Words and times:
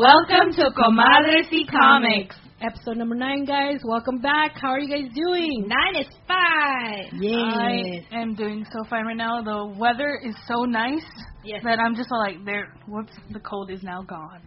Welcome 0.00 0.54
to 0.54 0.70
Comadres 0.72 1.50
y 1.52 1.66
Comics. 1.70 2.34
Episode 2.62 2.96
number 2.96 3.14
nine, 3.14 3.44
guys. 3.44 3.80
Welcome 3.84 4.18
back. 4.22 4.52
How 4.58 4.68
are 4.70 4.80
you 4.80 4.88
guys 4.88 5.12
doing? 5.14 5.68
Nine 5.68 6.00
is 6.00 6.06
fine. 6.26 7.20
Yes. 7.20 8.06
I 8.10 8.16
am 8.16 8.34
doing 8.34 8.64
so 8.72 8.82
fine 8.88 9.04
right 9.04 9.16
now. 9.16 9.42
The 9.42 9.78
weather 9.78 10.18
is 10.24 10.34
so 10.48 10.64
nice 10.64 11.04
Yes. 11.44 11.60
that 11.64 11.78
I'm 11.80 11.94
just 11.94 12.10
like, 12.10 12.42
there. 12.46 12.72
Whoops, 12.88 13.12
the 13.30 13.40
cold 13.40 13.70
is 13.70 13.82
now 13.82 14.00
gone. 14.00 14.40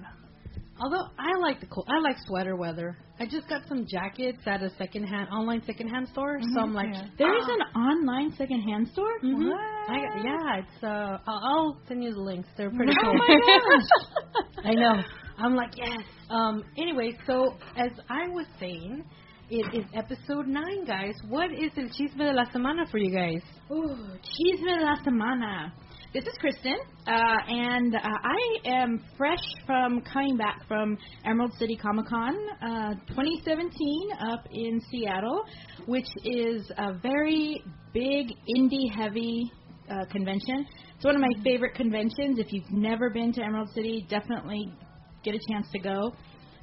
Although 0.82 1.06
I 1.20 1.38
like 1.40 1.60
the 1.60 1.68
cold, 1.68 1.88
I 1.88 2.00
like 2.00 2.16
sweater 2.26 2.56
weather. 2.56 2.98
I 3.20 3.26
just 3.28 3.48
got 3.48 3.62
some 3.70 3.86
jackets 3.86 4.40
at 4.48 4.64
a 4.64 4.72
secondhand 4.80 5.30
online 5.30 5.62
secondhand 5.68 6.08
store, 6.08 6.40
so 6.56 6.62
I'm 6.62 6.74
like, 6.74 6.90
Yeah. 6.92 7.06
There 7.20 7.38
is 7.38 7.46
an 7.48 7.80
online 7.80 8.34
secondhand 8.40 8.88
store. 8.92 9.20
Mhm. 9.24 9.50
What? 9.50 9.60
I 9.88 9.98
yeah, 10.24 10.58
it's 10.58 10.84
uh, 10.84 11.18
I'll, 11.28 11.42
I'll 11.46 11.78
send 11.88 12.04
you 12.04 12.12
the 12.12 12.22
links. 12.22 12.50
They're 12.58 12.72
pretty 12.72 12.94
Oh 13.00 13.04
cool. 13.04 13.14
my 13.14 14.66
I 14.72 14.74
know. 14.74 15.04
I'm 15.38 15.56
like, 15.56 15.72
yes. 15.76 16.04
Um. 16.30 16.64
Anyway, 16.78 17.18
so 17.26 17.56
as 17.76 17.92
I 18.10 18.28
was 18.30 18.46
saying, 18.60 19.04
it 19.50 19.76
is 19.76 19.86
episode 19.94 20.48
nine, 20.48 20.86
guys. 20.86 21.14
What 21.28 21.52
is 21.52 21.72
el 21.78 21.90
chisme 21.90 22.20
de 22.20 22.34
la 22.34 22.46
semana 22.46 22.90
for 22.90 22.98
you 22.98 23.14
guys? 23.16 23.42
Ooh, 23.72 23.96
Chisme 24.24 24.80
de 24.80 24.84
la 24.84 24.96
semana. 25.06 25.72
This 26.14 26.26
is 26.26 26.38
Kristen, 26.40 26.76
uh, 27.08 27.12
and 27.48 27.96
uh, 27.96 28.00
I 28.04 28.70
am 28.70 29.04
fresh 29.18 29.44
from 29.66 30.02
coming 30.02 30.38
back 30.38 30.62
from 30.68 30.96
Emerald 31.26 31.54
City 31.58 31.76
Comic 31.76 32.06
Con 32.06 32.36
uh, 32.62 32.94
2017 33.08 34.10
up 34.32 34.46
in 34.52 34.80
Seattle, 34.92 35.44
which 35.88 36.06
is 36.24 36.72
a 36.78 36.94
very 36.94 37.64
big 37.94 38.28
indie 38.56 38.96
heavy 38.96 39.52
uh, 39.90 40.06
convention. 40.12 40.68
It's 40.96 41.04
one 41.04 41.16
of 41.16 41.22
my 41.22 41.44
favorite 41.44 41.74
conventions. 41.74 42.38
If 42.38 42.54
you've 42.54 42.72
never 42.72 43.10
been 43.10 43.34
to 43.34 43.42
Emerald 43.42 43.70
City, 43.74 44.06
definitely 44.08 44.72
get 45.24 45.36
a 45.36 45.40
chance 45.52 45.68
to 45.72 45.80
go. 45.80 46.14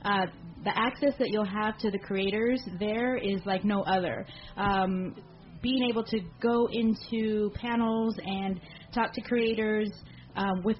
Uh, 0.04 0.26
the 0.64 0.76
access 0.76 1.14
that 1.18 1.30
you'll 1.30 1.44
have 1.44 1.78
to 1.78 1.90
the 1.90 1.98
creators 1.98 2.62
there 2.78 3.16
is 3.16 3.40
like 3.44 3.64
no 3.64 3.82
other. 3.82 4.26
Um, 4.56 5.14
being 5.62 5.88
able 5.90 6.04
to 6.04 6.20
go 6.42 6.68
into 6.72 7.50
panels 7.54 8.16
and 8.24 8.60
talk 8.94 9.12
to 9.12 9.20
creators 9.20 9.90
um, 10.36 10.62
with 10.62 10.76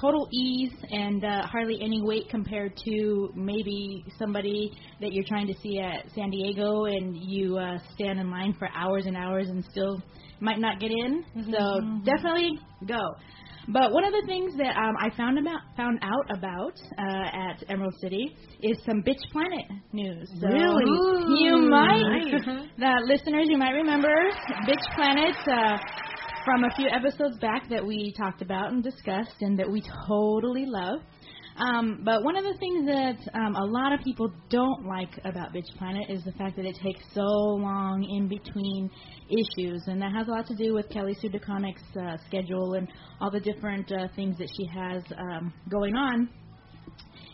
total 0.00 0.28
ease 0.32 0.72
and 0.90 1.24
uh, 1.24 1.46
hardly 1.46 1.78
any 1.82 2.02
wait 2.02 2.28
compared 2.28 2.76
to 2.84 3.30
maybe 3.34 4.04
somebody 4.18 4.72
that 5.00 5.12
you're 5.12 5.24
trying 5.26 5.46
to 5.46 5.54
see 5.60 5.78
at 5.78 6.04
San 6.14 6.30
Diego 6.30 6.84
and 6.84 7.16
you 7.16 7.56
uh, 7.56 7.78
stand 7.94 8.20
in 8.20 8.30
line 8.30 8.54
for 8.58 8.68
hours 8.74 9.06
and 9.06 9.16
hours 9.16 9.48
and 9.48 9.64
still 9.70 10.02
might 10.40 10.58
not 10.58 10.80
get 10.80 10.90
in. 10.90 11.24
So 11.50 11.80
definitely 12.04 12.58
go. 12.86 12.98
But 13.68 13.92
one 13.92 14.04
of 14.04 14.12
the 14.12 14.22
things 14.26 14.54
that 14.58 14.76
um, 14.76 14.94
I 15.00 15.10
found 15.16 15.38
about 15.38 15.60
found 15.76 15.98
out 16.02 16.36
about 16.36 16.74
uh, 16.98 17.50
at 17.50 17.64
Emerald 17.68 17.94
City 18.00 18.36
is 18.62 18.78
some 18.86 19.02
Bitch 19.02 19.22
Planet 19.32 19.66
news. 19.92 20.30
So 20.40 20.46
Really? 20.46 20.84
You 21.42 21.68
might, 21.68 22.02
Nice. 22.02 22.44
the 22.78 23.02
listeners, 23.06 23.46
you 23.48 23.58
might 23.58 23.72
remember 23.72 24.14
Bitch 24.68 24.94
Planet 24.94 25.36
uh, 25.48 25.78
from 26.44 26.62
a 26.62 26.70
few 26.76 26.88
episodes 26.88 27.38
back 27.40 27.68
that 27.68 27.84
we 27.84 28.14
talked 28.16 28.40
about 28.40 28.72
and 28.72 28.84
discussed, 28.84 29.36
and 29.40 29.58
that 29.58 29.68
we 29.68 29.82
totally 30.06 30.64
love. 30.66 31.00
Um, 31.58 32.02
but 32.04 32.22
one 32.22 32.36
of 32.36 32.44
the 32.44 32.54
things 32.58 32.86
that 32.86 33.16
um, 33.34 33.56
a 33.56 33.64
lot 33.64 33.92
of 33.92 34.00
people 34.04 34.30
don't 34.50 34.86
like 34.86 35.18
about 35.24 35.54
Bitch 35.54 35.74
Planet 35.78 36.10
is 36.10 36.22
the 36.22 36.32
fact 36.32 36.54
that 36.56 36.66
it 36.66 36.76
takes 36.82 37.00
so 37.14 37.22
long 37.22 38.04
in 38.04 38.28
between 38.28 38.90
issues, 39.28 39.82
and 39.86 40.00
that 40.00 40.12
has 40.12 40.28
a 40.28 40.30
lot 40.30 40.46
to 40.46 40.54
do 40.54 40.74
with 40.74 40.88
Kelly 40.90 41.14
Sue 41.20 41.28
DeConnick's 41.28 41.96
uh, 42.00 42.16
schedule 42.26 42.74
and 42.74 42.88
all 43.20 43.30
the 43.30 43.40
different 43.40 43.90
uh, 43.92 44.08
things 44.14 44.36
that 44.38 44.48
she 44.56 44.66
has 44.66 45.02
um, 45.18 45.52
going 45.70 45.94
on 45.94 46.28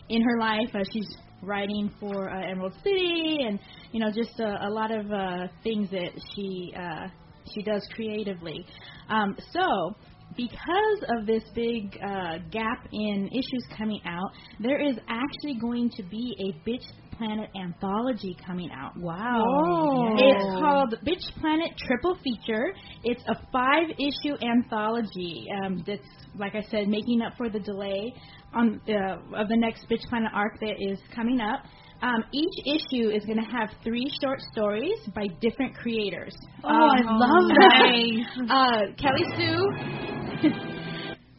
in 0.09 0.21
her 0.21 0.39
life. 0.39 0.69
Uh, 0.73 0.79
she's 0.91 1.17
writing 1.41 1.91
for 1.99 2.29
uh, 2.29 2.49
Emerald 2.49 2.73
City, 2.83 3.37
and 3.47 3.59
you 3.91 3.99
know, 3.99 4.11
just 4.11 4.39
a, 4.39 4.67
a 4.67 4.69
lot 4.69 4.91
of 4.91 5.11
uh, 5.11 5.47
things 5.63 5.89
that 5.91 6.11
she 6.35 6.73
uh, 6.77 7.07
she 7.53 7.61
does 7.63 7.87
creatively. 7.95 8.65
Um, 9.09 9.35
so. 9.51 9.95
Because 10.35 11.03
of 11.15 11.27
this 11.27 11.43
big 11.53 11.95
uh, 12.03 12.39
gap 12.49 12.87
in 12.91 13.27
issues 13.27 13.67
coming 13.77 14.01
out, 14.03 14.31
there 14.59 14.81
is 14.81 14.95
actually 15.07 15.59
going 15.61 15.91
to 15.91 16.01
be 16.01 16.33
a 16.39 16.67
Bitch 16.67 16.85
Planet 17.17 17.49
anthology 17.55 18.35
coming 18.45 18.69
out. 18.71 18.97
Wow. 18.97 19.43
Oh. 19.45 20.15
It's 20.17 20.59
called 20.61 20.95
Bitch 21.05 21.41
Planet 21.41 21.71
Triple 21.87 22.17
Feature. 22.23 22.73
It's 23.03 23.23
a 23.27 23.35
five 23.51 23.89
issue 23.97 24.35
anthology 24.45 25.47
um, 25.63 25.83
that's, 25.85 26.01
like 26.37 26.55
I 26.55 26.61
said, 26.69 26.87
making 26.87 27.21
up 27.21 27.33
for 27.37 27.49
the 27.49 27.59
delay 27.59 28.13
on 28.53 28.79
uh, 28.87 29.17
of 29.35 29.47
the 29.49 29.57
next 29.57 29.87
Bitch 29.89 30.03
Planet 30.09 30.31
arc 30.33 30.59
that 30.59 30.75
is 30.79 30.99
coming 31.15 31.39
up. 31.39 31.61
Um, 32.01 32.23
each 32.33 32.53
issue 32.65 33.09
is 33.11 33.23
going 33.25 33.39
to 33.41 33.49
have 33.49 33.69
three 33.83 34.11
short 34.21 34.41
stories 34.51 34.97
by 35.15 35.25
different 35.39 35.73
creators. 35.75 36.35
Oh, 36.63 36.67
I 36.69 36.99
Um, 36.99 37.17
love 37.19 37.47
that. 37.47 38.49
uh, 38.49 38.81
Kelly 38.97 39.23
Sue, 39.37 40.49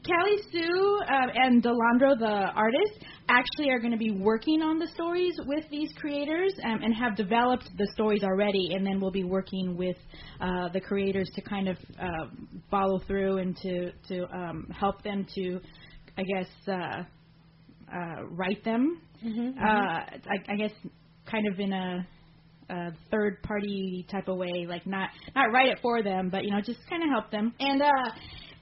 Kelly 0.05 0.37
Sue, 0.53 1.01
um, 1.09 1.31
and 1.35 1.63
De 1.63 1.69
Landro, 1.71 2.19
the 2.19 2.51
artist, 2.55 3.05
actually 3.29 3.71
are 3.71 3.79
going 3.79 3.93
to 3.93 3.99
be 3.99 4.11
working 4.11 4.61
on 4.61 4.79
the 4.79 4.87
stories 4.95 5.35
with 5.47 5.65
these 5.71 5.91
creators 5.97 6.53
um, 6.65 6.81
and 6.83 6.95
have 6.95 7.17
developed 7.17 7.71
the 7.79 7.89
stories 7.95 8.23
already, 8.23 8.75
and 8.75 8.87
then 8.87 9.01
we'll 9.01 9.11
be 9.11 9.25
working 9.25 9.77
with 9.77 9.97
uh, 10.41 10.69
the 10.75 10.81
creators 10.81 11.31
to 11.35 11.41
kind 11.41 11.69
of 11.69 11.79
uh, 11.99 12.27
follow 12.71 13.01
through 13.07 13.39
and 13.39 13.57
to 13.59 13.93
to 14.09 14.27
um, 14.35 14.69
help 14.79 15.03
them 15.03 15.27
to, 15.35 15.59
I 16.19 16.23
guess, 16.23 16.49
uh, 16.69 17.03
uh, 17.95 18.25
write 18.31 18.63
them. 18.63 19.01
Mm-hmm. 19.25 19.59
Uh, 19.59 19.67
I, 19.67 20.53
I 20.53 20.57
guess, 20.57 20.73
kind 21.31 21.47
of 21.51 21.59
in 21.59 21.73
a 21.73 22.07
a 22.71 22.91
third 23.11 23.43
party 23.43 24.07
type 24.11 24.29
of 24.29 24.37
way, 24.37 24.67
like 24.69 24.87
not 24.87 25.11
not 25.35 25.53
write 25.53 25.69
it 25.69 25.79
for 25.83 26.03
them, 26.03 26.29
but 26.31 26.45
you 26.45 26.51
know, 26.51 26.61
just 26.61 26.81
kind 26.89 27.03
of 27.03 27.09
help 27.11 27.31
them. 27.31 27.55
And 27.59 27.83
uh 27.83 28.11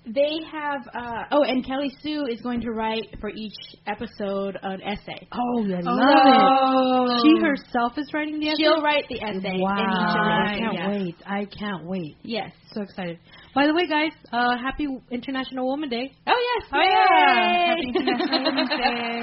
they 0.05 0.41
have 0.51 0.83
uh 0.95 1.25
oh, 1.31 1.43
and 1.45 1.65
Kelly 1.65 1.91
Sue 2.03 2.27
is 2.31 2.41
going 2.41 2.61
to 2.63 2.73
write 2.73 3.05
for 3.21 3.31
each 3.31 3.55
episode 3.87 4.59
an 4.63 4.83
essay. 4.83 5.29
Oh, 5.33 5.65
I 5.65 5.81
love 5.81 5.87
Oh. 5.87 7.15
it. 7.15 7.21
She 7.23 7.41
herself 7.45 7.93
is 7.97 8.11
writing 8.13 8.41
the 8.41 8.49
essay. 8.49 8.63
She'll 8.63 8.83
write 8.83 9.05
the 9.09 9.23
essay 9.23 9.59
Wow. 9.61 9.77
in 9.79 9.91
each 9.91 10.17
I 10.17 10.59
can't 10.59 10.75
yeah. 10.75 10.89
wait. 10.89 11.15
I 11.25 11.45
can't 11.45 11.85
wait. 11.87 12.17
Yes. 12.23 12.51
So 12.73 12.83
excited. 12.83 13.19
By 13.55 13.67
the 13.67 13.75
way, 13.75 13.87
guys, 13.87 14.13
uh, 14.33 14.57
happy 14.59 14.87
International 15.11 15.67
Woman 15.67 15.89
Day. 15.89 16.11
Oh 16.27 16.33
yes. 16.33 16.71
Oh 16.73 16.81
yeah. 16.83 17.67
Happy 17.69 17.89
International 17.89 18.45
Women's 18.45 18.71
Day. 18.71 19.23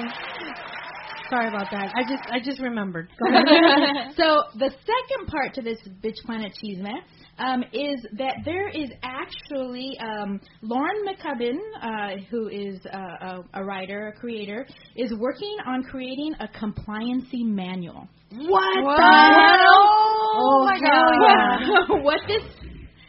Sorry 1.30 1.48
about 1.48 1.70
that. 1.70 1.92
I 1.94 2.02
just 2.02 2.22
I 2.30 2.40
just 2.40 2.60
remembered. 2.60 3.08
So 4.16 4.42
the 4.58 4.70
second 4.70 5.28
part 5.28 5.54
to 5.54 5.62
this 5.62 5.78
Bitch 6.02 6.16
Planet 6.26 6.52
Cheeseman 6.60 7.00
um, 7.38 7.62
is 7.72 8.04
that 8.18 8.36
there 8.44 8.68
is 8.68 8.90
actually 9.02 9.96
um, 10.00 10.40
Laurenn 10.62 11.06
McCubbin, 11.06 11.56
uh, 11.80 12.22
who 12.30 12.48
is 12.48 12.80
uh, 12.92 12.98
a, 12.98 13.44
a 13.54 13.64
writer, 13.64 14.08
a 14.08 14.20
creator, 14.20 14.66
is 14.96 15.12
working 15.18 15.56
on 15.66 15.82
creating 15.84 16.34
a 16.40 16.48
compliancy 16.48 17.44
manual. 17.44 18.08
what 18.30 18.84
What? 18.84 18.96
the 18.96 19.02
hell? 19.02 20.00
Oh 20.34 20.64
my 20.66 20.78
hell 20.82 21.88
God. 21.88 22.02
what 22.04 22.20
this 22.26 22.42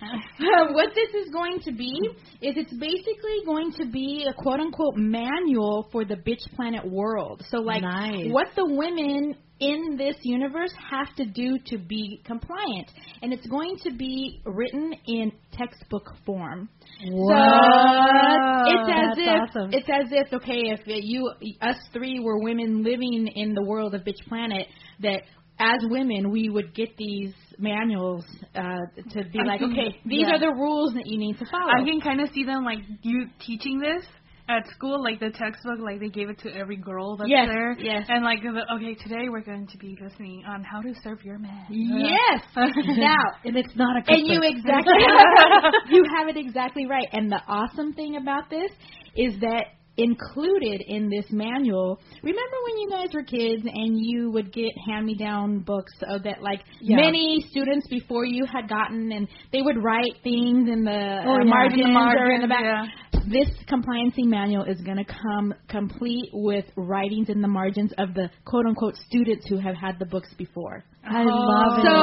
what 0.74 0.90
this 0.96 1.26
is 1.26 1.32
going 1.32 1.60
to 1.62 1.72
be 1.72 1.94
is 2.42 2.56
it's 2.58 2.74
basically 2.74 3.40
going 3.46 3.72
to 3.74 3.86
be 3.86 4.26
a 4.30 4.34
quote 4.34 4.60
unquote 4.60 4.96
manual 4.96 5.88
for 5.92 6.06
the 6.06 6.16
bitch 6.16 6.44
planet 6.56 6.90
world. 6.90 7.44
So 7.50 7.58
like 7.58 7.82
Nice. 7.82 8.32
what 8.32 8.48
the 8.56 8.66
women 8.66 9.36
in 9.60 9.96
this 9.96 10.16
universe 10.24 10.74
have 10.90 11.16
to 11.16 11.26
do 11.26 11.58
to 11.68 11.78
be 11.78 12.20
compliant 12.26 12.90
and 13.22 13.32
it's 13.32 13.46
going 13.46 13.78
to 13.84 13.92
be 13.96 14.42
written 14.46 14.92
in 15.06 15.32
textbook 15.52 16.10
form. 16.26 16.68
What? 17.12 17.36
So 17.36 18.72
it's 18.74 18.90
as 18.90 19.18
That's 19.18 19.20
if 19.20 19.56
awesome. 19.56 19.74
it's 19.74 19.90
as 19.90 20.12
if 20.12 20.34
okay, 20.34 20.62
if 20.72 20.80
you 20.86 21.32
us 21.62 21.78
three 21.94 22.20
were 22.20 22.40
women 22.40 22.84
living 22.84 23.28
in 23.36 23.54
the 23.54 23.64
world 23.64 23.94
of 23.94 24.02
Bitch 24.02 24.28
Planet, 24.28 24.68
that 25.02 25.22
as 25.60 25.78
women 25.84 26.32
we 26.32 26.50
would 26.50 26.74
get 26.74 26.98
these 26.98 27.34
manuals 27.62 28.26
uh, 28.56 28.78
to 29.12 29.24
be 29.32 29.40
I 29.40 29.44
like, 29.44 29.60
can- 29.60 29.72
okay, 29.72 29.96
these 30.06 30.26
yeah. 30.28 30.36
are 30.36 30.40
the 30.40 30.52
rules 30.52 30.94
that 30.94 31.06
you 31.06 31.18
need 31.18 31.38
to 31.40 31.46
follow. 31.46 31.72
I 31.72 31.84
can 31.86 32.02
kind 32.02 32.20
of 32.22 32.30
see 32.34 32.44
them 32.44 32.64
like 32.66 32.80
you 33.04 33.28
teaching 33.46 33.80
this, 33.80 34.04
at 34.50 34.68
school, 34.76 35.02
like 35.02 35.20
the 35.20 35.30
textbook, 35.30 35.80
like 35.80 36.00
they 36.00 36.10
gave 36.10 36.30
it 36.30 36.40
to 36.40 36.50
every 36.52 36.76
girl 36.76 37.16
that's 37.16 37.30
Yes, 37.30 37.48
there. 37.48 37.74
yes. 37.80 38.06
And 38.10 38.24
like, 38.24 38.40
okay, 38.40 38.96
today 38.96 39.30
we're 39.30 39.42
going 39.46 39.68
to 39.68 39.78
be 39.78 39.98
listening 40.02 40.44
on 40.48 40.64
how 40.64 40.82
to 40.82 40.94
serve 41.04 41.24
your 41.24 41.38
man. 41.40 41.66
Yes. 41.70 42.42
now, 42.56 43.16
And 43.46 43.56
it's 43.56 43.76
not 43.76 43.96
a 43.98 44.12
and 44.12 44.28
you 44.28 44.40
exactly 44.44 44.94
you 45.92 46.04
have 46.18 46.28
it 46.28 46.38
exactly 46.38 46.86
right. 46.86 47.08
And 47.14 47.32
the 47.32 47.42
awesome 47.48 47.94
thing 47.94 48.18
about 48.18 48.50
this 48.50 48.72
is 49.16 49.40
that 49.42 49.66
included 50.04 50.82
in 50.88 51.10
this 51.10 51.26
manual. 51.32 52.00
Remember 52.24 52.58
when 52.66 52.78
you 52.80 52.90
guys 52.90 53.10
were 53.14 53.24
kids 53.24 53.64
and 53.66 53.98
you 54.00 54.32
would 54.32 54.52
get 54.54 54.72
hand-me-down 54.88 55.60
books 55.60 55.94
uh, 56.08 56.18
that 56.24 56.42
like 56.42 56.62
Yeah. 56.80 56.98
many 56.98 57.46
students 57.50 57.88
before 57.90 58.26
you 58.26 58.46
had 58.46 58.68
gotten, 58.70 59.12
and 59.12 59.28
they 59.52 59.62
would 59.62 59.82
write 59.84 60.16
things 60.24 60.68
in 60.70 60.84
the 60.84 61.24
Oh, 61.26 61.32
uh, 61.36 61.38
yeah. 61.38 61.44
margins, 61.44 61.82
In 61.86 61.94
the 61.94 62.00
or 62.00 62.32
in 62.32 62.42
the 62.42 62.48
back. 62.48 62.62
yeah. 62.64 62.86
This 63.28 63.50
compliancy 63.70 64.26
manual 64.26 64.64
is 64.64 64.82
going 64.82 64.98
to 64.98 65.06
come 65.06 65.54
complete 65.70 66.30
with 66.34 66.66
writings 66.76 67.30
in 67.30 67.42
the 67.42 67.48
margins 67.48 67.94
of 68.00 68.14
the 68.16 68.30
quote-unquote 68.46 68.96
students 68.96 69.46
who 69.48 69.58
have 69.58 69.76
had 69.76 70.00
the 70.00 70.06
books 70.06 70.34
before. 70.38 70.84
I 71.04 71.24
love 71.24 71.80
it. 71.80 71.84
So 71.84 71.98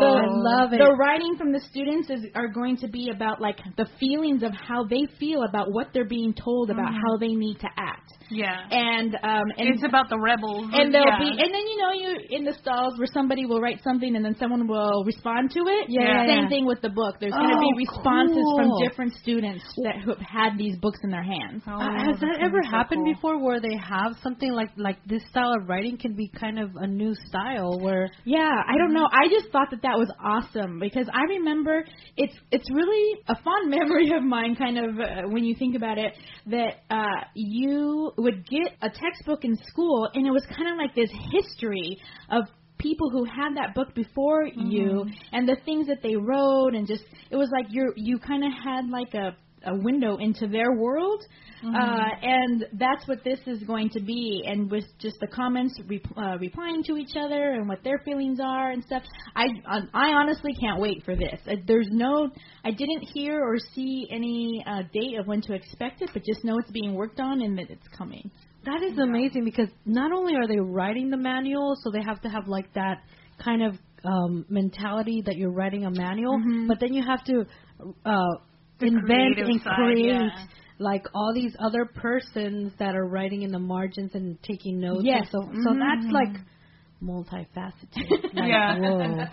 the 0.00 0.12
I 0.14 0.26
love 0.28 0.72
it. 0.72 0.78
the 0.78 0.94
writing 0.98 1.36
from 1.36 1.52
the 1.52 1.60
students 1.70 2.08
is 2.08 2.26
are 2.34 2.48
going 2.48 2.76
to 2.78 2.88
be 2.88 3.10
about 3.10 3.40
like 3.40 3.58
the 3.76 3.86
feelings 3.98 4.42
of 4.42 4.52
how 4.52 4.84
they 4.84 5.06
feel 5.18 5.42
about 5.42 5.72
what 5.72 5.88
they're 5.92 6.04
being 6.04 6.32
told 6.32 6.70
about 6.70 6.92
mm-hmm. 6.92 7.02
how 7.04 7.16
they 7.18 7.34
need 7.34 7.58
to 7.60 7.68
act. 7.76 8.12
Yeah. 8.30 8.56
And 8.70 9.14
um 9.22 9.46
and 9.58 9.68
it's 9.68 9.82
about 9.84 10.08
the 10.08 10.18
rebels. 10.18 10.70
and 10.72 10.92
there'll 10.92 11.06
yeah. 11.06 11.18
be 11.18 11.28
and 11.30 11.50
then 11.54 11.64
you 11.68 11.76
know 11.78 11.92
you 11.92 12.10
in 12.30 12.44
the 12.44 12.54
stalls 12.60 12.98
where 12.98 13.08
somebody 13.12 13.46
will 13.46 13.60
write 13.60 13.80
something 13.82 14.16
and 14.16 14.24
then 14.24 14.36
someone 14.38 14.66
will 14.66 15.04
respond 15.04 15.50
to 15.52 15.60
it. 15.66 15.88
Yeah, 15.88 16.02
yeah, 16.02 16.26
Same 16.26 16.42
yeah. 16.44 16.48
thing 16.48 16.66
with 16.66 16.80
the 16.82 16.90
book. 16.90 17.16
There's 17.20 17.32
going 17.32 17.50
to 17.50 17.58
be 17.58 17.70
Oh, 17.74 17.94
responses 17.94 18.36
cool. 18.36 18.56
from 18.56 18.88
different 18.88 19.12
students 19.14 19.64
that 19.84 19.96
who 20.04 20.10
have 20.14 20.20
had 20.20 20.58
these 20.58 20.76
books 20.78 20.98
in 21.04 21.10
their 21.10 21.22
hands. 21.22 21.62
Oh, 21.66 21.72
Uh, 21.78 22.04
has 22.04 22.18
that 22.20 22.38
ever 22.40 22.60
so 22.62 22.70
happened 22.70 23.04
cool. 23.04 23.14
before 23.14 23.44
where 23.44 23.60
they 23.60 23.76
have 23.76 24.12
something 24.22 24.52
like 24.52 24.70
like 24.76 24.98
this 25.06 25.22
style 25.30 25.52
of 25.60 25.68
writing 25.68 25.96
can 25.98 26.14
be 26.14 26.28
kind 26.28 26.58
of 26.58 26.70
a 26.76 26.86
new 26.86 27.14
style 27.28 27.78
where 27.80 28.08
Yeah, 28.24 28.40
I 28.66 28.76
don't 28.78 28.92
know. 28.94 29.06
I 29.12 29.28
just 29.28 29.50
thought 29.52 29.68
that 29.70 29.82
that 29.82 29.98
was 29.98 30.10
awesome 30.22 30.78
because 30.78 31.08
I 31.12 31.22
remember 31.36 31.84
it's 32.16 32.34
it's 32.50 32.68
really 32.72 33.20
a 33.28 33.36
fond 33.42 33.70
memory 33.78 34.10
of 34.16 34.22
mine, 34.22 34.56
kind 34.56 34.78
of 34.78 34.98
uh, 34.98 35.28
when 35.28 35.44
you 35.44 35.54
think 35.58 35.76
about 35.76 35.98
it, 35.98 36.12
that 36.46 36.82
uh, 36.90 37.24
you 37.34 38.12
would 38.16 38.48
get 38.48 38.72
a 38.82 38.88
textbook 38.88 39.44
in 39.44 39.56
school 39.66 40.08
and 40.14 40.26
it 40.26 40.30
was 40.30 40.44
kind 40.46 40.70
of 40.70 40.76
like 40.76 40.94
this 40.94 41.10
history 41.32 41.98
of 42.30 42.44
people 42.78 43.10
who 43.10 43.24
had 43.24 43.56
that 43.56 43.74
book 43.74 43.94
before 43.94 44.44
you 44.46 45.04
mm-hmm. 45.06 45.10
and 45.32 45.48
the 45.48 45.56
things 45.64 45.86
that 45.86 46.02
they 46.02 46.16
wrote 46.16 46.74
and 46.74 46.86
just 46.86 47.04
it 47.30 47.36
was 47.36 47.48
like 47.52 47.66
you're 47.70 47.92
you 47.96 48.18
kind 48.18 48.44
of 48.44 48.50
had 48.52 48.88
like 48.88 49.14
a 49.14 49.36
a 49.66 49.74
window 49.76 50.16
into 50.18 50.46
their 50.46 50.72
world. 50.72 51.22
Uh, 51.64 52.08
and 52.22 52.66
that's 52.74 53.08
what 53.08 53.24
this 53.24 53.38
is 53.46 53.62
going 53.62 53.88
to 53.88 54.00
be. 54.00 54.44
And 54.46 54.70
with 54.70 54.84
just 54.98 55.16
the 55.20 55.26
comments 55.28 55.80
re- 55.86 56.02
uh, 56.14 56.36
replying 56.38 56.82
to 56.84 56.96
each 56.98 57.16
other 57.16 57.52
and 57.52 57.66
what 57.66 57.82
their 57.82 58.00
feelings 58.04 58.38
are 58.42 58.70
and 58.72 58.84
stuff 58.84 59.02
i 59.34 59.46
i 59.94 60.08
honestly 60.12 60.52
can't 60.60 60.78
wait 60.78 61.02
for 61.06 61.16
this. 61.16 61.40
Uh, 61.48 61.54
there's 61.66 61.88
no 61.90 62.28
i 62.64 62.70
didn't 62.70 63.00
hear 63.14 63.40
or 63.42 63.56
see 63.74 64.06
any 64.10 64.62
uh, 64.66 64.82
date 64.92 65.18
of 65.18 65.26
when 65.26 65.40
to 65.40 65.54
expect 65.54 66.02
it 66.02 66.10
but 66.12 66.22
just 66.22 66.44
know 66.44 66.58
it's 66.58 66.70
being 66.70 66.92
worked 66.94 67.18
on 67.18 67.40
and 67.40 67.56
that 67.58 67.70
it's 67.70 67.88
coming. 67.96 68.30
That 68.66 68.82
is 68.82 68.98
amazing 68.98 69.44
because 69.44 69.68
not 69.86 70.12
only 70.12 70.34
are 70.36 70.46
they 70.46 70.58
writing 70.60 71.08
the 71.10 71.16
manual, 71.18 71.76
so 71.82 71.90
they 71.90 72.02
have 72.02 72.20
to 72.22 72.28
have 72.28 72.46
like 72.46 72.72
that 72.74 72.98
kind 73.42 73.62
of 73.62 73.74
um, 74.04 74.44
mentality 74.48 75.22
that 75.26 75.36
you're 75.36 75.52
writing 75.52 75.84
a 75.86 75.90
manual, 75.90 76.38
Mhm. 76.38 76.68
but 76.68 76.78
then 76.80 76.92
you 76.92 77.02
have 77.02 77.24
to 77.24 77.46
uh, 78.04 78.34
The 78.80 78.86
invent 78.86 79.38
and 79.38 79.60
side, 79.62 79.74
create 79.76 80.06
yeah. 80.06 80.46
like 80.78 81.06
all 81.14 81.32
these 81.34 81.54
other 81.58 81.84
persons 81.84 82.72
that 82.78 82.94
are 82.96 83.06
writing 83.06 83.42
in 83.42 83.52
the 83.52 83.58
margins 83.58 84.14
and 84.14 84.40
taking 84.42 84.80
notes. 84.80 85.04
Yes. 85.04 85.28
so 85.30 85.40
so 85.42 85.70
Mhm. 85.70 85.78
that's 85.78 86.12
like 86.12 86.36
multifaceted. 87.02 88.32
Like, 88.34 88.48
Yeah. 88.48 88.78
Whoa. 88.78 89.26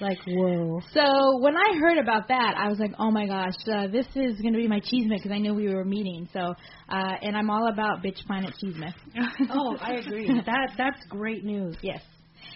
Like 0.00 0.18
whoa. 0.26 0.80
so 0.92 1.38
when 1.38 1.56
I 1.56 1.78
heard 1.78 1.98
about 1.98 2.26
that, 2.28 2.54
I 2.58 2.68
was 2.68 2.80
like, 2.80 2.90
"Oh 2.98 3.12
my 3.12 3.26
gosh, 3.28 3.54
uh, 3.72 3.86
this 3.86 4.06
is 4.16 4.40
going 4.40 4.52
to 4.52 4.58
be 4.58 4.66
my 4.66 4.80
cheesemate 4.80 5.18
because 5.22 5.30
I 5.30 5.38
knew 5.38 5.54
we 5.54 5.72
were 5.72 5.84
meeting." 5.84 6.28
So, 6.32 6.54
uh, 6.88 7.12
and 7.22 7.36
I'm 7.36 7.48
all 7.48 7.68
about 7.68 8.02
bitch 8.02 8.26
planet 8.26 8.54
cheesemate. 8.60 8.94
Oh, 9.50 9.76
I 9.80 9.92
agree. 9.94 10.26
that 10.26 10.72
that's 10.76 10.98
great 11.08 11.44
news. 11.44 11.76
Yes. 11.80 12.02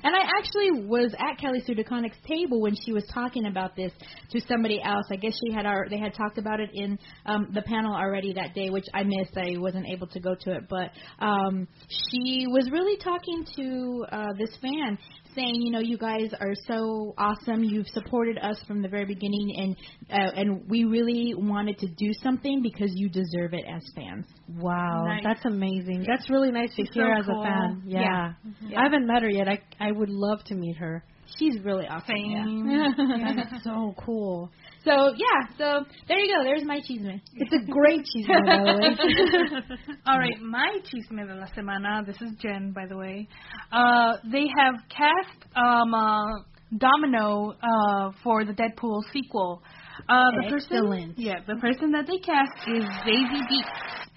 And 0.02 0.14
I 0.14 0.20
actually 0.38 0.86
was 0.86 1.14
at 1.18 1.38
Kelly 1.38 1.62
Sue 1.66 1.74
DeConnick's 1.74 2.18
table 2.26 2.60
when 2.60 2.74
she 2.84 2.92
was 2.92 3.04
talking 3.12 3.46
about 3.46 3.76
this 3.76 3.92
to 4.30 4.40
somebody 4.48 4.80
else. 4.82 5.06
I 5.10 5.16
guess 5.16 5.32
she 5.44 5.52
had 5.52 5.66
our, 5.66 5.88
they 5.88 5.98
had 5.98 6.14
talked 6.14 6.38
about 6.38 6.60
it 6.60 6.70
in 6.72 6.98
um, 7.26 7.48
the 7.52 7.62
panel 7.62 7.94
already 7.94 8.32
that 8.34 8.54
day, 8.54 8.70
which 8.70 8.86
I 8.94 9.02
missed. 9.02 9.36
I 9.36 9.58
wasn't 9.58 9.86
able 9.88 10.06
to 10.08 10.20
go 10.20 10.34
to 10.34 10.52
it, 10.56 10.68
but 10.68 10.90
um, 11.24 11.66
she 11.88 12.46
was 12.48 12.70
really 12.70 12.96
talking 12.98 13.44
to 13.56 14.06
uh, 14.12 14.32
this 14.38 14.56
fan, 14.60 14.98
saying, 15.34 15.56
you 15.62 15.70
know, 15.70 15.80
you 15.80 15.98
guys 15.98 16.32
are 16.40 16.54
so 16.66 17.14
awesome. 17.18 17.62
You've 17.64 17.86
supported 17.88 18.38
us 18.38 18.58
from 18.66 18.82
the 18.82 18.88
very 18.88 19.04
beginning, 19.04 19.54
and 19.56 19.76
uh, 20.10 20.32
and 20.40 20.68
we 20.68 20.84
really 20.84 21.34
wanted 21.36 21.78
to 21.78 21.86
do 21.88 22.12
something 22.22 22.62
because 22.62 22.90
you 22.94 23.08
deserve 23.08 23.54
it 23.54 23.64
as 23.72 23.82
fans. 23.94 24.26
Wow, 24.48 25.04
Nice. 25.06 25.22
that's 25.24 25.44
amazing. 25.44 26.04
That's 26.06 26.28
really 26.30 26.50
nice 26.50 26.70
to 26.76 26.82
She's 26.84 26.94
hear 26.94 27.12
so 27.14 27.20
as 27.20 27.26
cool. 27.26 27.40
a 27.40 27.44
fan. 27.44 27.82
Yeah. 27.86 28.00
Yeah. 28.00 28.32
Yeah. 28.68 28.80
I 28.80 28.82
haven't 28.84 29.06
met 29.06 29.22
her 29.22 29.28
yet. 29.30 29.48
I 29.48 29.60
I 29.80 29.92
would 29.92 30.10
love 30.10 30.42
to 30.46 30.54
meet 30.54 30.76
her. 30.76 31.04
She's 31.36 31.56
really 31.62 31.86
awesome. 31.86 32.06
Same. 32.08 32.68
Yeah. 33.18 33.34
That's 33.36 33.64
so 33.64 33.94
cool. 34.04 34.50
So 34.84 35.12
yeah, 35.16 35.48
so 35.58 35.84
there 36.06 36.18
you 36.18 36.34
go. 36.36 36.44
There's 36.44 36.64
my 36.64 36.80
cheeseman. 36.80 37.20
It's 37.34 37.52
a 37.52 37.70
great 37.70 38.04
cheese, 38.04 38.26
by 38.26 38.40
the 38.40 38.78
way. 38.80 39.96
All 40.06 40.18
right, 40.18 40.40
my 40.40 40.78
chisme 40.84 41.26
de 41.26 41.34
la 41.34 41.46
semana. 41.56 42.06
This 42.06 42.16
is 42.22 42.34
Jen, 42.40 42.72
by 42.72 42.86
the 42.88 42.96
way. 42.96 43.28
Uh, 43.72 44.16
they 44.30 44.46
have 44.58 44.74
cast 44.88 45.56
um, 45.56 45.92
uh, 45.94 46.42
Domino 46.76 47.52
uh, 47.62 48.12
for 48.22 48.44
the 48.44 48.52
Deadpool 48.52 49.02
sequel. 49.12 49.62
Uh, 50.08 50.30
the 50.40 50.54
Excellent. 50.54 51.14
person, 51.14 51.14
yeah, 51.16 51.40
the 51.46 51.56
person 51.56 51.90
that 51.92 52.06
they 52.06 52.18
cast 52.18 52.68
is 52.68 52.84
Zazie 52.84 53.42
Beetz. 53.42 54.07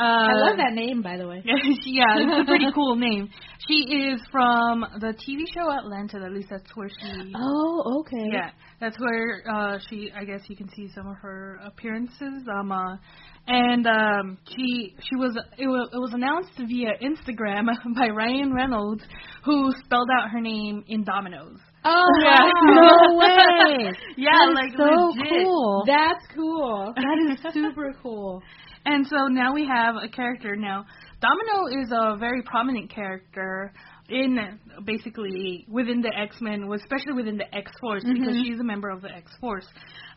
Uh, 0.00 0.26
I 0.30 0.32
love 0.48 0.56
that 0.56 0.72
name, 0.72 1.02
by 1.02 1.16
the 1.18 1.28
way. 1.28 1.42
yeah, 1.84 2.04
it's 2.16 2.42
a 2.42 2.44
pretty 2.46 2.72
cool 2.74 2.96
name. 2.96 3.28
She 3.68 3.74
is 3.74 4.20
from 4.32 4.80
the 4.98 5.08
TV 5.12 5.44
show 5.52 5.70
Atlanta. 5.70 6.24
At 6.24 6.32
least 6.32 6.48
that's 6.50 6.74
where 6.74 6.88
she. 6.88 7.32
Oh, 7.36 8.00
okay. 8.00 8.30
Yeah, 8.32 8.50
that's 8.80 8.98
where 8.98 9.42
uh 9.46 9.78
she. 9.90 10.10
I 10.16 10.24
guess 10.24 10.40
you 10.48 10.56
can 10.56 10.68
see 10.70 10.88
some 10.94 11.06
of 11.06 11.16
her 11.16 11.58
appearances. 11.66 12.48
Um, 12.58 12.72
uh, 12.72 12.96
and 13.46 13.86
um, 13.86 14.38
she 14.48 14.94
she 15.08 15.16
was 15.16 15.36
it 15.58 15.66
was 15.66 15.88
it 15.92 15.98
was 15.98 16.12
announced 16.14 16.52
via 16.56 16.92
Instagram 17.02 17.66
by 17.96 18.08
Ryan 18.08 18.54
Reynolds, 18.54 19.02
who 19.44 19.70
spelled 19.84 20.08
out 20.18 20.30
her 20.30 20.40
name 20.40 20.82
in 20.88 21.04
dominoes. 21.04 21.58
Oh, 21.84 22.06
Yeah. 22.22 22.50
no 22.64 23.16
way. 23.16 23.92
Yeah, 24.16 24.30
That 24.32 24.52
like 24.54 24.72
so 24.76 24.84
legit. 24.84 25.44
cool. 25.44 25.84
That's 25.86 26.24
cool. 26.34 26.92
that 26.96 27.32
is 27.32 27.54
super 27.54 27.92
cool. 28.02 28.42
And 28.84 29.06
so 29.06 29.26
now 29.28 29.52
we 29.52 29.66
have 29.66 29.96
a 30.02 30.08
character 30.08 30.56
now. 30.56 30.86
Domino 31.20 31.82
is 31.82 31.92
a 31.92 32.16
very 32.18 32.42
prominent 32.42 32.90
character 32.90 33.72
in 34.08 34.38
basically 34.84 35.66
within 35.68 36.00
the 36.00 36.10
X 36.16 36.36
Men, 36.40 36.68
especially 36.72 37.12
within 37.12 37.36
the 37.36 37.54
X 37.54 37.70
Force, 37.80 38.02
because 38.04 38.34
Mm-hmm. 38.34 38.42
she's 38.42 38.58
a 38.58 38.64
member 38.64 38.88
of 38.88 39.02
the 39.02 39.10
X 39.10 39.30
Force. 39.40 39.66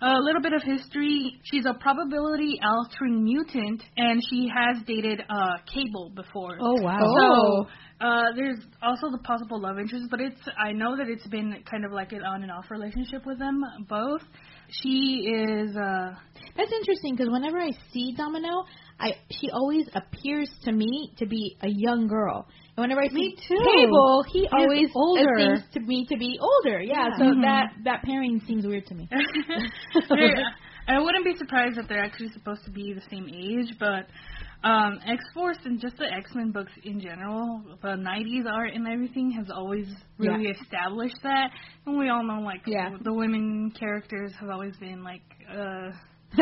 A 0.01 0.17
little 0.20 0.41
bit 0.41 0.53
of 0.53 0.63
history: 0.63 1.39
she's 1.43 1.65
a 1.65 1.74
probability 1.74 2.60
altering 2.63 3.24
mutant, 3.24 3.84
and 3.98 4.22
she 4.29 4.48
has 4.53 4.82
dated 4.88 5.22
uh, 5.29 5.58
Cable 5.72 6.12
before. 6.15 6.58
Oh 6.62 6.82
wow. 6.82 6.98
Oh. 7.01 7.65
So 8.00 8.05
uh, 8.08 8.24
there's 8.36 8.60
also 8.82 9.12
the 9.12 9.20
possible 9.20 9.62
love 9.62 9.77
interest, 9.79 10.05
but 10.10 10.22
it's 10.22 10.39
I 10.58 10.72
know 10.72 10.96
that 10.98 11.08
it's 11.10 11.27
been 11.27 11.53
kind 11.70 11.84
of 11.86 11.91
like 11.91 12.13
an 12.13 12.24
on 12.24 12.43
and 12.43 12.51
off 12.51 12.72
relationship 12.72 13.25
with 13.25 13.39
them 13.39 13.62
both. 13.89 14.22
She 14.82 15.30
is 15.34 15.75
uh 15.75 16.15
That's 16.58 16.72
interesting 16.72 17.15
because 17.15 17.30
whenever 17.32 17.60
I 17.60 17.72
see 17.92 18.13
Domino, 18.18 18.65
I 19.00 19.13
she 19.32 19.50
always 19.51 19.88
appears 19.94 20.50
to 20.63 20.72
me 20.72 21.13
to 21.18 21.25
be 21.25 21.58
a 21.62 21.68
young 21.70 22.08
girl. 22.08 22.48
And 22.75 22.84
whenever 22.84 23.01
I 23.01 23.08
see 23.10 23.13
Me 23.13 23.36
too. 23.48 23.56
Cable, 23.75 24.24
he 24.32 24.48
always 24.51 24.89
older. 24.96 25.36
seems 25.38 25.62
to 25.74 25.80
me 25.82 26.06
to 26.10 26.18
be 26.18 26.39
older. 26.42 26.82
Yeah, 26.82 27.10
Yeah. 27.10 27.18
so 27.18 27.24
Mhm. 27.25 27.42
that 27.44 27.65
that 27.84 28.03
pairing 28.03 28.39
seems 28.48 28.65
weird 28.65 28.86
to 28.88 28.96
me. 28.96 29.08
I 30.88 31.00
wouldn't 31.00 31.24
be 31.24 31.36
surprised 31.38 31.77
if 31.77 31.88
they're 31.88 32.03
actually 32.03 32.30
supposed 32.30 32.65
to 32.65 32.72
be 32.72 32.94
the 32.94 33.01
same 33.10 33.27
age, 33.30 33.77
but 33.80 34.08
um, 34.63 35.00
X 35.05 35.24
Force 35.34 35.58
and 35.65 35.79
just 35.82 35.98
the 35.98 36.05
X 36.05 36.32
Men 36.36 36.51
books 36.51 36.72
in 36.84 37.00
general, 37.00 37.62
the 37.82 37.89
'90s 37.89 38.46
art 38.51 38.72
and 38.74 38.88
everything 38.88 39.32
has 39.32 39.48
always 39.53 39.86
really 40.17 40.46
established 40.48 41.17
that, 41.24 41.50
and 41.86 41.98
we 41.98 42.10
all 42.10 42.24
know 42.25 42.41
like 42.41 42.62
Yeah. 42.65 42.89
the 43.03 43.13
women 43.13 43.72
characters 43.77 44.32
have 44.39 44.50
always 44.50 44.75
been 44.77 45.03
like. 45.03 45.22
uh 45.51 45.91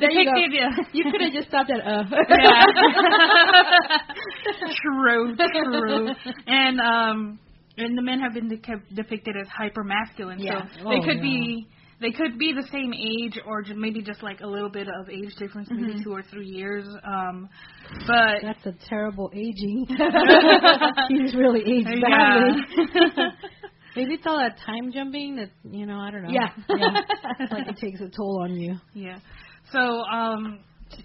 there 0.00 0.10
you 0.10 0.24
go. 0.24 0.34
You 0.92 1.04
could 1.12 1.20
have 1.20 1.32
just 1.32 1.46
stopped 1.46 1.70
at 1.70 1.78
uh. 1.86 2.02
Yeah. 2.42 2.62
true, 4.82 5.36
true. 5.36 6.08
And 6.46 6.80
um 6.80 7.38
and 7.76 7.96
the 7.96 8.02
men 8.02 8.18
have 8.20 8.34
been 8.34 8.48
de- 8.48 8.94
depicted 8.94 9.36
as 9.40 9.46
hyper 9.48 9.84
masculine. 9.84 10.40
Yeah. 10.40 10.62
So 10.78 10.88
they 10.90 10.96
Oh, 10.96 11.04
could 11.04 11.16
yeah. 11.18 11.22
be 11.22 11.68
they 12.00 12.10
could 12.10 12.38
be 12.38 12.52
the 12.52 12.66
same 12.70 12.92
age 12.94 13.40
or 13.46 13.62
maybe 13.74 14.02
just 14.02 14.22
like 14.22 14.40
a 14.40 14.46
little 14.46 14.70
bit 14.70 14.86
of 14.88 15.08
age 15.08 15.34
difference, 15.38 15.68
maybe 15.70 15.94
Mhm. 15.94 16.04
two 16.04 16.12
or 16.12 16.22
three 16.22 16.46
years. 16.46 16.84
Um, 17.04 17.48
but 18.06 18.42
That's 18.42 18.66
a 18.66 18.72
terrible 18.88 19.30
aging. 19.34 19.86
He's 21.08 21.34
really 21.34 21.60
aged 21.62 21.88
Yeah. 22.08 22.08
badly. 22.08 23.28
Maybe 23.96 24.14
it's 24.14 24.26
all 24.26 24.38
that 24.38 24.58
time 24.64 24.92
jumping 24.92 25.36
that 25.36 25.50
you 25.64 25.84
know. 25.86 25.98
I 25.98 26.10
don't 26.12 26.22
know. 26.22 26.30
Yeah. 26.30 26.50
yeah. 26.68 27.02
like 27.50 27.66
it 27.68 27.78
takes 27.78 28.00
a 28.00 28.08
toll 28.08 28.42
on 28.42 28.54
you. 28.54 28.76
Yeah. 28.94 29.18
So 29.72 29.80
um 29.80 30.60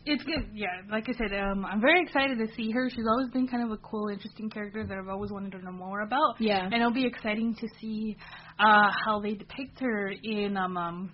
it's 0.06 0.24
good. 0.24 0.50
Yeah, 0.54 0.68
like 0.92 1.06
I 1.10 1.14
said, 1.14 1.34
um 1.38 1.66
I'm 1.66 1.82
very 1.82 2.04
excited 2.04 2.38
to 2.38 2.54
see 2.56 2.70
her. 2.72 2.90
She's 2.90 3.06
always 3.10 3.30
been 3.30 3.48
kind 3.48 3.64
of 3.64 3.72
a 3.72 3.78
cool, 3.78 4.10
interesting 4.10 4.50
character 4.50 4.86
that 4.86 4.96
I've 4.98 5.08
always 5.10 5.32
wanted 5.32 5.54
to 5.54 5.66
know 5.66 5.72
more 5.72 6.02
about. 6.02 6.36
Yeah. 6.40 6.64
And 6.66 6.74
it'll 6.76 6.92
be 6.94 7.06
exciting 7.08 7.56
to 7.56 7.68
see 7.82 8.16
uh 8.60 8.90
how 9.06 9.20
they 9.20 9.34
depict 9.34 9.80
her 9.80 10.12
in 10.24 10.58
um, 10.58 10.78
um 10.78 11.12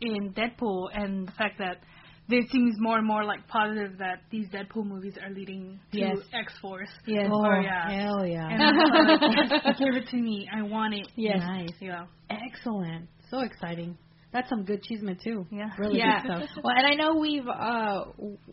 in 0.00 0.32
Deadpool 0.32 0.88
and 0.94 1.28
the 1.28 1.32
fact 1.32 1.58
that 1.58 1.78
it 2.32 2.48
seems 2.50 2.76
more 2.78 2.98
and 2.98 3.06
more 3.06 3.24
like 3.24 3.46
positive 3.48 3.98
that 3.98 4.22
these 4.30 4.46
Deadpool 4.48 4.86
movies 4.86 5.14
are 5.22 5.30
leading 5.30 5.80
to 5.92 5.98
Yes. 5.98 6.16
X 6.32 6.52
Force. 6.62 6.88
Yes. 7.06 7.26
Oh, 7.30 7.60
yeah. 7.60 7.90
hell 7.90 8.24
yeah. 8.24 8.48
And 8.48 8.62
I'm 8.62 8.76
like, 8.76 9.78
give 9.78 9.96
it 9.96 10.08
to 10.10 10.16
me. 10.16 10.48
I 10.52 10.62
want 10.62 10.94
it. 10.94 11.08
Yes. 11.16 11.38
Nice. 11.40 11.70
Yeah. 11.80 12.06
Excellent. 12.30 13.08
So 13.30 13.40
exciting. 13.40 13.98
That's 14.32 14.48
some 14.48 14.64
good 14.64 14.82
cheeseman 14.82 15.18
too. 15.22 15.44
Yeah. 15.50 15.70
Really 15.76 15.98
yeah. 15.98 16.22
good 16.22 16.48
stuff. 16.48 16.62
Well, 16.62 16.74
and 16.76 16.86
I 16.86 16.94
know 16.94 17.18
we've 17.18 17.48
uh 17.48 18.04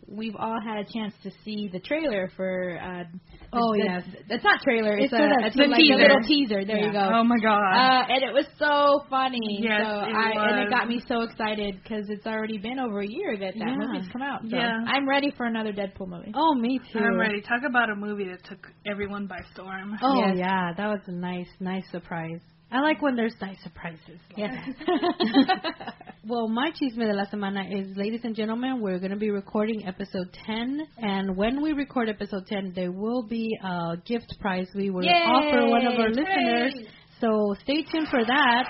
we've 0.08 0.34
all 0.36 0.58
had 0.60 0.78
a 0.78 0.84
chance 0.92 1.14
to 1.22 1.30
see 1.44 1.68
the 1.72 1.78
trailer 1.78 2.30
for 2.36 2.78
uh 2.82 3.04
Oh, 3.52 3.72
the, 3.72 3.82
yes. 3.84 4.02
It's 4.28 4.44
not 4.44 4.60
trailer, 4.60 4.98
it's, 4.98 5.10
It's 5.10 5.12
a, 5.14 5.16
the- 5.16 5.46
it's 5.46 5.56
the 5.56 5.64
like 5.68 5.78
teaser. 5.80 5.94
a 5.94 6.02
little 6.02 6.20
teaser. 6.26 6.64
There 6.66 6.76
you 6.84 6.92
go. 6.92 7.08
Oh 7.14 7.24
my 7.24 7.38
god. 7.40 7.62
Uh, 7.62 8.04
and 8.12 8.22
it 8.22 8.34
was 8.34 8.44
so 8.58 9.06
funny. 9.08 9.60
Yes, 9.62 9.80
so 9.86 10.00
it 10.04 10.12
I 10.12 10.32
and 10.50 10.66
it 10.66 10.70
got 10.70 10.86
me 10.88 11.00
so 11.08 11.22
excited 11.22 11.80
because 11.82 12.04
it's 12.10 12.26
already 12.26 12.58
been 12.58 12.78
over 12.78 13.00
a 13.00 13.06
year 13.08 13.38
that 13.38 13.54
that 13.54 13.56
Yeah. 13.56 13.76
movie's 13.78 14.08
come 14.12 14.20
out. 14.22 14.42
So 14.50 14.56
Yeah. 14.56 14.76
I'm 14.86 15.08
ready 15.08 15.30
for 15.36 15.46
another 15.46 15.72
Deadpool 15.72 16.08
movie. 16.08 16.32
Oh, 16.34 16.54
me 16.56 16.78
too. 16.92 16.98
I'm 16.98 17.16
ready. 17.18 17.40
Talk 17.40 17.62
about 17.66 17.88
a 17.88 17.94
movie 17.96 18.24
that 18.28 18.44
took 18.44 18.66
everyone 18.84 19.26
by 19.28 19.38
storm. 19.54 19.96
Oh 20.02 20.18
Yes. 20.26 20.36
yeah, 20.38 20.72
that 20.76 20.86
was 20.88 21.00
a 21.06 21.12
nice, 21.12 21.48
nice 21.60 21.84
surprise. 21.90 22.40
I 22.70 22.80
like 22.80 23.00
when 23.00 23.16
there's 23.16 23.34
nice 23.40 23.56
surprises. 23.62 24.20
like 24.36 24.50
Yes. 24.50 24.68
well, 26.26 26.48
my 26.48 26.70
chisme 26.70 26.98
de 26.98 27.14
la 27.14 27.24
semana 27.24 27.64
is, 27.72 27.96
ladies 27.96 28.20
and 28.24 28.36
gentlemen, 28.36 28.82
we're 28.82 28.98
going 28.98 29.10
to 29.10 29.16
be 29.16 29.30
recording 29.30 29.86
episode 29.86 30.28
10, 30.46 30.86
and 30.98 31.34
when 31.34 31.62
we 31.62 31.72
record 31.72 32.10
episode 32.10 32.46
10, 32.46 32.72
there 32.74 32.92
will 32.92 33.22
be 33.22 33.58
a 33.64 33.96
gift 34.04 34.34
prize 34.38 34.68
we 34.74 34.90
will 34.90 35.02
Yay! 35.02 35.12
offer 35.12 35.66
one 35.66 35.86
of 35.86 35.98
our 35.98 36.10
listeners. 36.10 36.74
So 37.20 37.54
stay 37.62 37.84
tuned 37.90 38.08
for 38.08 38.22
that. 38.24 38.64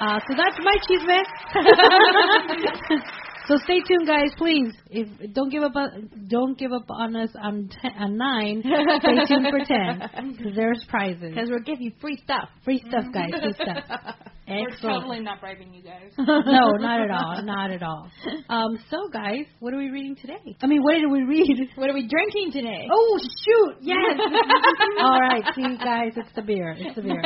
Uh, 0.00 0.18
so 0.26 0.34
that's 0.34 0.58
my 0.62 0.76
chisme. 0.88 1.22
so 3.52 3.64
stay 3.64 3.80
tuned, 3.86 4.06
guys, 4.06 4.30
please. 4.38 4.72
If 4.90 5.32
don't 5.34 5.50
give 5.50 5.62
up, 5.62 5.76
on, 5.76 6.10
don't 6.28 6.58
give 6.58 6.72
up 6.72 6.90
on 6.90 7.16
us 7.16 7.30
on 7.40 7.68
ten, 7.80 7.92
on 7.98 8.16
nine. 8.16 8.62
Stay 8.62 9.34
tuned 9.34 9.46
for 9.50 9.64
ten. 9.64 10.52
there's 10.56 10.84
prizes. 10.88 11.34
Because 11.34 11.50
we'll 11.50 11.60
give 11.60 11.80
you 11.80 11.92
free 12.00 12.18
stuff. 12.24 12.48
Free 12.64 12.82
stuff, 12.88 13.04
guys. 13.12 13.30
Free 13.40 13.54
stuff. 13.54 14.16
We're 14.60 14.68
Excellent. 14.68 15.00
totally 15.00 15.20
not 15.20 15.40
bribing 15.40 15.72
you 15.72 15.82
guys. 15.82 16.12
no, 16.18 16.70
not 16.72 17.00
at 17.00 17.10
all. 17.18 17.42
Not 17.42 17.70
at 17.70 17.82
all. 17.82 18.10
Um, 18.48 18.78
so, 18.90 19.08
guys, 19.12 19.46
what 19.60 19.72
are 19.74 19.78
we 19.78 19.90
reading 19.90 20.16
today? 20.16 20.56
I 20.60 20.66
mean, 20.66 20.82
what 20.82 20.94
did 20.94 21.10
we 21.10 21.22
read? 21.22 21.68
What 21.76 21.90
are 21.90 21.94
we 21.94 22.06
drinking 22.08 22.52
today? 22.52 22.86
Oh, 22.92 23.18
shoot! 23.44 23.76
Yes. 23.80 24.18
all 25.00 25.20
right, 25.20 25.42
see, 25.54 25.76
guys, 25.78 26.12
it's 26.16 26.28
the 26.36 26.42
beer. 26.42 26.74
It's 26.78 26.94
the 26.94 27.02
beer. 27.02 27.22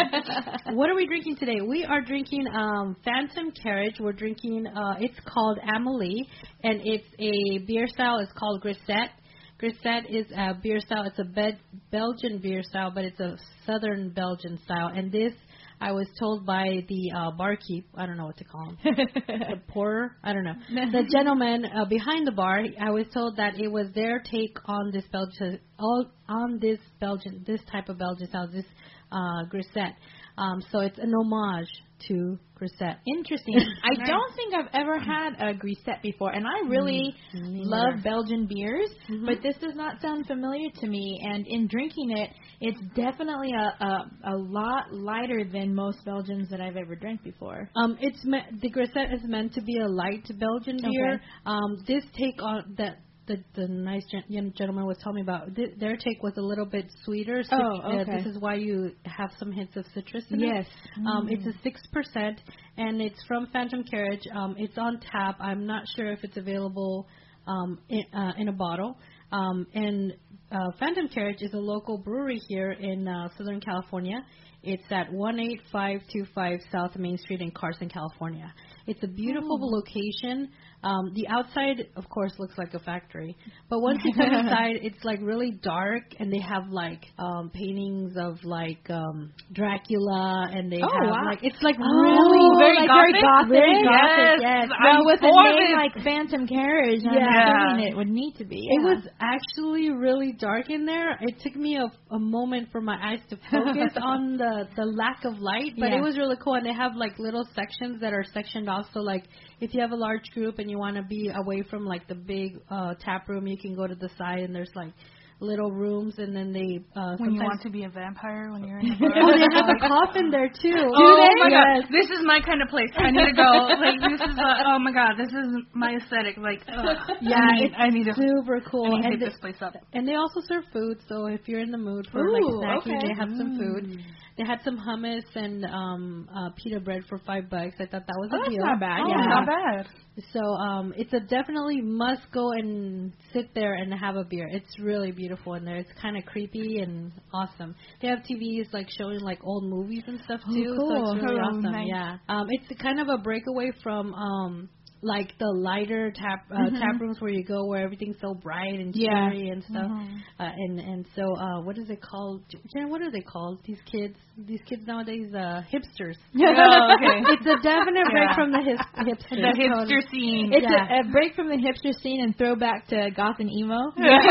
What 0.75 0.89
are 0.91 0.95
we 0.95 1.07
drinking 1.07 1.37
today? 1.37 1.61
We 1.67 1.85
are 1.85 2.01
drinking 2.01 2.47
um, 2.55 2.97
Phantom 3.05 3.53
Carriage. 3.63 3.97
We're 4.01 4.13
drinking. 4.13 4.67
Uh, 4.67 4.95
it's 5.01 5.19
called 5.27 5.59
Amelie, 5.77 6.27
and 6.63 6.81
it's 6.85 7.07
a 7.19 7.65
beer 7.67 7.87
style. 7.89 8.19
It's 8.19 8.33
called 8.33 8.61
Grisette. 8.63 9.11
Grisette 9.59 10.11
is 10.11 10.27
a 10.37 10.53
beer 10.63 10.81
style. 10.81 11.05
It's 11.05 11.19
a 11.19 11.25
Be- 11.25 11.59
Belgian 11.91 12.39
beer 12.43 12.63
style, 12.63 12.93
but 12.95 13.05
it's 13.05 13.19
a 13.21 13.37
Southern 13.65 14.11
Belgian 14.11 14.59
style. 14.65 14.91
And 14.95 15.11
this, 15.11 15.33
I 15.81 15.93
was 15.93 16.07
told 16.19 16.47
by 16.47 16.85
the 16.89 17.13
uh, 17.15 17.31
barkeep. 17.33 17.87
I 17.95 18.07
don't 18.07 18.17
know 18.17 18.27
what 18.27 18.39
to 18.39 18.45
call 18.45 18.71
him. 18.71 18.79
the 18.85 19.61
pourer. 19.69 20.17
I 20.23 20.33
don't 20.33 20.45
know. 20.45 20.55
The 20.71 21.07
gentleman 21.13 21.67
uh, 21.67 21.85
behind 21.85 22.27
the 22.27 22.33
bar. 22.33 22.63
I 22.81 22.91
was 22.91 23.07
told 23.13 23.37
that 23.37 23.59
it 23.59 23.69
was 23.69 23.89
their 23.95 24.21
take 24.21 24.57
on 24.67 24.91
this 24.93 25.05
Belgian, 25.13 25.61
all 25.79 26.07
on 26.29 26.59
this 26.61 26.79
Belgian, 27.01 27.45
this 27.47 27.61
type 27.71 27.89
of 27.89 27.99
Belgian 27.99 28.29
style, 28.29 28.49
this 28.51 28.65
uh, 29.13 29.45
grisette. 29.51 29.97
Um, 30.39 30.63
so 30.71 30.81
it's 30.81 30.99
an 30.99 31.13
homage 31.15 31.69
to 32.09 32.39
grisette. 32.57 32.99
Interesting. 33.07 33.55
I 33.85 33.95
don't 34.07 34.35
think 34.35 34.55
I've 34.55 34.71
ever 34.73 34.99
had 34.99 35.31
a 35.39 35.55
grisette 35.55 36.03
before, 36.03 36.31
and 36.33 36.47
I 36.47 36.69
really 36.69 37.15
Me 37.35 37.63
love. 37.65 38.03
Belgian 38.03 38.47
beers, 38.47 38.91
Mhm. 39.11 39.27
but 39.27 39.43
this 39.43 39.57
does 39.61 39.75
not 39.77 40.01
sound 40.01 40.27
familiar 40.27 40.71
to 40.81 40.87
me. 40.89 41.21
And 41.23 41.47
in 41.47 41.69
drinking 41.69 42.11
it, 42.17 42.31
it's 42.61 42.81
definitely 42.95 43.53
a 43.53 43.85
a, 43.85 44.11
a 44.33 44.37
lot 44.37 44.93
lighter 44.93 45.45
than 45.45 45.75
most 45.75 46.05
Belgians 46.05 46.49
that 46.51 46.61
I've 46.61 46.77
ever 46.77 46.97
drank 46.97 47.23
before. 47.23 47.71
Um, 47.77 47.97
it's 48.01 48.25
me- 48.25 48.49
the 48.63 48.71
grisette 48.71 49.13
is 49.13 49.21
meant 49.25 49.53
to 49.55 49.61
be 49.61 49.79
a 49.79 49.87
light 49.89 50.27
Belgian 50.39 50.79
beer. 50.83 51.15
Okay. 51.15 51.23
Um, 51.45 51.77
this 51.87 52.05
take 52.17 52.43
on 52.43 52.75
that 52.79 52.97
the 53.27 53.43
the 53.55 53.69
nice 53.69 54.05
gen- 54.11 54.25
young 54.29 54.53
gentleman 54.53 54.87
was 54.87 54.97
telling 55.03 55.17
me 55.17 55.23
about 55.23 55.55
th- 55.55 55.79
their 55.79 55.97
take 55.97 56.23
was 56.23 56.35
a 56.37 56.43
little 56.43 56.67
bit 56.67 56.87
sweeter. 57.05 57.43
So 57.43 57.57
Oh, 57.57 57.81
uh, 57.81 58.01
okay. 58.01 58.17
this 58.17 58.27
is 58.27 58.39
why 58.39 58.55
you 58.55 58.93
have 59.05 59.31
some 59.39 59.51
hints 59.53 59.77
of 59.77 59.85
citrus 59.95 60.25
in 60.31 60.43
it. 60.43 60.47
Yes. 60.47 60.67
Um, 61.07 61.29
It's 61.29 61.47
a 61.47 61.53
six 61.63 61.81
percent, 61.93 62.41
and 62.77 63.01
it's 63.01 63.23
from 63.27 63.47
Phantom 63.53 63.83
Carriage. 63.85 64.27
Um, 64.35 64.55
it's 64.59 64.79
on 64.79 65.01
tap. 65.01 65.37
I'm 65.41 65.67
not 65.67 65.85
sure 65.97 66.11
if 66.13 66.23
it's 66.25 66.37
available 66.37 67.07
um, 67.47 67.79
in, 67.89 68.05
uh, 68.15 68.33
in 68.39 68.49
a 68.49 68.53
bottle. 68.53 68.97
Um, 69.33 69.67
and 69.75 70.15
uh, 70.53 70.71
Phantom 70.79 71.09
Carriage 71.09 71.41
is 71.43 71.53
a 71.55 71.59
local 71.59 71.99
brewery 71.99 72.41
here 72.49 72.71
in 72.73 73.09
uh, 73.09 73.29
Southern 73.37 73.61
California. 73.61 74.25
It's 74.63 74.85
at 74.91 75.09
18525 75.13 76.61
South 76.73 76.97
Main 76.97 77.19
Street 77.19 77.41
in 77.41 77.51
Carson, 77.53 77.89
California. 77.89 78.53
It's 78.87 79.03
a 79.03 79.07
beautiful 79.09 79.59
location. 79.61 80.51
Um, 80.87 81.13
the 81.15 81.27
outside, 81.29 81.89
of 81.97 82.09
course, 82.09 82.33
looks 82.39 82.57
like 82.57 82.73
a 82.75 82.79
factory, 82.79 83.37
but 83.69 83.81
once 83.81 83.99
you 84.05 84.13
come 84.15 84.33
inside, 84.43 84.77
it's 84.87 85.03
like 85.03 85.19
really 85.21 85.51
dark, 85.63 86.05
and 86.21 86.33
they 86.33 86.39
have 86.39 86.69
like 86.71 87.03
um, 87.19 87.51
paintings 87.53 88.15
of 88.17 88.39
like 88.45 88.89
um, 88.89 89.33
Dracula, 89.53 90.49
and 90.53 90.71
they 90.71 90.79
Oh, 90.83 90.87
have 91.03 91.11
wow. 91.11 91.25
like 91.31 91.41
it's 91.43 91.61
like 91.63 91.77
Oh, 91.81 92.03
really 92.07 92.45
very 92.63 92.79
like 92.79 92.89
gothic? 92.89 93.19
very 93.19 93.23
gothic. 93.23 93.51
Very 93.51 93.83
gothic, 93.83 94.31
Yes, 94.41 94.69
yes. 94.69 94.69
I'm 94.79 94.97
Well, 94.97 95.07
with 95.11 95.21
a 95.23 95.27
name 95.27 95.71
it. 95.71 95.77
like 95.83 96.05
Phantom 96.05 96.47
Carriage, 96.47 97.03
I'm 97.05 97.19
Yeah. 97.19 97.67
assuming 97.67 97.89
it 97.89 97.97
would 97.97 98.09
need 98.09 98.35
to 98.39 98.45
be. 98.45 98.61
It 98.63 98.83
was 98.87 99.03
actually 99.21 99.91
really 99.91 100.33
dark 100.39 100.71
in 100.71 100.87
there. 100.87 101.19
It 101.21 101.41
took 101.43 101.57
me 101.57 101.79
a, 101.79 102.15
a 102.15 102.19
moment 102.19 102.69
for 102.71 102.81
my 102.81 102.97
eyes 103.03 103.21
to 103.31 103.37
focus 103.51 103.93
on 104.01 104.37
the 104.37 104.69
the 104.77 104.85
lack 104.87 105.25
of 105.25 105.35
light, 105.41 105.73
but 105.79 105.91
Yeah. 105.91 105.99
it 105.99 106.03
was 106.03 106.17
really 106.17 106.37
cool. 106.43 106.55
And 106.55 106.65
they 106.67 106.73
have 106.75 106.95
like 106.95 107.19
little 107.19 107.45
sections 107.55 108.01
that 108.03 108.13
are 108.13 108.25
sectioned 108.33 108.69
off. 108.69 108.87
So 108.95 109.01
like 109.01 109.25
if 109.61 109.73
you 109.75 109.81
have 109.81 109.93
a 109.93 109.97
large 109.97 110.31
group 110.35 110.59
and 110.59 110.71
you 110.71 110.79
want 110.79 110.97
to 110.97 111.03
be 111.03 111.31
away 111.35 111.63
from 111.63 111.87
like 111.87 112.07
the 112.09 112.15
big 112.15 112.59
uh 112.71 112.95
tap 113.01 113.29
room, 113.29 113.47
you 113.47 113.57
can 113.57 113.75
go 113.75 113.87
to 113.87 113.95
the 113.95 114.11
side 114.19 114.41
and 114.41 114.55
there's 114.55 114.71
like 114.75 114.93
little 115.41 115.71
rooms, 115.71 116.15
and 116.19 116.35
then 116.35 116.53
they 116.53 116.81
uh 116.99 117.17
When 117.19 117.35
you 117.35 117.43
want 117.43 117.61
to 117.63 117.71
be 117.71 117.85
a 117.85 117.89
vampire 117.91 118.51
when 118.53 118.65
you're 118.65 118.79
in 118.79 118.89
the. 118.99 119.07
Oh, 119.21 119.33
they 119.37 119.47
have 119.53 119.69
a 119.69 119.79
coffin 119.87 120.31
there 120.31 120.49
too. 120.49 120.73
oh 120.97 121.29
my 121.39 121.49
Yes. 121.51 121.85
god, 121.85 121.93
this 121.93 122.09
is 122.11 122.25
my 122.25 122.41
kind 122.41 122.63
of 122.63 122.69
place. 122.69 122.89
I 122.97 123.11
need 123.11 123.27
to 123.27 123.37
go. 123.37 123.51
Like 123.77 124.01
this 124.01 124.21
is 124.21 124.37
uh, 124.39 124.65
oh 124.73 124.79
my 124.79 124.93
god, 124.93 125.15
this 125.19 125.29
is 125.29 125.49
my 125.75 125.97
aesthetic. 125.97 126.37
Like 126.39 126.63
ugh, 126.69 126.97
Yeah, 127.21 127.37
I 127.37 127.53
need, 127.61 127.65
it's 127.67 127.75
I 127.79 127.89
need 127.91 128.05
to 128.05 128.15
super 128.15 128.57
I 128.65 128.71
cool. 128.71 128.89
need 128.97 129.03
to 129.03 129.09
and 129.13 129.21
they, 129.21 129.27
this 129.27 129.37
place 129.41 129.61
up. 129.61 129.75
And 129.93 130.09
they 130.09 130.15
also 130.15 130.41
serve 130.49 130.65
food, 130.73 130.99
so 131.09 131.27
if 131.27 131.47
you're 131.49 131.61
in 131.61 131.71
the 131.71 131.79
mood 131.79 132.09
for 132.11 132.21
Ooh, 132.25 132.33
like 132.33 132.83
snacking, 132.87 132.97
okay. 132.97 133.09
they 133.09 133.15
have 133.21 133.29
some 133.37 133.59
food. 133.59 134.01
They 134.39 134.45
had 134.45 134.61
some 134.65 134.77
hummus 134.79 135.25
and 135.35 135.65
um 135.65 136.29
uh 136.35 136.51
pita 136.57 136.81
bread 136.81 137.03
for 137.09 137.19
five 137.27 137.49
bucks. 137.51 137.75
I 137.79 137.85
thought 137.87 138.07
that 138.07 138.17
was 138.21 138.31
Oh, 138.33 138.37
a 138.37 138.39
that's 138.41 138.51
deal. 138.51 138.65
not 138.65 138.81
bad, 138.81 139.01
Oh, 139.05 139.09
yeah. 139.09 139.27
not 139.27 139.47
bad. 139.47 139.87
So 140.33 140.41
um 140.41 140.95
it's 140.97 141.13
a 141.13 141.21
definitely 141.21 141.81
must 141.83 142.23
go 142.33 142.53
and 142.53 143.13
sit 143.33 143.55
there 143.55 143.75
and 143.75 143.93
have 143.95 144.17
a 144.17 144.25
beer. 144.25 144.47
It's 144.51 144.79
really 144.81 145.11
beautiful 145.11 145.26
in 145.57 145.65
there. 145.65 145.77
It's 145.77 145.91
kind 146.01 146.17
of 146.17 146.25
creepy 146.25 146.79
and 146.81 147.13
awesome. 147.33 147.75
They 148.01 148.09
have 148.09 148.21
TVs 148.21 148.73
like 148.73 148.89
showing 148.99 149.21
like 149.21 149.39
old 149.43 149.65
movies 149.65 150.03
and 150.07 150.21
stuff 150.25 150.41
Oh, 150.49 150.55
too. 150.55 150.65
So 150.65 150.77
cool. 150.77 151.13
it's 151.15 151.23
really 151.25 151.39
Oh, 151.41 151.45
awesome. 151.49 151.73
nice. 151.73 151.87
Yeah. 151.89 152.19
Um 152.29 152.47
it's 152.51 152.81
kind 152.81 153.01
of 153.01 153.09
a 153.09 153.19
breakaway 153.19 153.71
from 153.83 154.15
um 154.15 154.69
like 155.03 155.37
the 155.39 155.47
lighter 155.47 156.11
tap 156.11 156.47
uh, 156.51 156.71
tap 156.71 157.01
rooms 157.01 157.21
where 157.21 157.31
you 157.31 157.45
go 157.45 157.67
where 157.67 157.83
everything's 157.85 158.17
so 158.21 158.35
bright 158.35 158.75
and 158.81 158.95
Yeah. 158.97 159.31
and 159.31 159.63
stuff. 159.65 159.87
Mhm. 159.91 160.19
Uh, 160.41 160.51
and 160.57 160.81
and 160.81 161.07
so 161.15 161.23
uh 161.37 161.61
what 161.63 161.79
is 161.79 161.91
it 161.91 162.01
called? 162.01 162.43
Jen, 162.75 162.89
what 162.91 163.03
are 163.03 163.11
they 163.11 163.21
called? 163.21 163.59
These 163.65 163.81
kids, 163.91 164.17
these 164.39 164.61
kids 164.69 164.87
nowadays, 164.87 165.33
uh 165.35 165.63
hipsters. 165.73 166.17
Oh, 166.35 166.95
okay. 166.95 167.23
It's 167.35 167.47
a 167.47 167.57
definite 167.63 168.07
break 168.11 168.29
Yeah. 168.31 168.35
from 168.35 168.53
the 168.53 168.63
hip, 168.63 168.79
hipsters. 168.97 169.43
The 169.43 169.55
hipster 169.61 170.11
scene. 170.11 170.53
It's 170.53 170.67
Yeah. 170.69 170.99
a, 170.99 171.09
a 171.09 171.11
break 171.13 171.35
from 171.35 171.49
the 171.49 171.57
hipster 171.57 171.93
scene 172.03 172.23
and 172.23 172.37
throwback 172.37 172.89
to 172.89 173.11
goth 173.15 173.37
and 173.39 173.51
emo. 173.51 173.79
yes, 173.99 174.25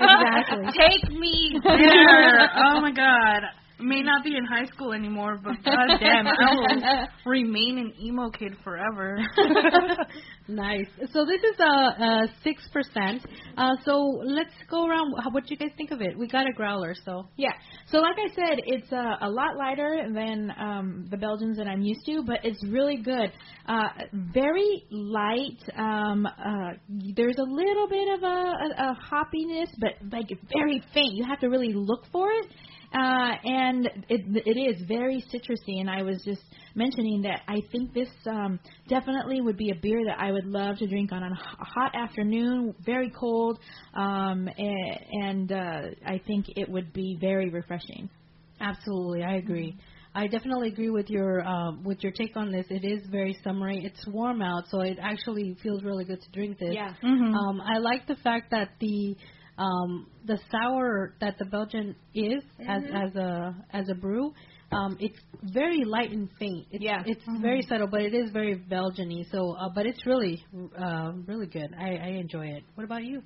exactly. 0.00 0.66
Take 0.78 1.12
me 1.12 1.58
there. 1.62 2.50
Oh 2.56 2.80
my 2.80 2.92
god. 2.92 3.42
May 3.82 4.02
not 4.02 4.24
be 4.24 4.36
in 4.36 4.44
high 4.44 4.66
school 4.66 4.92
anymore, 4.92 5.38
but 5.42 5.54
goddamn, 5.64 6.26
I 6.26 6.54
will 6.54 7.08
remain 7.30 7.78
an 7.78 7.92
emo 8.00 8.30
kid 8.30 8.56
forever. 8.62 9.18
nice. 10.48 10.86
So 11.12 11.24
this 11.24 11.40
is 11.42 11.60
a 11.60 12.26
six 12.42 12.62
percent. 12.72 13.24
Uh, 13.56 13.72
so 13.84 14.20
let's 14.24 14.54
go 14.70 14.86
around. 14.86 15.14
How, 15.22 15.30
what 15.30 15.44
do 15.44 15.54
you 15.54 15.56
guys 15.56 15.70
think 15.76 15.90
of 15.90 16.00
it? 16.00 16.18
We 16.18 16.28
got 16.28 16.46
a 16.48 16.52
growler, 16.52 16.94
so 17.04 17.28
Yeah. 17.36 17.52
So 17.90 17.98
like 17.98 18.16
I 18.18 18.34
said, 18.34 18.60
it's 18.66 18.92
uh, 18.92 19.16
a 19.20 19.28
lot 19.28 19.56
lighter 19.56 20.08
than 20.12 20.52
um, 20.58 21.06
the 21.10 21.16
Belgians 21.16 21.56
that 21.58 21.66
I'm 21.66 21.82
used 21.82 22.04
to, 22.06 22.22
but 22.26 22.40
it's 22.44 22.62
really 22.66 22.96
good. 23.02 23.32
Uh, 23.66 23.88
very 24.34 24.84
light. 24.90 25.58
Um, 25.76 26.26
uh, 26.26 26.72
there's 26.88 27.36
a 27.38 27.42
little 27.42 27.88
bit 27.88 28.08
of 28.14 28.22
a, 28.22 28.26
a, 28.26 28.68
a 28.78 28.98
hoppiness, 29.10 29.68
but 29.78 29.92
like 30.10 30.28
very 30.52 30.82
faint. 30.94 31.14
You 31.14 31.24
have 31.28 31.40
to 31.40 31.48
really 31.48 31.72
look 31.74 32.04
for 32.10 32.30
it. 32.30 32.46
Uh, 32.94 33.32
and 33.44 33.86
it, 34.08 34.20
it 34.46 34.58
is 34.76 34.82
very 34.86 35.24
citrusy, 35.32 35.80
and 35.80 35.88
I 35.88 36.02
was 36.02 36.22
just 36.24 36.42
mentioning 36.74 37.22
that 37.22 37.40
I 37.48 37.60
think 37.70 37.94
this 37.94 38.08
um, 38.26 38.60
definitely 38.88 39.40
would 39.40 39.56
be 39.56 39.70
a 39.70 39.74
beer 39.80 40.04
that 40.06 40.18
I 40.20 40.30
would 40.30 40.44
love 40.46 40.76
to 40.78 40.86
drink 40.86 41.10
on 41.12 41.22
a 41.22 41.34
hot 41.34 41.94
afternoon, 41.94 42.74
very 42.84 43.10
cold, 43.10 43.58
um, 43.94 44.46
a- 44.48 45.06
and 45.22 45.50
uh, 45.52 45.80
I 46.06 46.20
think 46.26 46.46
it 46.56 46.68
would 46.68 46.92
be 46.92 47.16
very 47.20 47.48
refreshing. 47.48 48.10
Absolutely, 48.60 49.22
I 49.22 49.36
agree. 49.36 49.74
I 50.14 50.26
definitely 50.26 50.68
agree 50.68 50.90
with 50.90 51.08
your 51.08 51.40
um, 51.46 51.84
with 51.84 52.02
your 52.02 52.12
take 52.12 52.36
on 52.36 52.52
this. 52.52 52.66
It 52.68 52.84
is 52.84 53.06
very 53.10 53.36
summery. 53.42 53.82
It's 53.84 54.06
warm 54.06 54.42
out, 54.42 54.64
so 54.68 54.80
it 54.82 54.98
actually 55.00 55.56
feels 55.62 55.82
really 55.82 56.04
good 56.04 56.20
to 56.20 56.30
drink 56.32 56.58
this. 56.58 56.74
Yeah. 56.74 56.92
hmm 57.00 57.34
Um, 57.34 57.60
I 57.62 57.78
like 57.78 58.06
the 58.06 58.16
fact 58.16 58.50
that 58.50 58.72
the 58.80 59.16
um, 59.62 60.06
the 60.24 60.38
sour 60.50 61.14
that 61.20 61.36
the 61.38 61.44
Belgian 61.46 61.94
is 62.14 62.42
as 62.68 62.82
as 62.92 63.16
a 63.16 63.54
as 63.72 63.88
a 63.88 63.94
brew, 63.94 64.32
um, 64.72 64.96
it's 65.00 65.18
very 65.42 65.84
light 65.84 66.10
and 66.10 66.28
faint. 66.38 66.66
It's, 66.70 66.82
Yeah. 66.82 67.02
it's 67.04 67.22
very 67.40 67.62
subtle, 67.62 67.88
but 67.88 68.00
it 68.00 68.14
is 68.14 68.30
very 68.30 68.54
Belgian-y. 68.54 69.24
So, 69.30 69.52
uh, 69.52 69.68
but 69.74 69.86
it's 69.86 70.04
really 70.06 70.42
uh, 70.78 71.12
really 71.26 71.46
good. 71.46 71.70
I, 71.78 71.90
I 71.96 72.08
enjoy 72.24 72.46
it. 72.46 72.62
What 72.74 72.84
about 72.84 73.04
you? 73.04 73.22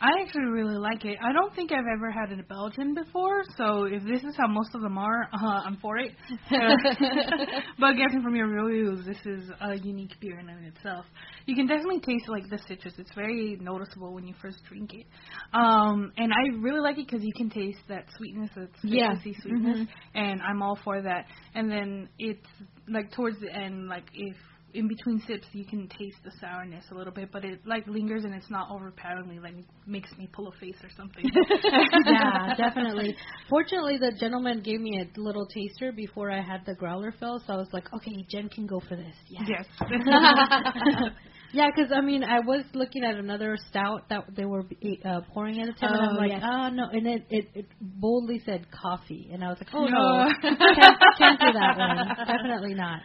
I 0.00 0.22
actually 0.22 0.46
really 0.46 0.76
like 0.78 1.04
it. 1.04 1.18
I 1.22 1.32
don't 1.32 1.54
think 1.54 1.72
I've 1.72 1.84
ever 1.94 2.10
had 2.10 2.32
a 2.32 2.42
Belgian 2.42 2.94
before, 2.94 3.42
so 3.58 3.84
if 3.84 4.02
this 4.04 4.22
is 4.22 4.34
how 4.36 4.46
most 4.48 4.74
of 4.74 4.80
them 4.80 4.96
are, 4.96 5.24
uh, 5.32 5.60
I'm 5.66 5.76
for 5.76 5.98
it. 5.98 6.12
but 6.50 7.92
guessing 7.92 8.22
from 8.22 8.34
your 8.34 8.48
reviews, 8.48 9.04
this 9.04 9.18
is 9.26 9.50
a 9.60 9.76
unique 9.76 10.18
beer 10.20 10.38
in 10.38 10.48
and 10.48 10.66
of 10.66 10.74
itself. 10.74 11.04
You 11.44 11.54
can 11.54 11.66
definitely 11.66 12.00
taste 12.00 12.28
like 12.28 12.48
the 12.48 12.58
citrus. 12.66 12.94
It's 12.96 13.12
very 13.14 13.58
noticeable 13.60 14.14
when 14.14 14.26
you 14.26 14.34
first 14.40 14.58
drink 14.68 14.90
it. 14.94 15.06
Um, 15.52 16.12
and 16.16 16.32
I 16.32 16.56
really 16.60 16.80
like 16.80 16.98
it 16.98 17.06
because 17.06 17.22
you 17.22 17.32
can 17.36 17.50
taste 17.50 17.80
that 17.88 18.04
sweetness, 18.16 18.50
that 18.56 18.68
Yeah. 18.82 19.12
citrusy 19.14 19.34
sweetness, 19.42 19.88
and 20.14 20.40
I'm 20.40 20.62
all 20.62 20.78
for 20.82 21.02
that. 21.02 21.26
And 21.54 21.70
then 21.70 22.08
it's 22.18 22.46
like 22.88 23.12
towards 23.12 23.38
the 23.40 23.52
end, 23.54 23.88
like 23.88 24.04
if 24.14 24.36
in 24.74 24.88
between 24.88 25.20
sips 25.26 25.46
you 25.52 25.64
can 25.64 25.88
taste 25.88 26.18
the 26.24 26.30
sourness 26.40 26.84
a 26.90 26.94
little 26.94 27.12
bit, 27.12 27.30
but 27.32 27.44
it 27.44 27.60
like 27.66 27.86
lingers 27.86 28.24
and 28.24 28.34
it's 28.34 28.50
not 28.50 28.70
overpoweringly 28.70 29.38
like 29.38 29.54
makes 29.86 30.10
me 30.18 30.28
pull 30.32 30.48
a 30.48 30.52
face 30.52 30.76
or 30.82 30.90
something. 30.96 31.24
yeah, 32.06 32.54
definitely. 32.56 33.16
Fortunately, 33.48 33.98
the 33.98 34.12
gentleman 34.18 34.62
gave 34.62 34.80
me 34.80 35.00
a 35.00 35.20
little 35.20 35.46
taster 35.46 35.92
before 35.92 36.30
I 36.30 36.40
had 36.40 36.64
the 36.66 36.74
growler 36.74 37.12
fill, 37.18 37.42
so 37.46 37.52
I 37.52 37.56
was 37.56 37.68
like, 37.72 37.92
okay, 37.92 38.24
Jen 38.30 38.48
can 38.48 38.66
go 38.66 38.80
for 38.80 38.96
this. 38.96 39.14
Yeah. 39.28 39.40
yes. 39.48 39.66
Yeah, 41.52 41.68
because 41.74 41.90
I 41.94 42.00
mean, 42.00 42.22
I 42.24 42.40
was 42.40 42.64
looking 42.74 43.02
at 43.04 43.16
another 43.16 43.56
stout 43.68 44.08
that 44.08 44.24
they 44.36 44.44
were 44.44 44.64
uh, 45.04 45.20
pouring 45.32 45.60
at 45.60 45.66
the 45.66 45.72
time, 45.72 45.94
and 45.94 46.02
I'm 46.10 46.16
Oh, 46.16 46.18
like, 46.18 46.30
yes. 46.30 46.42
oh 46.44 46.68
no, 46.70 46.88
and 46.92 47.06
it, 47.06 47.26
it 47.30 47.48
it 47.54 47.66
boldly 47.80 48.40
said 48.44 48.66
coffee, 48.70 49.28
and 49.32 49.42
I 49.44 49.48
was 49.48 49.58
like, 49.58 49.70
oh 49.74 49.86
no, 49.86 50.24
No. 50.24 50.30
can't, 50.42 50.98
can't 51.18 51.40
do 51.40 51.52
that 51.52 51.76
one, 51.78 52.26
definitely 52.26 52.74
not. 52.74 53.00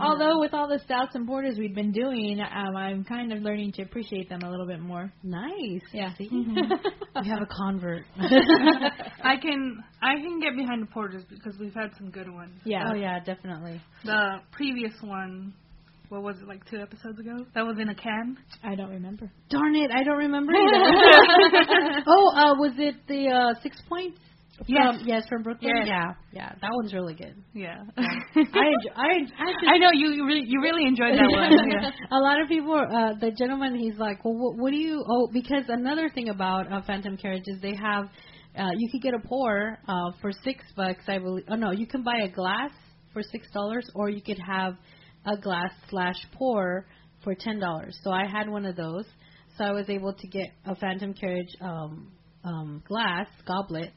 Although 0.00 0.40
with 0.40 0.54
all 0.54 0.68
the 0.68 0.78
stouts 0.84 1.14
and 1.14 1.26
porters 1.26 1.56
we've 1.58 1.74
been 1.74 1.92
doing, 1.92 2.40
um, 2.40 2.76
I'm 2.76 3.04
kind 3.04 3.32
of 3.32 3.42
learning 3.42 3.72
to 3.72 3.82
appreciate 3.82 4.28
them 4.28 4.40
a 4.42 4.50
little 4.50 4.66
bit 4.66 4.80
more. 4.80 5.12
Nice. 5.22 5.82
Yeah. 5.92 6.14
See, 6.16 6.28
we 6.32 7.28
have 7.28 7.42
a 7.42 7.46
convert. 7.46 8.04
I 8.18 9.36
can 9.40 9.82
I 10.02 10.14
can 10.16 10.40
get 10.40 10.56
behind 10.56 10.82
the 10.82 10.86
porters 10.92 11.24
because 11.28 11.54
we've 11.60 11.74
had 11.74 11.90
some 11.98 12.10
good 12.10 12.30
ones. 12.32 12.52
Yeah. 12.64 12.84
Oh 12.90 12.94
yeah, 12.94 13.18
definitely. 13.24 13.80
The 14.04 14.38
previous 14.52 14.92
one, 15.02 15.52
what 16.08 16.22
was 16.22 16.36
it 16.40 16.46
like 16.46 16.64
two 16.70 16.78
episodes 16.78 17.18
ago? 17.18 17.44
That 17.54 17.66
was 17.66 17.76
in 17.80 17.88
a 17.88 17.94
can. 17.94 18.36
I 18.62 18.74
don't 18.74 18.90
remember. 18.90 19.30
Darn 19.50 19.74
it, 19.74 19.90
I 19.90 20.04
don't 20.04 20.18
remember 20.18 20.52
either. 20.56 22.02
oh, 22.06 22.32
uh, 22.36 22.54
was 22.58 22.74
it 22.78 22.94
the 23.08 23.28
uh, 23.28 23.60
six 23.62 23.76
points? 23.88 24.18
Yes. 24.66 24.96
From, 24.96 25.06
yes, 25.06 25.22
from 25.28 25.42
Brooklyn. 25.42 25.72
Yes. 25.76 25.86
Yeah, 25.86 26.12
yeah, 26.32 26.52
that 26.60 26.70
one's 26.72 26.94
really 26.94 27.14
good. 27.14 27.34
Yeah. 27.52 27.76
I 27.96 28.02
enjoy, 28.02 28.92
I, 28.96 29.04
I 29.04 29.52
just 29.52 29.68
I 29.74 29.78
know 29.78 29.90
you 29.92 30.12
you 30.12 30.26
really, 30.26 30.44
you 30.46 30.62
really 30.62 30.86
enjoyed 30.86 31.12
that 31.12 31.28
one. 31.30 31.52
Yeah. 31.70 31.90
a 32.10 32.20
lot 32.20 32.40
of 32.40 32.48
people, 32.48 32.74
uh, 32.74 33.18
the 33.20 33.32
gentleman, 33.32 33.74
he's 33.74 33.98
like, 33.98 34.24
well, 34.24 34.34
what, 34.34 34.56
what 34.56 34.70
do 34.70 34.76
you? 34.76 35.04
Oh, 35.06 35.28
because 35.30 35.64
another 35.68 36.08
thing 36.14 36.30
about 36.30 36.72
uh, 36.72 36.80
Phantom 36.86 37.18
Carriage 37.18 37.44
is 37.46 37.60
they 37.60 37.74
have, 37.74 38.06
uh, 38.58 38.70
you 38.78 38.88
could 38.90 39.02
get 39.02 39.12
a 39.12 39.28
pour 39.28 39.78
uh, 39.86 40.12
for 40.22 40.32
six 40.42 40.64
bucks, 40.74 41.04
I 41.06 41.18
believe. 41.18 41.44
Oh 41.50 41.56
no, 41.56 41.72
you 41.72 41.86
can 41.86 42.02
buy 42.02 42.20
a 42.24 42.28
glass 42.28 42.70
for 43.12 43.22
six 43.22 43.46
dollars, 43.52 43.86
or 43.94 44.08
you 44.08 44.22
could 44.22 44.38
have 44.38 44.76
a 45.26 45.36
glass 45.36 45.70
slash 45.90 46.16
pour 46.34 46.86
for 47.24 47.34
ten 47.34 47.58
dollars. 47.58 47.98
So 48.02 48.10
I 48.10 48.26
had 48.26 48.48
one 48.48 48.64
of 48.64 48.76
those, 48.76 49.04
so 49.58 49.64
I 49.64 49.72
was 49.72 49.88
able 49.90 50.14
to 50.14 50.26
get 50.28 50.48
a 50.64 50.74
Phantom 50.76 51.12
Carriage 51.14 51.54
um, 51.60 52.12
um, 52.44 52.82
glass 52.86 53.26
goblet, 53.46 53.90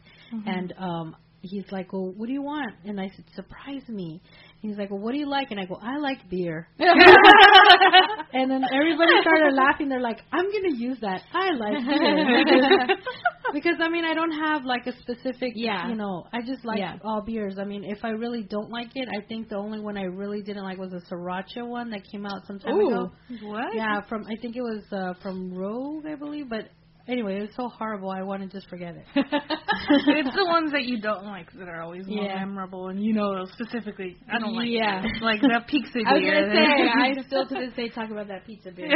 and 0.48 0.74
um, 0.78 1.16
he's 1.42 1.66
like, 1.72 1.94
well, 1.94 2.12
what 2.16 2.28
do 2.28 2.34
you 2.34 2.42
want? 2.42 2.74
And 2.86 3.00
I 3.00 3.10
said, 3.16 3.26
surprise 3.36 3.88
me. 3.88 4.22
He's 4.62 4.78
like, 4.78 4.90
well, 4.90 5.00
what 5.00 5.14
do 5.14 5.18
you 5.18 5.30
like? 5.30 5.52
And 5.52 5.60
I 5.60 5.66
go, 5.66 5.80
I 5.82 5.98
like 6.00 6.30
beer. 6.30 6.68
and 6.80 8.52
then 8.52 8.62
everybody 8.76 9.12
started 9.22 9.54
laughing. 9.54 9.88
They're 9.88 10.02
like, 10.02 10.20
I'm 10.34 10.46
gonna 10.52 10.76
use 10.76 10.98
that. 11.02 11.22
I 11.34 11.52
like 11.52 11.74
beer 11.88 12.86
because 13.54 13.76
I 13.80 13.88
mean 13.90 14.04
I 14.04 14.14
don't 14.14 14.32
have 14.32 14.66
like 14.66 14.86
a 14.86 14.92
specific. 15.00 15.54
Yeah. 15.56 15.88
You 15.88 15.96
know, 15.96 16.26
I 16.34 16.42
just 16.42 16.66
like 16.66 16.80
Yeah. 16.80 16.98
all 17.06 17.22
beers. 17.22 17.56
I 17.58 17.64
mean, 17.64 17.86
if 17.86 18.00
I 18.04 18.10
really 18.10 18.44
don't 18.44 18.70
like 18.70 18.90
it, 18.96 19.08
I 19.18 19.22
think 19.28 19.48
the 19.50 19.56
only 19.56 19.80
one 19.80 19.98
I 19.98 20.04
really 20.04 20.42
didn't 20.42 20.64
like 20.64 20.78
was 20.78 20.92
the 20.92 21.02
sriracha 21.10 21.66
one 21.66 21.90
that 21.92 22.02
came 22.12 22.26
out 22.26 22.46
some 22.46 22.60
time 22.60 22.76
Ooh. 22.76 22.88
ago. 22.90 23.12
What? 23.44 23.74
Yeah, 23.74 24.02
from 24.10 24.26
I 24.26 24.36
think 24.42 24.58
it 24.58 24.62
was 24.62 24.84
uh, 24.92 25.14
from 25.22 25.54
Rogue, 25.54 26.06
I 26.06 26.16
believe. 26.16 26.50
But 26.50 26.70
anyway, 27.10 27.38
it 27.38 27.42
was 27.42 27.50
so 27.56 27.68
horrible. 27.68 28.10
I 28.12 28.22
want 28.22 28.42
to 28.44 28.48
just 28.48 28.70
forget 28.70 28.96
it. 28.96 29.06
it's 29.16 30.36
the 30.36 30.46
ones 30.46 30.72
that 30.72 30.84
you 30.86 31.02
don't 31.02 31.26
like 31.26 31.52
that 31.54 31.68
are 31.68 31.82
always 31.82 32.06
more 32.08 32.24
Yeah. 32.26 32.36
memorable, 32.46 32.88
and 32.90 33.04
you 33.04 33.14
know 33.14 33.46
specifically. 33.54 34.18
I 34.32 34.40
don't 34.40 34.56
like 34.56 34.70
Yeah. 34.70 35.02
it. 35.04 35.22
like 35.22 35.42
that 35.42 35.68
pizza 35.68 35.94
beer. 35.94 36.08
I 36.08 36.14
was 36.14 36.24
gonna 36.24 36.54
say, 36.54 37.22
I 37.22 37.24
still 37.28 37.48
to 37.48 37.56
this 37.56 37.74
day 37.76 37.90
talk 37.90 38.10
about 38.12 38.28
that 38.28 38.46
pizza 38.46 38.72
beer. 38.72 38.90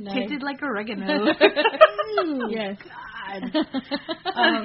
Nice. 0.00 0.14
tasted 0.14 0.42
like 0.42 0.62
oregano. 0.62 1.26
yes. 2.48 2.76
um, 4.34 4.64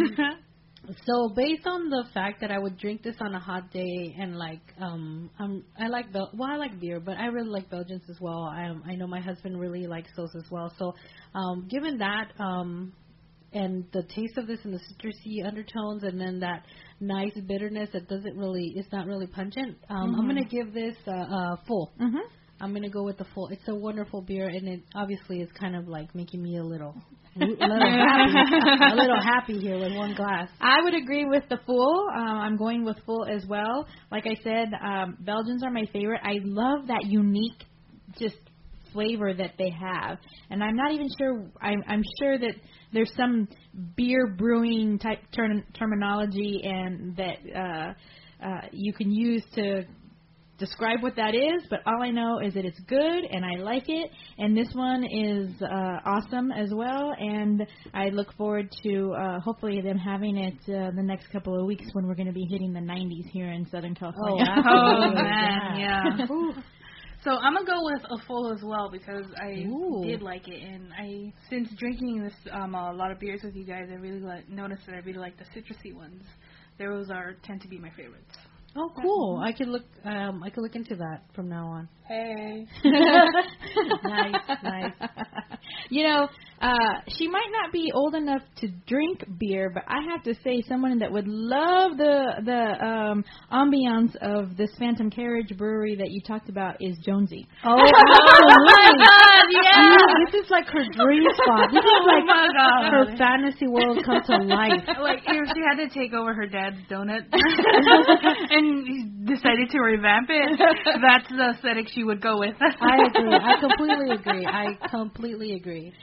so 1.05 1.29
based 1.35 1.65
on 1.67 1.89
the 1.89 2.05
fact 2.13 2.41
that 2.41 2.51
I 2.51 2.59
would 2.59 2.77
drink 2.77 3.03
this 3.03 3.15
on 3.19 3.33
a 3.35 3.39
hot 3.39 3.71
day 3.71 4.15
and 4.17 4.37
like 4.37 4.61
um 4.79 5.29
um 5.39 5.63
I 5.77 5.87
like 5.87 6.11
Bel- 6.11 6.31
well 6.33 6.49
I 6.49 6.55
like 6.57 6.79
beer 6.79 6.99
but 6.99 7.17
I 7.17 7.27
really 7.27 7.49
like 7.49 7.69
Belgians 7.69 8.03
as 8.09 8.17
well. 8.19 8.43
I 8.43 8.73
I 8.85 8.95
know 8.95 9.07
my 9.07 9.19
husband 9.19 9.59
really 9.59 9.87
likes 9.87 10.09
those 10.15 10.31
as 10.35 10.45
well. 10.51 10.73
So 10.77 10.93
um 11.35 11.67
given 11.69 11.97
that 11.99 12.31
um 12.39 12.93
and 13.51 13.85
the 13.93 14.03
taste 14.15 14.37
of 14.37 14.47
this 14.47 14.59
and 14.63 14.73
the 14.73 14.79
citrusy 14.79 15.45
undertones 15.45 16.03
and 16.03 16.19
then 16.19 16.39
that 16.39 16.63
nice 16.99 17.33
bitterness 17.47 17.89
that 17.93 18.07
doesn't 18.07 18.37
really 18.37 18.73
it's 18.75 18.91
not 18.91 19.05
really 19.07 19.27
pungent. 19.27 19.77
Um 19.89 20.15
I'm 20.15 20.27
going 20.27 20.43
to 20.43 20.49
give 20.49 20.73
this 20.73 20.95
uh, 21.07 21.11
uh 21.11 21.55
full. 21.67 21.91
Mhm. 21.99 22.21
I'm 22.61 22.73
gonna 22.73 22.89
go 22.89 23.03
with 23.03 23.17
the 23.17 23.25
full. 23.33 23.47
It's 23.49 23.67
a 23.67 23.75
wonderful 23.75 24.21
beer, 24.21 24.47
and 24.47 24.67
it 24.67 24.81
obviously 24.95 25.41
is 25.41 25.49
kind 25.59 25.75
of 25.75 25.87
like 25.87 26.13
making 26.13 26.41
me 26.41 26.57
a 26.57 26.63
little, 26.63 26.95
a 27.39 27.45
little 27.45 27.59
happy, 27.59 28.91
a 28.91 28.95
little 28.95 29.21
happy 29.21 29.59
here 29.59 29.79
with 29.79 29.95
one 29.95 30.15
glass. 30.15 30.49
I 30.59 30.81
would 30.83 30.93
agree 30.93 31.25
with 31.25 31.43
the 31.49 31.59
full. 31.65 32.07
Um, 32.13 32.37
I'm 32.37 32.57
going 32.57 32.83
with 32.83 32.97
full 33.05 33.25
as 33.25 33.45
well. 33.47 33.87
Like 34.11 34.25
I 34.25 34.35
said, 34.43 34.69
um, 34.83 35.17
Belgians 35.21 35.63
are 35.63 35.71
my 35.71 35.85
favorite. 35.93 36.21
I 36.23 36.39
love 36.43 36.87
that 36.87 37.05
unique, 37.05 37.63
just 38.19 38.37
flavor 38.91 39.33
that 39.33 39.53
they 39.57 39.69
have, 39.69 40.17
and 40.49 40.63
I'm 40.63 40.75
not 40.75 40.91
even 40.91 41.07
sure. 41.17 41.45
I'm, 41.61 41.81
I'm 41.87 42.03
sure 42.19 42.37
that 42.37 42.55
there's 42.91 43.11
some 43.15 43.47
beer 43.95 44.27
brewing 44.37 44.99
type 44.99 45.19
term, 45.35 45.63
terminology 45.77 46.61
and 46.63 47.15
that 47.15 47.37
uh, 47.55 47.93
uh, 48.45 48.61
you 48.71 48.93
can 48.93 49.11
use 49.11 49.43
to 49.55 49.83
describe 50.59 51.01
what 51.01 51.15
that 51.15 51.33
is, 51.33 51.65
but 51.69 51.79
all 51.85 52.01
I 52.01 52.11
know 52.11 52.39
is 52.39 52.53
that 52.53 52.65
it's 52.65 52.79
good 52.81 53.23
and 53.31 53.45
I 53.45 53.61
like 53.61 53.85
it. 53.87 54.11
And 54.37 54.55
this 54.55 54.69
one 54.73 55.03
is 55.03 55.49
uh, 55.61 55.99
awesome 56.05 56.51
as 56.51 56.69
well. 56.73 57.13
And 57.17 57.65
I 57.93 58.09
look 58.09 58.33
forward 58.33 58.69
to 58.83 59.13
uh, 59.13 59.39
hopefully 59.39 59.81
them 59.81 59.97
having 59.97 60.37
it 60.37 60.59
uh, 60.67 60.91
the 60.95 61.03
next 61.03 61.27
couple 61.31 61.59
of 61.59 61.65
weeks 61.65 61.85
when 61.93 62.07
we're 62.07 62.15
going 62.15 62.27
to 62.27 62.33
be 62.33 62.47
hitting 62.49 62.73
the 62.73 62.79
90s 62.79 63.29
here 63.31 63.51
in 63.51 63.65
Southern 63.69 63.95
California. 63.95 64.45
Oh 64.47 64.59
absolutely. 64.59 65.15
man, 65.23 65.79
yeah. 65.79 66.17
So 67.21 67.31
I'm 67.31 67.53
gonna 67.53 67.65
go 67.65 67.83
with 67.83 68.01
a 68.11 68.25
full 68.25 68.53
as 68.53 68.63
well 68.63 68.89
because 68.89 69.25
I 69.43 69.65
Ooh. 69.67 70.03
did 70.05 70.21
like 70.21 70.47
it, 70.47 70.63
and 70.63 70.93
I 70.93 71.33
since 71.49 71.69
drinking 71.77 72.23
this 72.23 72.33
um 72.53 72.75
a 72.75 72.93
lot 72.93 73.11
of 73.11 73.19
beers 73.19 73.41
with 73.43 73.57
you 73.57 73.65
guys, 73.65 73.89
I 73.91 73.95
really 73.95 74.21
like 74.21 74.47
noticed 74.47 74.85
that 74.85 74.95
I 74.95 74.99
really 74.99 75.19
like 75.19 75.33
the 75.37 75.43
citrusy 75.43 75.93
ones 75.93 76.23
those 76.79 77.09
are 77.11 77.35
tend 77.43 77.61
to 77.61 77.67
be 77.67 77.77
my 77.77 77.89
favorites. 77.91 78.35
Oh, 78.75 78.91
cool. 79.01 79.37
I 79.43 79.51
could 79.51 79.67
look. 79.67 79.85
Um, 80.03 80.43
I 80.43 80.49
could 80.49 80.61
look 80.61 80.75
into 80.75 80.95
that 80.95 81.23
from 81.35 81.49
now 81.49 81.67
on. 81.67 81.89
Hey. 82.09 82.65
nice, 84.03 84.35
nice. 84.63 84.93
You 85.91 86.07
know, 86.07 86.27
uh, 86.61 87.01
she 87.07 87.27
might 87.27 87.47
not 87.51 87.71
be 87.71 87.91
old 87.93 88.15
enough 88.15 88.41
to 88.57 88.67
drink 88.85 89.23
beer, 89.39 89.71
but 89.73 89.83
I 89.87 90.01
have 90.11 90.23
to 90.23 90.33
say, 90.43 90.61
someone 90.67 90.99
that 90.99 91.11
would 91.11 91.27
love 91.27 91.95
the 91.97 92.43
the 92.43 92.85
um, 92.85 93.23
ambiance 93.51 94.15
of 94.21 94.57
this 94.57 94.69
Phantom 94.77 95.09
Carriage 95.09 95.55
Brewery 95.57 95.95
that 95.95 96.11
you 96.11 96.21
talked 96.21 96.49
about 96.49 96.75
is 96.81 96.97
Jonesy. 97.05 97.47
Oh, 97.63 97.79
absolutely. 97.79 99.05
yeah. 99.55 99.95
Dude, 99.95 100.33
this 100.33 100.45
is 100.45 100.51
like 100.51 100.67
her 100.67 100.83
dream 100.91 101.23
spot. 101.43 101.69
This 101.71 101.85
is 101.85 102.03
like 102.05 102.25
my 102.25 102.47
God. 102.51 102.91
her 102.91 103.17
fantasy 103.17 103.67
world 103.67 104.03
come 104.03 104.21
to 104.27 104.37
life. 104.43 104.83
like 104.99 105.23
if 105.25 105.47
she 105.55 105.61
had 105.63 105.77
to 105.79 105.87
take 105.93 106.13
over 106.13 106.33
her 106.33 106.47
dad's 106.47 106.77
donut 106.91 107.23
and 108.51 109.25
decided 109.25 109.69
to 109.71 109.79
revamp 109.79 110.27
it, 110.29 110.59
that's 110.99 111.29
the 111.29 111.53
aesthetic 111.55 111.87
she 111.87 111.98
would 112.03 112.21
go 112.21 112.39
with. 112.39 112.55
I 112.61 113.07
agree. 113.07 113.33
I 113.33 113.59
completely 113.59 114.11
agree. 114.15 114.45
I 114.45 114.77
completely 114.89 115.53
agree. 115.53 115.93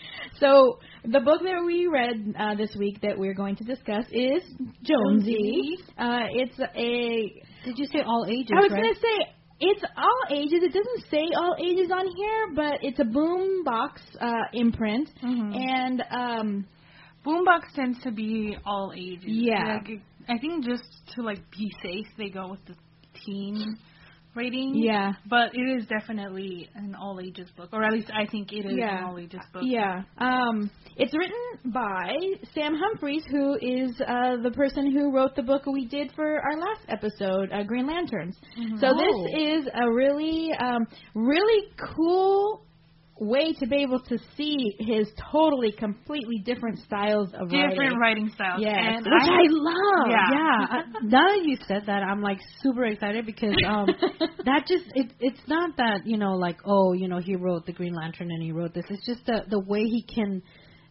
So 0.40 0.78
the 1.04 1.20
book 1.20 1.42
that 1.42 1.62
we 1.64 1.86
read 1.86 2.34
uh, 2.38 2.54
this 2.54 2.74
week 2.78 3.00
that 3.02 3.18
we're 3.18 3.34
going 3.34 3.56
to 3.56 3.64
discuss 3.64 4.04
is 4.10 4.42
Jonesy. 4.82 5.78
Uh, 5.98 6.26
it's 6.32 6.58
a. 6.58 7.42
Did 7.64 7.78
you 7.78 7.86
say 7.86 8.00
all 8.06 8.26
ages? 8.28 8.50
I 8.56 8.60
was 8.60 8.72
right? 8.72 8.82
gonna 8.82 8.94
say 8.94 9.32
it's 9.60 9.82
all 9.96 10.36
ages. 10.36 10.60
It 10.62 10.72
doesn't 10.72 11.10
say 11.10 11.24
all 11.36 11.56
ages 11.58 11.90
on 11.92 12.06
here, 12.14 12.46
but 12.54 12.78
it's 12.82 13.00
a 13.00 13.04
boom 13.04 13.64
box 13.64 14.02
uh, 14.20 14.30
imprint, 14.52 15.08
Mhm. 15.22 15.56
and 15.56 16.02
um, 16.10 16.66
Boombox 17.26 17.74
tends 17.74 18.00
to 18.04 18.12
be 18.12 18.56
all 18.64 18.92
ages. 18.96 19.24
Yeah. 19.26 19.78
Like, 19.78 20.00
I 20.28 20.38
think 20.38 20.64
just 20.64 20.84
to 21.16 21.22
like 21.22 21.38
be 21.50 21.72
safe, 21.82 22.06
they 22.16 22.28
go 22.28 22.48
with 22.48 22.64
the 22.66 22.74
teen 23.24 23.76
rating. 24.36 24.74
yeah, 24.74 25.14
But 25.28 25.54
it 25.54 25.60
is 25.78 25.86
definitely 25.86 26.68
an 26.74 26.94
all 26.94 27.18
ages 27.20 27.48
book, 27.56 27.70
or 27.72 27.82
at 27.82 27.92
least 27.92 28.10
I 28.12 28.26
think 28.26 28.52
it 28.52 28.66
is 28.66 28.74
Yeah. 28.76 28.98
an 28.98 29.04
all 29.04 29.18
ages 29.18 29.40
book. 29.52 29.62
yeah. 29.64 30.02
Um, 30.18 30.70
it's 30.96 31.12
written 31.14 31.72
by 31.72 32.14
Sam 32.54 32.74
Humphries, 32.76 33.24
who 33.30 33.54
is 33.60 34.00
uh, 34.06 34.36
the 34.42 34.50
person 34.54 34.90
who 34.92 35.12
wrote 35.12 35.34
the 35.36 35.42
book 35.42 35.66
we 35.66 35.86
did 35.86 36.12
for 36.12 36.40
our 36.40 36.58
last 36.58 36.82
episode, 36.88 37.50
uh, 37.52 37.62
Green 37.64 37.86
Lanterns. 37.86 38.36
So 38.80 38.88
Oh. 38.88 38.96
this 38.96 39.40
is 39.42 39.68
a 39.74 39.90
really, 39.90 40.52
um, 40.58 40.86
really 41.14 41.64
cool 41.94 42.62
way 43.18 43.52
to 43.60 43.66
be 43.66 43.76
able 43.76 44.00
to 44.00 44.18
see 44.36 44.74
his 44.78 45.08
totally, 45.32 45.72
completely 45.72 46.38
different 46.44 46.78
styles 46.80 47.28
of 47.34 47.48
Different 47.48 47.78
writing. 47.78 47.98
writing 47.98 48.30
styles. 48.34 48.60
Yes, 48.62 48.76
And 48.78 49.06
which 49.06 49.22
I, 49.22 49.42
love. 49.48 50.08
Yeah. 50.08 50.30
yeah. 50.32 50.66
I, 50.70 50.82
now 51.02 51.26
that 51.28 51.40
you 51.44 51.56
said 51.66 51.84
that, 51.86 52.02
I'm 52.02 52.20
like 52.22 52.38
super 52.62 52.84
excited 52.84 53.24
because 53.26 53.54
um 53.66 53.86
that 54.44 54.66
just 54.68 54.84
it 54.94 55.12
it's 55.20 55.40
not 55.48 55.76
that 55.78 56.06
you 56.06 56.16
know 56.18 56.32
like 56.34 56.58
oh 56.64 56.92
you 56.92 57.08
know 57.08 57.18
he 57.18 57.36
wrote 57.36 57.66
the 57.66 57.72
Green 57.72 57.94
Lantern 57.94 58.30
and 58.30 58.42
he 58.42 58.52
wrote 58.52 58.74
this. 58.74 58.84
It's 58.90 59.06
just 59.06 59.24
the 59.26 59.42
the 59.48 59.60
way 59.60 59.80
he 59.82 60.02
can 60.02 60.42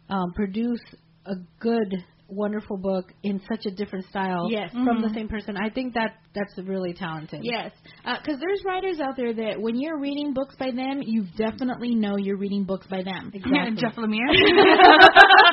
um 0.10 0.34
produce 0.34 0.82
a 1.26 1.36
good 1.60 1.94
wonderful 2.28 2.78
book 2.78 3.12
in 3.24 3.40
such 3.50 3.66
a 3.66 3.72
different 3.72 4.06
style 4.06 4.48
Yes. 4.50 4.72
from 4.72 5.02
the 5.02 5.08
Mhm. 5.10 5.14
same 5.16 5.28
person. 5.28 5.56
I 5.58 5.70
think 5.70 5.94
that 5.94 6.16
that's 6.34 6.58
really 6.58 6.94
talented. 6.94 7.42
Yes, 7.44 7.72
because 8.04 8.40
there's 8.40 8.64
writers 8.66 9.00
out 9.00 9.16
there 9.16 9.34
that 9.34 9.62
when 9.62 9.76
you're 9.80 10.00
reading 10.00 10.34
books 10.34 10.56
by 10.58 10.72
them, 10.72 11.02
you 11.04 11.26
definitely 11.38 11.96
know 11.96 12.18
you're 12.18 12.38
reading 12.38 12.64
books 12.66 12.88
by 12.88 13.04
them. 13.04 13.32
Yeah, 13.34 13.68
Exactly. 13.68 13.76
Jeff 13.82 13.96
Lemire. 13.96 14.30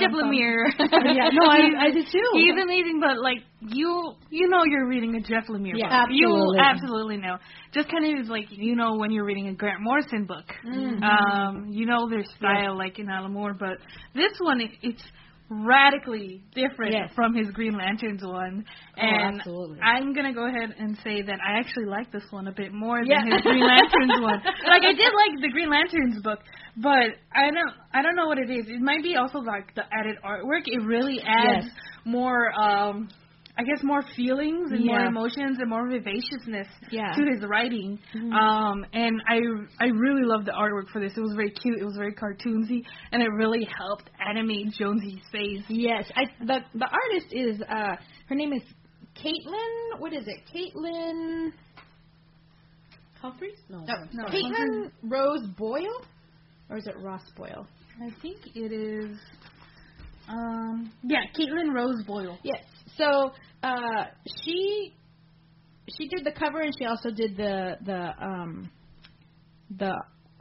Jeff 0.00 0.12
Lemire. 0.12 0.66
yeah, 0.78 1.30
no, 1.32 1.46
I 1.50 1.86
I 1.86 1.90
did 1.90 2.06
too. 2.10 2.30
He's 2.34 2.54
amazing, 2.62 3.00
but 3.00 3.18
like 3.20 3.38
you, 3.60 4.12
you 4.30 4.48
know, 4.48 4.64
you're 4.64 4.86
reading 4.88 5.14
a 5.16 5.20
Jeff 5.20 5.46
Lemire 5.48 5.72
Yeah, 5.76 6.02
book. 6.04 6.10
You 6.12 6.26
absolutely. 6.28 6.58
absolutely 6.60 7.16
know. 7.18 7.36
Just 7.72 7.88
kind 7.90 8.20
of 8.20 8.28
like 8.28 8.46
you 8.50 8.76
know 8.76 8.96
when 8.96 9.10
you're 9.10 9.24
reading 9.24 9.48
a 9.48 9.54
Grant 9.54 9.80
Morrison 9.80 10.24
book. 10.26 10.46
Mhm. 10.66 11.02
Um, 11.02 11.66
you 11.70 11.86
know 11.86 12.08
their 12.08 12.24
style, 12.36 12.76
like 12.76 12.98
in 12.98 13.08
Alan 13.08 13.32
Moore, 13.32 13.54
but 13.58 13.78
this 14.14 14.32
one 14.40 14.60
it, 14.60 14.70
it's 14.82 15.02
radically 15.50 16.42
different 16.54 16.92
Yes. 16.92 17.10
from 17.14 17.34
his 17.34 17.50
Green 17.50 17.72
Lanterns 17.76 18.22
one. 18.22 18.64
Oh, 18.96 19.00
And 19.00 19.38
absolutely. 19.40 19.80
I'm 19.80 20.12
gonna 20.12 20.34
go 20.34 20.46
ahead 20.46 20.74
and 20.78 20.96
say 21.02 21.22
that 21.22 21.38
I 21.46 21.58
actually 21.58 21.86
like 21.86 22.10
this 22.12 22.24
one 22.30 22.48
a 22.48 22.52
bit 22.52 22.72
more 22.72 23.02
Yeah. 23.02 23.22
than 23.22 23.32
his 23.32 23.42
Green 23.42 23.66
Lanterns 23.66 24.20
one. 24.20 24.40
Like 24.66 24.82
I 24.82 24.92
did 24.92 25.12
like 25.14 25.40
the 25.40 25.48
Green 25.50 25.70
Lanterns 25.70 26.22
book, 26.22 26.40
but 26.76 27.16
I 27.34 27.50
don't 27.50 27.72
I 27.92 28.02
don't 28.02 28.16
know 28.16 28.26
what 28.26 28.38
it 28.38 28.50
is. 28.50 28.66
It 28.68 28.80
might 28.80 29.02
be 29.02 29.16
also 29.16 29.38
like 29.38 29.74
the 29.74 29.84
added 29.92 30.16
artwork. 30.24 30.62
It 30.66 30.82
really 30.84 31.20
adds 31.22 31.66
Yes. 31.66 31.74
more 32.04 32.52
um 32.60 33.08
I 33.58 33.64
guess 33.64 33.82
more 33.82 34.02
feelings 34.14 34.70
and 34.70 34.84
more 34.84 35.00
emotions 35.00 35.58
and 35.58 35.68
more 35.68 35.88
vivaciousness 35.88 36.68
Yeah. 36.92 37.12
to 37.16 37.22
his 37.34 37.44
writing. 37.44 37.98
Mhm. 38.14 38.32
Um 38.32 38.86
and 38.92 39.20
I 39.28 39.40
I 39.80 39.86
really 39.88 40.22
loved 40.22 40.46
the 40.46 40.52
artwork 40.52 40.88
for 40.92 41.00
this. 41.00 41.16
It 41.16 41.20
was 41.20 41.34
very 41.34 41.50
cute, 41.50 41.80
it 41.80 41.84
was 41.84 41.96
very 41.96 42.14
cartoonsy, 42.14 42.84
and 43.10 43.20
it 43.20 43.28
really 43.32 43.64
helped 43.76 44.10
animate 44.24 44.68
Jonesy's 44.78 45.22
face. 45.32 45.64
Yes, 45.68 46.08
I 46.14 46.26
the 46.44 46.60
the 46.74 46.88
artist 46.88 47.32
is 47.32 47.60
uh 47.62 47.96
her 48.28 48.34
name 48.36 48.52
is 48.52 48.62
Caitlin. 49.16 49.98
What 49.98 50.12
is 50.12 50.28
it? 50.28 50.40
Caitlin. 50.54 51.52
Humphreys? 53.20 53.58
No. 53.68 53.78
No, 53.80 53.94
No, 54.12 54.24
Caitlin 54.26 54.92
Rose 55.02 55.44
Boyle, 55.56 56.04
or 56.70 56.76
is 56.76 56.86
it 56.86 56.94
Ross 57.02 57.28
Boyle? 57.36 57.66
I 58.00 58.10
think 58.22 58.38
it 58.54 58.70
is 58.72 59.18
um 60.28 60.92
yeah, 61.02 61.24
Caitlin 61.36 61.74
Rose 61.74 62.04
Boyle. 62.06 62.38
Yes. 62.44 62.62
So 62.98 63.30
uh, 63.62 64.04
she 64.44 64.94
she 65.96 66.08
did 66.08 66.24
the 66.24 66.32
cover 66.38 66.60
and 66.60 66.72
she 66.78 66.84
also 66.84 67.10
did 67.10 67.36
the 67.36 67.76
the 67.84 68.10
um 68.24 68.70
the 69.78 69.92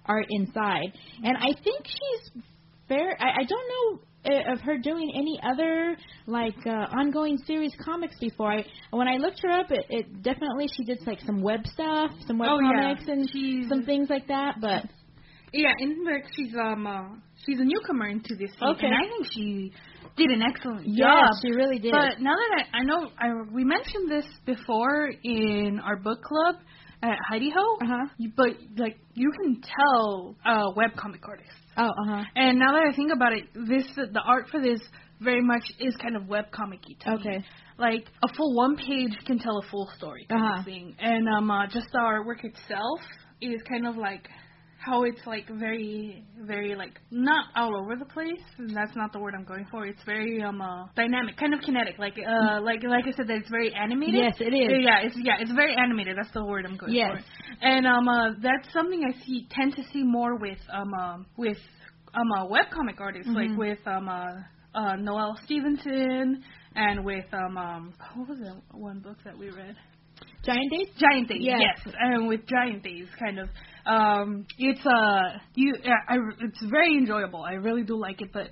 art 0.06 0.26
inside. 0.30 0.94
And 1.24 1.38
I 1.38 1.54
think 1.64 1.86
she's 1.86 2.44
fair. 2.88 3.16
I, 3.20 3.42
I 3.42 3.44
don't 3.48 3.68
know 3.96 4.02
uh, 4.34 4.54
of 4.54 4.60
her 4.62 4.78
doing 4.78 5.12
any 5.16 5.40
other 5.44 5.96
like 6.26 6.56
uh, 6.66 6.88
ongoing 7.00 7.38
series 7.46 7.74
comics 7.84 8.16
before. 8.20 8.52
I 8.54 8.66
when 8.92 9.08
I 9.08 9.18
looked 9.18 9.42
her 9.44 9.52
up, 9.52 9.72
it, 9.72 9.86
it 9.90 10.24
definitely 10.24 10.68
she 10.76 10.84
did 10.86 11.00
like 11.06 11.20
some 11.26 11.42
web 11.42 11.62
stuff, 11.68 12.12
some 12.26 12.38
web 12.38 12.50
Oh, 12.52 12.60
yeah. 12.60 12.82
comics, 12.94 13.04
and 13.08 13.30
She's 13.32 13.70
some 13.70 13.84
things 13.84 14.10
like 14.10 14.28
that. 14.28 14.56
But 14.60 14.84
Yeah, 15.54 15.72
in 15.80 16.06
fact, 16.06 16.28
she's 16.36 16.54
um 16.56 16.88
uh, 16.88 17.04
she's 17.46 17.60
a 17.60 17.64
newcomer 17.64 18.08
into 18.08 18.36
this 18.36 18.52
scene, 18.52 18.70
Okay. 18.76 18.88
and 18.88 18.96
I 18.96 19.08
think 19.10 19.28
she 19.32 19.72
did 20.18 20.30
an 20.32 20.42
excellent 20.42 20.88
yes, 20.88 21.08
job. 21.08 21.30
she 21.44 21.52
really 21.56 21.80
did. 21.80 21.92
But 21.92 22.20
now 22.20 22.34
that 22.36 22.66
I, 22.74 22.78
I 22.80 22.84
know, 22.84 23.10
I, 23.20 23.28
we 23.54 23.64
mentioned 23.64 24.10
this 24.10 24.26
before 24.46 25.10
in 25.24 25.80
our 25.84 25.96
book 25.98 26.20
club 26.24 26.56
at 27.04 27.18
Heidi 27.30 27.52
Ho. 27.56 27.78
uh 27.82 27.86
huh. 27.88 28.06
You- 28.18 28.32
But 28.36 28.50
like, 28.78 28.98
you 29.14 29.32
can 29.32 29.62
tell 29.62 30.36
uh, 30.46 30.72
web 30.76 30.92
comic 30.98 31.22
artists. 31.28 31.54
Oh, 31.78 31.84
uh 31.86 32.06
huh. 32.08 32.24
And 32.36 32.58
now 32.60 32.72
that 32.74 32.84
I 32.92 32.96
think 32.96 33.12
about 33.14 33.34
it, 33.34 33.44
this 33.54 33.86
the 33.96 34.22
art 34.26 34.48
for 34.50 34.60
this 34.62 34.82
very 35.22 35.42
much 35.42 35.64
is 35.80 35.96
kind 35.98 36.16
of 36.16 36.24
webcomic-y 36.24 36.96
to 37.02 37.10
me. 37.12 37.16
Okay. 37.20 37.46
Like 37.78 38.06
a 38.24 38.34
full 38.36 38.56
one 38.56 38.76
page 38.76 39.14
can 39.28 39.38
tell 39.38 39.58
a 39.60 39.68
full 39.70 39.88
story 39.98 40.26
kind 40.30 40.42
Uh-huh. 40.44 40.60
of 40.60 40.66
thing, 40.66 40.96
and 41.00 41.28
um, 41.38 41.52
uh, 41.52 41.68
just 41.68 41.88
the 41.92 42.00
artwork 42.00 42.44
itself 42.44 43.00
is 43.42 43.62
kind 43.70 43.86
of 43.86 43.96
like 43.98 44.28
how 44.88 45.04
it's 45.04 45.20
like 45.26 45.48
very, 45.50 46.24
very 46.52 46.76
like 46.76 46.96
not 47.12 47.46
all 47.56 47.76
over 47.82 47.96
the 47.96 48.06
place. 48.06 48.42
And 48.58 48.76
that's 48.76 48.96
not 48.96 49.12
the 49.14 49.20
word 49.20 49.34
I'm 49.38 49.44
going 49.44 49.66
for. 49.70 49.86
It's 49.86 50.04
very 50.06 50.42
um 50.42 50.62
uh, 50.62 50.86
dynamic, 50.96 51.38
kind 51.38 51.54
of 51.54 51.60
kinetic. 51.62 51.96
Like 52.00 52.16
uh 52.18 52.62
like 52.62 52.82
like 52.84 53.06
I 53.06 53.12
said, 53.18 53.28
that 53.28 53.38
it's 53.38 53.50
very 53.50 53.74
animated. 53.74 54.16
Yes, 54.16 54.36
it 54.40 54.54
is. 54.54 54.72
Yeah, 54.84 55.00
it's 55.06 55.18
yeah, 55.22 55.38
it's 55.42 55.52
very 55.52 55.76
animated. 55.76 56.18
That's 56.18 56.34
the 56.34 56.46
word 56.46 56.66
I'm 56.66 56.78
going 56.78 56.94
Yes. 56.94 57.12
for. 57.12 57.68
And 57.68 57.86
um, 57.86 58.08
uh, 58.08 58.30
that's 58.42 58.72
something 58.74 59.02
I 59.04 59.14
see 59.26 59.48
tend 59.52 59.76
to 59.76 59.84
see 59.92 60.04
more 60.04 60.38
with 60.38 60.60
um, 60.74 60.94
uh, 60.94 61.18
with 61.38 61.58
um, 62.14 62.32
uh, 62.38 62.46
webcomic 62.48 63.00
artists, 63.00 63.30
like 63.34 63.50
Mhm. 63.50 63.58
with 63.58 63.80
um, 63.88 64.08
uh, 64.10 64.26
uh, 64.74 64.96
Noelle 64.96 65.38
Stevenson, 65.46 66.44
and 66.76 67.04
with 67.04 67.26
um, 67.34 67.58
um, 67.58 67.94
what 68.16 68.30
was 68.30 68.40
that 68.40 68.56
one 68.72 69.00
book 69.00 69.18
that 69.26 69.38
we 69.38 69.50
read? 69.50 69.76
Giant 70.44 70.72
Days. 70.72 70.88
Giant 70.98 71.28
Days. 71.28 71.42
Yes. 71.42 71.60
Yes, 71.86 71.96
and 72.00 72.28
with 72.28 72.42
Giant 72.48 72.84
Days, 72.84 73.08
kind 73.20 73.38
of, 73.40 73.50
um, 73.88 74.46
it's 74.58 74.86
uh, 74.86 75.40
you, 75.56 75.76
I, 76.08 76.18
it's 76.42 76.62
very 76.70 76.98
enjoyable. 76.98 77.44
I 77.44 77.54
really 77.54 77.84
do 77.84 77.98
like 78.00 78.22
it, 78.22 78.30
but. 78.34 78.50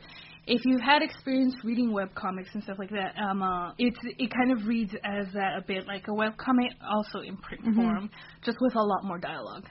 If 0.48 0.62
you've 0.63 0.80
had 0.80 1.02
experience 1.02 1.56
reading 1.63 1.89
webcomics 1.89 2.54
and 2.54 2.62
stuff 2.62 2.78
like 2.78 2.91
that, 2.91 3.15
um, 3.19 3.41
uh, 3.41 3.71
it's 3.80 3.98
it 4.19 4.32
kind 4.32 4.52
of 4.52 4.67
reads 4.67 4.93
as 5.04 5.26
that 5.34 5.58
a 5.58 5.63
bit 5.65 5.88
like 5.88 6.04
a 6.08 6.12
webcomic, 6.12 6.69
also 6.88 7.21
in 7.21 7.36
print 7.38 7.65
Mhm. 7.65 7.76
form, 7.76 8.10
just 8.43 8.60
with 8.62 8.76
a 8.76 8.84
lot 8.84 9.04
more 9.04 9.17
dialogue. 9.17 9.65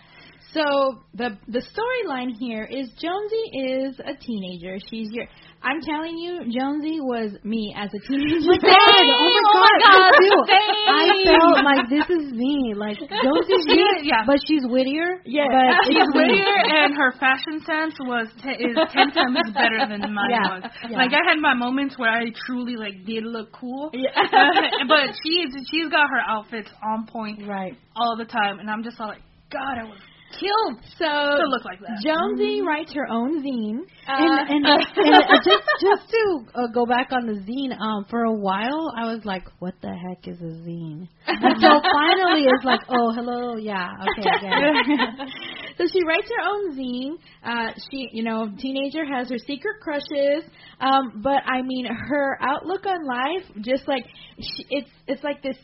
So 0.52 1.04
the 1.14 1.38
the 1.46 1.60
storyline 1.60 2.36
here 2.36 2.64
is 2.64 2.90
Jonesy 3.00 3.44
is 3.54 4.00
a 4.00 4.14
teenager. 4.16 4.78
She's 4.90 5.10
your. 5.12 5.26
I'm 5.64 5.80
telling 5.80 6.16
you, 6.20 6.44
Jonesy 6.52 7.00
was 7.00 7.32
me 7.42 7.74
as 7.76 7.88
a 7.88 8.00
teenager. 8.06 8.52
Oh, 8.64 9.40
oh 9.46 9.60
my 9.64 9.76
god, 9.80 10.12
me 10.20 10.28
too. 10.28 10.44
same. 10.46 10.84
I 10.92 11.06
felt 11.24 11.64
like 11.64 11.84
this 11.88 12.08
is 12.10 12.32
me. 12.32 12.74
Like 12.76 12.98
Josie's 13.00 13.66
me, 13.66 13.84
yeah. 14.04 14.24
but 14.26 14.36
she's 14.46 14.62
wittier. 14.64 15.20
Yeah. 15.24 15.44
but 15.48 15.86
She's 15.88 16.06
wittier, 16.14 16.56
and 16.68 16.94
her 16.94 17.12
fashion 17.18 17.60
sense 17.64 17.94
was 18.00 18.28
te- 18.42 18.60
is 18.60 18.76
ten 18.92 19.10
times 19.10 19.40
better 19.54 19.88
than 19.88 20.00
mine 20.14 20.30
Yeah. 20.30 20.60
was. 20.60 20.62
Yeah. 20.90 20.96
Like 20.98 21.12
I 21.12 21.22
had 21.28 21.40
my 21.40 21.54
moments 21.54 21.98
where 21.98 22.10
I 22.10 22.24
truly 22.46 22.76
like 22.76 23.04
did 23.06 23.24
look 23.24 23.52
cool. 23.52 23.90
Yeah. 23.92 24.10
Uh, 24.14 24.84
but 24.88 25.14
she's 25.24 25.48
she's 25.70 25.88
got 25.90 26.08
her 26.10 26.20
outfits 26.28 26.68
on 26.84 27.06
point 27.06 27.46
Right. 27.48 27.76
all 27.96 28.16
the 28.16 28.24
time, 28.26 28.58
and 28.60 28.70
I'm 28.70 28.82
just 28.84 29.00
all 29.00 29.08
like, 29.08 29.22
God, 29.50 29.78
I 29.80 29.84
was 29.84 29.98
killed 30.38 30.80
So 30.98 31.06
to 31.06 31.46
look 31.48 31.64
like 31.64 31.80
that. 31.80 32.02
Jonesy 32.02 32.62
writes 32.62 32.92
her 32.94 33.06
own 33.10 33.42
zine. 33.42 33.80
And, 34.06 34.50
and, 34.50 34.66
Uh, 34.66 34.76
and 34.96 35.14
uh, 35.14 35.38
just 35.44 35.66
just 35.80 36.10
to 36.10 36.22
uh, 36.54 36.66
go 36.72 36.86
back 36.86 37.08
on 37.12 37.26
the 37.26 37.40
zine, 37.46 37.78
um, 37.80 38.04
for 38.10 38.24
a 38.24 38.32
while 38.32 38.92
I 38.96 39.06
was 39.12 39.24
like, 39.24 39.44
"What 39.58 39.74
the 39.80 39.92
heck 39.94 40.28
is 40.28 40.40
a 40.40 40.52
zine?" 40.66 41.08
Until 41.26 41.80
finally 41.98 42.44
it's 42.44 42.64
like, 42.64 42.80
"Oh, 42.88 43.12
hello, 43.14 43.56
yeah, 43.56 43.88
okay, 44.02 44.28
I 44.28 44.40
get 44.40 44.52
it." 44.52 45.28
so 45.78 45.84
she 45.92 46.04
writes 46.04 46.28
her 46.28 46.44
own 46.44 46.76
zine. 46.76 47.16
Uh, 47.44 47.72
she, 47.90 48.08
you 48.12 48.22
know, 48.24 48.50
teenager 48.58 49.04
has 49.04 49.28
her 49.30 49.38
secret 49.38 49.80
crushes. 49.80 50.44
Um, 50.80 51.20
but 51.22 51.42
I 51.46 51.62
mean, 51.62 51.86
her 51.86 52.38
outlook 52.42 52.86
on 52.86 53.06
life, 53.06 53.44
just 53.60 53.86
like 53.88 54.04
she, 54.38 54.66
it's, 54.70 54.90
it's 55.06 55.22
like 55.22 55.42
this 55.42 55.56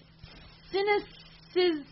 cynicism, 0.73 1.20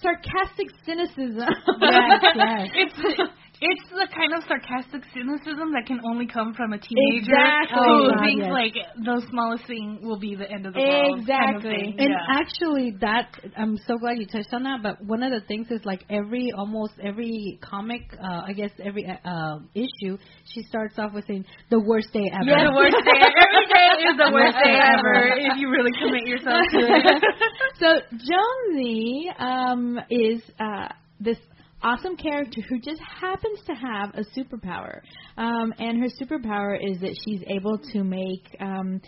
sarcastic 0.02 0.68
cynicism. 0.84 1.48
Yes, 1.80 2.22
yes. 2.36 2.68
It's 2.74 3.47
it's 3.60 3.88
the 3.90 4.06
kind 4.14 4.32
of 4.34 4.42
sarcastic 4.46 5.02
cynicism 5.12 5.72
that 5.72 5.84
can 5.86 6.00
only 6.06 6.26
come 6.26 6.54
from 6.54 6.72
a 6.72 6.78
teenager 6.78 7.32
Exactly. 7.34 7.78
who 7.78 8.10
Oh, 8.10 8.20
thinks 8.22 8.46
yes. 8.46 8.52
like 8.52 8.74
the 9.04 9.22
smallest 9.30 9.66
thing 9.66 9.98
will 10.02 10.18
be 10.18 10.34
the 10.36 10.48
end 10.50 10.66
of 10.66 10.74
the 10.74 10.80
world. 10.80 11.26
kind 11.26 11.56
of 11.56 11.64
Exactly. 11.64 11.70
thing. 11.70 11.96
And 11.98 12.10
yeah. 12.10 12.38
actually, 12.38 12.94
that 13.00 13.34
I'm 13.56 13.76
so 13.86 13.98
glad 13.98 14.18
you 14.18 14.26
touched 14.26 14.52
on 14.52 14.62
that. 14.64 14.82
But 14.82 15.02
one 15.04 15.22
of 15.22 15.32
the 15.32 15.40
things 15.46 15.66
is 15.70 15.80
like 15.84 16.04
every 16.10 16.52
almost 16.56 16.92
every 17.02 17.58
comic, 17.62 18.02
uh, 18.14 18.42
I 18.46 18.52
guess 18.52 18.70
every 18.82 19.06
uh, 19.06 19.58
issue, 19.74 20.18
she 20.54 20.62
starts 20.62 20.98
off 20.98 21.12
with 21.14 21.26
saying 21.26 21.44
the 21.70 21.80
worst 21.80 22.12
day 22.12 22.30
ever. 22.32 22.44
Yeah, 22.48 22.70
the 22.70 22.76
worst 22.76 22.96
day. 23.04 23.18
Every 23.18 23.66
day 23.66 23.90
is 24.06 24.16
the 24.18 24.30
worst 24.32 24.54
Worst 24.54 24.58
day 24.64 24.72
day 24.72 24.78
ever 24.78 25.14
ever. 25.14 25.38
if 25.38 25.56
you 25.58 25.70
really 25.70 25.92
commit 25.98 26.26
yourself 26.26 26.62
to 26.72 26.78
it. 26.78 27.24
so 27.80 27.88
Jonesy 28.22 29.26
um, 29.38 29.98
is 30.10 30.42
uh, 30.60 30.88
this 31.20 31.38
awesome 31.82 32.16
character 32.16 32.60
who 32.68 32.78
just 32.80 33.00
happens 33.20 33.60
to 33.66 33.74
have 33.74 34.14
a 34.14 34.24
superpower, 34.38 35.00
um, 35.36 35.72
and 35.78 36.00
her 36.02 36.08
superpower 36.20 36.76
is 36.80 37.00
that 37.00 37.16
she's 37.24 37.42
able 37.48 37.78
to 37.92 38.04
make 38.04 38.56
um, 38.60 39.00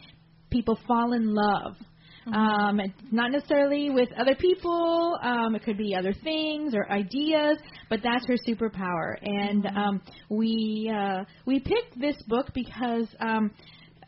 people 0.50 0.78
fall 0.87 1.12
in 1.12 1.35
love. 1.35 1.76
Um, 2.26 2.80
it's 2.80 2.92
not 3.11 3.33
necessarily 3.33 3.90
with 3.90 4.09
other 4.18 4.35
people. 4.35 5.18
Um, 5.22 5.54
it 5.54 5.64
could 5.64 5.78
be 5.78 5.94
other 5.94 6.12
things 6.12 6.74
or 6.74 6.90
ideas, 6.90 7.59
but 7.88 8.00
that's 8.02 8.26
her 8.26 8.37
superpower. 8.46 9.16
And 9.22 9.66
um, 9.66 10.02
we 10.28 10.92
uh, 10.94 11.24
we 11.46 11.61
picked 11.61 11.98
this 11.98 12.16
book 12.28 12.48
because 12.54 13.09
um, 13.20 13.50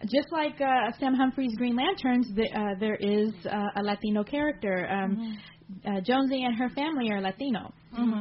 just 0.04 0.30
like 0.30 0.60
uh, 0.60 0.92
Sam 0.98 1.14
Humphries' 1.14 1.54
Green 1.56 1.76
Lanterns, 1.76 2.26
the, 2.34 2.48
uh, 2.52 2.78
there 2.78 2.96
is 2.96 3.32
uh, 3.46 3.80
a 3.80 3.82
Latino 3.82 4.24
character. 4.24 4.88
Um, 4.90 5.38
uh, 5.86 6.00
Jonesy 6.00 6.44
and 6.44 6.56
her 6.56 6.68
family 6.70 7.10
are 7.10 7.20
Latino, 7.20 7.72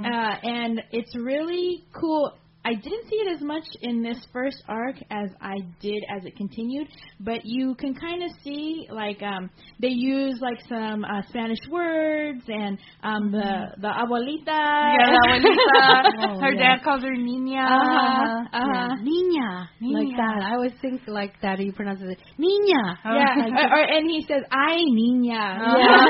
uh, 0.05 0.35
and 0.43 0.81
it's 0.91 1.15
really 1.15 1.83
cool. 1.93 2.33
I 2.63 2.73
didn't 2.75 3.09
see 3.09 3.15
it 3.15 3.35
as 3.35 3.41
much 3.41 3.63
in 3.81 4.03
this 4.03 4.17
first 4.31 4.63
arc 4.67 4.95
as 5.09 5.29
I 5.41 5.55
did 5.79 6.03
as 6.15 6.25
it 6.25 6.35
continued, 6.37 6.87
but 7.19 7.39
you 7.43 7.73
can 7.75 7.95
kind 7.95 8.23
of 8.23 8.29
see 8.43 8.87
like 8.91 9.21
um, 9.23 9.49
they 9.79 9.89
use 9.89 10.37
like 10.41 10.59
some 10.69 11.03
uh, 11.03 11.21
Spanish 11.29 11.57
words 11.71 12.41
and 12.47 12.77
um, 13.03 13.31
the 13.31 13.73
the 13.81 13.87
abuelita. 13.87 14.45
Yeah, 14.47 15.11
la 15.11 15.33
abuelita. 15.33 16.11
Oh, 16.31 16.39
her 16.39 16.53
yeah. 16.53 16.75
dad 16.75 16.83
calls 16.83 17.01
her 17.01 17.15
niña. 17.15 17.65
Uh-huh. 17.65 18.45
Uh-huh. 18.53 18.95
Niña. 19.01 19.67
Like 19.81 20.15
that. 20.17 20.43
I 20.43 20.53
always 20.53 20.73
think 20.81 21.01
like 21.07 21.33
that. 21.41 21.59
You 21.59 21.73
pronounce 21.73 22.01
it. 22.01 22.19
Niña. 22.39 22.97
Yeah, 23.03 23.09
or, 23.11 23.79
or, 23.79 23.83
and 23.89 24.09
he 24.09 24.23
says, 24.27 24.43
"Ay, 24.51 24.77
niña." 24.93 25.57
yeah, 25.81 26.05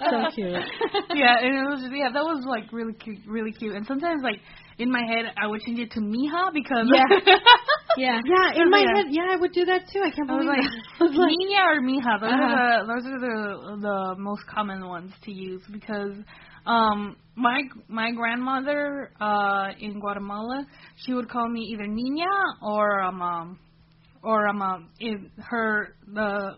so 0.10 0.30
cute. 0.34 0.52
yeah, 1.14 1.36
and 1.40 1.54
it 1.54 1.66
was 1.68 1.82
yeah, 1.90 2.10
that 2.12 2.22
was 2.22 2.44
like 2.46 2.72
really 2.72 2.94
cute, 2.94 3.18
really 3.26 3.52
cute. 3.52 3.74
And 3.74 3.86
sometimes 3.86 4.22
like 4.22 4.40
in 4.78 4.90
my 4.90 5.02
head, 5.06 5.26
I 5.40 5.46
would 5.46 5.60
change 5.62 5.78
it 5.78 5.90
to 5.92 6.00
Mija 6.00 6.52
because 6.52 6.86
Yeah. 6.92 7.36
Yeah. 7.96 8.20
Yeah, 8.26 8.62
in 8.62 8.70
my 8.70 8.80
Yeah. 8.80 8.94
head, 8.96 9.06
yeah, 9.10 9.28
I 9.32 9.36
would 9.36 9.52
do 9.52 9.64
that 9.66 9.82
too. 9.92 10.00
I 10.04 10.10
can't 10.10 10.28
I 10.28 10.32
was 10.36 10.46
believe 10.46 10.58
like, 10.58 10.64
it. 10.64 10.84
I 11.00 11.04
was 11.04 11.14
like, 11.14 11.36
Niña 11.38 11.62
or 11.70 11.80
Mija. 11.82 12.20
Those 12.20 12.30
Uh-huh. 12.30 12.42
are 12.42 12.84
the 12.84 12.86
those 12.86 13.06
are 13.12 13.20
the 13.20 13.76
the 13.82 14.14
most 14.18 14.42
common 14.46 14.86
ones 14.86 15.12
to 15.24 15.32
use 15.32 15.62
because 15.70 16.12
um 16.66 17.16
my 17.36 17.60
my 17.88 18.10
grandmother 18.12 19.10
uh 19.20 19.68
in 19.78 20.00
Guatemala 20.00 20.66
she 20.96 21.12
would 21.12 21.28
call 21.28 21.48
me 21.48 21.60
either 21.72 21.84
Niña 21.84 22.62
or 22.62 23.00
um 23.02 23.22
um 23.22 23.58
or 24.22 24.48
um, 24.48 24.62
um 24.62 24.88
in 24.98 25.30
her 25.38 25.94
the 26.12 26.56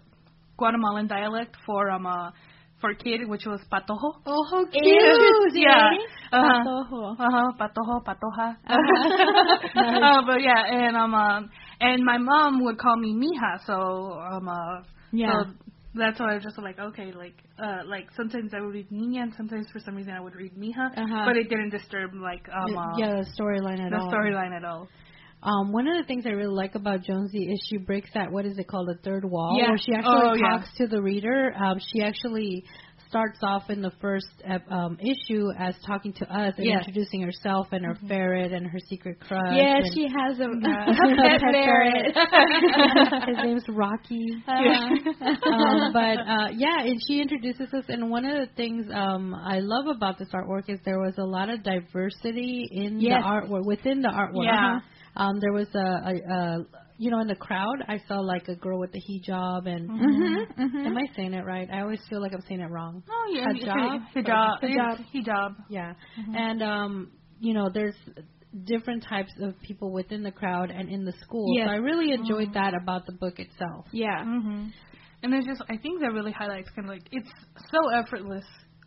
Guatemalan 0.56 1.06
dialect 1.08 1.56
for 1.66 1.90
um 1.90 2.06
uh, 2.06 2.30
for 2.80 2.94
kid 2.94 3.28
which 3.28 3.46
was 3.46 3.60
patojo. 3.72 4.12
oh, 4.26 4.44
how 4.50 4.64
cute. 4.66 5.54
yeah. 5.54 5.90
Uh-huh. 6.32 6.64
Patojo. 6.64 7.16
Uh 7.18 7.30
huh. 7.30 7.52
Patojo, 7.58 8.04
patoja. 8.04 8.56
Uh-huh. 8.68 10.00
uh, 10.02 10.22
but 10.26 10.42
yeah, 10.42 10.64
and 10.70 10.96
um, 10.96 11.14
um, 11.14 11.50
and 11.80 12.04
my 12.04 12.18
mom 12.18 12.64
would 12.64 12.78
call 12.78 12.96
me 12.96 13.14
Mija, 13.14 13.64
so 13.66 14.18
um, 14.20 14.48
uh, 14.48 14.82
Yeah. 15.12 15.42
so 15.44 15.50
that's 15.94 16.20
why 16.20 16.32
I 16.32 16.34
was 16.34 16.44
just 16.44 16.58
like, 16.58 16.78
okay, 16.78 17.12
like, 17.12 17.36
uh, 17.58 17.80
like 17.86 18.08
sometimes 18.16 18.52
I 18.54 18.60
would 18.60 18.74
read 18.74 18.90
Niña, 18.90 19.22
and 19.22 19.34
sometimes 19.34 19.66
for 19.72 19.78
some 19.80 19.96
reason 19.96 20.12
I 20.12 20.20
would 20.20 20.34
read 20.36 20.52
Mija, 20.56 20.92
Uh-huh. 20.96 21.24
but 21.26 21.36
it 21.36 21.48
didn't 21.48 21.70
disturb 21.70 22.12
like 22.14 22.46
um, 22.52 22.76
uh, 22.76 22.98
yeah, 22.98 23.14
the 23.22 23.26
storyline 23.40 23.80
at 23.84 23.90
the 23.90 23.98
all. 23.98 24.12
storyline 24.12 24.54
at 24.56 24.64
all. 24.64 24.88
Um, 25.46 25.70
one 25.72 25.86
of 25.86 25.96
the 25.96 26.02
things 26.06 26.24
I 26.26 26.30
really 26.30 26.52
like 26.54 26.74
about 26.74 27.02
Jonesy 27.02 27.44
is 27.52 27.64
she 27.70 27.76
breaks 27.76 28.10
that 28.14 28.32
what 28.32 28.44
is 28.46 28.58
it 28.58 28.66
called 28.66 28.88
the 28.88 28.98
third 29.04 29.24
wall, 29.24 29.56
Yeah. 29.58 29.68
where 29.68 29.78
she 29.78 29.92
actually 29.94 30.20
Oh, 30.22 30.34
yeah. 30.34 30.58
talks 30.58 30.68
to 30.78 30.86
the 30.88 31.00
reader. 31.00 31.54
Um, 31.56 31.78
she 31.78 32.02
actually 32.02 32.64
starts 33.08 33.38
off 33.44 33.70
in 33.70 33.80
the 33.82 33.92
first 34.00 34.26
um, 34.68 34.98
issue 35.00 35.46
as 35.56 35.76
talking 35.86 36.12
to 36.14 36.24
us 36.24 36.54
and 36.56 36.66
Yes. 36.66 36.78
introducing 36.80 37.22
herself 37.22 37.68
and 37.70 37.84
her 37.84 37.94
ferret 38.08 38.50
and 38.52 38.66
her 38.66 38.80
secret 38.88 39.20
crush. 39.20 39.54
Yeah, 39.54 39.78
she 39.94 40.08
has 40.08 40.40
a, 40.40 40.48
Yeah. 40.60 40.90
a 40.90 41.16
pet 41.16 41.40
ferret. 41.40 42.16
His 43.28 43.36
name's 43.44 43.64
Rocky. 43.68 44.42
Uh-huh. 44.48 45.52
um, 45.52 45.92
but 45.92 46.18
uh, 46.18 46.48
yeah, 46.56 46.80
and 46.80 47.00
she 47.06 47.20
introduces 47.20 47.72
us. 47.72 47.84
And 47.88 48.10
one 48.10 48.24
of 48.24 48.36
the 48.36 48.52
things 48.56 48.86
um, 48.92 49.32
I 49.32 49.60
love 49.60 49.86
about 49.86 50.18
this 50.18 50.28
artwork 50.34 50.68
is 50.68 50.80
there 50.84 50.98
was 50.98 51.14
a 51.18 51.24
lot 51.24 51.48
of 51.48 51.62
diversity 51.62 52.68
in 52.72 53.00
Yes. 53.00 53.22
the 53.22 53.28
artwork 53.28 53.64
within 53.64 54.02
the 54.02 54.08
artwork. 54.08 54.46
Yeah. 54.46 54.80
Um, 55.16 55.40
there 55.40 55.52
was 55.52 55.68
a, 55.74 55.78
a, 55.78 56.34
a, 56.34 56.66
you 56.98 57.10
know, 57.10 57.20
in 57.20 57.26
the 57.28 57.36
crowd, 57.36 57.76
I 57.88 58.00
saw 58.08 58.20
like 58.20 58.48
a 58.48 58.54
girl 58.56 58.78
with 58.78 58.90
a 58.94 58.98
hijab, 58.98 59.66
and 59.66 59.88
Mm-hmm, 59.90 60.62
mm-hmm. 60.62 60.86
am 60.86 60.96
I 60.96 61.04
saying 61.14 61.34
it 61.34 61.44
right? 61.44 61.68
I 61.72 61.80
always 61.80 62.00
feel 62.08 62.20
like 62.20 62.32
I'm 62.32 62.42
saying 62.48 62.60
it 62.60 62.70
wrong. 62.70 63.02
Oh 63.10 63.32
yeah, 63.32 63.46
Hijab? 63.48 64.00
hijab, 64.14 64.62
Hijab. 64.62 65.00
It's 65.00 65.28
hijab. 65.28 65.56
Yeah, 65.68 65.92
and 66.34 66.62
um, 66.62 67.10
you 67.40 67.54
know, 67.54 67.68
there's 67.72 67.94
different 68.64 69.04
types 69.08 69.32
of 69.42 69.54
people 69.60 69.92
within 69.92 70.22
the 70.22 70.30
crowd 70.32 70.70
and 70.70 70.88
in 70.88 71.04
the 71.04 71.12
school. 71.22 71.54
Yes. 71.56 71.66
So 71.68 71.72
I 71.72 71.76
really 71.76 72.12
enjoyed 72.12 72.54
that 72.54 72.72
about 72.80 73.04
the 73.06 73.12
book 73.12 73.38
itself. 73.38 73.86
Yeah. 73.92 74.24
hmm 74.24 74.68
And 75.22 75.32
there's 75.32 75.44
just, 75.44 75.62
I 75.68 75.76
think 75.76 76.00
that 76.00 76.12
really 76.12 76.32
highlights 76.32 76.70
kind 76.74 76.88
of 76.88 76.94
like 76.94 77.06
it's 77.12 77.28
so 77.70 77.78
effortless 77.94 78.44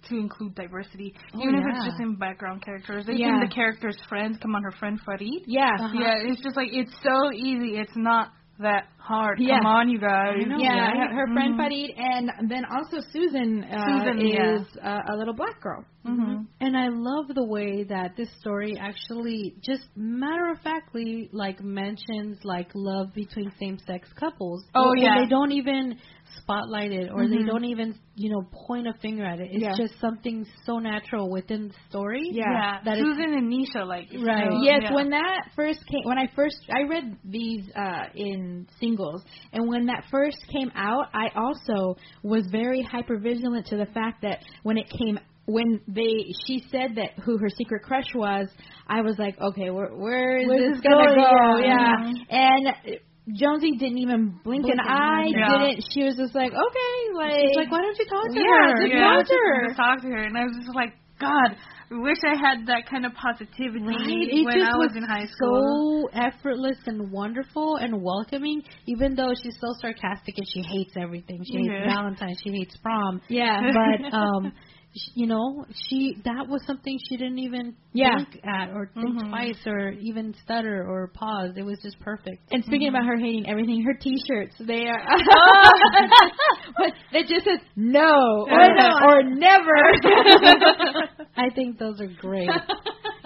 to 0.08 0.16
include 0.18 0.56
diversity, 0.56 1.14
Oh, 1.34 1.42
even 1.42 1.56
if 1.56 1.64
yeah. 1.68 1.76
it's 1.78 1.86
just 1.86 2.00
in 2.00 2.16
background 2.16 2.64
characters. 2.64 3.06
Yeah. 3.08 3.28
Even 3.28 3.40
the 3.42 3.54
character's 3.54 3.98
friends, 4.08 4.38
come 4.42 4.56
on, 4.56 4.64
her 4.64 4.72
friend 4.72 5.00
Farid. 5.06 5.44
Yeah. 5.46 5.70
Uh-huh. 5.80 6.00
Yeah, 6.00 6.16
it's 6.32 6.42
just 6.42 6.56
like 6.56 6.70
it's 6.72 6.94
so 7.04 7.32
easy. 7.34 7.78
It's 7.78 7.92
not 7.96 8.30
that 8.60 8.88
hard. 9.10 9.40
Yeah. 9.40 9.58
Come 9.58 9.66
on, 9.66 9.90
you 9.90 10.00
guys. 10.00 10.38
Know. 10.48 10.58
Yeah, 10.60 10.80
right? 10.80 10.98
her, 10.98 11.16
her 11.20 11.28
friend 11.34 11.54
Mhm. 11.56 11.58
Farid, 11.58 11.92
and 11.98 12.50
then 12.52 12.64
also 12.66 12.98
Susan, 13.12 13.64
uh, 13.64 13.86
Susan, 13.86 14.18
is 14.26 14.68
uh, 14.82 15.02
a 15.12 15.16
little 15.18 15.34
black 15.34 15.60
girl. 15.62 15.84
hmm 16.06 16.44
And 16.62 16.78
I 16.78 16.88
love 16.90 17.26
the 17.36 17.46
way 17.46 17.84
that 17.84 18.16
this 18.16 18.30
story 18.40 18.72
actually 18.80 19.56
just 19.70 19.84
matter 19.98 20.50
of 20.52 20.58
factly 20.62 21.30
like 21.34 21.60
mentions 21.62 22.38
like 22.46 22.70
love 22.74 23.08
between 23.14 23.52
same 23.60 23.78
sex 23.90 24.08
couples. 24.24 24.64
Oh, 24.76 24.92
And 24.94 25.02
yeah. 25.02 25.16
They 25.20 25.28
don't 25.28 25.52
even 25.52 25.98
spotlight 26.42 26.92
it 26.92 27.10
or 27.14 27.28
they 27.28 27.38
Mhm. 27.44 27.48
don't 27.52 27.66
even, 27.66 27.96
you 28.16 28.30
know, 28.32 28.44
point 28.68 28.88
a 28.88 28.94
finger 29.02 29.26
at 29.26 29.40
it. 29.40 29.50
It's 29.52 29.64
Yeah. 29.64 29.76
just 29.76 30.00
something 30.00 30.46
so 30.66 30.80
natural 30.80 31.30
within 31.30 31.68
the 31.70 31.74
story. 31.90 32.22
Yeah. 32.32 32.80
That 32.86 32.98
is- 32.98 33.04
Susan 33.04 33.34
and 33.40 33.52
Nisha, 33.52 33.86
like 33.86 34.12
you 34.14 34.24
Right. 34.26 34.50
know, 34.50 34.62
Yes, 34.62 34.82
yeah. 34.84 34.94
when 34.94 35.10
that 35.10 35.42
first 35.56 35.86
came, 35.88 36.04
when 36.06 36.18
I 36.18 36.28
first, 36.28 36.60
I 36.72 36.84
read 36.84 37.18
these 37.26 37.70
uh, 37.76 38.06
in 38.16 38.68
singles, 39.00 39.24
and 39.54 39.68
when 39.68 39.86
that 39.88 40.04
first 40.12 40.38
came 40.52 40.72
out, 40.76 41.06
I 41.14 41.30
also 41.36 41.98
was 42.24 42.46
very 42.52 42.82
hyper 42.82 43.18
vigilant 43.18 43.68
to 43.68 43.78
the 43.78 43.86
fact 43.88 44.22
that 44.24 44.40
when 44.64 44.78
it 44.78 44.90
came, 44.90 45.20
when 45.46 45.82
they, 45.88 46.26
she 46.46 46.64
said 46.72 46.96
that 46.96 47.24
who 47.24 47.38
her 47.38 47.50
secret 47.50 47.84
crush 47.84 48.06
was, 48.16 48.48
I 48.88 49.02
was 49.02 49.16
like, 49.18 49.40
okay, 49.40 49.70
where, 49.70 49.90
where 49.96 50.38
is 50.38 50.48
Where's 50.48 50.74
this 50.76 50.82
this 50.84 50.92
gonna 50.92 51.16
going? 51.16 51.16
go? 51.16 51.58
Yeah. 51.66 52.12
Yeah, 52.30 52.66
and. 52.86 53.00
Jonesy 53.32 53.78
didn't 53.78 54.00
even 54.00 54.40
blink, 54.44 54.64
Blink 54.64 54.74
an 54.74 54.80
an 54.82 54.90
eye. 54.90 55.22
eye. 55.22 55.30
Yeah. 55.30 55.68
Didn't 55.70 55.86
she 55.94 56.02
was 56.02 56.16
just 56.18 56.34
like 56.34 56.50
okay, 56.50 56.98
like 57.14 57.38
She's 57.46 57.58
like, 57.62 57.70
why 57.70 57.82
don't 57.86 57.94
you 58.00 58.06
talk 58.10 58.26
to 58.26 58.34
Yeah, 58.34 58.74
her? 58.74 58.82
just 58.82 58.90
yeah, 58.90 59.06
talk 59.06 59.22
to 59.28 59.38
her. 59.38 59.68
Just 59.68 59.78
talk 59.78 60.02
to 60.02 60.08
her, 60.10 60.24
and 60.26 60.34
I 60.36 60.44
was 60.50 60.58
just 60.66 60.74
like, 60.74 60.98
God, 61.22 61.54
wish 61.92 62.18
I 62.26 62.36
had 62.38 62.68
that 62.68 62.88
kind 62.90 63.06
of 63.06 63.14
positivity 63.14 63.80
It 63.84 64.46
when 64.46 64.62
I 64.62 64.78
was 64.78 64.90
was 64.90 64.96
in 64.98 65.04
high 65.04 65.26
school. 65.28 66.08
so 66.12 66.20
effortless 66.20 66.78
and 66.86 67.12
wonderful 67.12 67.78
and 67.78 68.02
welcoming. 68.02 68.62
Even 68.88 69.16
though 69.16 69.34
she's 69.42 69.58
so 69.60 69.74
sarcastic 69.82 70.36
and 70.38 70.48
she 70.54 70.62
hates 70.62 70.94
everything, 70.98 71.42
she 71.46 71.58
hates 71.58 71.70
Yeah. 71.72 71.96
Valentine's, 71.96 72.40
she 72.44 72.52
hates 72.52 72.76
prom. 72.78 73.22
Yeah. 73.28 73.62
But 73.74 74.14
um, 74.14 74.54
you 75.14 75.28
know, 75.28 75.66
she 75.90 76.18
that 76.26 76.48
was 76.48 76.62
something 76.66 76.98
she 77.10 77.18
didn't 77.18 77.40
even 77.40 77.76
Yeah. 77.94 78.18
think 78.18 78.44
at 78.44 78.72
or 78.72 78.90
think 78.96 79.18
Mhm. 79.18 79.30
twice 79.30 79.68
or 79.68 79.92
even 79.92 80.34
stutter 80.44 80.84
or 80.88 81.08
pause. 81.14 81.52
It 81.58 81.64
was 81.64 81.80
just 81.82 82.00
perfect. 82.00 82.52
And 82.52 82.64
speaking 82.66 82.88
about 82.90 83.06
her 83.06 83.18
hating 83.18 83.48
everything, 83.48 83.84
her 83.84 83.94
T-shirts 83.94 84.56
they 84.60 84.88
are 84.88 85.00
but 86.78 86.94
it 87.12 87.28
just 87.28 87.46
says 87.46 87.60
no 87.76 88.48
or, 88.50 88.62
or 89.10 89.24
never. 89.24 89.78
I 91.38 91.50
think 91.54 91.78
those 91.78 92.02
are 92.02 92.08
great. 92.08 92.50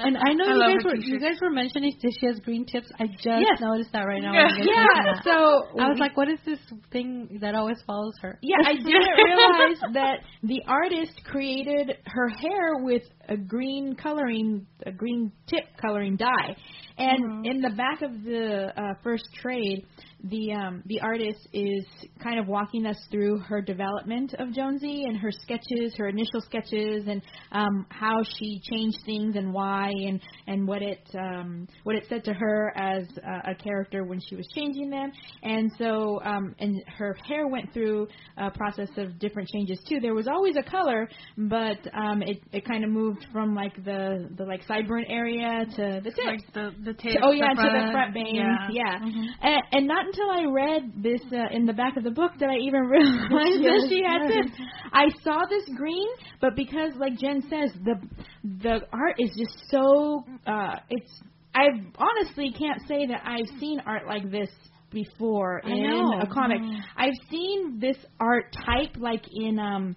And 0.04 0.18
I 0.18 0.34
know 0.34 0.46
I 0.46 0.70
you 0.70 0.76
guys 0.78 0.86
were 0.86 0.96
you 0.96 1.20
guys 1.20 1.40
were 1.42 1.50
mentioning 1.50 1.94
that 2.02 2.14
she 2.20 2.26
has 2.28 2.40
green 2.40 2.66
tips. 2.66 2.88
I 3.00 3.08
just 3.08 3.26
Yes. 3.26 3.60
noticed 3.60 3.92
that 3.94 4.04
right 4.04 4.22
now. 4.22 4.34
guys 4.34 4.52
yeah. 4.60 5.22
So 5.24 5.80
I 5.80 5.88
was 5.88 5.98
like, 6.00 6.18
what 6.18 6.30
is 6.30 6.40
this 6.46 6.60
thing 6.92 7.40
that 7.42 7.56
always 7.56 7.82
follows 7.88 8.14
her? 8.22 8.40
Yeah, 8.42 8.58
I 8.66 8.74
didn't 8.78 9.16
realize 9.24 9.94
that 9.94 10.20
the 10.44 10.62
artist 10.68 11.14
created 11.26 11.98
her 12.06 12.30
hair 12.30 12.78
with 12.78 13.04
a 13.30 13.38
green 13.38 13.96
coloring, 13.96 14.68
a 14.86 14.92
green 14.92 15.32
tip 15.48 15.64
coloring 15.82 16.18
dye. 16.18 16.56
And 16.98 17.46
in 17.46 17.62
the 17.62 17.72
back 17.72 18.02
of 18.02 18.24
the 18.24 18.72
uh, 18.78 18.94
first 19.04 19.24
trade, 19.42 19.86
the 20.24 20.54
um, 20.54 20.84
the 20.86 21.00
artist 21.02 21.48
is 21.54 21.86
kind 22.22 22.40
of 22.40 22.48
walking 22.48 22.86
us 22.86 22.98
through 23.12 23.40
her 23.40 23.62
development 23.62 24.34
of 24.40 24.54
Jonesy 24.54 25.04
and 25.06 25.18
her 25.18 25.32
sketches, 25.32 25.94
her 25.98 26.08
initial 26.08 26.42
sketches, 26.42 27.04
and 27.08 27.22
um, 27.52 27.86
how 27.90 28.22
she 28.38 28.62
changed 28.72 28.98
things 29.06 29.36
and 29.36 29.54
why, 29.54 29.90
and 29.90 30.22
and 30.48 30.68
what 30.68 30.82
it 30.82 31.02
um, 31.18 31.68
what 31.84 31.96
it 31.96 32.06
said 32.08 32.24
to 32.26 32.34
her 32.34 32.72
as 32.78 33.04
a, 33.18 33.52
a 33.52 33.56
character 33.56 34.06
when 34.06 34.20
she 34.30 34.36
was 34.36 34.48
changing 34.56 34.90
them. 34.90 35.12
And 35.44 35.72
so, 35.78 36.22
um, 36.24 36.56
and 36.60 36.82
her 36.98 37.16
hair 37.28 37.48
went 37.48 37.74
through 37.74 38.08
a 38.38 38.50
process 38.52 38.90
of 38.98 39.20
different 39.20 39.50
changes 39.50 39.80
too. 39.90 40.00
There 40.00 40.16
was 40.16 40.28
always 40.28 40.56
a 40.56 40.64
color, 40.64 41.10
but 41.38 41.80
um, 41.94 42.22
it 42.22 42.40
it 42.54 42.66
kind 42.66 42.84
of 42.86 42.90
moved 42.92 43.26
from 43.34 43.56
like 43.56 43.76
the 43.84 44.30
the 44.38 44.46
like 44.46 44.66
sideburn 44.68 45.04
area 45.10 45.66
to 45.76 46.02
the 46.04 46.12
tips. 46.12 46.20
Like 46.26 46.54
the 46.54 46.72
the 46.84 46.94
To- 46.94 47.20
oh 47.24 47.32
yeah, 47.32 47.54
the 47.56 47.62
to 47.64 47.70
the 47.70 47.92
front 47.92 48.14
bangs. 48.14 48.34
Yeah. 48.34 48.68
Yeah, 48.72 49.00
Mhm. 49.00 49.26
and, 49.42 49.62
and 49.74 49.88
not 49.88 50.13
until 50.14 50.32
I 50.32 50.52
read 50.52 51.04
this 51.04 51.22
uh, 51.32 51.56
in 51.56 51.66
the 51.66 51.74
back 51.74 51.98
of 51.98 52.04
the 52.04 52.12
book 52.12 52.32
that 52.40 52.50
I 52.50 52.58
even 52.58 52.82
realize 52.88 53.30
that 53.30 53.86
she 53.90 54.04
had 54.04 54.30
yes. 54.30 54.46
tips. 54.46 54.70
I 54.92 55.06
saw 55.24 55.42
this 55.50 55.64
green, 55.76 56.08
but 56.42 56.56
because, 56.56 56.92
like 56.98 57.18
Jen 57.18 57.42
says, 57.50 57.72
the 57.84 57.96
the 58.62 58.82
art 58.92 59.16
is 59.20 59.30
just 59.38 59.70
so 59.70 60.24
uh, 60.46 60.78
it's. 60.90 61.12
I 61.56 61.66
honestly 61.98 62.52
can't 62.58 62.82
say 62.88 63.06
that 63.06 63.22
I've 63.26 63.60
seen 63.60 63.80
art 63.86 64.08
like 64.08 64.32
this 64.32 64.50
before 64.92 65.62
I 65.64 65.70
in 65.70 65.84
know. 65.84 66.20
a 66.22 66.28
comic. 66.28 66.60
Mhm. 66.62 66.80
I've 66.98 67.30
seen 67.30 67.80
this 67.80 67.98
art 68.20 68.56
type 68.66 68.96
like 68.98 69.24
in 69.32 69.60
um 69.60 69.96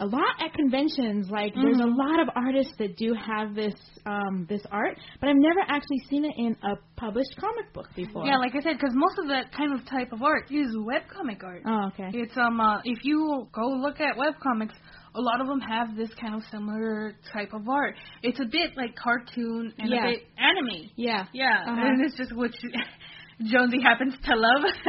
a 0.00 0.06
lot 0.06 0.34
at 0.44 0.52
conventions. 0.54 1.30
Like 1.30 1.54
there's 1.54 1.78
a 1.78 1.84
Mhm. 1.84 1.96
lot 1.96 2.20
of 2.20 2.28
artists 2.34 2.74
that 2.78 2.96
do 2.96 3.14
have 3.14 3.54
this 3.54 3.74
um 4.06 4.44
this 4.48 4.62
art, 4.70 4.98
but 5.20 5.28
I've 5.28 5.36
never 5.36 5.60
actually 5.68 6.00
seen 6.10 6.24
it 6.24 6.34
in 6.36 6.56
a 6.62 6.76
published 6.96 7.36
comic 7.38 7.72
book 7.72 7.88
before. 7.94 8.26
Yeah, 8.26 8.36
like 8.38 8.54
I 8.56 8.60
said, 8.60 8.74
because 8.76 8.94
most 8.94 9.18
of 9.18 9.28
that 9.28 9.52
kind 9.52 9.72
of 9.72 9.86
type 9.86 10.12
of 10.12 10.22
art 10.22 10.50
is 10.50 10.74
webcomic 10.76 11.44
art. 11.44 11.62
Oh, 11.64 11.86
okay. 11.88 12.10
It's 12.12 12.36
um 12.36 12.60
uh, 12.60 12.80
if 12.84 13.04
you 13.04 13.46
go 13.52 13.66
look 13.68 14.00
at 14.00 14.16
webcomics, 14.16 14.74
a 15.14 15.20
lot 15.20 15.40
of 15.40 15.46
them 15.46 15.60
have 15.60 15.94
this 15.96 16.12
kind 16.20 16.34
of 16.34 16.42
similar 16.50 17.14
type 17.32 17.52
of 17.54 17.68
art. 17.68 17.94
It's 18.22 18.40
a 18.40 18.46
bit 18.46 18.76
like 18.76 18.96
cartoon 18.96 19.72
and 19.78 19.90
Yeah. 19.90 20.06
a 20.08 20.10
bit 20.10 20.22
anime. 20.36 20.90
Yeah. 20.96 21.26
Yeah, 21.32 21.62
Uh-huh. 21.68 21.80
and 21.86 22.04
it's 22.04 22.16
just 22.16 22.34
what 22.34 22.50
Jonesy 23.44 23.80
happens 23.80 24.14
to 24.24 24.34
love. 24.36 24.62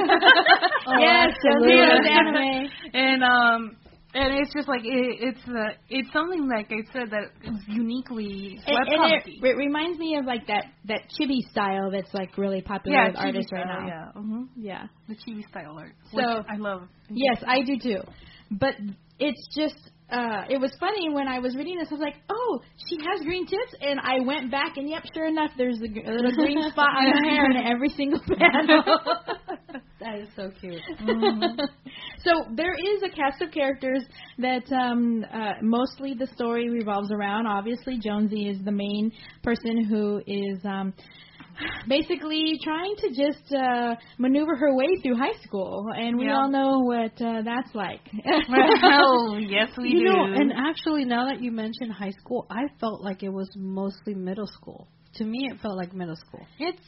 yes, 1.00 1.34
absolutely. 1.46 1.76
Jonesy 1.76 1.76
loves 1.76 2.08
anime. 2.10 2.70
and 2.94 3.24
um 3.24 3.78
and 4.16 4.34
it's 4.40 4.54
just 4.54 4.68
like 4.68 4.82
it, 4.84 5.18
it's 5.20 5.40
uh, 5.48 5.76
it's 5.90 6.12
something 6.14 6.48
like 6.50 6.72
I 6.72 6.82
said 6.94 7.12
that 7.12 7.32
is 7.44 7.60
uniquely 7.68 8.58
And, 8.66 8.78
and 8.78 8.88
webcomic. 8.88 9.28
it, 9.28 9.44
it 9.44 9.58
reminds 9.58 10.00
me 10.00 10.16
of 10.18 10.26
like 10.26 10.48
that 10.48 10.66
that 10.86 11.02
chibi 11.20 11.40
style 11.52 11.92
that's 11.92 12.14
like 12.14 12.38
really 12.38 12.62
popular 12.62 12.98
yeah, 12.98 13.08
with 13.10 13.18
artists 13.18 13.52
chibi 13.52 13.58
right 13.58 13.68
now. 13.68 13.88
Yeah, 13.88 14.22
hmm 14.22 14.44
Yeah. 14.56 14.88
the 15.10 15.16
chibi 15.16 15.48
style 15.50 15.78
art, 15.78 15.92
So- 16.12 16.38
which 16.38 16.48
I 16.50 16.56
love. 16.58 16.88
Yes, 17.10 17.44
I 17.46 17.62
do 17.64 17.78
too. 17.78 18.02
But 18.52 18.76
it's 19.20 19.48
just 19.56 19.92
uh 20.12 20.44
it 20.50 20.60
was 20.60 20.72
funny 20.80 21.10
when 21.10 21.28
I 21.28 21.40
was 21.40 21.56
reading 21.56 21.78
this. 21.78 21.88
I 21.90 21.94
was 21.96 22.02
like, 22.02 22.16
"Oh, 22.30 22.62
she 22.88 22.98
has 22.98 23.26
green 23.26 23.46
tips," 23.48 23.76
and 23.82 24.00
I 24.00 24.20
went 24.26 24.52
back, 24.52 24.78
and 24.78 24.90
yep, 24.90 25.04
sure 25.14 25.28
enough, 25.28 25.52
there's 25.58 25.82
a, 25.82 25.88
gr- 25.88 26.06
a 26.06 26.14
little 26.14 26.32
green 26.32 26.62
spot 26.72 26.90
on 26.98 27.06
her 27.06 27.30
hair 27.30 27.50
in 27.50 27.58
every 27.58 27.90
single 27.90 28.20
panel. 28.38 28.84
That 30.00 30.20
is 30.20 30.28
so 30.36 30.52
cute. 30.60 30.82
so 32.24 32.32
there 32.56 32.74
is 32.74 33.02
a 33.04 33.10
cast 33.10 33.42
of 33.42 33.52
characters 33.52 34.04
that 34.38 34.70
um, 34.72 35.26
uh, 35.34 35.54
mostly 35.62 36.14
the 36.14 36.28
story 36.36 36.70
revolves 36.70 37.12
around. 37.12 37.48
Obviously, 37.48 37.98
Jonesy 37.98 38.50
is 38.50 38.64
the 38.64 38.72
main 38.72 39.12
person 39.42 39.86
who 39.86 40.22
is 40.28 40.60
um, 40.66 40.94
basically 41.88 42.60
trying 42.64 42.96
to 42.98 43.10
just 43.10 43.54
uh, 43.54 43.96
maneuver 44.18 44.56
her 44.56 44.76
way 44.76 44.88
through 45.02 45.18
high 45.18 45.38
school, 45.44 45.86
and 45.96 46.18
we 46.18 46.26
Yeah. 46.26 46.36
all 46.38 46.50
know 46.50 46.80
what 46.80 47.20
uh, 47.22 47.42
that's 47.44 47.74
like. 47.74 48.02
oh 48.84 49.38
yes, 49.38 49.70
we 49.78 49.90
you 49.90 50.00
do. 50.00 50.06
know, 50.06 50.24
and 50.26 50.52
actually, 50.54 51.06
now 51.06 51.26
that 51.30 51.42
you 51.42 51.52
mentioned 51.52 51.92
high 51.92 52.14
school, 52.22 52.46
I 52.50 52.64
felt 52.80 53.02
like 53.02 53.24
it 53.24 53.30
was 53.30 53.50
mostly 53.56 54.14
middle 54.14 54.48
school. 54.48 54.88
To 55.16 55.24
me, 55.24 55.50
it 55.52 55.60
felt 55.62 55.78
like 55.78 55.94
middle 55.94 56.16
school. 56.18 56.46
It's 56.60 56.82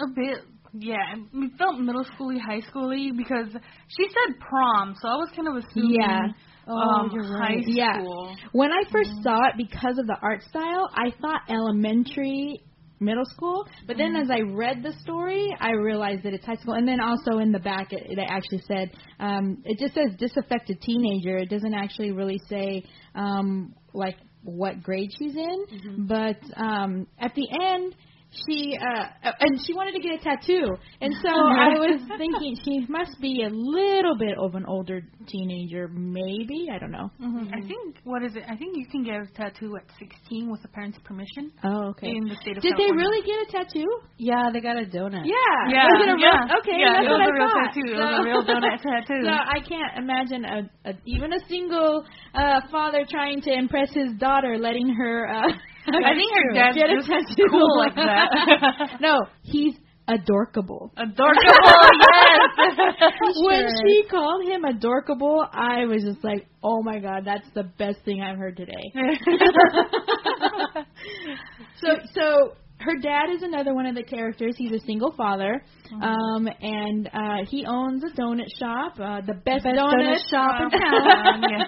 a 0.00 0.06
bit, 0.14 0.38
yeah. 0.72 1.14
It 1.32 1.52
felt 1.58 1.78
middle 1.78 2.04
schooly, 2.04 2.38
high 2.40 2.60
schooly 2.72 3.16
because 3.16 3.48
she 3.52 4.04
said 4.08 4.38
prom, 4.40 4.94
so 5.00 5.08
I 5.08 5.16
was 5.16 5.30
kind 5.34 5.48
of 5.48 5.56
assuming. 5.64 5.98
Yeah. 6.00 6.22
Oh, 6.70 6.74
um, 6.76 7.10
you're 7.14 7.24
high 7.24 7.54
right. 7.54 7.64
Yeah. 7.66 7.94
school. 7.98 8.36
When 8.52 8.70
I 8.70 8.82
1st 8.92 9.22
saw 9.22 9.38
it, 9.48 9.54
because 9.56 9.96
of 9.98 10.06
the 10.06 10.16
art 10.20 10.42
style, 10.50 10.90
I 10.94 11.10
thought 11.18 11.40
elementary, 11.48 12.60
middle 13.00 13.24
school. 13.24 13.66
But 13.86 13.96
then 13.96 14.16
as 14.16 14.30
I 14.30 14.40
read 14.40 14.82
the 14.82 14.92
story, 15.00 15.54
I 15.60 15.72
realized 15.72 16.22
that 16.24 16.34
it's 16.34 16.44
high 16.44 16.56
school. 16.56 16.74
And 16.74 16.86
then 16.86 17.00
also 17.00 17.38
in 17.38 17.52
the 17.52 17.58
back, 17.58 17.92
it, 17.92 18.04
it 18.08 18.18
actually 18.28 18.62
said, 18.66 18.90
um, 19.20 19.62
it 19.64 19.78
just 19.78 19.94
says 19.94 20.16
disaffected 20.18 20.80
teenager. 20.80 21.36
It 21.38 21.50
doesn't 21.50 21.74
actually 21.74 22.12
really 22.12 22.40
say, 22.48 22.84
um, 23.14 23.74
like, 23.92 24.16
what 24.42 24.82
grade 24.82 25.10
she's 25.18 25.34
in. 25.34 26.06
But 26.06 26.38
um, 26.56 27.06
at 27.18 27.34
the 27.34 27.48
end, 27.60 27.94
she 28.46 28.76
uh 28.76 29.30
and 29.40 29.58
she 29.66 29.72
wanted 29.72 29.92
to 29.92 30.00
get 30.00 30.20
a 30.20 30.22
tattoo 30.22 30.68
and 31.00 31.14
so 31.22 31.30
i 31.32 31.72
was 31.80 32.00
thinking 32.18 32.54
she 32.64 32.84
must 32.88 33.16
be 33.22 33.42
a 33.42 33.48
little 33.48 34.16
bit 34.18 34.36
of 34.38 34.54
an 34.54 34.64
older 34.68 35.00
teenager 35.26 35.88
maybe 35.88 36.68
i 36.72 36.78
don't 36.78 36.90
know 36.92 37.08
Mm-hmm. 37.20 37.48
I 37.52 37.60
think 37.66 37.96
what 38.04 38.22
is 38.22 38.36
it? 38.36 38.44
I 38.48 38.54
think 38.56 38.76
you 38.76 38.86
can 38.86 39.02
get 39.02 39.16
a 39.16 39.26
tattoo 39.34 39.74
at 39.76 39.84
16 39.98 40.50
with 40.50 40.62
the 40.62 40.68
parents' 40.68 40.98
permission 41.04 41.50
oh 41.64 41.88
okay 41.90 42.08
in 42.08 42.24
the 42.28 42.36
state 42.40 42.56
of 42.56 42.62
Did 42.62 42.74
they 42.76 42.92
really 42.92 43.22
get 43.26 43.48
a 43.48 43.48
tattoo? 43.50 43.88
Yeah, 44.18 44.50
they 44.52 44.60
got 44.60 44.76
a 44.76 44.84
donut. 44.86 45.24
Yeah. 45.24 45.34
Yeah, 45.68 45.84
Was 45.88 46.00
it 46.04 46.10
a 46.10 46.14
real, 46.14 46.22
yeah. 46.22 46.58
okay, 46.60 46.76
Yeah, 46.78 46.92
that's 46.94 47.06
it 47.06 47.10
what 47.10 47.18
was 47.18 47.26
I 47.26 47.30
a 47.30 47.32
real 47.32 47.48
thought. 47.48 47.64
tattoo. 47.64 47.88
It 47.90 47.98
was 47.98 48.18
a 48.20 48.24
real 48.28 48.42
donut 48.48 48.80
tattoo. 48.82 49.22
So 49.24 49.32
I 49.32 49.58
can't 49.66 49.92
imagine 49.98 50.44
a, 50.44 50.58
a 50.90 50.92
even 51.06 51.32
a 51.32 51.40
single 51.48 52.04
uh 52.34 52.60
father 52.70 53.04
trying 53.08 53.40
to 53.42 53.52
impress 53.52 53.90
his 53.92 54.12
daughter, 54.18 54.58
letting 54.58 54.88
her. 54.94 55.28
uh 55.28 55.48
I 55.94 56.14
think 56.14 56.32
her 56.34 56.52
dad's 56.54 56.76
get 56.76 56.90
a 56.90 56.96
just 56.96 57.08
tattoo 57.08 57.46
cool 57.50 57.78
like 57.78 57.94
that. 57.94 58.98
no, 59.00 59.26
he's 59.42 59.74
adorkable. 60.08 60.92
Adorkable, 60.96 61.44
yes. 61.44 63.12
When 63.36 63.68
she 63.86 64.04
called 64.10 64.44
him 64.48 64.64
adorkable, 64.64 65.46
I 65.52 65.84
was 65.84 66.02
just 66.02 66.24
like, 66.24 66.46
"Oh 66.62 66.82
my 66.82 66.98
god, 66.98 67.24
that's 67.24 67.46
the 67.54 67.62
best 67.64 67.98
thing 68.04 68.22
I've 68.22 68.38
heard 68.38 68.56
today." 68.56 68.92
So, 71.80 71.96
so 72.12 72.52
her 72.80 72.96
dad 73.02 73.30
is 73.34 73.42
another 73.42 73.74
one 73.74 73.86
of 73.86 73.94
the 73.94 74.02
characters. 74.04 74.54
He's 74.56 74.72
a 74.72 74.78
single 74.86 75.12
father, 75.16 75.62
um, 76.00 76.48
and 76.60 77.08
uh, 77.12 77.44
he 77.50 77.64
owns 77.66 78.02
a 78.04 78.20
donut 78.20 78.46
shop, 78.58 78.92
uh, 79.00 79.20
the 79.26 79.34
best, 79.44 79.64
donut, 79.64 79.94
donut 79.94 80.30
shop 80.30 80.60
in 80.62 80.70
town. 80.70 81.42
yeah. 81.50 81.64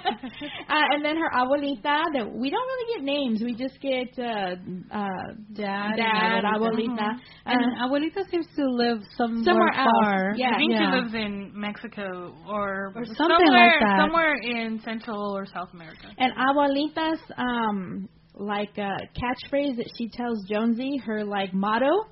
uh, 0.69 0.95
and 0.95 1.05
then 1.05 1.17
her 1.17 1.31
abuelita. 1.35 1.83
That 2.15 2.31
we 2.33 2.51
don't 2.51 2.67
really 2.67 2.95
get 2.97 3.05
names. 3.05 3.43
We 3.43 3.55
just 3.55 3.81
get 3.81 4.09
uh, 4.19 4.55
uh, 4.95 5.35
Dad, 5.55 5.97
dad, 5.97 6.45
and 6.45 6.47
abuelita. 6.47 6.97
abuelita. 6.97 7.09
And 7.47 7.65
Uh, 7.81 7.87
Abuelita 7.89 8.31
seems 8.31 8.47
to 8.57 8.65
live 8.71 8.99
somewhere, 9.17 9.45
Somewhere 9.45 9.73
else. 9.75 9.89
far. 10.05 10.35
Yeah. 10.37 10.51
I 10.55 10.59
think 10.59 10.73
yeah. 10.73 10.79
she 10.93 11.01
lives 11.01 11.15
in 11.15 11.51
Mexico 11.55 12.35
or, 12.49 12.93
Or 12.95 13.05
something 13.05 13.17
somewhere, 13.17 13.73
like 13.73 13.81
that. 13.81 13.99
somewhere 14.01 14.35
in 14.37 14.81
Central 14.85 15.37
or 15.37 15.47
South 15.47 15.69
America. 15.75 16.07
And 16.19 16.33
abuelita's 16.35 17.21
um 17.37 18.09
like 18.35 18.79
uh 18.79 18.97
catchphrase 19.17 19.77
that 19.77 19.91
she 19.97 20.09
tells 20.09 20.45
Jonesy, 20.49 20.99
her 21.05 21.25
like 21.25 21.53
motto 21.53 22.07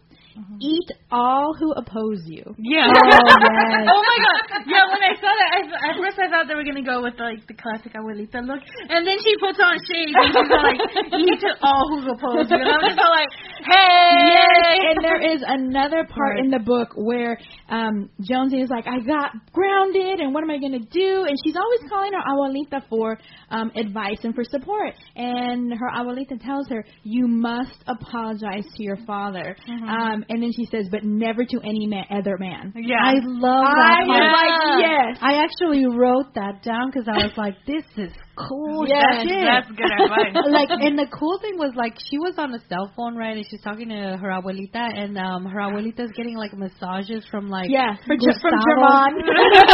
Eat 0.60 0.88
all 1.10 1.54
who 1.58 1.72
oppose 1.72 2.22
you. 2.26 2.42
Yeah. 2.58 2.86
Oh, 2.86 3.08
yes. 3.08 3.88
oh 3.88 4.02
my 4.02 4.18
god. 4.22 4.62
Yeah, 4.66 4.84
when 4.90 5.02
I 5.02 5.14
saw 5.16 5.30
that, 5.32 5.50
I, 5.54 5.90
at 5.90 5.94
first 5.96 6.18
I 6.18 6.28
thought 6.28 6.46
they 6.48 6.54
were 6.54 6.64
gonna 6.64 6.84
go 6.84 7.02
with 7.02 7.14
like 7.18 7.46
the 7.46 7.54
classic 7.54 7.94
abuelita 7.94 8.44
look, 8.46 8.60
and 8.88 9.06
then 9.06 9.16
she 9.24 9.32
puts 9.40 9.58
on 9.58 9.78
shades 9.86 10.12
and 10.14 10.28
she's 10.34 10.50
like, 10.50 10.80
"Eat 11.14 11.42
all 11.62 11.84
who 11.90 12.10
oppose 12.10 12.50
you," 12.50 12.58
And 12.58 12.68
I'm 12.68 12.84
just 12.84 12.98
like, 12.98 13.30
"Hey!" 13.64 14.34
Yes, 14.34 14.94
and 14.94 15.04
there 15.04 15.20
is 15.20 15.40
another 15.46 16.04
part 16.04 16.38
in 16.38 16.50
the 16.50 16.58
book 16.58 16.90
where 16.96 17.38
um 17.68 18.10
Jonesy 18.20 18.60
is 18.60 18.70
like, 18.70 18.86
I 18.86 18.98
got 19.00 19.32
grounded, 19.52 20.20
and 20.20 20.34
what 20.34 20.42
am 20.42 20.50
I 20.50 20.58
going 20.58 20.72
to 20.72 20.86
do? 20.90 21.24
And 21.26 21.36
she's 21.44 21.56
always 21.56 21.80
calling 21.88 22.12
her 22.12 22.22
abuelita 22.24 22.88
for 22.88 23.18
um 23.50 23.70
advice 23.76 24.18
and 24.24 24.34
for 24.34 24.44
support. 24.44 24.94
And 25.16 25.72
her 25.72 25.90
abuelita 25.96 26.40
tells 26.44 26.68
her, 26.68 26.84
you 27.02 27.26
must 27.26 27.76
apologize 27.86 28.64
to 28.76 28.82
your 28.82 28.98
father. 29.06 29.56
Um, 29.88 30.17
and 30.28 30.42
then 30.42 30.52
she 30.54 30.66
says, 30.70 30.86
but 30.90 31.04
never 31.04 31.44
to 31.44 31.58
any 31.62 31.86
man, 31.86 32.04
other 32.10 32.36
man. 32.38 32.72
Yeah. 32.76 32.96
I 33.02 33.14
love 33.22 33.70
I 33.70 33.74
that 33.74 34.06
was 34.06 34.18
part. 34.18 34.32
like, 34.34 34.56
yes. 34.82 35.18
I 35.20 35.32
actually 35.44 35.84
wrote 35.86 36.34
that 36.34 36.62
down 36.62 36.90
because 36.90 37.06
I 37.08 37.24
was 37.26 37.32
like, 37.36 37.54
"This 37.66 37.84
is 37.96 38.12
cool 38.36 38.86
Yes, 38.86 39.22
shit." 39.26 39.44
That's 39.44 39.68
good 39.68 39.90
advice. 39.90 40.34
like, 40.50 40.70
and 40.70 40.98
the 40.98 41.06
cool 41.12 41.38
thing 41.40 41.58
was 41.58 41.72
like 41.76 41.94
she 42.10 42.18
was 42.18 42.34
on 42.38 42.54
a 42.54 42.60
cell 42.68 42.92
phone, 42.96 43.16
right? 43.16 43.36
And 43.36 43.46
she's 43.50 43.60
talking 43.62 43.88
to 43.90 44.16
her 44.20 44.28
abuelita, 44.30 44.78
and 44.94 45.18
um 45.18 45.44
her 45.46 45.60
abuelita's 45.60 46.12
getting 46.16 46.36
like 46.36 46.52
massages 46.56 47.24
from 47.30 47.48
like 47.48 47.70
Yeah, 47.70 47.96
for, 48.06 48.16
Ge- 48.16 48.34
from 48.40 48.52
Gustavo. 48.56 49.18
German. 49.22 49.68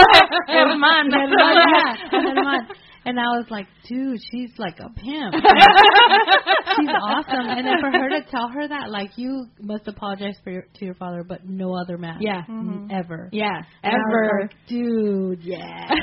Herman. 0.49 1.11
Herman, 1.13 1.59
yeah, 1.71 1.97
Herman. 2.11 2.69
And 3.07 3.21
I 3.21 3.25
was 3.37 3.47
like, 3.51 3.67
dude, 3.89 4.19
she's 4.31 4.51
like 4.59 4.79
a 4.81 4.89
pimp. 4.89 5.35
she's 6.77 6.89
awesome. 7.03 7.47
And 7.49 7.67
then 7.67 7.75
for 7.81 7.91
her 7.91 8.09
to 8.09 8.23
tell 8.31 8.49
her 8.49 8.67
that, 8.69 8.91
like, 8.91 9.11
you 9.17 9.47
must 9.61 9.87
apologize 9.87 10.37
for 10.43 10.51
your, 10.51 10.63
to 10.79 10.85
your 10.85 10.95
father, 10.95 11.23
but 11.27 11.45
no 11.47 11.75
other 11.75 11.99
man. 11.99 12.19
Yeah. 12.21 12.43
Mm, 12.49 12.89
Ever. 12.91 13.29
Yeah, 13.33 13.61
And 13.83 13.93
I 13.95 13.97
was 13.97 14.31
ever. 14.31 14.41
like, 14.43 14.55
dude, 14.69 15.43
yeah. 15.43 15.95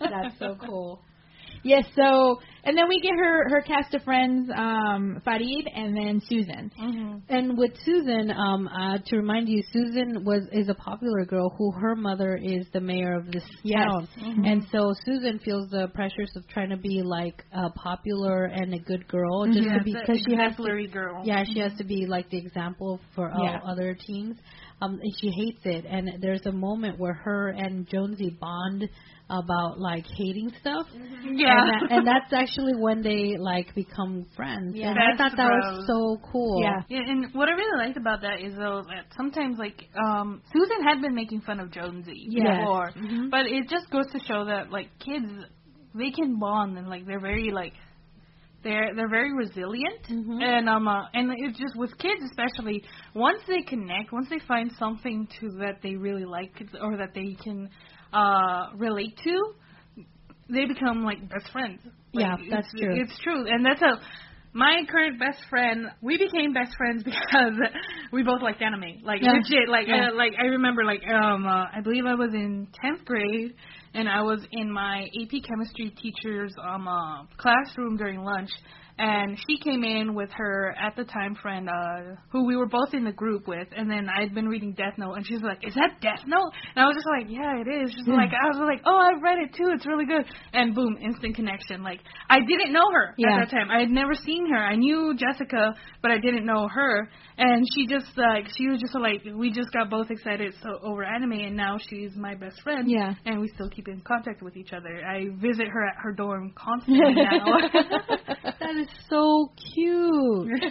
That's 0.00 0.38
so 0.38 0.56
cool. 0.66 1.02
Yes, 1.62 1.84
so 1.94 2.40
and 2.64 2.76
then 2.76 2.88
we 2.88 3.00
get 3.00 3.12
her 3.14 3.48
her 3.50 3.60
cast 3.62 3.94
of 3.94 4.02
friends, 4.02 4.50
um, 4.54 5.20
Farid 5.24 5.66
and 5.74 5.96
then 5.96 6.20
Susan. 6.28 6.70
And 7.28 7.56
with 7.56 7.72
Susan, 7.84 8.30
um, 8.30 8.68
uh, 8.68 8.98
to 9.06 9.16
remind 9.16 9.48
you, 9.48 9.62
Susan 9.72 10.24
was 10.24 10.42
is 10.52 10.68
a 10.68 10.74
popular 10.74 11.24
girl 11.24 11.50
who 11.56 11.70
her 11.72 11.94
mother 11.96 12.36
is 12.42 12.66
the 12.72 12.80
mayor 12.80 13.14
of 13.14 13.30
this 13.30 13.44
Yes. 13.62 13.86
town, 13.86 14.08
and 14.44 14.66
so 14.72 14.92
Susan 15.04 15.38
feels 15.40 15.70
the 15.70 15.88
pressures 15.94 16.30
of 16.36 16.46
trying 16.48 16.70
to 16.70 16.76
be 16.76 17.02
like 17.02 17.44
uh, 17.54 17.70
popular 17.74 18.44
and 18.44 18.74
a 18.74 18.78
good 18.78 19.06
girl, 19.08 19.46
just 19.46 19.60
Yeah, 19.60 19.78
to 19.78 19.84
be 19.84 19.92
because 19.94 20.22
she 20.28 20.34
has 20.36 20.56
to 20.56 20.86
girl. 20.88 21.22
Yeah, 21.24 21.44
she 21.44 21.60
has 21.60 21.72
to 21.78 21.84
be 21.84 22.06
like 22.06 22.30
the 22.30 22.38
example 22.38 23.00
for 23.14 23.30
all 23.30 23.44
Yeah. 23.44 23.60
other 23.64 23.94
teens. 23.94 24.36
Um, 24.82 24.98
and 25.02 25.12
she 25.20 25.28
hates 25.30 25.60
it. 25.64 25.84
And 25.84 26.22
there's 26.22 26.46
a 26.46 26.52
moment 26.52 26.98
where 26.98 27.12
her 27.12 27.48
and 27.48 27.86
Jonesy 27.86 28.30
bond 28.30 28.88
about 29.30 29.78
like 29.78 30.04
hating 30.18 30.50
stuff. 30.60 30.86
Yeah. 31.22 31.56
And, 31.56 31.68
that, 31.70 31.92
and 31.92 32.06
that's 32.06 32.32
actually 32.32 32.74
when 32.76 33.02
they 33.02 33.36
like 33.38 33.74
become 33.74 34.26
friends. 34.36 34.74
Yeah. 34.76 34.90
And 34.90 34.98
I 34.98 35.02
That's 35.16 35.34
thought 35.34 35.36
that 35.36 35.50
was 35.50 35.76
gross. 35.76 35.86
so 35.86 36.30
cool. 36.32 36.60
Yeah. 36.62 36.82
Yeah, 36.88 37.00
and 37.06 37.32
what 37.34 37.48
I 37.48 37.52
really 37.52 37.86
liked 37.86 37.96
about 37.96 38.22
that 38.22 38.40
is 38.40 38.54
though 38.56 38.82
that 38.88 39.06
sometimes 39.16 39.58
like 39.58 39.84
um 40.04 40.42
Susan 40.52 40.82
had 40.82 41.00
been 41.00 41.14
making 41.14 41.42
fun 41.42 41.60
of 41.60 41.70
Jonesy 41.70 42.26
Yes. 42.28 42.58
before, 42.60 42.90
Mhm. 42.96 43.30
but 43.30 43.46
it 43.46 43.68
just 43.68 43.90
goes 43.90 44.06
to 44.12 44.18
show 44.20 44.44
that 44.46 44.70
like 44.70 44.88
kids 44.98 45.28
they 45.94 46.10
can 46.10 46.38
bond 46.38 46.78
and 46.78 46.88
like 46.88 47.06
they're 47.06 47.20
very 47.20 47.50
like 47.50 47.72
they're 48.62 48.94
they're 48.94 49.08
very 49.08 49.32
resilient 49.34 50.04
Mhm. 50.10 50.42
and 50.42 50.68
um 50.68 50.86
uh, 50.86 51.06
and 51.14 51.32
it's 51.38 51.58
just 51.58 51.74
with 51.76 51.96
kids 51.98 52.20
especially 52.30 52.84
once 53.14 53.40
they 53.48 53.62
connect 53.62 54.12
once 54.12 54.28
they 54.28 54.38
find 54.46 54.70
something 54.78 55.26
to 55.40 55.48
that 55.60 55.78
they 55.82 55.96
really 55.96 56.24
like 56.24 56.52
or 56.82 56.96
that 56.98 57.14
they 57.14 57.34
can 57.42 57.68
uh 58.12 58.70
relate 58.76 59.16
to 59.24 59.52
they 60.48 60.66
become 60.66 61.04
like 61.04 61.20
best 61.28 61.50
friends 61.52 61.80
Like, 62.12 62.26
Yeah, 62.26 62.36
that's 62.50 62.68
it's, 62.68 62.80
true. 62.80 62.96
it's 62.96 63.18
true 63.22 63.46
and 63.46 63.64
that's 63.64 63.82
a 63.82 64.00
my 64.52 64.82
current 64.90 65.18
best 65.20 65.38
friend, 65.48 65.86
we 66.02 66.18
became 66.18 66.52
best 66.52 66.76
friends 66.76 67.02
because 67.04 67.52
we 68.12 68.22
both 68.22 68.42
liked 68.42 68.60
anime. 68.62 69.02
Like 69.04 69.20
Yeah. 69.22 69.32
legit, 69.32 69.68
like 69.68 69.86
Yeah. 69.86 70.08
uh, 70.10 70.14
like 70.16 70.32
I 70.40 70.46
remember 70.46 70.84
like 70.84 71.02
um 71.06 71.46
uh, 71.46 71.66
I 71.72 71.80
believe 71.82 72.04
I 72.06 72.14
was 72.14 72.32
in 72.34 72.66
10th 72.84 73.04
grade 73.04 73.54
and 73.94 74.08
I 74.08 74.22
was 74.22 74.40
in 74.52 74.70
my 74.70 75.02
AP 75.02 75.42
chemistry 75.46 75.94
teacher's 76.02 76.52
um 76.62 76.88
uh, 76.88 77.24
classroom 77.36 77.96
during 77.96 78.22
lunch 78.22 78.50
and 79.00 79.38
she 79.48 79.58
came 79.58 79.82
in 79.82 80.14
with 80.14 80.28
her 80.36 80.74
at 80.78 80.94
the 80.94 81.04
time 81.04 81.34
friend 81.34 81.68
uh 81.68 82.14
who 82.30 82.46
we 82.46 82.54
were 82.54 82.66
both 82.66 82.92
in 82.92 83.04
the 83.04 83.12
group 83.12 83.48
with 83.48 83.66
and 83.76 83.90
then 83.90 84.08
I'd 84.08 84.34
been 84.34 84.46
reading 84.46 84.72
Death 84.74 84.94
Note 84.98 85.14
and 85.14 85.26
she's 85.26 85.40
like, 85.42 85.58
"Is 85.66 85.74
that 85.74 86.00
Death 86.02 86.20
Note?" 86.26 86.52
And 86.76 86.84
I 86.84 86.86
was 86.86 86.96
just 86.96 87.06
like, 87.08 87.26
"Yeah, 87.28 87.60
it 87.60 87.68
is." 87.68 87.90
She's 87.96 88.06
like 88.06 88.30
I 88.30 88.48
was 88.48 88.58
like, 88.60 88.82
"Oh, 88.84 88.96
I've 88.96 89.22
read 89.22 89.38
it 89.38 89.54
too. 89.54 89.70
It's 89.74 89.86
really 89.86 90.04
good." 90.06 90.24
And 90.52 90.74
boom, 90.74 90.98
instant 91.02 91.34
connection. 91.34 91.82
Like 91.82 92.00
I 92.28 92.40
didn't 92.40 92.72
know 92.72 92.90
her 92.92 93.14
Yeah. 93.16 93.36
at 93.40 93.48
that 93.48 93.50
time. 93.50 93.70
I 93.70 93.80
had 93.80 93.90
never 93.90 94.14
seen 94.14 94.48
her. 94.50 94.58
I 94.58 94.76
knew 94.76 95.14
Jessica, 95.16 95.74
but 96.02 96.10
I 96.10 96.18
didn't 96.18 96.44
know 96.44 96.68
her. 96.68 97.08
And 97.42 97.66
she 97.74 97.86
just 97.86 98.18
like 98.18 98.48
she 98.54 98.68
was 98.68 98.80
just 98.80 98.94
like 98.94 99.22
we 99.34 99.50
just 99.50 99.72
got 99.72 99.88
both 99.88 100.10
excited 100.10 100.52
so 100.62 100.78
over 100.82 101.02
anime, 101.02 101.32
and 101.32 101.56
now 101.56 101.78
she's 101.88 102.14
my 102.14 102.34
best 102.34 102.60
friend. 102.60 102.84
Yeah. 102.86 103.14
And 103.24 103.40
we 103.40 103.48
still 103.54 103.70
keep 103.70 103.88
in 103.88 104.02
contact 104.02 104.42
with 104.42 104.58
each 104.58 104.74
other. 104.74 105.02
I 105.02 105.28
visit 105.40 105.68
her 105.68 105.86
at 105.86 105.94
her 106.02 106.12
dorm 106.12 106.52
constantly 106.54 107.14
now. 107.14 107.46
That 108.60 108.76
is 108.76 108.88
so 109.08 109.50
cute. 109.74 110.60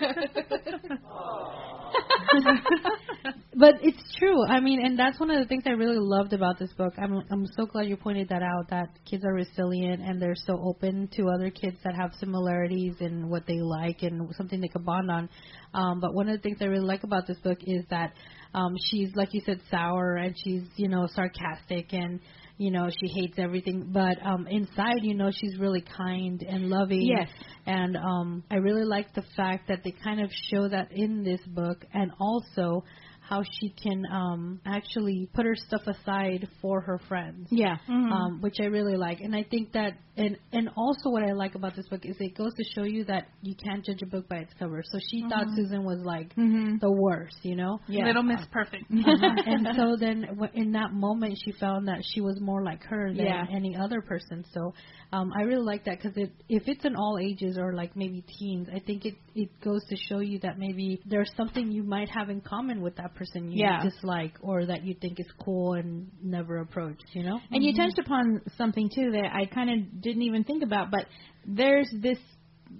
but 3.56 3.76
it's 3.82 4.16
true. 4.18 4.46
I 4.46 4.60
mean, 4.60 4.86
and 4.86 4.98
that's 4.98 5.20
one 5.20 5.32
of 5.32 5.40
the 5.40 5.48
things 5.48 5.64
I 5.66 5.72
really 5.72 5.98
loved 5.98 6.34
about 6.34 6.60
this 6.60 6.72
book. 6.74 6.94
I'm 6.98 7.24
I'm 7.32 7.48
so 7.58 7.66
glad 7.66 7.88
you 7.88 7.98
pointed 7.98 8.30
that 8.30 8.44
out. 8.44 8.70
That 8.70 8.90
kids 9.10 9.26
are 9.26 9.34
resilient 9.34 10.02
and 10.02 10.22
they're 10.22 10.36
so 10.36 10.62
open 10.64 11.10
to 11.16 11.30
other 11.30 11.50
kids 11.50 11.78
that 11.84 11.96
have 11.96 12.12
similarities 12.20 12.96
in 13.00 13.28
what 13.28 13.48
they 13.48 13.60
like 13.60 14.04
and 14.04 14.34
something 14.36 14.62
they 14.62 14.68
could 14.68 14.86
bond 14.86 15.10
on. 15.10 15.30
Um, 15.74 16.00
but 16.00 16.14
one 16.14 16.30
of 16.30 16.38
the 16.38 16.42
things 16.42 16.59
I 16.62 16.66
really 16.66 16.86
like 16.86 17.04
about 17.04 17.28
this 17.28 17.38
book 17.40 17.60
is 17.66 17.84
that 17.90 18.14
um, 18.54 18.76
she's 18.90 19.16
like 19.16 19.30
you 19.34 19.42
said, 19.46 19.62
sour 19.70 20.16
and 20.16 20.36
she's 20.44 20.64
you 20.76 20.88
know 20.88 21.08
sarcastic 21.14 21.94
and 21.94 22.20
you 22.58 22.72
know 22.72 22.90
she 22.90 23.08
hates 23.08 23.38
everything. 23.38 23.90
But 23.92 24.18
um, 24.26 24.48
inside, 24.48 25.04
you 25.04 25.16
know, 25.16 25.32
she's 25.32 25.58
really 25.60 25.82
kind 25.82 26.42
and 26.42 26.70
loving. 26.70 27.02
Yes. 27.02 27.30
And 27.66 27.96
um, 27.96 28.44
I 28.50 28.56
really 28.56 28.86
like 28.86 29.14
the 29.14 29.24
fact 29.36 29.68
that 29.68 29.84
they 29.84 29.94
kind 30.04 30.22
of 30.22 30.30
show 30.50 30.68
that 30.68 30.92
in 30.92 31.24
this 31.24 31.42
book, 31.48 31.86
and 31.94 32.12
also 32.20 32.84
how 33.30 33.44
she 33.60 33.70
can 33.82 34.04
um, 34.12 34.60
actually 34.66 35.30
put 35.34 35.46
her 35.46 35.56
stuff 35.56 35.82
aside 35.86 36.48
for 36.62 36.82
her 36.82 37.00
friends. 37.08 37.48
Yeah. 37.52 37.78
Um, 37.88 38.40
which 38.42 38.56
I 38.60 38.66
really 38.66 38.98
like, 38.98 39.20
and 39.22 39.36
I 39.36 39.44
think 39.44 39.74
that, 39.74 39.94
and 40.18 40.38
and 40.52 40.70
also 40.76 41.10
what 41.10 41.24
I 41.24 41.32
like 41.34 41.56
about 41.56 41.76
this 41.76 41.88
book 41.88 42.02
is 42.06 42.16
it 42.20 42.36
goes 42.38 42.54
to 42.56 42.64
show 42.76 42.84
you 42.84 43.06
that 43.06 43.28
you 43.42 43.56
can't 43.56 43.86
judge 43.86 44.02
a 44.02 44.06
book 44.08 44.28
by 44.28 44.38
its 44.38 44.54
cover. 44.58 44.84
So 44.92 44.98
she 45.12 45.24
thought 45.30 45.46
Susan 45.56 45.84
was 45.84 46.00
like 46.04 46.36
Mm-hmm. 46.36 46.78
the 46.82 46.92
worst, 46.92 47.38
you 47.44 47.56
know. 47.56 47.80
Yeah. 47.88 48.06
Little 48.06 48.24
Miss 48.24 48.42
Perfect. 48.52 48.86
Uh-huh. 48.92 49.36
and 49.46 49.68
so 49.76 49.96
then 50.00 50.22
w- 50.30 50.52
in 50.54 50.72
that 50.74 50.92
moment 50.94 51.38
she 51.44 51.52
found 51.52 51.88
that 51.88 52.02
she 52.14 52.22
was 52.22 52.40
more 52.40 52.64
like 52.64 52.84
her 52.84 53.08
than 53.14 53.26
Yeah. 53.26 53.46
any 53.54 53.76
other 53.76 54.02
person 54.02 54.44
so 54.54 54.74
um 55.12 55.32
i 55.38 55.42
really 55.42 55.64
like 55.66 55.86
that 55.86 55.98
because 56.02 56.16
it 56.18 56.32
if 56.48 56.64
it's 56.68 56.86
in 56.86 56.96
all 56.96 57.18
ages 57.22 57.58
or 57.58 57.74
like 57.74 57.96
maybe 57.96 58.24
teens 58.40 58.68
i 58.74 58.80
think 58.80 59.06
it 59.06 59.16
it 59.36 59.50
goes 59.62 59.82
to 59.90 59.96
show 59.96 60.20
you 60.20 60.40
that 60.40 60.58
maybe 60.58 61.02
there's 61.06 61.32
something 61.36 61.72
you 61.72 61.84
might 61.84 62.10
have 62.10 62.30
in 62.30 62.42
common 62.42 62.82
with 62.82 62.96
that 62.98 63.14
person 63.20 63.52
you 63.52 63.60
Yeah. 63.66 63.84
dislike 63.84 64.36
or 64.42 64.66
that 64.66 64.82
you 64.88 64.94
think 65.02 65.20
is 65.20 65.30
cool 65.46 65.74
and 65.80 66.08
never 66.24 66.56
approached 66.66 67.06
you 67.14 67.24
know 67.28 67.38
And 67.52 67.62
you 67.66 67.72
touched 67.82 68.00
upon 68.00 68.42
something 68.58 68.88
too 68.96 69.08
that 69.18 69.30
I 69.40 69.46
kind 69.58 69.70
of 69.74 70.02
didn't 70.02 70.24
even 70.30 70.44
think 70.50 70.64
about, 70.64 70.86
but 70.96 71.06
there's 71.46 71.90
this 72.08 72.20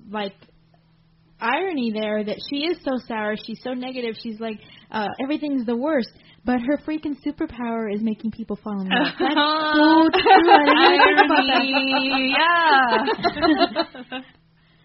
like 0.10 0.36
irony 1.42 1.92
there 1.94 2.24
that 2.24 2.40
she 2.50 2.58
is 2.70 2.78
so 2.84 2.94
sour, 3.08 3.36
she's 3.46 3.60
so 3.64 3.74
negative, 3.74 4.16
she's 4.24 4.40
like 4.40 4.60
uh 4.92 5.08
everything's 5.24 5.66
the 5.66 5.76
worst, 5.88 6.12
but 6.46 6.58
her 6.68 6.78
freaking 6.88 7.16
superpower 7.26 7.84
is 7.96 8.02
making 8.02 8.32
people 8.32 8.58
fall 8.64 8.80
in 8.82 8.88
love. 8.90 9.14
so 9.20 10.10
true 10.24 10.52
i 10.72 10.88
didn't 10.92 11.06
think 11.08 11.22
about 11.28 11.46
that 11.52 11.64
Irony, 11.72 12.34
yeah. 12.40 14.22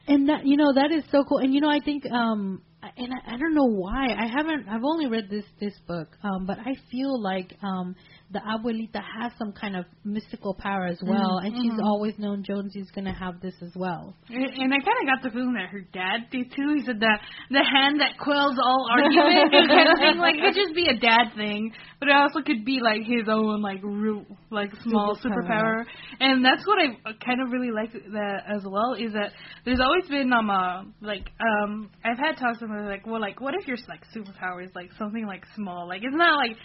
And 0.06 0.28
that 0.28 0.42
you 0.46 0.56
know 0.58 0.70
that 0.74 0.90
is 0.92 1.02
so 1.10 1.24
cool. 1.24 1.38
And 1.38 1.54
you 1.54 1.60
know 1.62 1.70
I 1.70 1.80
think 1.88 2.02
um 2.10 2.60
and 2.96 3.12
I, 3.12 3.34
I 3.34 3.38
don't 3.38 3.54
know 3.54 3.70
why. 3.70 4.08
I 4.08 4.26
haven't 4.26 4.68
I've 4.68 4.84
only 4.84 5.06
read 5.06 5.28
this 5.30 5.44
this 5.60 5.74
book 5.86 6.08
um 6.22 6.46
but 6.46 6.58
I 6.58 6.74
feel 6.90 7.22
like 7.22 7.52
um 7.62 7.94
the 8.34 8.40
abuelita 8.40 9.00
has 9.00 9.32
some 9.38 9.52
kind 9.52 9.76
of 9.76 9.86
mystical 10.04 10.54
power 10.54 10.86
as 10.86 10.98
well 11.02 11.38
and 11.38 11.54
she's 11.56 11.80
always 11.82 12.18
known 12.18 12.42
Jonesy's 12.44 12.90
going 12.90 13.06
to 13.06 13.12
have 13.12 13.40
this 13.40 13.54
as 13.62 13.72
well. 13.74 14.14
And 14.28 14.44
and 14.44 14.74
I 14.74 14.78
kind 14.78 14.98
of 15.00 15.06
got 15.06 15.22
the 15.22 15.30
feeling 15.30 15.54
that 15.54 15.70
her 15.70 15.80
dad 15.80 16.28
did 16.30 16.52
too. 16.54 16.74
He 16.76 16.84
said 16.84 17.00
that 17.00 17.20
the 17.50 17.64
hand 17.64 18.00
that 18.00 18.18
quells 18.18 18.58
all 18.62 18.88
argument 18.90 19.52
kind 19.52 19.88
of 19.88 19.98
thing. 20.02 20.18
Like 20.18 20.34
it 20.36 20.42
could 20.44 20.60
just 20.60 20.74
be 20.74 20.88
a 20.90 20.98
dad 20.98 21.32
thing, 21.36 21.72
but 22.00 22.08
it 22.08 22.14
also 22.14 22.40
could 22.42 22.64
be 22.64 22.80
like 22.82 23.06
his 23.06 23.28
own 23.28 23.62
like 23.62 23.82
root, 23.82 24.26
like 24.50 24.70
small 24.82 25.16
Superpower. 25.16 25.84
superpower. 25.84 25.84
And 26.20 26.44
that's 26.44 26.66
what 26.66 26.78
I 26.78 27.14
kind 27.24 27.40
of 27.40 27.52
really 27.52 27.70
like 27.70 27.92
that 27.92 28.42
as 28.50 28.62
well 28.66 28.94
is 28.98 29.12
that 29.14 29.32
there's 29.64 29.80
always 29.80 30.06
been 30.08 30.32
um 30.32 30.50
uh, 30.50 30.82
like 31.00 31.30
um 31.40 31.90
I've 32.04 32.18
had 32.18 32.36
talks 32.36 32.60
with 32.60 32.70
they're 32.70 32.90
like, 32.90 33.06
well, 33.06 33.20
like, 33.20 33.40
what 33.40 33.54
if 33.54 33.66
your 33.66 33.76
like 33.88 34.02
superpower 34.14 34.64
is 34.64 34.70
like 34.74 34.90
something 34.98 35.26
like 35.26 35.44
small? 35.54 35.88
Like, 35.88 36.02
it's 36.02 36.16
not 36.16 36.36
like 36.36 36.56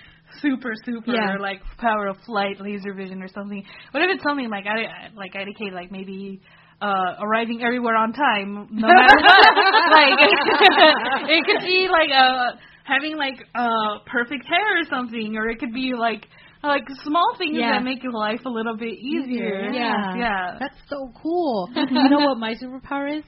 super 0.42 0.74
super 0.86 1.12
Yeah. 1.14 1.34
or 1.36 1.40
like 1.40 1.62
power 1.78 2.08
of 2.08 2.18
flight, 2.26 2.60
laser 2.60 2.94
vision, 2.94 3.22
or 3.22 3.28
something. 3.28 3.64
What 3.92 4.04
if 4.04 4.10
it's 4.16 4.24
something 4.24 4.50
like 4.50 4.66
I 4.66 5.10
like 5.16 5.34
IDK, 5.34 5.72
like 5.74 5.92
maybe 5.92 6.42
uh 6.82 7.16
arriving 7.22 7.62
everywhere 7.64 7.96
on 7.96 8.14
time, 8.14 8.68
no 8.72 8.88
matter 8.94 9.18
what. 9.18 9.56
like, 9.92 10.20
it 11.30 11.46
could 11.46 11.62
be 11.66 11.88
like 11.92 12.10
uh 12.12 12.58
having 12.86 13.18
like 13.18 13.44
uh 13.56 14.00
perfect 14.06 14.46
hair 14.48 14.80
or 14.80 14.84
something, 14.90 15.36
or 15.36 15.50
it 15.50 15.60
could 15.60 15.74
be 15.74 15.94
like 15.98 16.26
like 16.64 16.84
small 17.04 17.36
things 17.38 17.58
Yeah. 17.58 17.74
that 17.74 17.84
make 17.84 18.04
your 18.04 18.14
life 18.14 18.42
a 18.46 18.50
little 18.50 18.76
bit 18.76 18.98
easier. 19.00 19.70
Yeah. 19.72 20.16
yeah. 20.18 20.58
That's 20.60 20.76
so 20.90 21.12
cool. 21.22 21.70
you 21.76 22.10
know 22.10 22.20
what 22.20 22.38
my 22.38 22.54
superpower 22.56 23.18
is? 23.20 23.24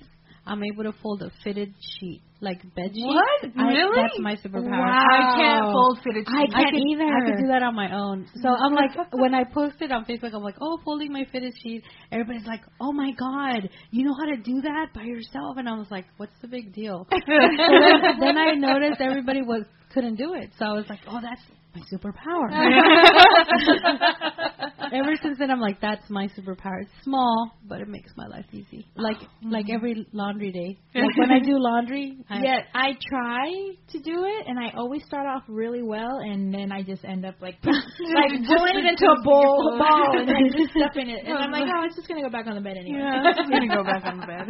I'm 0.51 0.63
able 0.65 0.83
to 0.83 0.91
fold 1.01 1.21
a 1.21 1.31
fitted 1.45 1.73
sheet, 1.79 2.21
like 2.41 2.61
bed 2.75 2.91
sheet. 2.93 3.05
What? 3.05 3.51
I, 3.57 3.71
Really? 3.71 4.01
That's 4.01 4.19
my 4.19 4.35
superpower. 4.35 4.69
Wow. 4.69 4.99
I 4.99 5.39
can't 5.39 5.65
oh. 5.65 5.71
fold 5.71 5.99
fitted 6.03 6.27
I 6.27 6.41
sheets. 6.41 6.53
I 6.53 6.63
can't 6.63 6.75
could, 6.75 6.83
either. 6.91 7.07
I 7.07 7.19
could 7.25 7.39
do 7.39 7.47
that 7.47 7.63
on 7.63 7.73
my 7.73 7.95
own. 7.95 8.27
So 8.35 8.49
I'm 8.49 8.73
like, 8.73 8.91
when 9.13 9.33
I 9.33 9.45
posted 9.45 9.93
on 9.93 10.03
Facebook, 10.03 10.33
I'm 10.33 10.43
like, 10.43 10.57
oh, 10.59 10.77
folding 10.83 11.13
my 11.13 11.25
fitted 11.31 11.53
sheet. 11.63 11.83
Everybody's 12.11 12.45
like, 12.45 12.59
oh 12.81 12.91
my 12.91 13.11
god, 13.17 13.69
you 13.91 14.03
know 14.03 14.13
how 14.13 14.25
to 14.25 14.35
do 14.35 14.59
that 14.59 14.87
by 14.93 15.03
yourself? 15.03 15.55
And 15.55 15.69
I 15.69 15.73
was 15.77 15.87
like, 15.89 16.05
what's 16.17 16.35
the 16.41 16.49
big 16.49 16.73
deal? 16.73 17.07
then, 17.27 18.19
then 18.19 18.37
I 18.37 18.55
noticed 18.55 18.99
everybody 18.99 19.41
was 19.41 19.63
couldn't 19.93 20.15
do 20.15 20.33
it. 20.33 20.51
So 20.59 20.65
I 20.65 20.73
was 20.73 20.85
like, 20.89 20.99
oh, 21.07 21.19
that's 21.21 21.41
my 21.75 21.81
superpower. 21.91 22.49
Ever 24.93 25.15
since 25.21 25.37
then, 25.39 25.49
I'm 25.51 25.61
like, 25.61 25.79
that's 25.79 26.09
my 26.09 26.27
superpower. 26.37 26.81
It's 26.81 26.91
small, 27.03 27.51
but 27.65 27.79
it 27.79 27.87
makes 27.87 28.11
my 28.17 28.27
life 28.27 28.45
easy. 28.51 28.85
Like 28.95 29.15
mm-hmm. 29.17 29.51
like 29.51 29.67
every 29.73 30.05
laundry 30.11 30.51
day. 30.51 30.77
Like 30.93 31.17
when 31.17 31.31
I 31.31 31.39
do 31.39 31.57
laundry, 31.57 32.17
I, 32.29 32.41
Yet 32.41 32.67
I 32.73 32.91
try 33.09 33.47
to 33.91 33.99
do 33.99 34.25
it, 34.25 34.47
and 34.47 34.59
I 34.59 34.71
always 34.75 35.05
start 35.05 35.27
off 35.27 35.43
really 35.47 35.81
well, 35.81 36.19
and 36.19 36.53
then 36.53 36.71
I 36.71 36.83
just 36.83 37.05
end 37.05 37.25
up 37.25 37.35
like 37.41 37.55
like 37.63 38.31
pulling 38.47 38.75
it 38.75 38.85
into 38.85 39.05
a 39.05 39.21
bowl, 39.23 39.77
ball, 39.79 40.19
and 40.19 40.27
then 40.27 40.51
just 40.51 40.71
stuffing 40.71 41.09
it, 41.09 41.25
and 41.25 41.37
I'm 41.37 41.51
like, 41.51 41.69
oh, 41.73 41.85
it's 41.85 41.95
just 41.95 42.07
gonna 42.07 42.21
go 42.21 42.29
back 42.29 42.47
on 42.47 42.55
the 42.55 42.61
bed 42.61 42.77
anyway. 42.77 42.99
Yeah, 42.99 43.23
just 43.35 43.49
gonna 43.49 43.73
go 43.73 43.83
back 43.83 44.05
on 44.05 44.19
the 44.19 44.27
bed. 44.27 44.49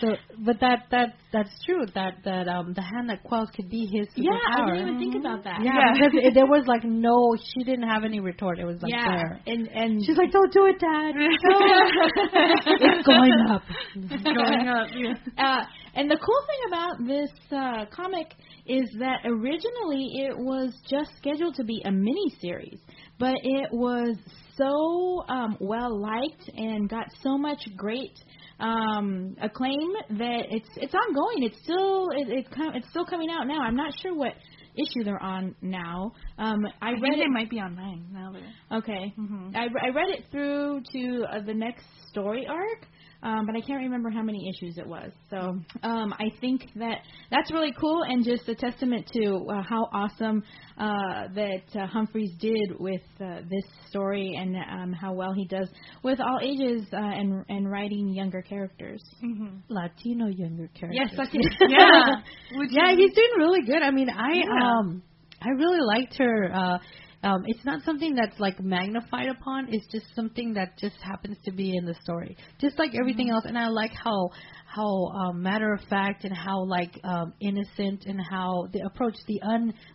So, 0.00 0.14
but 0.44 0.60
that 0.60 0.84
that 0.90 1.14
that's 1.32 1.50
true. 1.66 1.84
That 1.94 2.18
that 2.24 2.46
um 2.46 2.72
the 2.74 2.82
hand 2.82 3.10
that 3.10 3.24
quells 3.24 3.48
could 3.54 3.68
be 3.68 3.86
his 3.86 4.06
Yeah, 4.14 4.30
I 4.32 4.66
didn't 4.70 4.88
even 4.88 4.98
think 4.98 5.16
about 5.24 5.44
that. 5.44 5.60
Yeah, 5.62 5.72
Yeah. 5.74 5.92
because 5.94 6.12
it, 6.22 6.34
there 6.34 6.46
was 6.46 6.66
like 6.66 6.84
no, 6.84 7.34
she 7.36 7.64
didn't 7.64 7.88
have 7.88 8.04
any 8.04 8.20
retort. 8.20 8.58
It 8.58 8.64
was 8.64 8.80
like 8.80 8.92
yeah, 8.92 9.16
there. 9.16 9.40
and 9.46 9.66
and 9.68 10.04
She's 10.04 10.16
like, 10.16 10.30
"Don't 10.30 10.52
do 10.52 10.66
it, 10.66 10.78
Dad." 10.78 11.14
it's 12.80 13.06
going 13.06 13.32
up. 13.50 13.62
It's 13.96 14.22
going 14.38 14.68
up. 14.68 14.88
Yeah. 14.94 15.14
Uh, 15.36 15.64
and 15.94 16.10
the 16.10 16.16
cool 16.16 16.42
thing 16.46 16.62
about 16.68 17.06
this 17.06 17.30
uh, 17.50 17.86
comic 17.94 18.34
is 18.66 18.88
that 19.00 19.20
originally 19.24 20.28
it 20.28 20.36
was 20.36 20.72
just 20.88 21.10
scheduled 21.16 21.54
to 21.56 21.64
be 21.64 21.82
a 21.84 21.90
mini 21.90 22.30
series, 22.40 22.78
but 23.18 23.34
it 23.42 23.68
was 23.72 24.16
so 24.56 25.24
um, 25.32 25.56
well 25.60 26.00
liked 26.00 26.50
and 26.54 26.88
got 26.88 27.06
so 27.22 27.38
much 27.38 27.58
great 27.76 28.12
um, 28.60 29.36
a 29.40 29.48
claim 29.48 29.90
that 30.18 30.42
it's 30.50 30.68
it's 30.76 30.94
ongoing. 30.94 31.44
It's 31.44 31.58
still 31.62 32.08
it, 32.10 32.28
it's 32.28 32.48
com- 32.54 32.74
it's 32.74 32.88
still 32.90 33.06
coming 33.06 33.28
out 33.30 33.46
now. 33.46 33.60
I'm 33.60 33.76
not 33.76 33.92
sure 34.02 34.14
what 34.14 34.32
issue 34.76 35.04
they're 35.04 35.22
on 35.22 35.54
now. 35.60 36.12
Um, 36.38 36.60
I, 36.80 36.88
I 36.88 36.90
read 36.92 37.00
think 37.02 37.14
it. 37.16 37.18
they 37.24 37.28
might 37.28 37.50
be 37.50 37.60
on 37.60 37.74
nine 37.74 38.06
now. 38.12 38.32
That 38.32 38.76
Okay. 38.78 39.12
Mhm. 39.18 39.54
I, 39.56 39.64
I 39.64 39.88
read 39.90 40.08
it 40.10 40.24
through 40.30 40.82
to 40.92 41.24
uh, 41.32 41.40
the 41.44 41.54
next 41.54 41.84
story 42.10 42.46
arc, 42.48 42.86
um, 43.22 43.46
but 43.46 43.56
I 43.56 43.60
can't 43.60 43.82
remember 43.82 44.10
how 44.10 44.22
many 44.22 44.48
issues 44.48 44.78
it 44.78 44.86
was. 44.86 45.10
So 45.30 45.58
um, 45.82 46.14
I 46.18 46.26
think 46.40 46.62
that 46.76 46.98
that's 47.30 47.50
really 47.52 47.72
cool 47.80 48.02
and 48.04 48.24
just 48.24 48.48
a 48.48 48.54
testament 48.54 49.08
to 49.14 49.44
uh, 49.50 49.62
how 49.68 49.88
awesome 49.92 50.42
uh, 50.78 51.26
that 51.34 51.62
uh, 51.74 51.86
Humphries 51.86 52.30
did 52.40 52.78
with 52.78 53.00
uh, 53.20 53.40
this 53.50 53.64
story 53.88 54.34
and 54.38 54.54
um, 54.56 54.92
how 54.92 55.12
well 55.12 55.32
he 55.32 55.46
does 55.46 55.68
with 56.04 56.20
all 56.20 56.38
ages 56.42 56.86
uh, 56.92 56.96
and 56.96 57.44
and 57.48 57.70
writing 57.70 58.08
younger 58.14 58.42
characters. 58.42 59.02
mm-hmm. 59.24 59.56
Latino 59.68 60.26
younger 60.28 60.68
characters. 60.78 61.10
Yes, 61.10 61.18
I 61.18 61.24
did. 61.32 61.70
Yeah. 61.70 62.22
Which 62.58 62.70
yeah, 62.72 62.92
is- 62.92 62.98
he's 62.98 63.14
doing 63.14 63.30
really 63.38 63.62
good. 63.62 63.82
I 63.82 63.90
mean, 63.90 64.08
I 64.10 64.34
Yeah. 64.34 64.78
um 64.78 65.02
I 65.42 65.48
really 65.50 65.80
liked 65.80 66.16
her. 66.18 66.52
Uh 66.54 66.78
um, 67.22 67.44
it's 67.46 67.64
not 67.64 67.82
something 67.84 68.14
that's 68.14 68.38
like 68.38 68.60
magnified 68.60 69.28
upon. 69.28 69.68
It's 69.70 69.86
just 69.90 70.06
something 70.14 70.54
that 70.54 70.78
just 70.78 70.96
happens 71.02 71.36
to 71.44 71.52
be 71.52 71.76
in 71.76 71.84
the 71.84 71.94
story, 72.02 72.36
just 72.60 72.78
like 72.78 72.92
everything 72.94 73.30
else. 73.30 73.44
And 73.44 73.58
I 73.58 73.68
like 73.68 73.92
how 73.92 74.30
how 74.66 75.06
um, 75.08 75.42
matter 75.42 75.72
of 75.72 75.80
fact 75.88 76.24
and 76.24 76.36
how 76.36 76.64
like 76.64 76.98
um, 77.04 77.32
innocent 77.40 78.04
and 78.06 78.20
how 78.20 78.68
the 78.72 78.80
approach, 78.86 79.16
the 79.26 79.40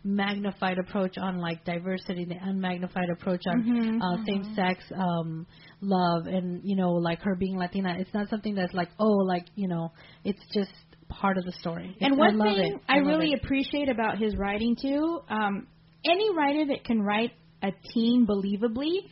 unmagnified 0.06 0.80
approach 0.80 1.18
on 1.18 1.38
like 1.38 1.64
diversity, 1.64 2.26
the 2.26 2.36
unmagnified 2.36 3.10
approach 3.14 3.42
on 3.48 3.64
Mhm, 3.64 4.00
uh, 4.02 4.18
same 4.26 4.44
sex 4.56 4.84
um, 4.96 5.48
love, 5.82 6.28
and 6.28 6.62
you 6.64 6.76
know 6.76 6.92
like 6.92 7.22
her 7.22 7.36
being 7.36 7.58
Latina. 7.58 7.96
It's 7.98 8.14
not 8.14 8.30
something 8.30 8.56
that's 8.56 8.74
like 8.74 8.90
oh 9.00 9.14
like 9.26 9.46
you 9.56 9.68
know 9.70 9.92
it's 10.26 10.42
just 10.54 10.72
part 11.10 11.38
of 11.38 11.46
the 11.46 11.52
story. 11.54 11.96
And 12.02 12.18
one 12.18 12.42
I 12.42 12.56
thing. 12.56 12.80
I, 12.90 12.98
love 12.98 13.06
really 13.08 13.32
it. 13.32 13.40
appreciate 13.44 13.90
about 13.90 14.18
his 14.18 14.36
writing 14.36 14.76
too, 14.76 15.22
um, 15.30 15.68
any 16.06 16.36
writer 16.36 16.66
that 16.68 16.84
can 16.84 17.02
write 17.02 17.32
a 17.62 17.72
teen 17.94 18.28
believably, 18.28 19.10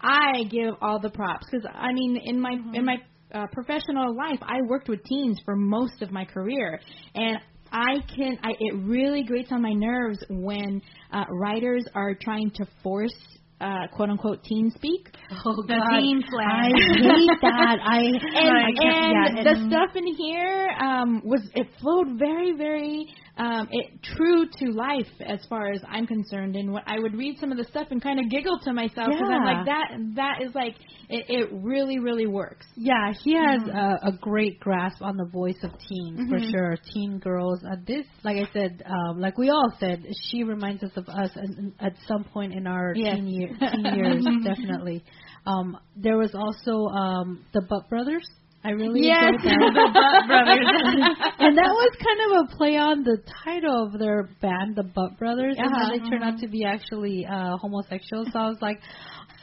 I 0.00 0.44
give 0.50 0.74
all 0.80 0.98
the 1.00 1.10
props 1.10 1.46
because 1.50 1.66
I 1.72 1.92
mean 1.92 2.20
in 2.24 2.40
my 2.40 2.56
in 2.74 2.84
my 2.84 2.96
uh, 3.32 3.46
professional 3.52 4.14
life, 4.16 4.38
I 4.42 4.58
worked 4.68 4.88
with 4.88 5.02
teens 5.04 5.40
for 5.44 5.56
most 5.56 6.02
of 6.02 6.10
my 6.10 6.24
career, 6.24 6.80
and 7.14 7.38
I 7.70 8.00
can 8.14 8.38
I 8.42 8.50
it 8.58 8.74
really 8.84 9.22
grates 9.22 9.50
on 9.52 9.62
my 9.62 9.72
nerves 9.72 10.18
when 10.28 10.82
uh, 11.12 11.24
writers 11.30 11.84
are 11.94 12.14
trying 12.14 12.50
to 12.56 12.66
force 12.82 13.14
uh, 13.60 13.86
quote 13.94 14.10
unquote 14.10 14.42
teen 14.44 14.70
speak. 14.74 15.08
Oh, 15.46 15.62
The 15.62 15.74
God. 15.74 16.00
teen 16.00 16.22
I 16.40 16.68
hate 16.76 17.30
that. 17.42 17.78
I 17.82 17.98
and, 17.98 18.58
I 18.58 18.68
and 18.68 19.36
yeah, 19.36 19.42
the 19.44 19.68
stuff 19.68 19.96
in 19.96 20.06
here 20.14 20.68
um, 20.82 21.22
was 21.24 21.40
it 21.54 21.68
flowed 21.80 22.18
very 22.18 22.52
very 22.56 23.06
um, 23.42 23.68
it 23.70 23.86
true 24.16 24.46
to 24.58 24.64
life 24.72 25.10
as 25.26 25.40
far 25.48 25.72
as 25.72 25.80
I'm 25.88 26.06
concerned. 26.06 26.54
And 26.56 26.72
when 26.72 26.82
I 26.86 26.98
would 26.98 27.14
read 27.14 27.38
some 27.40 27.50
of 27.50 27.58
the 27.58 27.64
stuff 27.64 27.88
and 27.90 28.00
kind 28.02 28.20
of 28.20 28.30
giggle 28.30 28.58
to 28.64 28.72
myself 28.72 29.08
because 29.08 29.30
I'm 29.32 29.44
like 29.44 29.66
that 29.66 29.88
that 30.16 30.42
is 30.46 30.54
like 30.54 30.76
it, 31.08 31.24
it 31.28 31.48
really 31.52 31.98
really 31.98 32.26
works. 32.26 32.66
Yeah, 32.76 33.12
he 33.24 33.34
has 33.34 33.60
Mm-hmm. 33.62 33.76
a, 33.76 34.10
a 34.10 34.12
great 34.20 34.60
grasp 34.60 35.02
on 35.02 35.16
the 35.16 35.26
voice 35.26 35.58
of 35.62 35.70
teens 35.88 36.20
for 36.30 36.38
Mhm. 36.38 36.50
sure. 36.50 36.76
Teen 36.94 37.18
girls. 37.18 37.58
Uh, 37.64 37.76
this, 37.86 38.06
like 38.24 38.36
I 38.36 38.48
said, 38.52 38.82
um, 38.86 39.20
like 39.20 39.36
we 39.38 39.50
all 39.50 39.72
said, 39.80 40.04
she 40.30 40.44
reminds 40.44 40.82
us 40.82 40.92
of 40.96 41.08
us 41.08 41.30
at, 41.36 41.86
at 41.86 41.92
some 42.06 42.24
point 42.24 42.52
in 42.54 42.66
our 42.66 42.94
Yes. 42.96 43.16
teen, 43.16 43.26
year, 43.26 43.48
teen 43.72 43.84
years, 43.96 44.24
definitely. 44.44 45.04
Um, 45.46 45.76
there 45.96 46.16
was 46.16 46.34
also 46.34 46.86
um, 46.94 47.44
the 47.52 47.62
Butt 47.68 47.88
Brothers. 47.88 48.26
I 48.64 48.70
really 48.70 49.02
Yes. 49.06 49.34
enjoyed 49.34 49.42
that. 49.42 49.58
the 49.74 49.90
Butt 49.90 50.26
Brothers. 50.30 50.66
and 51.42 51.58
that 51.58 51.72
was 51.74 51.92
kind 51.98 52.20
of 52.26 52.30
a 52.46 52.56
play 52.56 52.76
on 52.78 53.02
the 53.02 53.18
title 53.44 53.86
of 53.86 53.98
their 53.98 54.28
band, 54.40 54.76
the 54.76 54.84
Butt 54.84 55.18
Brothers, 55.18 55.56
and 55.58 55.66
Uh-huh. 55.66 55.90
then 55.90 55.98
they 55.98 56.10
turned 56.10 56.22
out 56.22 56.38
to 56.40 56.48
be 56.48 56.64
actually 56.64 57.26
uh, 57.26 57.56
homosexual. 57.58 58.24
So 58.30 58.38
I 58.38 58.48
was 58.54 58.58
like, 58.62 58.78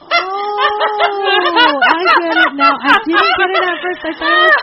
oh, 0.00 0.08
I 0.08 2.02
get 2.16 2.32
it 2.32 2.52
now. 2.56 2.72
I 2.72 2.96
didn't 3.04 3.36
get 3.36 3.50
it 3.52 3.62
at 3.68 3.76
first. 3.84 4.00
I 4.00 4.12
thought 4.16 4.32
it 4.32 4.48
was, 4.48 4.56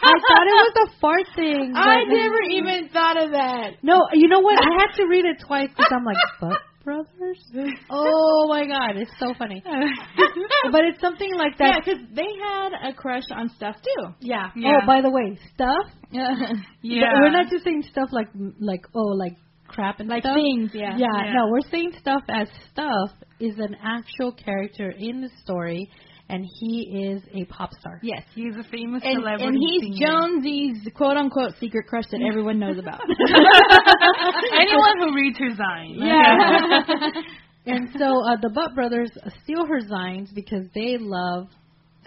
I 0.00 0.14
thought 0.24 0.46
it 0.48 0.56
was 0.64 0.76
a 0.80 0.88
fart 1.00 1.26
thing. 1.36 1.72
I 1.76 2.04
never 2.08 2.40
even 2.48 2.88
thought 2.88 3.20
of 3.22 3.30
that. 3.32 3.76
No, 3.82 4.08
you 4.14 4.28
know 4.28 4.40
what? 4.40 4.56
I 4.56 4.70
had 4.80 4.96
to 4.96 5.04
read 5.06 5.26
it 5.26 5.36
twice 5.46 5.68
because 5.68 5.92
I'm 5.92 6.04
like, 6.04 6.16
Butt 6.40 6.56
Brothers. 6.90 7.40
Oh 7.90 8.46
my 8.48 8.66
god, 8.66 8.96
it's 8.96 9.10
so 9.20 9.32
funny. 9.38 9.62
but 10.72 10.84
it's 10.84 11.00
something 11.00 11.32
like 11.36 11.52
Yeah, 11.60 11.72
that. 11.76 11.82
because 11.84 12.00
they 12.14 12.26
had 12.42 12.72
a 12.90 12.92
crush 12.94 13.22
on 13.34 13.48
stuff 13.50 13.76
too. 13.76 14.08
Yeah. 14.20 14.48
Oh, 14.48 14.52
yeah. 14.56 14.72
Oh, 14.82 14.86
by 14.86 15.00
the 15.00 15.10
way, 15.10 15.38
stuff 15.54 15.86
yeah. 16.10 17.12
We're 17.20 17.30
not 17.30 17.48
just 17.50 17.62
saying 17.64 17.84
stuff 17.92 18.08
like 18.12 18.28
like 18.58 18.80
oh 18.94 19.12
like 19.16 19.36
crap 19.68 20.00
and 20.00 20.08
like 20.08 20.22
stuff. 20.24 20.34
things, 20.34 20.70
yeah. 20.74 20.96
Yeah, 20.98 21.06
Yeah. 21.26 21.32
no, 21.34 21.48
we're 21.50 21.68
saying 21.70 21.92
stuff 22.00 22.22
as 22.28 22.48
stuff 22.72 23.10
is 23.38 23.54
an 23.58 23.76
actual 23.82 24.32
character 24.32 24.90
in 24.90 25.20
the 25.20 25.30
story, 25.44 25.88
and 26.30 26.46
he 26.58 27.08
is 27.12 27.22
a 27.34 27.44
pop 27.52 27.70
star. 27.80 28.00
Yes. 28.02 28.22
He's 28.34 28.54
a 28.56 28.62
famous 28.70 29.02
And, 29.04 29.16
celebrity. 29.20 29.44
and 29.46 29.56
he's 29.58 29.82
singer. 29.96 30.06
Jonesy's 30.06 30.88
quote 30.94 31.16
unquote 31.16 31.52
secret 31.60 31.86
crush 31.88 32.04
that 32.12 32.20
everyone 32.28 32.58
knows 32.58 32.78
about. 32.78 33.00
Anyone 34.60 34.98
who 35.00 35.14
reads 35.14 35.38
her 35.38 35.50
Zine. 35.50 35.96
yeah. 35.98 37.10
And 37.66 37.90
so 37.98 38.24
uh, 38.24 38.36
the 38.40 38.48
Butt 38.48 38.74
Brothers 38.74 39.10
steal 39.44 39.66
her 39.66 39.80
zines 39.80 40.34
because 40.34 40.64
they 40.74 40.96
love 40.98 41.48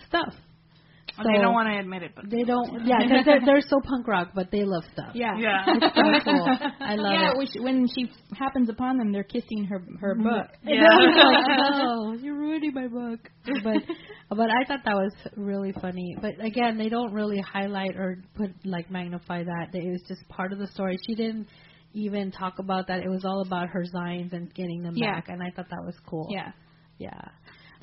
stuff. 0.07 0.33
Well, 1.17 1.27
they 1.31 1.41
don't 1.41 1.53
want 1.53 1.69
to 1.69 1.77
admit 1.77 2.01
it, 2.01 2.11
but 2.15 2.29
They 2.29 2.43
don't. 2.43 2.85
Yeah, 2.85 2.97
because 3.01 3.25
they're, 3.25 3.41
they're 3.45 3.61
so 3.61 3.79
punk 3.83 4.07
rock, 4.07 4.31
but 4.33 4.49
they 4.51 4.63
love 4.63 4.83
stuff. 4.93 5.11
Yeah. 5.13 5.37
yeah. 5.37 5.63
It's 5.67 5.95
so 5.95 6.31
cool. 6.31 6.47
I 6.79 6.95
love 6.95 7.13
yeah, 7.13 7.31
it. 7.31 7.37
which, 7.37 7.49
when 7.59 7.87
she 7.87 8.11
happens 8.35 8.69
upon 8.69 8.97
them, 8.97 9.11
they're 9.11 9.23
kissing 9.23 9.65
her 9.69 9.83
her 9.99 10.15
mm-hmm. 10.15 10.23
book. 10.23 10.47
Yeah. 10.63 10.81
no, 11.83 12.13
you're 12.13 12.35
ruining 12.35 12.73
my 12.73 12.87
book. 12.87 13.19
But 13.63 13.83
but 14.29 14.49
I 14.49 14.65
thought 14.67 14.79
that 14.85 14.95
was 14.95 15.13
really 15.35 15.71
funny. 15.73 16.15
But 16.19 16.43
again, 16.43 16.77
they 16.77 16.89
don't 16.89 17.13
really 17.13 17.41
highlight 17.41 17.95
or 17.95 18.23
put 18.35 18.51
like 18.65 18.89
magnify 18.89 19.43
that. 19.43 19.67
It 19.73 19.91
was 19.91 20.01
just 20.07 20.27
part 20.29 20.51
of 20.51 20.59
the 20.59 20.67
story. 20.67 20.97
She 21.07 21.13
didn't 21.13 21.47
even 21.93 22.31
talk 22.31 22.57
about 22.57 22.87
that. 22.87 23.01
It 23.01 23.09
was 23.09 23.23
all 23.23 23.43
about 23.45 23.69
her 23.69 23.85
signs 23.85 24.33
and 24.33 24.51
getting 24.53 24.81
them 24.81 24.93
Yeah. 24.95 25.13
back, 25.13 25.29
and 25.29 25.43
I 25.43 25.51
thought 25.51 25.69
that 25.69 25.83
was 25.85 25.95
cool. 26.07 26.27
Yeah. 26.31 26.51
yeah. 26.97 27.21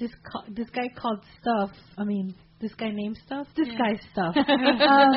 This 0.00 0.10
ca- 0.24 0.46
this 0.48 0.68
guy 0.70 0.88
called 0.96 1.20
Stuff. 1.40 1.70
I 1.96 2.04
mean, 2.04 2.34
this 2.60 2.74
guy 2.74 2.90
named 2.92 3.18
Stuff. 3.24 3.46
This 3.56 3.68
guy's 3.68 4.00
Stuff. 4.12 4.36
um, 4.48 5.14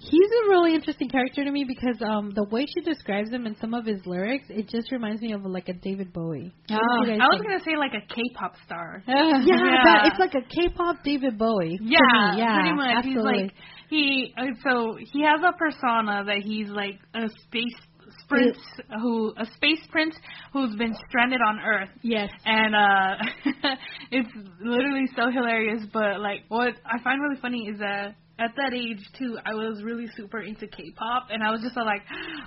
he's 0.00 0.30
a 0.44 0.48
really 0.48 0.74
interesting 0.74 1.08
character 1.08 1.44
to 1.44 1.50
me 1.50 1.64
because 1.64 2.00
um 2.02 2.32
the 2.34 2.44
way 2.50 2.66
she 2.66 2.80
describes 2.82 3.30
him 3.30 3.46
and 3.46 3.56
some 3.60 3.74
of 3.74 3.84
his 3.84 4.00
lyrics, 4.06 4.46
it 4.48 4.68
just 4.68 4.92
reminds 4.92 5.20
me 5.20 5.32
of 5.32 5.44
like 5.44 5.68
a 5.68 5.74
David 5.74 6.12
Bowie. 6.12 6.52
Oh, 6.70 6.74
I 6.74 6.78
was 6.78 7.38
think? 7.38 7.42
gonna 7.42 7.64
say 7.64 7.76
like 7.76 7.92
a 7.94 8.06
K-pop 8.14 8.54
star. 8.64 9.02
Yeah, 9.08 9.40
Yeah. 9.44 9.82
That, 9.84 10.10
it's 10.12 10.18
like 10.18 10.34
a 10.34 10.46
K-pop 10.46 11.02
David 11.04 11.38
Bowie. 11.38 11.78
Yeah, 11.82 12.36
yeah, 12.36 12.54
pretty 12.60 12.76
much. 12.76 12.94
Absolutely. 12.96 13.32
He's 13.32 13.42
like 13.42 13.52
he. 13.88 14.34
Uh, 14.36 14.44
so 14.62 14.96
he 15.12 15.22
has 15.22 15.40
a 15.42 15.52
persona 15.56 16.24
that 16.26 16.38
he's 16.44 16.68
like 16.68 16.98
a 17.14 17.28
space 17.44 17.74
prince 18.28 18.58
who 19.00 19.32
a 19.36 19.46
space 19.54 19.80
prince 19.90 20.14
who's 20.52 20.74
been 20.76 20.94
stranded 21.08 21.40
on 21.46 21.58
Earth. 21.60 21.90
Yes. 22.02 22.30
And 22.44 22.74
uh 22.74 23.16
it's 24.10 24.30
literally 24.60 25.06
so 25.16 25.30
hilarious. 25.30 25.82
But 25.92 26.20
like, 26.20 26.40
what 26.48 26.74
I 26.84 27.02
find 27.02 27.20
really 27.20 27.40
funny 27.40 27.68
is 27.68 27.78
that 27.78 28.16
at 28.38 28.52
that 28.56 28.74
age 28.74 29.00
too, 29.18 29.38
I 29.46 29.54
was 29.54 29.82
really 29.82 30.08
super 30.14 30.40
into 30.42 30.66
K-pop, 30.66 31.28
and 31.30 31.42
I 31.42 31.50
was 31.50 31.62
just 31.62 31.74
like, 31.74 32.02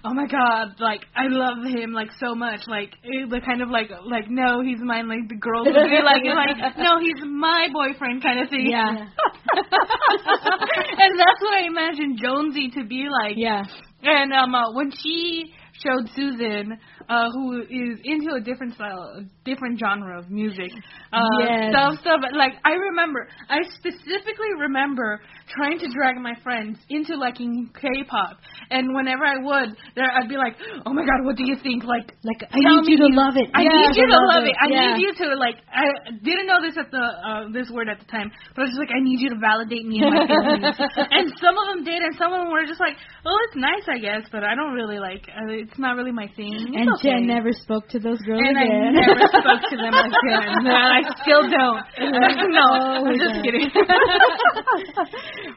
oh 0.05 0.13
my 0.13 0.27
god, 0.27 0.75
like 0.80 1.01
I 1.15 1.25
love 1.30 1.65
him 1.65 1.93
like 1.93 2.09
so 2.19 2.36
much, 2.36 2.61
like 2.67 2.93
it, 3.03 3.30
the 3.30 3.41
kind 3.41 3.63
of 3.63 3.69
like 3.69 3.89
like 4.05 4.30
no, 4.30 4.61
he's 4.61 4.77
mine, 4.82 5.09
like 5.09 5.27
the 5.27 5.36
girls 5.36 5.65
would 5.65 5.73
be 5.73 6.01
like 6.05 6.21
like 6.30 6.77
no, 6.77 6.99
he's 7.01 7.23
my 7.25 7.69
boyfriend 7.73 8.21
kind 8.21 8.39
of 8.39 8.49
thing. 8.49 8.69
Yeah. 8.69 8.86
and 11.01 11.11
that's 11.17 11.41
what 11.41 11.53
I 11.57 11.65
imagine 11.65 12.17
Jonesy 12.21 12.69
to 12.77 12.86
be 12.86 13.07
like. 13.09 13.34
Yeah. 13.36 13.63
And 14.03 14.32
um, 14.32 14.53
uh, 14.53 14.73
when 14.73 14.91
she 14.91 15.53
showed 15.84 16.09
Susan, 16.15 16.80
uh, 17.10 17.26
who 17.34 17.62
is 17.62 17.99
into 18.05 18.36
a 18.38 18.39
different 18.39 18.76
style, 18.76 19.18
a 19.18 19.22
different 19.43 19.80
genre 19.80 20.20
of 20.20 20.30
music, 20.30 20.72
uh, 21.12 21.20
Yes. 21.41 21.74
stuff, 21.74 21.99
stuff. 22.01 22.20
Like 22.38 22.53
I 22.64 22.74
remember, 22.78 23.28
I 23.49 23.60
specifically 23.76 24.53
remember 24.60 25.20
trying 25.49 25.80
to 25.80 25.88
drag 25.91 26.18
my 26.22 26.34
friends 26.43 26.78
into 26.89 27.18
liking 27.18 27.70
K-pop, 27.74 28.38
and 28.70 28.93
whenever 28.93 29.26
I 29.26 29.38
would, 29.41 29.76
there 29.95 30.05
I'd 30.05 30.30
be 30.30 30.38
like, 30.38 30.55
"Oh 30.86 30.93
my 30.93 31.01
God, 31.01 31.26
what 31.26 31.36
do 31.36 31.43
you 31.45 31.55
think?" 31.62 31.84
Like, 31.84 32.14
like 32.24 32.45
I 32.53 32.60
need 32.62 32.86
you 32.86 32.97
to 33.01 33.10
love 33.10 33.34
it. 33.36 33.49
I 33.57 33.64
Yeah, 33.66 33.74
need 33.74 33.97
you 33.97 34.05
to 34.07 34.14
love 34.14 34.30
love 34.30 34.43
it. 34.45 34.53
it. 34.53 34.55
I 34.62 34.68
Yeah. 34.70 34.93
need 34.93 35.01
you 35.01 35.12
to 35.26 35.26
like. 35.36 35.57
I 35.74 36.14
didn't 36.22 36.45
know 36.45 36.62
this 36.62 36.78
at 36.78 36.91
the 36.91 37.01
uh, 37.01 37.49
this 37.51 37.70
word 37.74 37.89
at 37.89 37.97
the 37.99 38.05
time, 38.05 38.30
but 38.53 38.62
I 38.62 38.64
was 38.70 38.72
just 38.78 38.80
like, 38.86 38.93
I 38.93 39.01
need 39.01 39.20
you 39.20 39.30
to 39.34 39.39
validate 39.41 39.86
me 39.89 39.99
and 40.05 40.10
my 40.14 40.22
feelings. 40.30 40.78
and 41.10 41.26
some 41.41 41.57
of 41.57 41.66
them 41.74 41.82
did, 41.84 42.05
and 42.05 42.14
some 42.22 42.32
of 42.34 42.45
them 42.45 42.51
were 42.53 42.66
just 42.70 42.80
like, 42.80 42.93
oh, 43.26 43.38
it's 43.49 43.57
nice, 43.57 43.86
I 43.89 43.97
guess, 43.97 44.30
but 44.32 44.43
I 44.45 44.53
don't 44.53 44.74
really 44.78 44.99
like. 45.01 45.26
Uh, 45.26 45.49
it's 45.49 45.78
not 45.82 45.97
really 45.97 46.14
my 46.14 46.28
thing. 46.38 46.53
It's 46.78 46.86
And. 46.86 46.99
Jen 47.02 47.28
never 47.28 47.52
spoke 47.54 47.88
to 47.89 48.00
those 48.00 48.20
girls 48.20 48.41
And 48.43 48.58
I 48.58 48.91
never 48.91 49.28
spoke 49.28 49.62
to 49.70 49.78
them 49.78 49.93
again. 49.93 50.60
And 50.60 50.68
I 50.70 51.02
still 51.22 51.43
don't. 51.50 51.84
no, 52.52 52.66
I'm 53.08 53.18
just 53.18 53.43
kidding. 53.43 53.70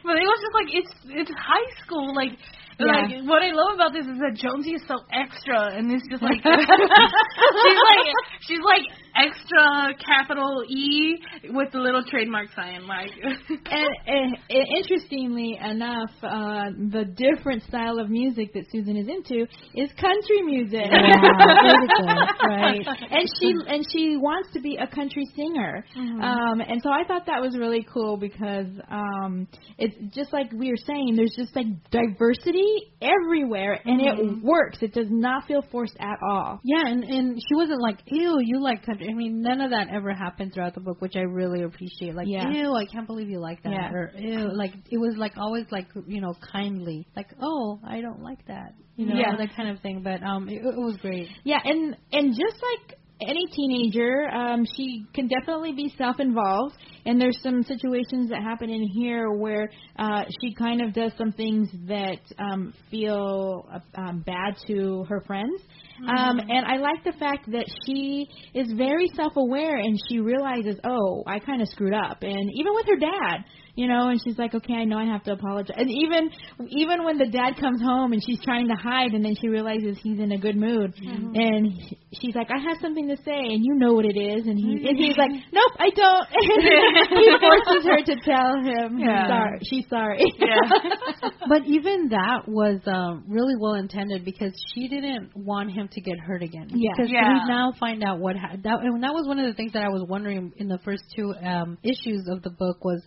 but 0.05 0.15
it 0.17 0.27
was 0.27 0.41
just 0.41 0.55
like 0.55 0.69
it's 0.71 0.93
it's 1.07 1.31
high 1.31 1.69
school. 1.85 2.15
Like 2.15 2.33
like 2.79 3.25
what 3.25 3.43
I 3.43 3.53
love 3.53 3.75
about 3.75 3.93
this 3.93 4.07
is 4.07 4.19
that 4.19 4.35
Jonesy 4.35 4.75
is 4.75 4.83
so 4.89 4.97
extra, 5.13 5.77
and 5.77 5.91
it's 5.93 6.07
just 6.09 6.23
like 6.23 6.41
she's 6.43 7.81
like 7.89 8.07
she's 8.41 8.65
like 8.65 8.87
extra 9.15 9.95
capital 10.05 10.65
E 10.69 11.17
with 11.51 11.71
the 11.73 11.79
little 11.79 12.03
trademark 12.05 12.49
sign. 12.55 12.87
Like 12.87 13.11
and, 13.23 13.89
and, 14.07 14.37
and 14.49 14.67
interestingly 14.79 15.59
enough, 15.63 16.11
uh, 16.23 16.71
the 16.91 17.05
different 17.05 17.63
style 17.65 17.99
of 17.99 18.09
music 18.09 18.53
that 18.55 18.65
Susan 18.71 18.97
is 18.97 19.09
into 19.09 19.47
is 19.75 19.91
country 20.01 20.43
music. 20.43 20.87
good. 20.89 22.49
right. 22.49 22.87
And 23.11 23.29
she 23.39 23.55
and 23.69 23.85
she 23.93 24.17
wants 24.17 24.49
to 24.55 24.61
be 24.61 24.77
a 24.77 24.87
country 24.87 25.27
singer. 25.37 25.85
Um, 25.97 26.61
and 26.61 26.81
so 26.83 26.91
I 26.91 27.05
thought 27.07 27.27
that 27.27 27.41
was 27.41 27.57
really 27.57 27.87
cool 27.93 28.17
because 28.17 28.67
um, 28.91 29.47
it's 29.79 29.97
just 30.15 30.33
like 30.33 30.51
we 30.53 30.71
were 30.71 30.83
saying, 30.87 31.15
there's 31.17 31.35
just 31.37 31.55
like 31.55 31.67
diversity 31.91 32.62
everywhere, 33.01 33.79
and 33.85 34.01
it 34.01 34.43
works. 34.43 34.79
It 34.83 34.93
does 34.95 35.09
not 35.11 35.47
feel 35.47 35.63
forced 35.71 35.97
at 35.99 36.19
all. 36.23 36.61
Yeah, 36.65 36.83
and 36.87 37.05
and 37.05 37.37
she 37.39 37.55
wasn't 37.55 37.81
like, 37.81 37.99
ew, 38.07 38.39
you 38.41 38.63
like 38.63 38.85
country. 38.85 39.09
I 39.11 39.15
mean, 39.15 39.43
none 39.43 39.61
of 39.61 39.71
that 39.71 39.89
ever 39.93 40.13
happened 40.15 40.53
throughout 40.55 40.75
the 40.75 40.81
book, 40.81 41.01
which 41.01 41.17
I 41.17 41.21
really 41.21 41.63
appreciate. 41.63 42.15
Like, 42.15 42.27
Yeah. 42.29 42.51
ew, 42.51 42.75
I 42.75 42.87
can't 42.87 43.07
believe 43.07 43.29
you 43.29 43.41
like 43.41 43.63
that, 43.65 43.73
Yeah. 43.73 43.93
or 43.93 44.13
ew, 44.17 44.51
like 44.55 44.73
it 44.91 44.99
was 44.99 45.15
like 45.17 45.33
always 45.37 45.67
like 45.71 45.87
you 46.07 46.21
know 46.21 46.35
kindly, 46.53 47.07
like, 47.17 47.29
oh, 47.41 47.81
I 47.87 48.01
don't 48.01 48.23
like 48.23 48.45
that, 48.47 48.75
you 48.97 49.07
know, 49.07 49.15
Yeah. 49.17 49.37
that 49.37 49.55
kind 49.57 49.69
of 49.71 49.81
thing. 49.81 50.03
But 50.03 50.23
um, 50.23 50.49
it, 50.49 50.57
it 50.65 50.77
was 50.77 50.97
great. 50.99 51.29
Yeah, 51.45 51.59
and 51.65 51.97
and 52.13 52.31
just 52.31 52.63
like 52.63 52.99
any 53.29 53.47
teenager, 53.55 54.29
um, 54.29 54.65
she 54.77 55.05
can 55.15 55.29
definitely 55.29 55.73
be 55.73 55.93
self-involved. 55.97 56.77
And 57.05 57.21
there's 57.21 57.39
some 57.43 57.63
situations 57.63 58.31
that 58.31 58.43
happen 58.43 58.71
in 58.71 58.87
here 58.95 59.31
where 59.31 59.69
uh, 59.99 60.25
she 60.41 60.55
kind 60.55 60.81
of 60.81 60.95
does 60.95 61.13
some 61.19 61.33
things 61.33 61.69
that 61.89 62.21
um, 62.39 62.73
feel 62.91 63.69
uh, 63.73 64.01
um, 64.01 64.23
bad 64.25 64.57
to 64.69 65.05
her 65.09 65.21
friends. 65.27 65.61
Um, 66.09 66.41
and 66.41 66.67
I 66.67 66.79
like 66.79 67.05
the 67.05 67.13
fact 67.13 67.51
that 67.53 67.67
she 67.87 68.27
is 68.55 68.73
very 68.77 69.09
self-aware 69.15 69.77
and 69.77 69.99
she 70.09 70.19
realizes, 70.19 70.77
oh, 70.85 71.23
I 71.27 71.39
kind 71.39 71.63
of 71.63 71.69
screwed 71.69 71.95
up. 71.95 72.23
And 72.23 72.51
even 72.55 72.75
with 72.75 72.87
her 72.87 72.97
dad, 72.97 73.45
you 73.75 73.89
know, 73.89 74.09
and 74.09 74.21
she's 74.23 74.37
like, 74.39 74.55
okay, 74.55 74.75
I 74.75 74.85
know 74.85 74.99
I 74.99 75.07
have 75.07 75.25
to 75.25 75.33
apologize. 75.33 75.77
And 75.79 75.89
even 75.91 76.31
even 76.69 77.05
when 77.05 77.17
the 77.19 77.27
dad 77.29 77.57
comes 77.61 77.81
home 77.81 78.13
and 78.13 78.23
she's 78.25 78.41
trying 78.45 78.69
to 78.69 78.75
hide, 78.75 79.13
and 79.13 79.25
then 79.25 79.35
she 79.41 79.49
realizes 79.49 79.97
he's 80.03 80.19
in 80.21 80.33
a 80.33 80.39
good 80.39 80.57
mood, 80.57 80.93
and 81.01 81.73
she's 82.21 82.35
like, 82.35 82.49
I 82.51 82.59
have 82.59 82.79
something 82.83 83.09
to 83.09 83.17
say, 83.25 83.39
and 83.39 83.65
you 83.65 83.75
know 83.77 83.95
what 83.95 84.05
it 84.05 84.19
is, 84.19 84.47
and 84.47 84.59
he 84.59 84.87
and 84.89 84.99
he's 84.99 85.17
like, 85.17 85.31
nope, 85.53 85.73
I 85.79 85.91
don't. 85.91 86.29
And 86.33 87.19
he 87.25 87.31
forces 87.41 87.85
her 87.87 88.03
to 88.13 88.17
tell 88.25 88.55
him 88.61 88.99
he's 88.99 89.07
Yeah. 89.07 89.27
sorry. 89.29 89.59
She's 89.65 89.89
sorry. 89.89 90.19
yeah. 90.39 91.31
But 91.49 91.67
even 91.67 92.09
that 92.11 92.47
was 92.47 92.81
um, 92.87 93.25
really 93.29 93.55
well 93.59 93.75
intended 93.75 94.25
because 94.25 94.53
she 94.75 94.89
didn't 94.89 95.31
want 95.37 95.73
him 95.73 95.89
to 95.93 96.01
get 96.01 96.19
hurt 96.19 96.43
again. 96.43 96.69
Yeah. 96.73 96.93
Because 96.97 97.11
Yeah. 97.11 97.29
we 97.45 97.49
now 97.49 97.73
find 97.81 98.03
out 98.05 98.21
what 98.21 98.37
ha- 98.37 98.57
that 98.63 98.81
and 98.83 99.03
that 99.03 99.13
was 99.13 99.27
one 99.27 99.39
of 99.39 99.47
the 99.47 99.55
things 99.55 99.73
that 99.73 99.83
I 99.83 99.89
was 99.89 100.05
wondering 100.09 100.53
in 100.57 100.69
the 100.69 100.79
first 100.85 101.03
two 101.17 101.35
um, 101.45 101.79
issues 101.83 102.29
of 102.31 102.43
the 102.43 102.51
book 102.51 102.85
was. 102.85 103.03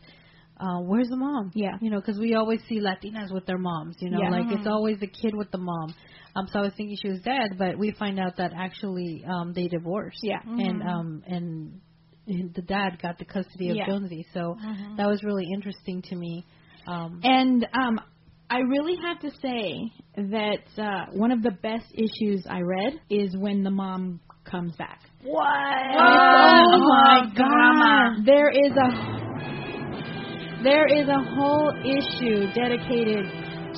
Uh, 0.58 0.80
where's 0.82 1.08
the 1.10 1.18
mom? 1.18 1.52
Yeah. 1.54 1.78
You 1.82 1.90
know, 1.92 2.00
because 2.00 2.18
we 2.20 2.34
always 2.36 2.60
see 2.70 2.80
Latinas 2.80 3.34
with 3.34 3.46
their 3.46 3.58
moms. 3.58 3.96
You 4.00 4.10
know, 4.10 4.20
Yeah. 4.22 4.30
like 4.30 4.52
it's 4.52 4.68
always 4.68 5.00
the 5.00 5.08
kid 5.08 5.34
with 5.36 5.52
the 5.52 5.58
mom. 5.58 5.94
Um, 6.36 6.48
so 6.52 6.60
I 6.60 6.62
was 6.64 6.74
thinking 6.78 6.98
she 7.02 7.10
was 7.10 7.22
dead, 7.22 7.58
but 7.58 7.78
we 7.78 7.92
find 7.98 8.20
out 8.20 8.38
that 8.38 8.52
actually 8.56 9.24
um, 9.28 9.54
they 9.54 9.68
divorced. 9.68 10.20
Yeah. 10.22 10.40
And 10.46 10.82
um, 10.84 11.24
and 11.28 11.82
the 12.28 12.62
dad 12.62 13.00
got 13.02 13.18
the 13.20 13.26
custody 13.26 13.70
of 13.70 13.76
Yeah. 13.78 13.86
Jonesy. 13.88 14.26
So 14.34 14.56
that 14.98 15.08
was 15.08 15.24
really 15.24 15.46
interesting 15.54 16.02
to 16.04 16.16
me. 16.16 16.46
Um, 16.88 17.20
And 17.24 17.68
um, 17.74 18.00
I 18.50 18.60
really 18.60 18.96
have 19.04 19.20
to 19.22 19.32
say 19.42 19.92
that 20.16 20.64
uh, 20.78 21.12
one 21.14 21.32
of 21.32 21.42
the 21.42 21.52
best 21.52 21.86
issues 21.94 22.46
I 22.50 22.62
read 22.62 22.94
is 23.10 23.36
when 23.38 23.64
the 23.64 23.72
mom 23.72 24.20
comes 24.50 24.76
back. 24.76 25.00
What? 25.24 25.48
Oh, 25.98 26.78
my 26.88 27.32
drama. 27.36 28.22
There 28.26 28.50
is 28.50 28.72
a 28.72 29.25
there 30.64 30.88
is 30.88 31.08
a 31.08 31.36
whole 31.36 31.72
issue 31.84 32.48
dedicated 32.54 33.26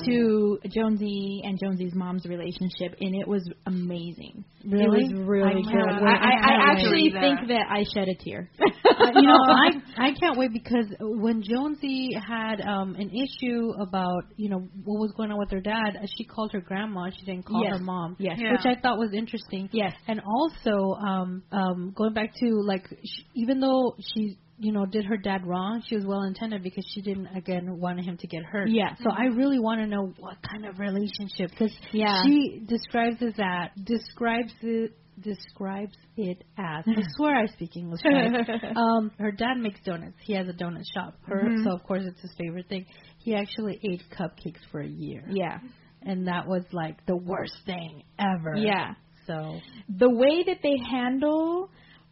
to 0.04 0.58
Jonesy 0.70 1.40
and 1.44 1.58
Jonesy's 1.60 1.92
mom's 1.94 2.24
relationship, 2.24 2.94
and 3.00 3.14
it 3.16 3.26
was 3.26 3.42
amazing. 3.66 4.44
Really? 4.64 5.04
It 5.06 5.16
was 5.16 5.26
really 5.26 5.62
I 5.66 5.72
good. 5.72 5.88
I. 5.88 6.10
I, 6.10 6.14
I 6.14 6.52
I 6.68 6.72
actually 6.72 7.10
Read 7.12 7.20
think 7.20 7.40
that. 7.40 7.48
that 7.48 7.66
I 7.68 7.84
shed 7.94 8.08
a 8.08 8.14
tear. 8.14 8.50
Uh, 8.98 9.10
you 9.14 9.28
know, 9.28 9.36
I 9.36 9.68
I 10.08 10.12
can't 10.18 10.36
wait 10.36 10.52
because 10.52 10.86
when 10.98 11.40
Jonesy 11.42 12.10
had 12.14 12.60
um 12.62 12.96
an 12.96 13.10
issue 13.10 13.70
about 13.80 14.24
you 14.36 14.48
know 14.48 14.58
what 14.84 14.98
was 15.00 15.12
going 15.16 15.30
on 15.30 15.38
with 15.38 15.50
her 15.52 15.60
dad, 15.60 15.96
uh, 16.02 16.06
she 16.16 16.24
called 16.24 16.50
her 16.52 16.60
grandma. 16.60 17.08
She 17.16 17.24
didn't 17.24 17.44
call 17.46 17.62
Yes. 17.62 17.74
her 17.74 17.84
mom. 17.84 18.16
Yes. 18.18 18.38
Yeah. 18.40 18.52
Which 18.52 18.66
I 18.66 18.80
thought 18.80 18.98
was 18.98 19.10
interesting. 19.14 19.68
Yes. 19.72 19.92
And 20.08 20.20
also, 20.20 20.94
um, 21.00 21.42
um, 21.52 21.92
going 21.96 22.12
back 22.12 22.34
to 22.40 22.46
like, 22.66 22.86
sh- 23.04 23.22
even 23.36 23.60
though 23.60 23.94
she, 24.00 24.36
you 24.58 24.72
know, 24.72 24.84
did 24.86 25.04
her 25.04 25.16
dad 25.16 25.46
wrong, 25.46 25.82
she 25.86 25.94
was 25.94 26.04
well 26.04 26.22
intended 26.22 26.62
because 26.62 26.84
she 26.94 27.00
didn't 27.00 27.28
again 27.28 27.78
want 27.78 28.00
him 28.00 28.16
to 28.18 28.26
get 28.26 28.44
hurt. 28.44 28.68
Yeah. 28.70 28.94
So 29.02 29.10
I 29.10 29.26
really 29.26 29.58
want 29.58 29.80
to 29.80 29.86
know 29.86 30.12
what 30.18 30.36
kind 30.42 30.66
of 30.66 30.78
relationship 30.78 31.50
because 31.50 31.72
Yeah. 31.92 32.22
she 32.24 32.62
describes 32.66 33.16
it 33.20 33.36
that 33.36 33.72
describes 33.84 34.52
it 34.62 34.92
describes 35.20 35.96
it 36.16 36.44
as. 36.56 36.84
I 36.86 37.02
swear 37.16 37.34
I 37.36 37.46
speak 37.46 37.76
English. 37.76 38.00
Guys. 38.02 38.32
um, 38.76 39.10
her 39.18 39.32
dad 39.32 39.54
makes 39.58 39.80
donuts. 39.84 40.16
He 40.24 40.34
has 40.34 40.48
a 40.48 40.52
donut 40.52 40.84
shop. 40.94 41.14
Her, 41.26 41.42
Mhm. 41.44 41.64
so 41.64 41.72
of 41.74 41.82
course 41.84 42.02
it's 42.06 42.20
his 42.20 42.32
favorite 42.38 42.68
thing. 42.68 42.86
He 43.18 43.34
actually 43.34 43.78
ate 43.82 44.02
cupcakes 44.16 44.64
for 44.70 44.80
a 44.80 44.86
year, 44.88 45.24
Yeah. 45.28 45.58
and 46.02 46.26
that 46.28 46.46
was 46.46 46.64
like 46.72 47.04
the 47.06 47.16
worst 47.16 47.56
thing 47.66 48.02
ever. 48.18 48.56
Yeah. 48.56 48.94
So 49.26 49.60
the 49.88 50.08
way 50.08 50.44
that 50.44 50.58
they 50.62 50.76
handle 50.90 51.70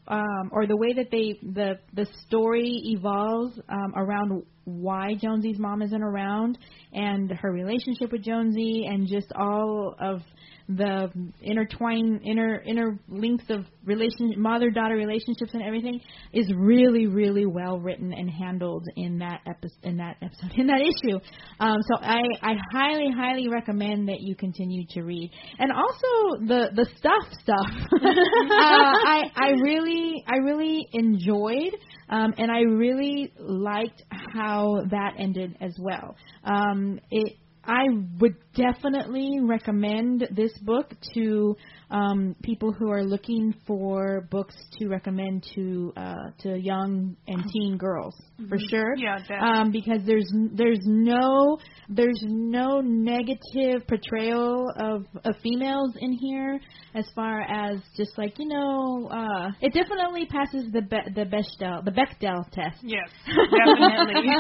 um, 0.08 0.50
or 0.52 0.66
the 0.66 0.76
way 0.76 0.92
that 0.92 1.10
they 1.10 1.38
the 1.42 1.78
the 1.94 2.06
story 2.26 2.80
evolves 2.86 3.58
um, 3.68 3.92
around 3.96 4.42
why 4.66 5.14
Jonesy's 5.14 5.58
mom 5.58 5.80
isn't 5.80 6.02
around 6.02 6.58
and 6.92 7.30
her 7.30 7.52
relationship 7.52 8.10
with 8.12 8.22
Jonesy 8.22 8.86
and 8.88 9.06
just 9.06 9.32
all 9.34 9.94
of 9.98 10.20
the 10.68 11.08
intertwined 11.42 12.20
inner 12.24 12.60
inner 12.66 12.98
links 13.08 13.44
of 13.50 13.64
relation 13.84 14.34
mother 14.36 14.68
daughter 14.70 14.96
relationships 14.96 15.54
and 15.54 15.62
everything 15.62 16.00
is 16.32 16.50
really 16.56 17.06
really 17.06 17.46
well 17.46 17.78
written 17.78 18.12
and 18.12 18.28
handled 18.28 18.84
in 18.96 19.18
that 19.18 19.40
episode 19.46 19.78
in 19.84 19.96
that 19.98 20.16
episode 20.22 20.50
in 20.56 20.66
that 20.66 20.80
issue. 20.80 21.18
Um, 21.60 21.78
so 21.88 22.02
I 22.02 22.20
I 22.42 22.54
highly 22.72 23.10
highly 23.16 23.48
recommend 23.48 24.08
that 24.08 24.18
you 24.20 24.34
continue 24.34 24.84
to 24.90 25.02
read. 25.02 25.30
And 25.60 25.70
also 25.70 26.44
the 26.46 26.70
the 26.74 26.86
stuff 26.98 27.32
stuff. 27.42 27.70
Uh, 28.56 28.94
I 29.06 29.22
I 29.36 29.50
really 29.62 30.24
I 30.26 30.36
really 30.36 30.86
enjoyed 30.92 31.74
um, 32.08 32.34
and 32.38 32.50
I 32.50 32.60
really 32.60 33.32
liked 33.38 34.02
how 34.10 34.82
that 34.90 35.14
ended 35.18 35.56
as 35.60 35.76
well. 35.78 36.16
Um, 36.44 37.00
it 37.10 37.36
I 37.66 37.86
would 38.20 38.36
definitely 38.54 39.40
recommend 39.42 40.28
this 40.30 40.56
book 40.58 40.92
to 41.14 41.56
um, 41.90 42.34
people 42.42 42.72
who 42.72 42.90
are 42.90 43.04
looking 43.04 43.54
for 43.66 44.26
books 44.30 44.54
to 44.78 44.88
recommend 44.88 45.46
to 45.54 45.92
uh, 45.96 46.14
to 46.40 46.56
young 46.56 47.16
and 47.28 47.44
teen 47.52 47.76
girls 47.76 48.14
for 48.48 48.58
sure. 48.70 48.96
Yeah, 48.96 49.18
definitely. 49.18 49.48
Um, 49.48 49.70
because 49.70 50.00
there's 50.04 50.28
there's 50.52 50.80
no 50.84 51.58
there's 51.88 52.20
no 52.26 52.80
negative 52.80 53.86
portrayal 53.88 54.66
of, 54.78 55.04
of 55.24 55.34
females 55.42 55.92
in 56.00 56.12
here 56.12 56.60
as 56.94 57.06
far 57.14 57.42
as 57.42 57.78
just 57.96 58.18
like 58.18 58.38
you 58.38 58.48
know 58.48 59.08
uh, 59.10 59.50
it 59.60 59.72
definitely 59.72 60.26
passes 60.26 60.70
the 60.72 60.82
be- 60.82 61.12
the 61.14 61.24
Bechdel 61.24 61.84
the 61.84 61.92
Bechdel 61.92 62.50
test. 62.52 62.78
Yes, 62.82 63.08
definitely. 63.26 64.30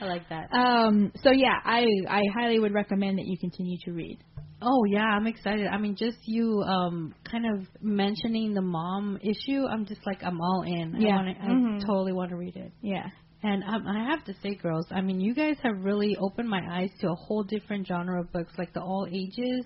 I 0.00 0.04
like 0.06 0.28
that. 0.30 0.48
Um, 0.56 1.12
so 1.22 1.30
yeah, 1.30 1.58
I 1.64 1.86
I 2.08 2.22
highly 2.34 2.58
would 2.58 2.72
recommend 2.72 3.18
that 3.18 3.26
you 3.26 3.36
continue 3.38 3.76
to 3.84 3.92
read. 3.92 4.18
Oh 4.62 4.84
yeah, 4.84 5.04
I'm 5.04 5.26
excited. 5.26 5.66
I 5.66 5.76
mean, 5.78 5.96
just 5.96 6.18
you 6.24 6.62
um 6.62 7.14
kind 7.30 7.44
of 7.46 7.66
mentioning 7.82 8.54
the 8.54 8.62
mom 8.62 9.18
issue, 9.22 9.64
I'm 9.70 9.84
just 9.86 10.00
like 10.06 10.22
I'm 10.22 10.40
all 10.40 10.62
in. 10.66 10.94
Yeah. 10.98 11.10
I, 11.12 11.16
wanna, 11.16 11.34
I 11.40 11.46
Mhm. 11.48 11.80
totally 11.86 12.12
want 12.12 12.30
to 12.30 12.36
read 12.36 12.56
it. 12.56 12.72
Yeah. 12.80 13.06
And 13.42 13.62
um, 13.64 13.86
I 13.86 14.04
have 14.10 14.24
to 14.24 14.34
say, 14.42 14.54
girls, 14.54 14.86
I 14.90 15.02
mean, 15.02 15.20
you 15.20 15.34
guys 15.34 15.56
have 15.62 15.84
really 15.84 16.16
opened 16.18 16.48
my 16.48 16.62
eyes 16.70 16.90
to 17.00 17.08
a 17.10 17.14
whole 17.14 17.44
different 17.44 17.86
genre 17.86 18.20
of 18.22 18.32
books, 18.32 18.52
like 18.58 18.72
the 18.72 18.80
all 18.80 19.06
ages 19.12 19.64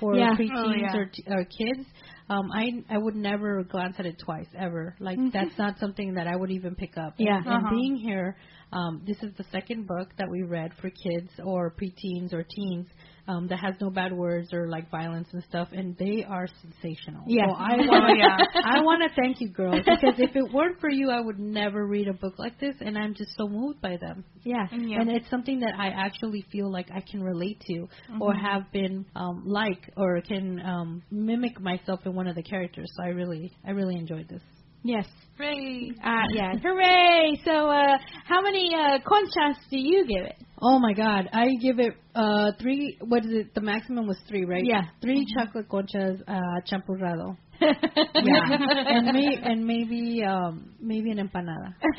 for 0.00 0.16
Yeah. 0.16 0.34
preteens 0.36 0.50
Oh, 0.56 0.72
yeah. 0.72 0.96
or, 0.96 1.04
t- 1.06 1.24
or 1.28 1.44
kids. 1.44 1.88
Um, 2.28 2.50
I 2.52 2.82
I 2.90 2.98
would 2.98 3.14
never 3.14 3.62
glance 3.62 3.94
at 4.00 4.06
it 4.06 4.18
twice 4.18 4.48
ever. 4.58 4.96
Like 4.98 5.18
that's 5.32 5.56
not 5.58 5.78
something 5.78 6.14
that 6.14 6.26
I 6.26 6.34
would 6.34 6.50
even 6.50 6.74
pick 6.74 6.98
up. 6.98 7.14
Yeah. 7.18 7.36
And, 7.36 7.46
and 7.46 7.64
Uh-huh. 7.64 7.70
being 7.70 7.96
here, 7.96 8.36
um, 8.72 9.02
this 9.06 9.16
is 9.22 9.32
the 9.36 9.44
second 9.52 9.86
book 9.86 10.08
that 10.18 10.28
we 10.28 10.42
read 10.42 10.72
for 10.80 10.90
kids 10.90 11.30
or 11.44 11.70
preteens 11.70 12.32
or 12.32 12.42
teens. 12.42 12.88
Um, 13.26 13.48
that 13.48 13.58
has 13.58 13.74
no 13.80 13.88
bad 13.88 14.12
words 14.12 14.52
or 14.52 14.68
like 14.68 14.90
violence 14.90 15.28
and 15.32 15.42
stuff, 15.44 15.68
and 15.72 15.96
they 15.96 16.24
are 16.28 16.46
sensational. 16.60 17.24
Yeah. 17.26 17.46
So 17.46 17.54
I 17.54 17.72
Oh, 17.80 17.86
want 17.86 18.18
yeah. 18.18 18.36
I 18.64 18.80
want 18.82 19.02
to 19.02 19.20
thank 19.20 19.40
you, 19.40 19.48
girls, 19.48 19.80
because 19.84 20.14
if 20.18 20.36
it 20.36 20.52
weren't 20.52 20.78
for 20.80 20.90
you, 20.90 21.10
I 21.10 21.20
would 21.20 21.38
never 21.38 21.86
read 21.86 22.08
a 22.08 22.12
book 22.12 22.34
like 22.38 22.60
this, 22.60 22.74
and 22.80 22.98
I'm 22.98 23.14
just 23.14 23.30
so 23.36 23.48
moved 23.48 23.80
by 23.80 23.96
them. 23.96 24.24
Yeah. 24.42 24.66
Yeah. 24.72 25.00
And 25.00 25.10
it's 25.10 25.28
something 25.30 25.60
that 25.60 25.74
I 25.78 25.88
actually 25.88 26.44
feel 26.52 26.70
like 26.70 26.90
I 26.94 27.00
can 27.00 27.22
relate 27.22 27.60
to, 27.68 27.88
or 28.20 28.34
have 28.34 28.70
been 28.72 29.06
um, 29.16 29.44
like, 29.46 29.90
or 29.96 30.20
can 30.20 30.60
um, 30.60 31.02
mimic 31.10 31.60
myself 31.60 32.00
in 32.04 32.14
one 32.14 32.26
of 32.26 32.34
the 32.36 32.42
characters. 32.42 32.90
So 32.96 33.02
I 33.02 33.08
really, 33.08 33.52
I 33.66 33.70
really 33.70 33.96
enjoyed 33.96 34.28
this. 34.28 34.42
Yes. 34.84 35.06
Hooray. 35.38 35.92
Uh, 36.04 36.10
yeah. 36.34 36.52
Hooray! 36.62 37.40
So, 37.44 37.70
uh, 37.70 37.96
how 38.26 38.42
many 38.42 38.70
uh, 38.74 38.98
conchas 38.98 39.56
do 39.70 39.78
you 39.78 40.06
give 40.06 40.24
it? 40.26 40.36
Oh 40.60 40.78
my 40.78 40.92
God, 40.92 41.28
I 41.32 41.48
give 41.60 41.78
it 41.80 41.94
uh, 42.14 42.52
three. 42.60 42.96
What 43.00 43.24
is 43.24 43.32
it? 43.32 43.54
The 43.54 43.62
maximum 43.62 44.06
was 44.06 44.18
three, 44.28 44.44
right? 44.44 44.62
Yeah. 44.64 44.82
3 45.02 45.26
chocolate 45.36 45.68
conchas 45.68 46.22
uh, 46.28 46.60
champurrado. 46.70 47.36
Yeah, 47.60 48.56
and 48.88 49.06
may, 49.12 49.38
and 49.42 49.66
maybe 49.66 50.22
um, 50.24 50.74
maybe 50.80 51.10
an 51.10 51.18
empanada. 51.18 51.74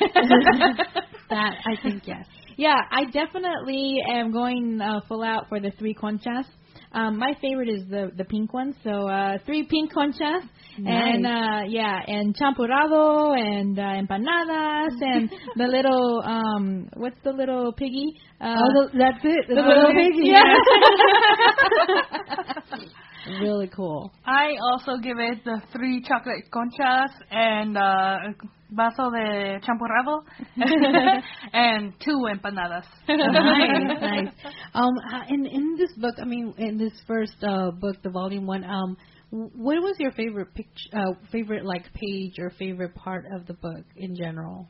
that 1.30 1.54
I 1.66 1.82
think 1.82 2.02
yes. 2.06 2.26
Yeah, 2.56 2.76
I 2.90 3.04
definitely 3.04 3.96
am 4.08 4.32
going 4.32 4.80
uh, 4.80 5.00
full 5.08 5.22
out 5.22 5.48
for 5.48 5.60
the 5.60 5.70
three 5.78 5.94
conchas. 5.94 6.44
Um, 6.92 7.18
my 7.18 7.34
favorite 7.40 7.68
is 7.68 7.82
the 7.88 8.10
the 8.16 8.24
pink 8.24 8.52
one, 8.52 8.74
so 8.82 9.08
uh, 9.08 9.38
three 9.44 9.66
pink 9.66 9.92
conchas, 9.92 10.42
and 10.84 11.26
uh, 11.26 11.62
yeah, 11.68 12.00
and 12.06 12.34
champurrado 12.36 13.36
and 13.38 13.78
uh, 13.78 13.82
empanadas 13.82 14.94
and 15.00 15.30
the 15.56 15.66
little 15.66 16.22
um, 16.24 16.88
what's 16.94 17.16
the 17.24 17.32
little 17.32 17.72
piggy? 17.72 18.18
Uh, 18.40 18.56
oh, 18.58 18.88
the, 18.92 18.98
that's 18.98 19.24
it. 19.24 19.48
The, 19.48 19.54
the 19.54 19.60
little 19.62 19.88
little 19.88 19.94
piggy. 19.94 20.30
Yeah. 20.30 20.42
really 23.40 23.68
cool. 23.68 24.12
I 24.24 24.56
also 24.72 24.98
give 25.02 25.18
it 25.18 25.44
the 25.44 25.60
three 25.72 26.02
chocolate 26.06 26.44
conchas 26.52 27.10
and 27.30 27.76
uh, 27.76 28.18
vaso 28.70 29.10
de 29.10 29.60
champurrado 29.60 30.24
and 31.52 31.92
two 32.04 32.26
empanadas. 32.30 32.84
nice, 33.08 34.00
nice. 34.00 34.28
Um, 34.74 34.94
uh, 35.12 35.22
in 35.28 35.46
in 35.46 35.76
this 35.76 35.92
book, 35.96 36.14
I 36.20 36.24
mean, 36.24 36.54
in 36.58 36.78
this 36.78 36.92
first 37.06 37.36
uh 37.42 37.70
book, 37.70 37.96
the 38.02 38.10
volume 38.10 38.46
one, 38.46 38.64
um, 38.64 38.96
w- 38.96 38.96
what 39.30 39.76
was 39.82 39.96
your 39.98 40.12
favorite 40.12 40.54
picture, 40.54 40.88
uh, 40.92 41.12
favorite 41.32 41.64
like 41.64 41.84
page 41.92 42.38
or 42.38 42.50
favorite 42.58 42.94
part 42.94 43.24
of 43.34 43.46
the 43.46 43.54
book 43.54 43.84
in 43.96 44.14
general? 44.16 44.68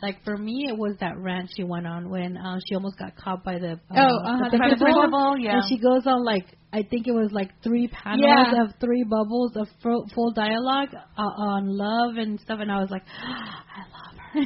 Like 0.00 0.22
for 0.24 0.36
me, 0.36 0.66
it 0.68 0.78
was 0.78 0.96
that 1.00 1.18
rant 1.18 1.50
she 1.56 1.64
went 1.64 1.86
on 1.86 2.08
when 2.08 2.36
uh, 2.36 2.58
she 2.68 2.74
almost 2.76 2.98
got 2.98 3.16
caught 3.16 3.42
by 3.44 3.58
the 3.58 3.72
uh, 3.72 3.76
Oh, 3.96 4.18
uh-huh, 4.24 4.44
the 4.44 4.50
the 4.50 4.58
principal, 4.58 5.34
yeah. 5.38 5.54
and 5.54 5.62
she 5.68 5.76
goes 5.78 6.06
on 6.06 6.24
like 6.24 6.46
I 6.72 6.82
think 6.88 7.06
it 7.08 7.12
was 7.12 7.30
like 7.32 7.50
three 7.62 7.88
panels 7.88 8.22
Yeah. 8.24 8.64
of 8.64 8.74
three 8.80 9.02
bubbles 9.04 9.56
of 9.56 9.66
full, 9.82 10.32
dialogue 10.32 10.90
uh, 10.94 11.22
on 11.22 11.66
love 11.76 12.16
and 12.16 12.38
stuff, 12.40 12.58
and 12.60 12.70
I 12.70 12.78
was 12.80 12.90
like, 12.90 13.02
I 13.22 13.80
love. 13.90 14.07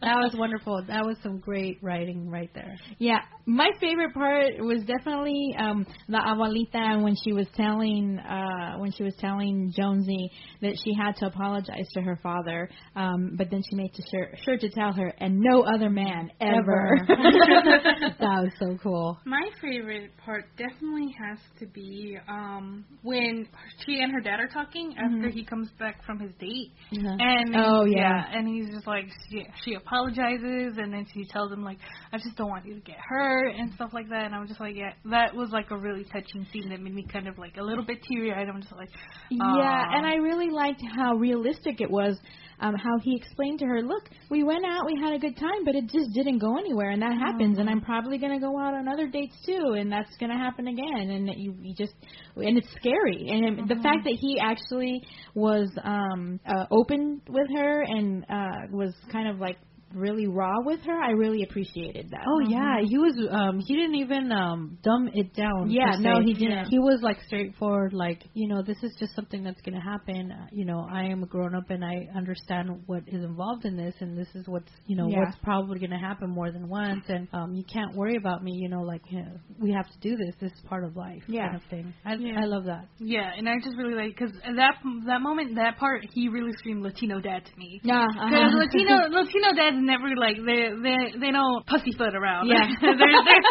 that 0.00 0.16
was 0.16 0.34
wonderful. 0.36 0.82
That 0.86 1.04
was 1.04 1.16
some 1.22 1.38
great 1.38 1.78
writing 1.82 2.28
right 2.30 2.50
there. 2.54 2.76
Yeah, 2.98 3.20
my 3.46 3.70
favorite 3.80 4.14
part 4.14 4.54
was 4.60 4.82
definitely 4.84 5.54
um 5.58 5.86
the 6.08 6.18
abuelita 6.18 7.02
when 7.02 7.14
she 7.24 7.32
was 7.32 7.46
telling 7.56 8.18
uh 8.18 8.76
when 8.78 8.92
she 8.92 9.02
was 9.02 9.14
telling 9.18 9.72
Jonesy 9.76 10.30
that 10.62 10.76
she 10.84 10.92
had 10.94 11.16
to 11.16 11.26
apologize 11.26 11.86
to 11.94 12.02
her 12.02 12.18
father, 12.22 12.68
um 12.94 13.34
but 13.36 13.50
then 13.50 13.62
she 13.68 13.76
made 13.76 13.92
to 13.94 14.02
sure 14.10 14.28
sure 14.44 14.56
to 14.58 14.68
tell 14.70 14.92
her 14.92 15.12
and 15.18 15.38
no 15.40 15.62
other 15.62 15.90
man 15.90 16.30
ever. 16.40 16.98
that 17.08 18.16
was 18.20 18.52
so 18.58 18.76
cool. 18.82 19.18
My 19.24 19.48
favorite 19.60 20.10
part 20.24 20.44
definitely 20.56 21.14
has 21.18 21.38
to 21.60 21.66
be 21.66 22.18
um 22.28 22.84
when 23.02 23.46
she 23.84 24.00
and 24.00 24.12
her 24.12 24.20
dad 24.20 24.40
are 24.40 24.48
talking 24.48 24.94
after 24.98 25.28
he 25.28 25.44
comes 25.44 25.68
back 25.78 26.04
from 26.04 26.18
his 26.18 26.32
date, 26.38 26.72
Uh-huh. 26.92 27.16
and 27.18 27.54
Oh, 27.56 27.75
Oh, 27.80 27.84
yeah. 27.84 28.24
and 28.32 28.48
he's 28.48 28.74
just 28.74 28.86
like 28.86 29.06
she, 29.30 29.46
she 29.64 29.74
apologizes, 29.74 30.76
and 30.78 30.92
then 30.92 31.06
she 31.12 31.24
tells 31.26 31.52
him 31.52 31.64
like 31.64 31.78
I 32.12 32.18
just 32.18 32.36
don't 32.36 32.48
want 32.48 32.66
you 32.66 32.74
to 32.74 32.80
get 32.80 32.96
hurt 32.98 33.54
and 33.56 33.72
stuff 33.74 33.90
like 33.92 34.08
that, 34.08 34.24
and 34.26 34.34
I'm 34.34 34.46
just 34.46 34.60
like 34.60 34.76
yeah, 34.76 34.92
that 35.10 35.34
was 35.34 35.50
like 35.50 35.70
a 35.70 35.76
really 35.76 36.04
touching 36.04 36.46
scene 36.52 36.68
that 36.70 36.80
made 36.80 36.94
me 36.94 37.06
kind 37.12 37.28
of 37.28 37.38
like 37.38 37.56
a 37.56 37.62
little 37.62 37.84
bit 37.84 37.98
teary 38.02 38.32
eyed. 38.32 38.48
I'm 38.48 38.60
just 38.60 38.74
like 38.74 38.90
Yeah, 39.30 39.82
and 39.92 40.06
I 40.06 40.16
really 40.16 40.50
liked 40.50 40.82
how 40.96 41.14
realistic 41.14 41.80
it 41.80 41.90
was. 41.90 42.18
Um, 42.60 42.74
how 42.74 42.98
he 43.02 43.16
explained 43.16 43.58
to 43.60 43.66
her, 43.66 43.82
"Look, 43.82 44.08
we 44.30 44.42
went 44.42 44.64
out, 44.64 44.86
we 44.86 45.00
had 45.00 45.12
a 45.12 45.18
good 45.18 45.36
time, 45.36 45.64
but 45.64 45.74
it 45.74 45.86
just 45.88 46.12
didn't 46.14 46.38
go 46.38 46.56
anywhere, 46.56 46.90
and 46.90 47.02
that 47.02 47.12
happens. 47.12 47.58
And 47.58 47.68
I'm 47.68 47.80
probably 47.80 48.18
gonna 48.18 48.40
go 48.40 48.58
out 48.58 48.74
on 48.74 48.88
other 48.88 49.06
dates 49.08 49.36
too, 49.44 49.74
and 49.78 49.90
that's 49.90 50.16
gonna 50.18 50.38
happen 50.38 50.68
again. 50.68 51.10
And 51.10 51.28
that 51.28 51.38
you, 51.38 51.54
you 51.60 51.74
just, 51.74 51.94
and 52.36 52.56
it's 52.58 52.70
scary. 52.72 53.28
And 53.28 53.60
it, 53.60 53.68
the 53.68 53.82
fact 53.82 54.04
that 54.04 54.16
he 54.18 54.40
actually 54.40 55.02
was 55.34 55.70
um, 55.84 56.40
uh, 56.46 56.66
open 56.70 57.20
with 57.28 57.48
her 57.54 57.82
and 57.82 58.24
uh, 58.28 58.66
was 58.70 58.94
kind 59.10 59.28
of 59.28 59.38
like 59.38 59.58
really 59.96 60.26
raw 60.26 60.60
with 60.64 60.80
her, 60.82 60.98
I 61.00 61.10
really 61.12 61.42
appreciated 61.42 62.10
that. 62.10 62.24
Oh 62.26 62.40
yeah, 62.48 62.76
he 62.82 62.98
was. 62.98 63.16
Um, 63.30 63.60
he 63.60 63.74
didn't 63.74 63.96
even 63.96 64.30
um 64.30 64.78
dumb 64.82 65.08
it 65.14 65.34
down. 65.34 65.70
Yeah, 65.70 65.96
no, 65.98 66.20
he 66.20 66.34
didn't. 66.34 66.66
He 66.66 66.78
was 66.78 67.00
like 67.02 67.18
straightforward. 67.26 67.92
Like 67.92 68.22
you 68.34 68.48
know, 68.48 68.62
this 68.62 68.76
is 68.82 68.94
just 68.98 69.14
something 69.14 69.42
that's 69.42 69.60
gonna 69.62 69.82
happen. 69.82 70.30
Uh, 70.32 70.46
you 70.52 70.64
know, 70.64 70.86
I 70.90 71.04
am 71.04 71.22
a 71.22 71.26
grown 71.26 71.54
up 71.54 71.70
and 71.70 71.84
I 71.84 72.06
understand 72.14 72.82
what 72.86 73.02
is 73.06 73.24
involved 73.24 73.64
in 73.64 73.76
this, 73.76 73.94
and 74.00 74.16
this 74.16 74.28
is 74.34 74.46
what's 74.46 74.70
you 74.86 74.96
know 74.96 75.08
Yeah. 75.08 75.20
what's 75.20 75.36
probably 75.42 75.78
gonna 75.78 75.98
happen 75.98 76.30
more 76.30 76.50
than 76.52 76.68
once. 76.68 77.04
And 77.08 77.28
um, 77.32 77.54
you 77.54 77.64
can't 77.64 77.94
worry 77.96 78.16
about 78.16 78.44
me. 78.44 78.52
You 78.52 78.68
know, 78.68 78.82
like 78.82 79.02
you 79.10 79.20
know, 79.22 79.32
we 79.58 79.72
have 79.72 79.86
to 79.86 79.98
do 80.00 80.16
this. 80.16 80.34
This 80.40 80.52
is 80.52 80.60
part 80.68 80.84
of 80.84 80.96
life. 80.96 81.22
Yeah. 81.26 81.46
kind 81.48 81.56
of 81.56 81.62
thing. 81.70 81.94
I 82.04 82.14
Yeah. 82.14 82.40
I 82.40 82.44
love 82.44 82.64
that. 82.64 82.86
Yeah, 82.98 83.30
and 83.36 83.48
I 83.48 83.54
just 83.62 83.76
really 83.76 83.94
like 83.94 84.16
because 84.16 84.32
that 84.42 84.74
that 85.06 85.20
moment, 85.22 85.54
that 85.56 85.78
part, 85.78 86.04
he 86.12 86.28
really 86.28 86.52
screamed 86.58 86.82
Latino 86.82 87.20
dad 87.20 87.44
to 87.46 87.56
me. 87.58 87.80
Yeah, 87.82 88.04
Because 88.12 88.52
uh-huh. 88.52 88.58
Latino 88.58 88.96
Latino 89.10 89.54
dads 89.54 89.76
never 89.86 90.08
like 90.16 90.36
they 90.44 90.68
they 90.82 90.98
they 91.18 91.30
don't 91.30 91.64
pussyfoot 91.66 92.14
around. 92.14 92.48
Yeah. 92.48 92.66
they're, 92.80 92.96
they're 92.96 93.44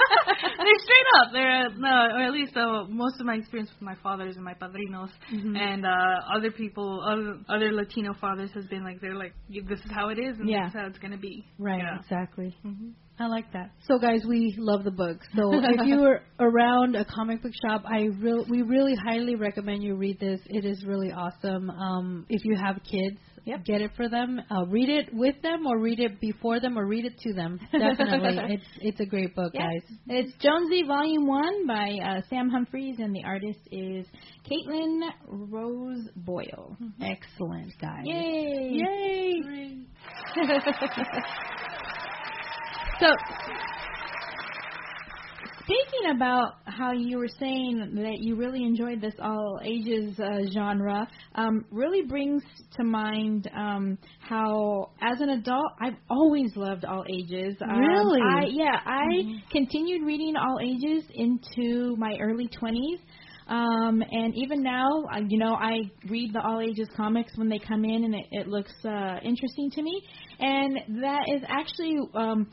they're 0.60 0.82
straight 0.86 1.10
up. 1.20 1.28
They're 1.34 1.66
uh, 1.68 1.70
no, 1.78 1.90
or 2.16 2.22
at 2.28 2.32
least 2.34 2.56
uh, 2.58 2.86
most 2.90 3.20
of 3.20 3.26
my 3.26 3.36
experience 3.36 3.70
with 3.74 3.82
my 3.82 3.96
fathers 4.04 4.36
and 4.36 4.44
my 4.46 4.54
padrinos 4.54 5.10
Mm-hmm. 5.34 5.56
and 5.56 5.86
uh 5.86 6.36
other 6.36 6.52
people, 6.52 7.02
other 7.08 7.38
other 7.50 7.72
Latino 7.72 8.14
fathers 8.20 8.52
has 8.54 8.66
been 8.68 8.84
like 8.84 9.00
they're 9.02 9.16
like 9.16 9.34
this 9.50 9.80
is 9.80 9.92
how 9.92 10.10
it 10.10 10.20
is 10.20 10.38
and 10.40 10.50
Yeah. 10.50 10.66
this 10.66 10.76
is 10.76 10.80
how 10.80 10.88
it's 10.88 11.00
gonna 11.00 11.18
be. 11.18 11.46
Right, 11.58 11.80
Yeah. 11.80 12.00
exactly. 12.00 12.56
Mhm. 12.66 12.94
I 13.18 13.28
like 13.28 13.52
that. 13.54 13.72
So, 13.88 13.98
guys, 13.98 14.22
we 14.28 14.56
love 14.58 14.84
the 14.84 14.92
books. 14.92 15.26
So, 15.36 15.52
if 15.54 15.88
you 15.88 16.04
are 16.04 16.22
around 16.40 16.96
a 16.96 17.06
comic 17.06 17.42
book 17.42 17.54
shop, 17.66 17.84
I 17.86 18.10
real 18.20 18.46
we 18.50 18.62
really 18.62 18.94
highly 19.06 19.36
recommend 19.36 19.84
you 19.84 19.96
read 19.96 20.20
this. 20.20 20.42
It 20.48 20.66
is 20.66 20.84
really 20.86 21.12
awesome. 21.14 21.70
Um, 21.70 22.26
if 22.30 22.44
you 22.44 22.58
have 22.62 22.76
kids, 22.84 23.18
Yep. 23.46 23.64
get 23.64 23.82
it 23.82 23.92
for 23.96 24.10
them. 24.10 24.42
Uh, 24.50 24.66
read 24.66 24.90
it 24.90 25.14
with 25.14 25.40
them, 25.44 25.68
or 25.68 25.80
read 25.80 26.00
it 26.00 26.20
before 26.20 26.60
them, 26.60 26.78
or 26.80 26.88
read 26.88 27.06
it 27.06 27.18
to 27.20 27.34
them. 27.34 27.60
Definitely, 27.72 28.56
it's 28.56 28.66
it's 28.82 29.00
a 29.00 29.06
great 29.06 29.36
book, 29.36 29.52
Yeah. 29.54 29.68
guys. 29.70 29.98
It's 30.08 30.34
Jonesy 30.42 30.82
Volume 30.88 31.28
1 31.28 31.68
by 31.68 31.98
uh, 32.04 32.22
Sam 32.30 32.50
Humphries, 32.50 32.96
and 32.98 33.16
the 33.16 33.24
artist 33.24 33.60
is 33.72 34.08
Caitlin 34.50 35.00
Rose 35.28 36.10
Boyle. 36.16 36.76
Excellent, 37.00 37.72
guys. 37.80 38.04
Yay! 38.04 38.82
Yay! 38.84 39.86
So, 43.00 43.08
speaking 45.64 46.16
about 46.16 46.54
how 46.66 46.94
you 46.94 47.18
were 47.18 47.28
saying 47.28 47.92
that 47.96 48.20
you 48.20 48.38
really 48.38 48.64
enjoyed 48.64 49.02
this 49.02 49.16
all 49.22 49.60
ages 49.66 50.18
uh, 50.18 50.50
genre, 50.54 51.06
um, 51.36 51.66
really 51.72 52.04
brings 52.04 52.42
to 52.78 52.86
mind 52.86 53.50
um, 53.54 53.98
how, 54.20 54.92
as 55.02 55.20
an 55.20 55.30
adult, 55.30 55.74
I've 55.82 55.98
always 56.10 56.56
loved 56.56 56.86
all 56.86 57.04
ages. 57.10 57.58
Um, 57.62 57.80
Really? 57.80 58.22
I, 58.22 58.46
yeah, 58.50 58.80
I 58.86 59.42
continued 59.52 60.06
reading 60.06 60.36
all 60.38 60.60
ages 60.64 61.04
into 61.14 61.98
my 61.98 62.16
early 62.22 62.48
20s. 62.62 63.00
Um, 63.48 64.02
and 64.10 64.34
even 64.36 64.64
now, 64.64 64.88
you 65.28 65.38
know, 65.38 65.54
I 65.54 65.82
read 66.10 66.34
the 66.34 66.42
all 66.42 66.62
ages 66.62 66.88
comics 66.96 67.34
when 67.36 67.48
they 67.48 67.60
come 67.60 67.86
in, 67.86 68.04
and 68.06 68.16
it, 68.16 68.26
it 68.32 68.48
looks 68.48 68.74
uh, 68.84 69.20
interesting 69.24 69.70
to 69.72 69.84
me. 69.84 70.02
And 70.40 71.02
that 71.02 71.26
is 71.34 71.42
actually 71.48 71.98
um, 72.14 72.48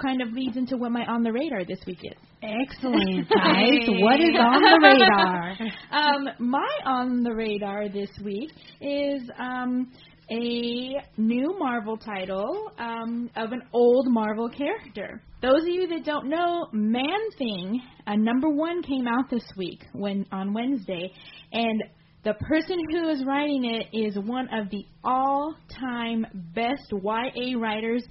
kind 0.00 0.22
of 0.22 0.32
leads 0.32 0.56
into 0.56 0.76
what 0.76 0.92
my 0.92 1.04
on 1.06 1.22
the 1.22 1.32
radar 1.32 1.64
this 1.64 1.80
week 1.86 2.00
is. 2.02 2.18
Excellent, 2.42 3.28
guys. 3.34 3.88
what 3.88 4.20
is 4.20 4.36
on 4.38 4.60
the 4.60 4.80
radar? 4.82 5.56
um, 5.92 6.28
my 6.38 6.68
on 6.84 7.22
the 7.22 7.34
radar 7.34 7.88
this 7.88 8.10
week 8.22 8.50
is 8.80 9.22
um, 9.38 9.90
a 10.30 10.94
new 11.16 11.56
Marvel 11.58 11.96
title 11.96 12.72
um, 12.78 13.30
of 13.36 13.52
an 13.52 13.62
old 13.72 14.06
Marvel 14.08 14.48
character. 14.48 15.22
Those 15.42 15.62
of 15.62 15.68
you 15.68 15.86
that 15.88 16.04
don't 16.04 16.28
know, 16.28 16.68
Man 16.72 17.30
Thing, 17.38 17.80
uh, 18.06 18.14
number 18.16 18.48
one 18.48 18.82
came 18.82 19.06
out 19.06 19.30
this 19.30 19.44
week 19.56 19.82
when 19.92 20.26
on 20.32 20.54
Wednesday, 20.54 21.12
and 21.52 21.82
the 22.24 22.34
person 22.34 22.78
who 22.90 23.08
is 23.10 23.24
writing 23.26 23.64
it 23.64 23.96
is 23.96 24.18
one 24.18 24.48
of 24.52 24.70
the 24.70 24.84
all-time 25.04 26.26
best 26.54 26.90
YA 26.90 27.58
writers 27.58 28.04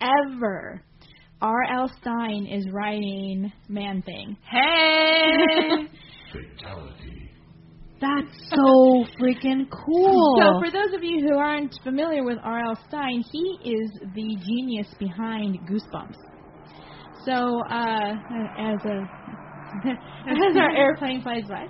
ever. 0.00 0.82
R.L. 1.40 1.90
Stine 2.00 2.46
is 2.46 2.66
writing 2.72 3.52
Man 3.68 4.02
Thing. 4.02 4.36
Hey. 4.50 5.88
That's 8.00 8.50
so 8.50 9.04
freaking 9.20 9.68
cool. 9.70 10.40
So, 10.40 10.60
for 10.60 10.70
those 10.70 10.94
of 10.94 11.02
you 11.02 11.26
who 11.28 11.36
aren't 11.36 11.74
familiar 11.82 12.24
with 12.24 12.38
R.L. 12.42 12.78
Stine, 12.88 13.24
he 13.30 13.58
is 13.64 13.90
the 14.14 14.36
genius 14.46 14.86
behind 14.98 15.58
Goosebumps. 15.68 16.16
So, 17.24 17.60
uh, 17.68 18.14
as 18.56 18.84
a 18.84 19.02
as 19.86 20.56
our 20.56 20.70
airplane 20.74 21.22
flies 21.22 21.44
by. 21.48 21.62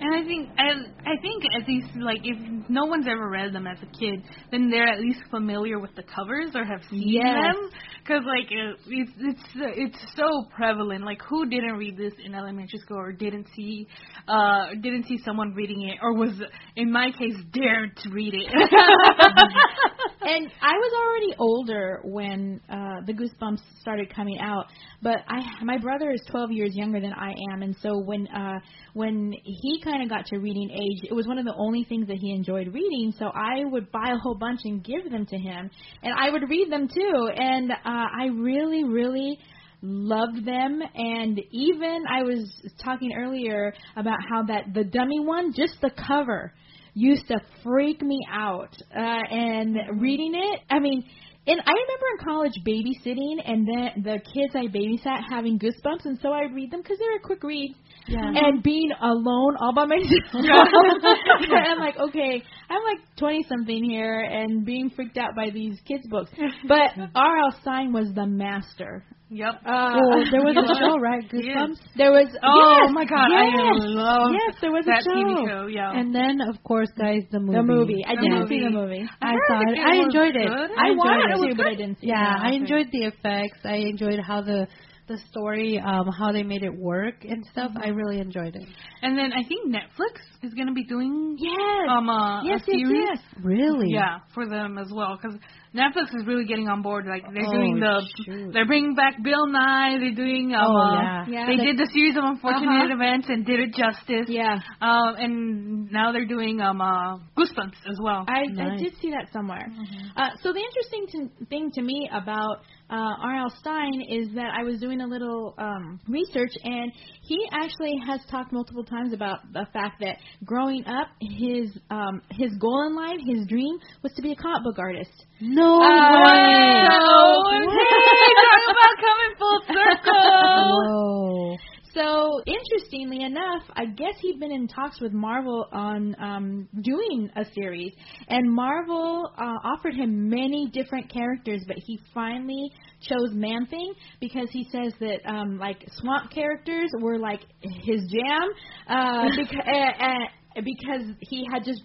and 0.00 0.14
I 0.14 0.24
think, 0.24 0.48
and 0.56 0.86
I 1.00 1.16
think 1.22 1.44
at 1.54 1.66
least 1.68 1.88
like 1.96 2.20
if 2.24 2.36
no 2.68 2.84
one's 2.86 3.06
ever 3.08 3.28
read 3.28 3.52
them 3.52 3.66
as 3.66 3.78
a 3.82 3.86
kid, 3.86 4.22
then 4.50 4.70
they're 4.70 4.88
at 4.88 5.00
least 5.00 5.20
familiar 5.30 5.78
with 5.78 5.94
the 5.96 6.02
covers 6.02 6.50
or 6.54 6.64
have 6.64 6.80
seen 6.90 7.02
Yes. 7.08 7.34
them. 7.42 7.70
Because 8.02 8.24
like 8.26 8.46
uh, 8.50 8.76
it's 8.88 9.10
it's 9.18 9.42
it's 9.54 9.98
so 10.16 10.44
prevalent. 10.54 11.04
Like 11.04 11.20
who 11.28 11.48
didn't 11.48 11.76
read 11.76 11.96
this 11.96 12.14
in 12.24 12.34
elementary 12.34 12.78
school 12.80 12.98
or 12.98 13.12
didn't 13.12 13.46
see 13.54 13.86
uh 14.26 14.74
didn't 14.80 15.04
see 15.06 15.18
someone 15.24 15.54
reading 15.54 15.82
it 15.88 15.98
or 16.02 16.14
was 16.14 16.32
in 16.76 16.90
my 16.90 17.10
case 17.12 17.36
dared 17.52 17.96
to 17.98 18.10
read 18.10 18.34
it. 18.34 18.48
and 20.22 20.50
I 20.62 20.72
was 20.72 20.92
already 21.02 21.34
older 21.38 22.00
when 22.04 22.60
uh, 22.68 23.00
the 23.06 23.12
Goosebumps 23.12 23.60
started 23.80 24.14
coming 24.14 24.38
out, 24.40 24.66
but 25.02 25.18
I 25.28 25.62
my 25.64 25.78
brother 25.78 25.99
is 26.08 26.22
12 26.30 26.52
years 26.52 26.70
younger 26.74 27.00
than 27.00 27.12
I 27.12 27.34
am, 27.52 27.62
and 27.62 27.76
so 27.82 27.98
when 27.98 28.26
uh, 28.28 28.60
when 28.94 29.34
he 29.44 29.82
kind 29.84 30.02
of 30.02 30.08
got 30.08 30.26
to 30.26 30.38
reading 30.38 30.70
age, 30.70 31.10
it 31.10 31.14
was 31.14 31.26
one 31.26 31.38
of 31.38 31.44
the 31.44 31.54
only 31.58 31.84
things 31.84 32.08
that 32.08 32.16
he 32.16 32.32
enjoyed 32.32 32.72
reading. 32.72 33.12
So 33.18 33.26
I 33.26 33.64
would 33.64 33.92
buy 33.92 34.12
a 34.14 34.18
whole 34.18 34.36
bunch 34.36 34.60
and 34.64 34.82
give 34.82 35.10
them 35.10 35.26
to 35.26 35.36
him, 35.36 35.70
and 36.02 36.14
I 36.14 36.30
would 36.30 36.48
read 36.48 36.72
them 36.72 36.88
too, 36.88 37.30
and 37.36 37.70
uh, 37.70 37.74
I 37.84 38.28
really, 38.32 38.84
really 38.84 39.38
loved 39.82 40.44
them 40.44 40.82
and 40.94 41.40
even 41.52 42.04
I 42.06 42.22
was 42.22 42.50
talking 42.84 43.14
earlier 43.16 43.72
about 43.96 44.18
how 44.28 44.42
that 44.44 44.74
the 44.74 44.84
dummy 44.84 45.20
one 45.20 45.54
just 45.54 45.80
the 45.80 45.90
cover 46.06 46.52
used 46.92 47.26
to 47.28 47.40
freak 47.62 48.02
me 48.02 48.18
out 48.30 48.76
uh 48.94 48.98
and 48.98 49.76
reading 49.98 50.34
it 50.34 50.60
I 50.68 50.80
mean 50.80 51.04
and 51.46 51.60
I 51.60 51.72
remember 51.72 52.06
in 52.12 52.24
college 52.24 52.52
babysitting 52.66 53.36
and 53.44 53.66
then 53.66 54.02
the 54.04 54.18
kids 54.20 54.54
I 54.54 54.66
babysat 54.66 55.22
having 55.28 55.58
goosebumps 55.58 56.04
and 56.04 56.18
so 56.22 56.32
I'd 56.32 56.54
read 56.54 56.70
them 56.70 56.82
because 56.82 56.98
they 56.98 57.04
were 57.06 57.16
a 57.16 57.20
quick 57.20 57.42
read 57.42 57.74
Yeah. 58.06 58.20
and 58.34 58.62
being 58.62 58.90
alone 59.00 59.56
all 59.60 59.72
by 59.74 59.84
myself. 59.86 60.08
I'm 60.34 61.78
like, 61.78 61.96
okay, 61.98 62.42
I'm 62.68 62.82
like 62.82 62.98
20 63.18 63.44
something 63.48 63.84
here 63.84 64.20
and 64.20 64.64
being 64.64 64.90
freaked 64.90 65.16
out 65.18 65.34
by 65.34 65.50
these 65.50 65.78
kids' 65.86 66.06
books. 66.08 66.30
But 66.68 66.90
R.L. 67.14 67.56
Stine 67.62 67.92
was 67.92 68.12
the 68.14 68.26
master. 68.26 69.04
Yep. 69.30 69.54
Uh, 69.64 69.94
well, 69.96 70.20
there 70.30 70.42
was 70.44 70.56
a 70.58 70.66
show, 70.76 70.98
right? 71.00 71.24
Goosebumps. 71.30 71.78
There 71.96 72.10
was. 72.12 72.28
Oh 72.42 72.82
yes, 72.84 72.90
my 72.92 73.04
god, 73.06 73.28
yes, 73.30 73.54
I 73.54 73.86
love 73.86 74.30
Yes, 74.34 74.52
there 74.60 74.72
was 74.72 74.84
that 74.86 75.00
a 75.00 75.04
show. 75.06 75.16
TV 75.16 75.48
show. 75.48 75.66
Yeah. 75.66 75.92
And 75.96 76.14
then, 76.14 76.40
of 76.42 76.62
course, 76.64 76.90
guys, 76.98 77.22
the 77.30 77.40
movie. 77.40 77.56
The 77.56 77.62
movie. 77.62 78.04
I 78.06 78.14
The 78.16 78.20
didn't 78.20 78.38
movie. 78.40 78.58
see 78.58 78.64
the 78.64 78.70
movie. 78.70 79.04
I 79.22 79.30
heard 79.32 79.48
saw 79.48 79.60
it. 79.62 79.78
it 79.78 79.86
I 79.86 79.94
enjoyed 80.02 80.36
it. 80.36 80.48
good. 80.48 80.70
I 80.76 80.88
I 80.88 80.90
wanted 80.92 81.30
enjoyed 81.30 81.46
to, 81.46 81.50
it. 81.52 81.56
but 81.56 81.66
I 81.66 81.74
didn't 81.74 82.00
see 82.00 82.08
Yeah, 82.08 82.36
it. 82.36 82.46
I 82.46 82.50
enjoyed 82.54 82.88
the 82.92 83.02
effects. 83.06 83.58
I 83.64 83.76
enjoyed 83.88 84.20
how 84.20 84.42
the 84.42 84.66
the 85.08 85.18
story, 85.28 85.76
um, 85.84 86.06
how 86.16 86.30
they 86.30 86.44
made 86.44 86.62
it 86.62 86.72
work 86.72 87.24
and 87.24 87.44
stuff. 87.50 87.72
I 87.74 87.88
really 87.88 88.20
enjoyed 88.20 88.54
it. 88.54 88.62
and 89.02 89.18
then 89.18 89.32
I 89.32 89.42
think 89.42 89.66
Netflix 89.66 90.22
is 90.44 90.54
gonna 90.54 90.72
be 90.72 90.84
doing 90.84 91.36
Yes. 91.36 91.88
um 91.90 92.08
uh, 92.08 92.44
yes, 92.44 92.60
a 92.62 92.70
yes, 92.70 92.78
series. 92.86 93.06
yes. 93.10 93.18
Really? 93.42 93.90
Yeah, 93.90 94.18
for 94.34 94.46
them 94.48 94.78
as 94.78 94.86
well, 94.94 95.18
because 95.20 95.36
Netflix 95.74 96.10
is 96.18 96.26
really 96.26 96.44
getting 96.46 96.68
on 96.68 96.82
board. 96.82 97.06
Like 97.06 97.22
they're 97.32 97.46
Oh, 97.46 97.52
doing 97.52 97.78
the, 97.78 98.02
shoot. 98.26 98.52
they're 98.52 98.66
bringing 98.66 98.94
back 98.96 99.22
Bill 99.22 99.46
Nye. 99.46 99.98
They're 100.00 100.14
doing, 100.14 100.52
um, 100.52 100.66
Oh, 100.66 100.76
uh, 100.76 100.94
yeah. 101.02 101.26
Yeah. 101.28 101.46
they 101.46 101.56
The- 101.56 101.62
did 101.64 101.78
the 101.78 101.88
series 101.94 102.16
of 102.16 102.24
unfortunate 102.24 102.90
Uh-huh. 102.90 102.94
events 102.94 103.28
and 103.28 103.46
did 103.46 103.60
it 103.60 103.74
justice. 103.74 104.26
Yeah. 104.28 104.58
Um, 104.80 105.14
and 105.16 105.92
now 105.92 106.10
they're 106.10 106.26
doing 106.26 106.60
um 106.60 106.80
uh, 106.80 107.18
Goosebumps 107.36 107.78
as 107.88 107.98
well. 108.02 108.24
I, 108.26 108.42
I 108.50 108.76
did 108.78 108.96
see 109.00 109.10
that 109.10 109.28
somewhere. 109.32 109.68
Uh, 110.16 110.30
so 110.42 110.52
the 110.52 110.58
interesting 110.60 111.06
to, 111.38 111.46
thing 111.46 111.70
to 111.72 111.82
me 111.82 112.10
about 112.12 112.62
uh, 112.90 113.14
R.L. 113.22 113.50
Stine 113.60 114.02
is 114.08 114.28
that 114.34 114.50
I 114.58 114.64
was 114.64 114.80
doing 114.80 115.00
a 115.00 115.06
little 115.06 115.54
um, 115.58 116.00
research, 116.08 116.50
and 116.64 116.90
he 117.22 117.38
actually 117.52 117.94
has 118.06 118.20
talked 118.30 118.52
multiple 118.52 118.84
times 118.84 119.12
about 119.12 119.52
the 119.52 119.66
fact 119.72 120.00
that 120.00 120.16
growing 120.44 120.84
up, 120.86 121.08
his 121.20 121.70
um, 121.90 122.20
his 122.30 122.50
goal 122.58 122.86
in 122.88 122.96
life, 122.96 123.18
his 123.24 123.46
dream, 123.46 123.78
was 124.02 124.12
to 124.16 124.22
be 124.22 124.32
a 124.32 124.36
comic 124.36 124.64
book 124.64 124.78
artist. 124.78 125.10
No 125.40 125.76
Uh, 125.76 126.24
way. 126.24 126.88
Oh, 126.90 127.42
hey, 127.70 128.34
talk 128.42 128.62
about 128.74 128.96
coming 129.06 129.32
full 129.38 129.60
circle. 129.76 130.76
Whoa. 130.86 131.56
So 131.94 132.40
interestingly 132.46 133.24
enough, 133.24 133.62
I 133.74 133.86
guess 133.86 134.14
he'd 134.20 134.38
been 134.38 134.52
in 134.52 134.68
talks 134.68 135.00
with 135.00 135.12
Marvel 135.12 135.66
on 135.72 136.14
um, 136.20 136.68
doing 136.82 137.30
a 137.36 137.44
series, 137.52 137.92
and 138.28 138.48
Marvel 138.52 139.30
uh, 139.36 139.42
offered 139.64 139.94
him 139.94 140.28
many 140.28 140.70
different 140.72 141.12
characters, 141.12 141.62
but 141.66 141.76
he 141.78 141.98
finally 142.14 142.70
chose 143.08 143.32
Man 143.32 143.66
Thing 143.66 143.92
because 144.20 144.48
he 144.52 144.68
says 144.70 144.92
that 145.00 145.18
um, 145.26 145.58
like 145.58 145.84
swamp 145.96 146.30
characters 146.30 146.90
were 147.00 147.18
like 147.18 147.40
his 147.62 148.00
jam, 148.10 148.48
uh, 148.88 149.24
because, 149.36 149.56
uh, 149.66 150.04
uh, 150.04 150.60
because 150.64 151.16
he 151.20 151.46
had 151.52 151.64
just 151.64 151.82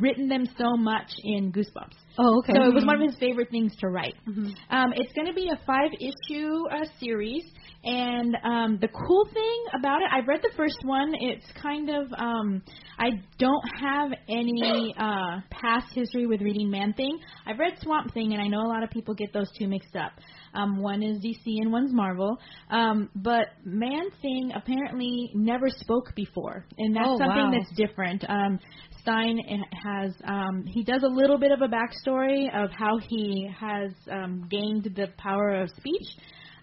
written 0.00 0.28
them 0.28 0.46
so 0.58 0.76
much 0.76 1.10
in 1.22 1.52
Goosebumps. 1.52 1.94
Oh, 2.18 2.38
okay. 2.40 2.52
So 2.54 2.62
it 2.62 2.74
was 2.74 2.84
one 2.84 3.00
of 3.02 3.08
his 3.08 3.18
favorite 3.18 3.50
things 3.50 3.74
to 3.80 3.88
write. 3.88 4.14
Mhm. 4.26 4.54
Um, 4.70 4.92
it's 4.96 5.12
going 5.12 5.26
to 5.26 5.34
be 5.34 5.48
a 5.50 5.60
five 5.66 5.90
issue 6.00 6.62
uh, 6.70 6.86
series, 6.98 7.44
and 7.86 8.36
um, 8.42 8.78
the 8.80 8.88
cool 8.88 9.28
thing 9.32 9.64
about 9.78 10.02
it, 10.02 10.08
I've 10.12 10.26
read 10.26 10.40
the 10.42 10.50
first 10.56 10.78
one. 10.82 11.12
It's 11.20 11.46
kind 11.62 11.88
of 11.88 12.12
um, 12.18 12.60
I 12.98 13.10
don't 13.38 13.64
have 13.80 14.10
any 14.28 14.92
uh, 14.98 15.40
past 15.50 15.94
history 15.94 16.26
with 16.26 16.40
reading 16.40 16.68
Man 16.68 16.94
Thing. 16.94 17.16
I've 17.46 17.60
read 17.60 17.74
Swamp 17.80 18.12
Thing, 18.12 18.32
and 18.32 18.42
I 18.42 18.48
know 18.48 18.60
a 18.62 18.66
lot 18.68 18.82
of 18.82 18.90
people 18.90 19.14
get 19.14 19.32
those 19.32 19.48
two 19.56 19.68
mixed 19.68 19.94
up. 19.94 20.10
Um, 20.52 20.82
one 20.82 21.02
is 21.02 21.18
DC 21.18 21.60
and 21.60 21.70
one's 21.70 21.92
Marvel, 21.92 22.36
um, 22.70 23.08
but 23.14 23.48
Man 23.64 24.10
Thing 24.20 24.50
apparently 24.56 25.30
never 25.34 25.68
spoke 25.68 26.12
before, 26.16 26.66
and 26.78 26.96
that's 26.96 27.06
Oh, 27.06 27.18
something 27.18 27.36
wow. 27.36 27.52
that's 27.52 27.72
different. 27.76 28.24
Um, 28.28 28.58
Stine 29.00 29.38
has 29.84 30.12
um, 30.24 30.64
he 30.66 30.82
does 30.82 31.04
a 31.04 31.08
little 31.08 31.38
bit 31.38 31.52
of 31.52 31.60
a 31.62 31.68
backstory 31.68 32.46
of 32.52 32.70
how 32.72 32.98
he 33.08 33.48
has 33.56 33.92
um, 34.10 34.48
gained 34.50 34.90
the 34.96 35.06
power 35.16 35.54
of 35.60 35.70
speech. 35.76 36.08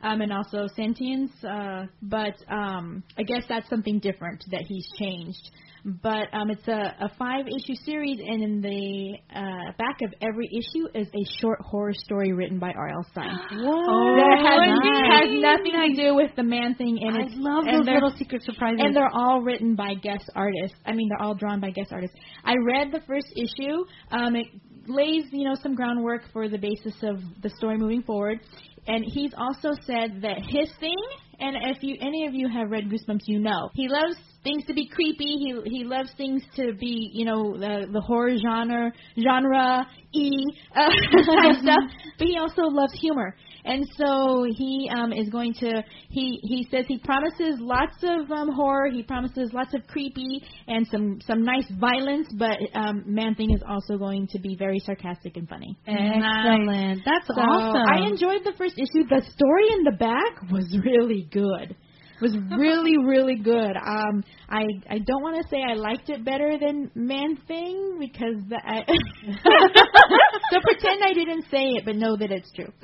Um, 0.04 0.20
and 0.20 0.34
also 0.34 0.68
sentience, 0.76 1.32
uh, 1.50 1.86
but 2.02 2.36
um, 2.52 3.04
I 3.18 3.24
guess 3.24 3.44
that's 3.48 3.70
something 3.70 4.00
different 4.00 4.44
that 4.52 4.64
he's 4.68 4.86
changed. 5.00 5.50
But 5.86 6.28
um, 6.32 6.50
it's 6.50 6.66
a, 6.68 6.96
a 7.02 7.12
five 7.20 7.46
issue 7.48 7.76
series, 7.84 8.18
and 8.20 8.42
in 8.42 8.62
the 8.62 9.18
uh, 9.36 9.72
back 9.78 9.98
of 10.02 10.14
every 10.22 10.48
issue 10.48 10.88
is 10.94 11.08
a 11.08 11.42
short 11.42 11.60
horror 11.60 11.94
story 11.94 12.32
written 12.32 12.58
by 12.58 12.72
R.L. 12.72 13.06
Stine. 13.12 13.38
What? 13.64 14.16
that 14.16 14.40
has, 14.44 14.60
nice. 14.80 15.24
has 15.24 15.42
nothing 15.42 15.96
to 15.96 16.02
do 16.02 16.16
with 16.16 16.32
the 16.38 16.44
man 16.44 16.76
thing, 16.76 17.00
and 17.02 17.18
I 17.18 17.22
it's 17.26 17.34
love 17.36 17.66
and 17.68 17.86
those 17.86 17.94
little 17.94 18.14
secret 18.18 18.44
surprises. 18.44 18.80
and 18.80 18.96
they're 18.96 19.14
all 19.14 19.42
written 19.42 19.76
by 19.76 19.96
guest 19.96 20.30
artists. 20.36 20.78
I 20.86 20.94
mean, 20.94 21.10
they're 21.10 21.22
all 21.22 21.36
drawn 21.36 21.60
by 21.60 21.72
guest 21.72 21.92
artists. 21.92 22.16
I 22.46 22.56
read 22.66 22.92
the 22.92 23.02
first 23.06 23.28
issue. 23.36 23.84
Um, 24.12 24.36
it 24.38 24.48
lays, 24.88 25.26
you 25.32 25.44
know, 25.44 25.56
some 25.62 25.76
groundwork 25.76 26.24
for 26.32 26.48
the 26.48 26.58
basis 26.58 26.96
of 27.04 27.20
the 27.42 27.50
story 27.50 27.78
moving 27.78 28.04
forward. 28.04 28.40
And 28.88 29.06
he's 29.06 29.34
also 29.38 29.72
said 29.86 30.22
that 30.22 30.40
his 30.40 30.70
thing, 30.80 30.98
and 31.40 31.56
if 31.76 31.84
you 31.84 31.98
any 32.02 32.28
of 32.28 32.34
you 32.34 32.50
have 32.50 32.70
read 32.70 32.90
Goosebumps, 32.90 33.28
you 33.28 33.40
know 33.40 33.70
he 33.74 33.88
loves 33.88 34.18
things 34.44 34.66
to 34.66 34.74
be 34.74 34.88
creepy. 34.88 35.38
He 35.38 35.62
he 35.66 35.84
loves 35.84 36.10
things 36.18 36.44
to 36.58 36.74
be, 36.74 37.10
you 37.14 37.26
know, 37.26 37.58
the 37.58 37.88
the 37.92 38.02
horror 38.02 38.36
genre 38.38 38.92
genre 39.18 39.88
e 40.12 40.32
uh, 40.76 40.90
type 40.90 41.56
stuff. 41.62 41.84
But 42.18 42.28
he 42.28 42.38
also 42.38 42.64
loves 42.64 42.94
humor, 42.94 43.36
and 43.66 43.88
so 43.98 44.46
he 44.50 44.90
um, 44.94 45.14
is 45.14 45.30
going 45.30 45.54
to 45.56 45.84
he 46.10 46.40
he 46.44 46.68
says 46.70 46.86
he 46.88 47.00
promises 47.00 47.60
lots 47.60 47.98
of 48.04 48.32
um, 48.32 48.52
horror. 48.54 48.90
He 48.92 49.04
promises 49.04 49.52
lots 49.54 49.74
of 49.74 49.86
creepy 49.88 50.44
and 50.68 50.88
some 50.88 51.20
some 51.26 51.44
nice 51.44 51.70
violence. 51.80 52.28
But 52.38 52.58
um, 52.74 53.04
Man 53.06 53.36
Thing 53.36 53.54
is 53.54 53.64
also 53.68 53.98
going 53.98 54.28
to 54.28 54.40
be 54.40 54.56
very 54.56 54.80
sarcastic 54.80 55.38
and 55.38 55.48
funny. 55.48 55.78
Excellent. 55.88 57.02
That's 57.06 57.28
So 57.28 57.34
awesome. 57.36 57.88
I 57.88 58.08
enjoyed 58.08 58.42
the 58.44 58.54
first 58.58 58.76
issue. 58.78 59.08
The 59.08 59.22
story 59.36 59.66
in 59.72 59.84
the 59.84 59.98
back 59.98 60.52
was 60.52 60.78
really 60.84 61.28
good. 61.32 61.76
Was 62.22 62.36
really 62.58 62.98
really 62.98 63.38
good. 63.38 63.76
Um, 63.76 64.24
I 64.54 64.64
I 64.90 64.98
don't 65.00 65.24
want 65.24 65.42
to 65.42 65.50
say 65.50 65.64
I 65.68 65.74
liked 65.74 66.10
it 66.10 66.24
better 66.24 66.58
than 66.60 66.92
Man 66.94 67.36
Thing 67.48 67.98
because 68.00 68.36
the, 68.50 68.58
I, 68.64 68.86
so 70.52 70.60
pretend 70.62 71.02
I 71.04 71.14
didn't 71.14 71.44
say 71.50 71.66
it, 71.78 71.86
but 71.86 71.96
know 71.96 72.16
that 72.18 72.32
it's 72.32 72.52
true. 72.54 72.72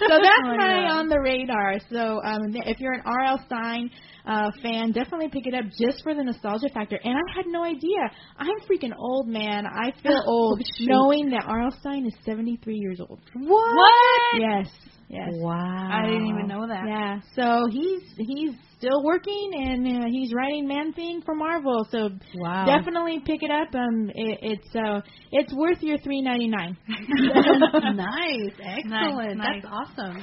so 0.00 0.08
that's 0.08 0.48
Oh, 0.48 0.56
my 0.56 0.80
yeah. 0.82 0.92
on 0.98 1.08
the 1.08 1.20
radar. 1.20 1.78
So 1.90 2.20
um, 2.24 2.54
if 2.66 2.80
you're 2.80 2.94
an 2.94 3.02
R.L. 3.04 3.40
Stine 3.46 3.90
uh, 4.26 4.50
fan, 4.62 4.92
definitely 4.92 5.28
pick 5.28 5.46
it 5.46 5.54
up 5.54 5.64
just 5.78 6.02
for 6.02 6.14
the 6.14 6.24
nostalgia 6.24 6.68
factor. 6.72 6.98
And 7.04 7.14
I 7.14 7.36
had 7.36 7.46
no 7.46 7.62
idea. 7.64 8.00
I'm 8.38 8.58
freaking 8.68 8.94
old, 8.98 9.28
man. 9.28 9.66
I 9.66 9.92
feel 10.02 10.22
old 10.26 10.60
shoot. 10.78 10.88
knowing 10.88 11.30
that 11.30 11.44
R.L. 11.46 11.70
Stine 11.80 12.06
is 12.06 12.14
73 12.24 12.74
years 12.76 13.00
old. 13.00 13.20
What? 13.34 13.74
What? 13.76 14.40
Yes. 14.40 14.66
Yes. 15.10 15.30
Wow. 15.32 15.88
I 15.90 16.06
didn't 16.06 16.28
even 16.28 16.46
know 16.46 16.68
that. 16.68 16.84
Yeah. 16.86 17.20
So 17.34 17.66
he's 17.68 18.02
he's 18.16 18.52
still 18.78 19.02
working 19.02 19.50
and 19.54 20.04
uh, 20.04 20.06
he's 20.08 20.32
writing 20.32 20.68
Man 20.68 20.92
Thing 20.92 21.20
for 21.26 21.34
Marvel. 21.34 21.84
So 21.90 22.10
Wow. 22.36 22.64
definitely 22.64 23.18
pick 23.26 23.42
it 23.42 23.50
up. 23.50 23.74
Um, 23.74 24.08
it, 24.14 24.38
it's 24.40 24.76
uh, 24.76 25.00
it's 25.32 25.52
worth 25.52 25.82
your 25.82 25.98
3.99. 25.98 26.76
nice. 27.96 28.52
Excellent. 28.62 29.38
nice. 29.38 29.62
That's 29.62 29.66
awesome. 29.98 30.22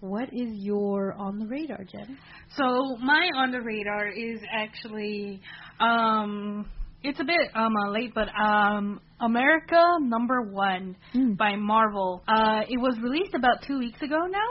What 0.00 0.28
is 0.32 0.48
your 0.54 1.12
on 1.14 1.38
the 1.38 1.46
radar, 1.46 1.84
Jen? 1.84 2.16
So 2.56 2.96
my 3.02 3.28
on 3.36 3.50
the 3.52 3.60
radar 3.60 4.08
is 4.08 4.40
actually 4.50 5.42
um 5.80 6.66
it's 7.02 7.20
a 7.20 7.24
bit 7.24 7.50
um 7.54 7.74
uh, 7.76 7.90
late 7.92 8.12
but 8.14 8.28
um 8.38 9.00
America 9.20 9.82
number 10.00 10.42
1 10.52 10.96
Mm. 11.14 11.36
by 11.36 11.56
Marvel. 11.56 12.22
Uh 12.28 12.60
it 12.68 12.78
was 12.80 12.96
released 13.02 13.34
about 13.34 13.62
2 13.66 13.78
weeks 13.78 14.00
ago 14.02 14.18
now. 14.30 14.50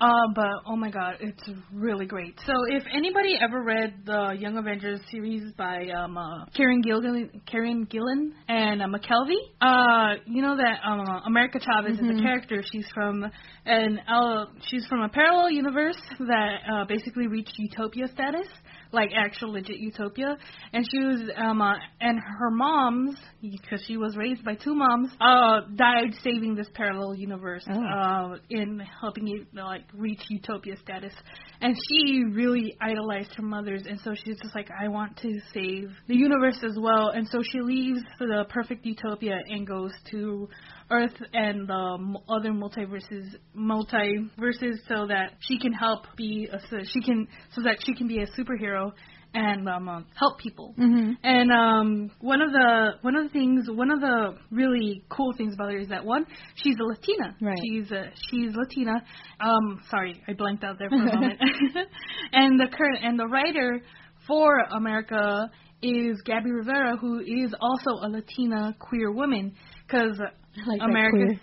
Uh, 0.00 0.28
but 0.34 0.46
oh 0.66 0.76
my 0.76 0.90
god, 0.90 1.14
it's 1.20 1.42
really 1.72 2.06
great. 2.06 2.38
So 2.46 2.52
if 2.68 2.84
anybody 2.94 3.34
ever 3.42 3.62
read 3.64 3.94
the 4.06 4.36
Young 4.38 4.56
Avengers 4.56 5.00
series 5.10 5.52
by 5.56 5.88
um, 5.88 6.16
uh, 6.16 6.44
Kieron 6.56 6.84
Gillen, 6.84 7.42
Kieron 7.52 7.90
Gillen 7.90 8.32
and 8.48 8.80
uh, 8.80 8.86
McKelvie, 8.86 9.42
uh, 9.60 10.20
you 10.26 10.40
know 10.40 10.56
that 10.56 10.78
um, 10.88 11.00
uh, 11.00 11.20
America 11.26 11.58
Chavez 11.58 11.98
is 11.98 12.18
a 12.18 12.22
character. 12.22 12.62
She's 12.70 12.86
from 12.94 13.24
an 13.66 13.98
uh, 14.08 14.44
she's 14.68 14.86
from 14.86 15.02
a 15.02 15.08
parallel 15.08 15.50
universe 15.50 15.98
that 16.20 16.56
uh, 16.72 16.84
basically 16.86 17.26
reached 17.26 17.54
utopia 17.58 18.06
status, 18.06 18.46
like 18.92 19.10
actual 19.16 19.52
legit 19.52 19.78
utopia. 19.78 20.36
And 20.72 20.86
she 20.88 20.98
was 21.00 21.28
um, 21.36 21.60
uh, 21.60 21.74
and 22.00 22.20
her 22.20 22.50
moms, 22.52 23.16
because 23.42 23.82
she 23.88 23.96
was 23.96 24.16
raised 24.16 24.44
by 24.44 24.54
two 24.54 24.76
moms, 24.76 25.10
uh, 25.20 25.62
died 25.74 26.14
saving 26.22 26.54
this 26.54 26.68
parallel 26.74 27.16
universe 27.16 27.64
Oh. 27.68 27.74
uh, 27.74 28.36
in 28.48 28.80
helping 29.00 29.26
it 29.28 29.48
like 29.54 29.87
reach 29.94 30.20
utopia 30.28 30.76
status. 30.82 31.12
And 31.60 31.76
she 31.88 32.24
really 32.32 32.76
idolized 32.80 33.34
her 33.34 33.42
mothers, 33.42 33.82
and 33.88 33.98
so 34.00 34.14
she's 34.14 34.38
just 34.40 34.54
like, 34.54 34.68
I 34.70 34.88
want 34.88 35.16
to 35.18 35.40
save 35.52 35.90
the 36.06 36.16
universe 36.16 36.58
as 36.62 36.76
well. 36.78 37.10
And 37.10 37.26
so 37.28 37.42
she 37.42 37.60
leaves 37.60 38.00
the 38.18 38.44
perfect 38.48 38.86
utopia 38.86 39.38
and 39.48 39.66
goes 39.66 39.92
to 40.10 40.48
Earth 40.90 41.20
and 41.32 41.68
the 41.68 42.18
other 42.28 42.50
multiverses, 42.50 43.34
multiverses, 43.56 44.76
so 44.88 45.06
that 45.06 45.32
she 45.40 45.58
can 45.58 45.72
help 45.72 46.04
be 46.16 46.48
a, 46.50 46.58
she 46.84 47.02
can 47.02 47.28
so 47.54 47.62
that 47.62 47.78
she 47.84 47.94
can 47.94 48.08
be 48.08 48.20
a 48.20 48.26
superhero 48.28 48.92
and 49.34 49.68
um, 49.68 49.88
uh, 49.88 50.00
help 50.14 50.38
people. 50.38 50.74
Mm-hmm. 50.78 51.12
And 51.22 51.50
um, 51.52 52.10
one 52.20 52.40
of 52.40 52.50
the 52.52 52.92
one 53.02 53.16
of 53.16 53.24
the 53.24 53.30
things, 53.30 53.66
one 53.68 53.90
of 53.90 54.00
the 54.00 54.36
really 54.50 55.02
cool 55.10 55.32
things 55.36 55.54
about 55.54 55.70
her 55.72 55.78
is 55.78 55.88
that 55.88 56.04
one, 56.04 56.26
she's 56.56 56.76
a 56.80 56.84
Latina. 56.84 57.36
Right. 57.40 57.58
She's 57.64 57.90
a, 57.92 58.10
she's 58.30 58.54
Latina. 58.54 58.94
Um, 59.40 59.80
sorry, 59.90 60.22
I 60.26 60.32
blanked 60.32 60.64
out 60.64 60.78
there 60.78 60.88
for 60.88 60.96
a 60.96 61.04
moment. 61.14 61.40
and 62.32 62.58
the 62.58 62.66
current 62.76 62.98
and 63.02 63.18
the 63.18 63.26
writer 63.26 63.80
for 64.26 64.58
America 64.76 65.50
is 65.82 66.20
Gabby 66.24 66.50
Rivera, 66.50 66.96
who 66.96 67.20
is 67.20 67.54
also 67.60 67.90
a 68.02 68.08
Latina 68.08 68.74
queer 68.78 69.12
woman. 69.12 69.54
Because 69.86 70.18
like 70.66 70.80
America, 70.82 71.40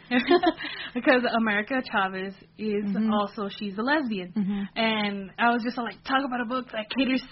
because 0.94 1.22
America 1.38 1.82
Chavez 1.92 2.34
is 2.58 2.86
Mhm. 2.86 3.12
also 3.12 3.50
she's 3.50 3.78
a 3.78 3.82
lesbian, 3.82 4.34
Mhm. 4.34 4.68
and 4.76 5.32
I 5.38 5.52
was 5.52 5.64
just 5.64 5.78
like, 5.78 6.04
talk 6.04 6.24
about 6.26 6.42
a 6.42 6.46
book 6.46 6.70
that 6.72 6.90
caters 6.90 7.24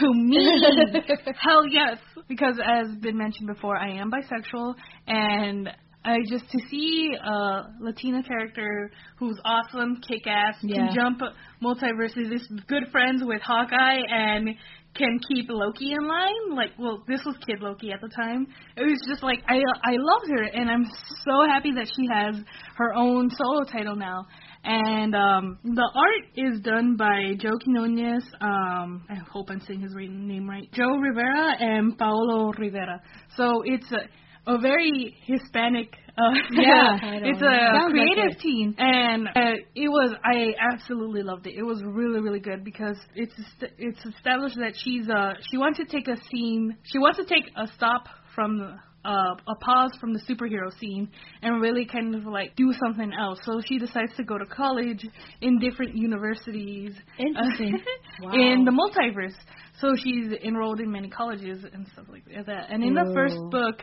to 0.00 0.12
me. 0.14 0.62
Hell 1.40 1.66
yes, 1.68 1.98
because 2.28 2.58
as 2.64 2.94
been 2.96 3.16
mentioned 3.18 3.48
before, 3.48 3.76
I 3.76 3.90
am 3.96 4.10
bisexual, 4.10 4.74
and 5.06 5.68
I 6.04 6.16
just 6.28 6.50
to 6.50 6.58
see 6.68 7.10
a 7.14 7.62
Latina 7.80 8.22
character 8.22 8.90
who's 9.18 9.38
awesome, 9.44 10.00
kick 10.06 10.26
ass, 10.26 10.56
Yeah. 10.62 10.86
can 10.88 10.94
jump 10.94 11.20
multiverses, 11.62 12.32
is 12.34 12.46
good 12.66 12.84
friends 12.90 13.22
with 13.24 13.40
Hawkeye, 13.42 14.00
and 14.08 14.48
can 14.94 15.18
keep 15.26 15.46
Loki 15.48 15.92
in 15.92 16.06
line. 16.06 16.54
Like, 16.54 16.70
well, 16.78 17.02
this 17.08 17.20
was 17.24 17.36
Kid 17.46 17.60
Loki 17.60 17.92
at 17.92 18.00
the 18.00 18.08
time. 18.08 18.46
It 18.76 18.82
was 18.82 19.00
just 19.08 19.22
like 19.22 19.38
I 19.48 19.56
I 19.84 19.92
loved 19.96 20.30
her, 20.36 20.42
and 20.42 20.70
I'm 20.70 20.84
so 21.24 21.46
happy 21.48 21.72
that 21.72 21.86
she 21.96 22.06
has 22.12 22.36
her 22.76 22.94
own 22.94 23.30
solo 23.30 23.64
title 23.64 23.96
now. 23.96 24.26
And 24.64 25.14
um, 25.14 25.58
the 25.64 25.90
art 25.94 26.24
is 26.36 26.60
done 26.60 26.96
by 26.96 27.34
Joe 27.38 27.56
Quinones. 27.64 28.22
Um, 28.40 29.04
I 29.10 29.16
hope 29.30 29.50
I'm 29.50 29.60
saying 29.60 29.80
his 29.80 29.94
right- 29.94 30.08
name 30.10 30.48
right. 30.48 30.70
Joe 30.72 30.96
Rivera 30.98 31.56
and 31.60 31.98
Paolo 31.98 32.52
Rivera. 32.56 33.00
So 33.36 33.62
it's 33.64 33.90
a, 33.90 34.52
a 34.54 34.58
very 34.60 35.16
Hispanic 35.26 35.94
Uh, 36.16 36.30
Yeah, 36.52 36.98
it's 37.02 37.40
know. 37.40 37.48
a 37.48 37.72
like 37.84 37.90
creative 37.90 38.32
it. 38.36 38.40
teen, 38.40 38.74
and 38.78 39.26
uh, 39.28 39.54
it 39.74 39.88
was 39.88 40.14
I 40.22 40.52
absolutely 40.72 41.22
loved 41.22 41.46
it. 41.46 41.54
It 41.56 41.62
was 41.64 41.82
really 41.82 42.20
really 42.20 42.40
good 42.40 42.62
because 42.64 42.98
it's 43.14 43.32
it's 43.78 44.04
established 44.04 44.56
that 44.58 44.74
she's 44.76 45.08
uh 45.08 45.32
she 45.50 45.56
wants 45.56 45.78
to 45.78 45.86
take 45.86 46.06
a 46.08 46.16
scene, 46.30 46.76
she 46.84 46.98
wants 46.98 47.18
to 47.18 47.24
take 47.24 47.50
a 47.56 47.66
stop 47.76 48.04
from. 48.34 48.78
Uh, 49.04 49.34
a 49.48 49.54
pause 49.56 49.90
from 50.00 50.12
the 50.12 50.20
superhero 50.20 50.70
scene 50.78 51.08
and 51.42 51.60
really 51.60 51.84
kind 51.84 52.14
of 52.14 52.24
like 52.24 52.54
do 52.54 52.72
something 52.84 53.12
else. 53.18 53.38
So 53.44 53.60
she 53.66 53.78
decides 53.78 54.14
to 54.16 54.22
go 54.22 54.38
to 54.38 54.46
college 54.46 55.04
in 55.40 55.58
different 55.58 55.96
universities 55.96 56.92
Interesting. 57.18 57.80
in 58.32 58.64
Wow. 58.64 58.64
the 58.64 58.70
multiverse. 58.70 59.34
So 59.80 59.96
she's 59.96 60.32
enrolled 60.44 60.78
in 60.80 60.92
many 60.92 61.08
colleges 61.08 61.64
and 61.72 61.86
stuff 61.92 62.06
like 62.08 62.24
that. 62.46 62.70
And 62.70 62.84
in 62.84 62.94
the 62.94 63.10
first 63.12 63.34
book, 63.50 63.82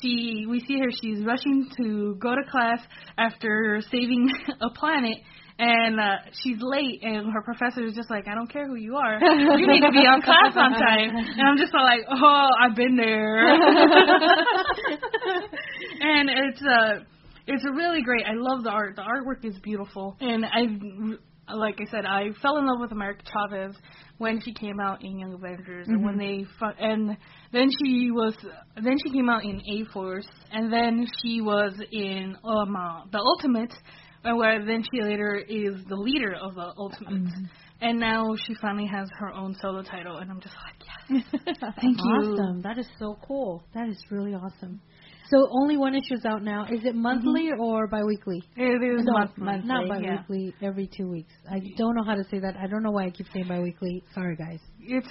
she 0.00 0.46
we 0.48 0.60
see 0.60 0.78
her 0.78 0.90
she's 0.90 1.22
rushing 1.24 1.68
to 1.76 2.16
go 2.18 2.34
to 2.34 2.42
class 2.50 2.80
after 3.18 3.80
saving 3.90 4.30
a 4.62 4.70
planet 4.70 5.18
and 5.58 6.00
uh, 6.00 6.16
she's 6.42 6.58
late 6.60 7.02
and 7.02 7.32
her 7.32 7.42
professor 7.42 7.84
is 7.84 7.94
just 7.94 8.10
like 8.10 8.26
I 8.26 8.34
don't 8.34 8.50
care 8.52 8.66
who 8.66 8.74
you 8.74 8.96
are. 8.96 9.20
You 9.20 9.66
need 9.66 9.80
to 9.82 9.92
be 9.92 9.98
on 9.98 10.20
class 10.22 10.52
on 10.56 10.72
time. 10.72 11.14
And 11.14 11.48
I'm 11.48 11.56
just 11.56 11.72
like 11.72 12.00
oh 12.10 12.48
I've 12.60 12.74
been 12.76 12.96
there. 12.96 13.54
And 16.00 16.28
it's 16.30 16.62
uh 16.62 17.04
it's 17.46 17.64
really 17.64 18.02
great. 18.02 18.24
I 18.26 18.32
love 18.34 18.64
the 18.64 18.70
art. 18.70 18.96
The 18.96 19.02
artwork 19.02 19.44
is 19.44 19.58
beautiful. 19.60 20.16
And 20.20 20.44
I 20.44 20.66
like 21.54 21.78
I 21.80 21.90
said 21.90 22.04
I 22.04 22.30
fell 22.42 22.56
in 22.56 22.66
love 22.66 22.80
with 22.80 22.92
America 22.92 23.22
Chavez 23.30 23.76
when 24.18 24.40
she 24.40 24.52
came 24.54 24.80
out 24.80 25.04
in 25.04 25.18
Young 25.18 25.34
Avengers 25.34 25.86
and 25.88 26.04
when 26.04 26.16
they 26.16 26.44
fu- 26.58 26.66
and 26.78 27.16
then 27.52 27.68
she 27.82 28.10
was 28.10 28.34
then 28.76 28.96
she 29.04 29.12
came 29.12 29.28
out 29.28 29.44
in 29.44 29.60
A 29.60 29.84
Force 29.92 30.26
and 30.52 30.72
then 30.72 31.06
she 31.22 31.40
was 31.40 31.74
in 31.92 32.36
um 32.44 32.74
uh, 32.76 33.04
the 33.12 33.18
Ultimate 33.18 33.72
Uh, 34.24 34.28
and 34.28 34.38
where 34.38 34.64
then 34.64 34.82
she 34.92 35.02
later 35.02 35.36
is 35.36 35.84
the 35.88 35.96
leader 35.96 36.34
of 36.40 36.54
the 36.54 36.72
Ultimates 36.76 37.32
mm-hmm. 37.32 37.44
and 37.80 37.98
now 38.00 38.34
she 38.46 38.54
finally 38.60 38.86
has 38.86 39.08
her 39.18 39.32
own 39.32 39.54
solo 39.60 39.82
title 39.82 40.18
and 40.18 40.30
I'm 40.30 40.40
just 40.40 40.54
like 40.64 40.74
yes 40.86 41.24
thank 41.80 41.98
you 41.98 42.34
Awesome. 42.34 42.62
That 42.62 42.78
is 42.78 42.86
so 42.98 43.18
cool. 43.26 43.64
That 43.74 43.88
is 43.88 44.02
really 44.10 44.34
awesome. 44.34 44.80
So 45.30 45.48
only 45.50 45.76
one 45.76 45.94
issue 45.94 46.14
is 46.14 46.24
out 46.26 46.42
now. 46.42 46.64
Is 46.64 46.84
it 46.84 46.88
mm-hmm. 46.88 47.00
monthly 47.00 47.50
or 47.58 47.86
biweekly? 47.88 48.42
it 48.56 48.82
is 48.82 49.04
No, 49.04 49.12
monthly 49.14 49.66
not 49.66 49.86
yeah. 49.86 50.18
biweekly. 50.18 50.54
Every 50.62 50.88
two 50.96 51.08
weeks. 51.08 51.32
I 51.50 51.60
don't 51.76 51.94
know 51.94 52.04
how 52.04 52.14
to 52.14 52.24
say 52.30 52.40
that. 52.40 52.56
I 52.56 52.66
don't 52.66 52.82
know 52.82 52.90
why 52.90 53.06
I 53.06 53.10
keep 53.10 53.26
saying 53.32 53.48
biweekly. 53.48 54.02
Sorry, 54.14 54.36
guys. 54.36 54.60
it's 54.80 55.08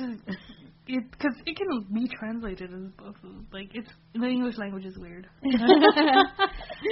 it 0.86 1.12
because 1.12 1.36
it 1.46 1.56
can 1.56 1.86
be 1.94 2.08
translated 2.20 2.74
as 2.74 2.92
both 2.98 3.16
like 3.54 3.70
it's 3.74 3.90
the 4.14 4.26
English 4.26 4.58
language 4.58 4.86
is 4.86 4.98
weird 4.98 5.28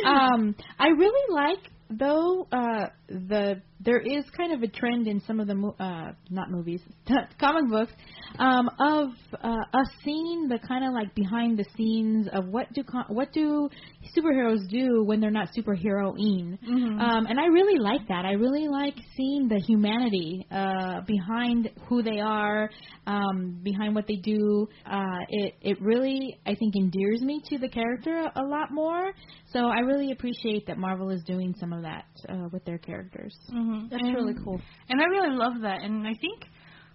um, 0.05 0.55
I 0.80 0.88
really 0.88 1.34
like 1.34 1.59
though 1.92 2.48
uh, 2.52 2.88
the 3.08 3.62
there 3.84 3.99
is 3.99 4.23
kind 4.36 4.53
of 4.53 4.61
a 4.63 4.67
trend 4.67 5.07
in 5.07 5.19
some 5.21 5.39
of 5.39 5.47
the 5.47 5.55
mo- 5.55 5.75
uh, 5.79 6.11
not 6.29 6.51
movies 6.51 6.82
comic 7.39 7.69
books 7.69 7.91
um, 8.39 8.69
of 8.79 9.09
uh, 9.43 9.55
us 9.73 9.88
seeing 10.03 10.47
the 10.47 10.59
kind 10.67 10.86
of 10.86 10.93
like 10.93 11.13
behind 11.15 11.57
the 11.57 11.65
scenes 11.75 12.27
of 12.34 12.47
what 12.47 12.71
do 12.73 12.84
co- 12.84 13.03
what 13.13 13.32
do 13.34 13.69
superheroes 14.17 14.67
do 14.69 15.03
when 15.03 15.19
they're 15.19 15.32
not 15.32 15.49
superheroing 15.57 16.57
Mhm. 16.61 16.99
um, 17.01 17.25
and 17.25 17.39
I 17.39 17.45
really 17.47 17.79
like 17.79 18.07
that 18.07 18.25
I 18.25 18.34
really 18.34 18.67
like 18.67 18.95
seeing 19.15 19.47
the 19.47 19.59
humanity 19.59 20.45
uh, 20.51 21.01
behind 21.01 21.69
who 21.88 22.01
they 22.03 22.19
are 22.19 22.69
um, 23.07 23.59
behind 23.63 23.95
what 23.95 24.05
they 24.07 24.15
do 24.15 24.67
uh, 24.86 25.19
it 25.29 25.55
it 25.61 25.82
really 25.82 26.38
I 26.45 26.55
think 26.55 26.75
endears 26.75 27.21
me 27.21 27.41
to 27.49 27.57
the 27.57 27.69
character 27.69 28.29
a, 28.36 28.41
a 28.41 28.45
lot 28.45 28.71
more 28.71 29.11
so 29.51 29.59
I 29.67 29.79
really 29.79 30.11
appreciate 30.11 30.67
that 30.67 30.77
Marvel 30.77 31.09
is 31.09 31.23
doing 31.23 31.53
some 31.59 31.73
of 31.73 31.82
that 31.84 32.05
uh, 32.29 32.47
with 32.51 32.63
their 32.65 32.77
characters. 32.77 33.36
mm-hmm. 33.53 33.70
That's 33.89 34.03
really 34.03 34.36
cool. 34.43 34.59
and 34.89 35.01
I 35.01 35.05
really 35.05 35.36
love 35.36 35.61
that 35.61 35.82
and 35.82 36.07
I 36.07 36.13
think 36.19 36.45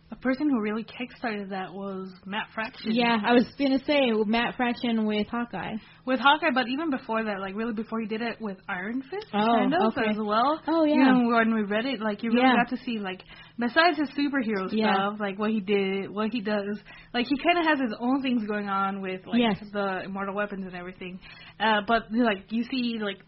the 0.09 0.15
person 0.17 0.49
who 0.49 0.61
really 0.61 0.85
kickstarted 0.85 1.49
that 1.51 1.75
was 1.75 2.09
Matt 2.25 2.47
Fraction 2.55 2.93
Yeah, 2.95 3.19
I 3.27 3.33
was 3.33 3.45
gonna 3.59 3.81
say 3.85 4.13
Matt 4.25 4.55
Fraction 4.57 5.05
with 5.05 5.27
Hawkeye. 5.27 5.75
with 6.05 6.21
Hawkeye, 6.21 6.53
but 6.55 6.69
even 6.69 6.91
before 6.91 7.25
that, 7.25 7.41
like 7.41 7.57
really 7.57 7.73
before 7.73 7.99
he 8.01 8.07
did 8.07 8.23
it 8.23 8.37
with 8.41 8.57
Iron 8.69 9.03
Fist, 9.11 9.27
Oh, 9.35 9.45
kind 9.59 9.75
of 9.75 9.83
okay. 9.99 10.11
as 10.11 10.17
well. 10.17 10.61
Oh, 10.69 10.85
You 10.85 10.95
yeah. 11.01 11.11
know, 11.13 11.37
when 11.37 11.53
we 11.53 11.63
read 11.65 11.87
it, 11.87 11.99
like 12.01 12.23
you 12.23 12.31
really 12.31 12.45
Yeah. 12.47 12.55
got 12.55 12.69
to 12.69 12.77
see 12.85 13.01
like 13.01 13.21
besides 13.59 13.99
his 13.99 14.09
superhero 14.11 14.69
Yeah. 14.71 14.93
stuff, 14.95 15.19
like 15.19 15.41
what 15.41 15.51
he 15.51 15.59
did, 15.59 16.09
what 16.09 16.33
he 16.33 16.41
does. 16.41 16.79
Like 17.13 17.27
he 17.27 17.37
kind 17.39 17.59
of 17.59 17.65
has 17.67 17.81
his 17.81 17.93
own 17.99 18.23
things 18.23 18.47
going 18.47 18.69
on 18.69 19.01
with 19.01 19.27
like 19.27 19.41
Yes. 19.41 19.59
the 19.73 20.05
immortal 20.05 20.37
weapons 20.37 20.67
and 20.67 20.77
everything. 20.77 21.19
Uh, 21.59 21.81
but 21.85 22.03
like 22.13 22.53
you 22.53 22.63
see 22.71 23.01
like 23.01 23.19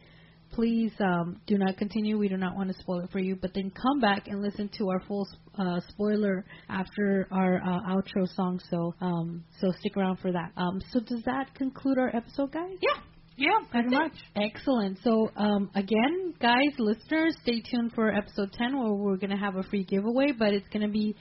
please 0.62 0.92
um, 1.00 1.42
do 1.48 1.58
not 1.58 1.76
continue. 1.78 2.20
We 2.20 2.30
do 2.30 2.38
not 2.38 2.56
want 2.56 2.70
to 2.70 2.78
spoil 2.78 3.00
it 3.00 3.10
for 3.12 3.18
you. 3.18 3.36
But 3.36 3.56
then 3.56 3.72
come 3.72 4.00
back 4.00 4.28
and 4.28 4.44
listen 4.44 4.70
to 4.78 4.90
our 4.92 5.00
full 5.08 5.28
uh, 5.58 5.80
spoiler 5.90 6.46
after 6.70 7.28
our 7.32 7.58
uh, 7.58 7.96
outro 7.96 8.32
song. 8.36 8.60
So 8.70 8.94
um, 9.02 9.44
so 9.60 9.72
stick 9.80 9.98
around 9.98 10.18
for 10.20 10.32
that. 10.32 10.52
Um, 10.58 10.80
so 10.92 11.00
does 11.00 11.24
that 11.26 11.56
conclude 11.56 11.98
our 11.98 12.16
episode, 12.16 12.52
guys? 12.52 12.78
Yeah. 12.80 13.02
Yeah, 13.38 13.58
pretty 13.72 13.90
much. 13.90 14.12
Excellent. 14.36 15.00
So, 15.04 15.32
um, 15.36 15.72
again, 15.74 16.36
guys, 16.40 16.78
listeners, 16.78 17.36
stay 17.42 17.62
tuned 17.62 17.94
for 17.96 18.14
episode 18.14 18.54
10 18.54 18.78
where 18.78 18.94
we're 18.94 19.16
going 19.16 19.32
to 19.32 19.38
have 19.38 19.56
a 19.56 19.64
free 19.64 19.84
giveaway, 19.84 20.32
but 20.38 20.54
it's 20.54 20.68
going 20.72 20.86
to 20.86 20.92
be. 20.92 21.16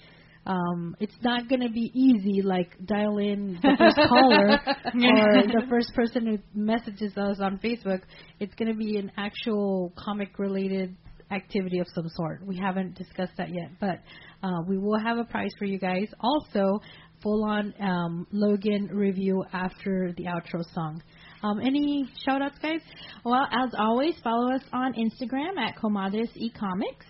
Um, 0.46 0.96
it's 1.00 1.14
not 1.22 1.48
going 1.48 1.60
to 1.60 1.68
be 1.68 1.92
easy 1.94 2.42
like 2.42 2.74
dial 2.86 3.18
in 3.18 3.58
the 3.62 3.76
first 3.78 3.96
caller 4.08 4.52
or 4.56 5.42
the 5.46 5.66
first 5.68 5.92
person 5.94 6.26
who 6.26 6.38
messages 6.54 7.16
us 7.16 7.40
on 7.40 7.58
Facebook. 7.58 8.00
It's 8.38 8.54
going 8.54 8.70
to 8.72 8.76
be 8.76 8.96
an 8.96 9.12
actual 9.16 9.92
comic 9.98 10.38
related 10.38 10.96
activity 11.30 11.78
of 11.78 11.86
some 11.94 12.08
sort. 12.16 12.44
We 12.44 12.56
haven't 12.56 12.96
discussed 12.96 13.32
that 13.36 13.50
yet, 13.50 13.70
but 13.80 14.00
uh, 14.42 14.62
we 14.66 14.78
will 14.78 14.98
have 14.98 15.18
a 15.18 15.24
prize 15.24 15.52
for 15.58 15.66
you 15.66 15.78
guys. 15.78 16.08
Also, 16.20 16.80
full 17.22 17.44
on 17.44 17.74
um, 17.80 18.26
Logan 18.32 18.88
review 18.92 19.44
after 19.52 20.12
the 20.16 20.24
outro 20.24 20.62
song. 20.74 21.02
Um, 21.42 21.60
any 21.60 22.06
shout 22.24 22.42
outs, 22.42 22.58
guys? 22.60 22.80
Well, 23.24 23.46
as 23.50 23.70
always, 23.78 24.14
follow 24.22 24.52
us 24.54 24.62
on 24.72 24.94
Instagram 24.94 25.58
at 25.58 25.76
Comadres 25.76 26.28
y 26.36 26.50
Comics. 26.58 27.06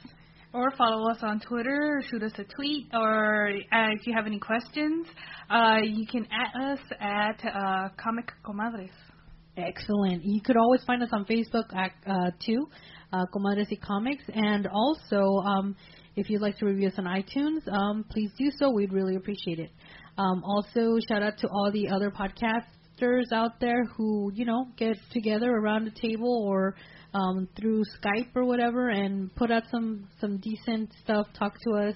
Or 0.53 0.73
follow 0.77 1.09
us 1.09 1.19
on 1.23 1.39
Twitter, 1.39 1.99
or 1.99 2.03
shoot 2.03 2.25
us 2.25 2.33
a 2.37 2.43
tweet, 2.43 2.89
or 2.93 3.51
uh, 3.73 3.91
if 3.93 4.05
you 4.05 4.13
have 4.13 4.27
any 4.27 4.41
questions, 4.41 5.07
uh, 5.49 5.77
you 5.85 6.05
can 6.09 6.27
at 6.27 6.73
us 6.73 6.79
at 7.01 7.41
uh, 7.47 7.89
Comic 7.97 8.33
Comadres. 8.45 8.91
Excellent. 9.57 10.25
You 10.25 10.41
could 10.41 10.57
always 10.57 10.83
find 10.85 11.05
us 11.05 11.11
on 11.13 11.25
Facebook 11.25 11.73
at, 11.73 11.93
uh, 12.05 12.33
too, 12.45 12.67
uh, 13.13 13.27
Comadres 13.33 13.71
y 13.71 13.79
Comics. 13.81 14.25
And 14.35 14.67
also, 14.67 15.23
um, 15.45 15.77
if 16.17 16.29
you'd 16.29 16.43
like 16.43 16.59
to 16.59 16.67
review 16.67 16.89
us 16.89 16.95
on 16.99 17.05
iTunes, 17.05 17.61
um, 17.73 18.05
please 18.11 18.31
do 18.37 18.51
so. 18.59 18.71
We'd 18.71 18.93
really 18.93 19.15
appreciate 19.15 19.61
it. 19.61 19.71
Um, 20.19 20.43
also, 20.45 20.99
shout 21.09 21.23
out 21.23 21.39
to 21.39 21.49
all 21.49 21.71
the 21.73 21.89
other 21.89 22.11
podcasters 22.11 23.33
out 23.33 23.61
there 23.61 23.85
who, 23.97 24.33
you 24.35 24.45
know, 24.45 24.67
get 24.77 24.97
together 25.13 25.51
around 25.53 25.87
a 25.87 25.93
table 25.93 26.45
or 26.45 26.75
um, 27.15 27.49
through 27.59 27.83
Skype 28.03 28.29
or 28.35 28.45
whatever 28.45 28.89
and 28.91 29.35
put 29.35 29.51
out 29.51 29.65
some, 29.71 30.09
some 30.21 30.39
decent 30.39 30.93
stuff, 31.03 31.27
talk 31.39 31.55
to 31.69 31.75
us. 31.89 31.95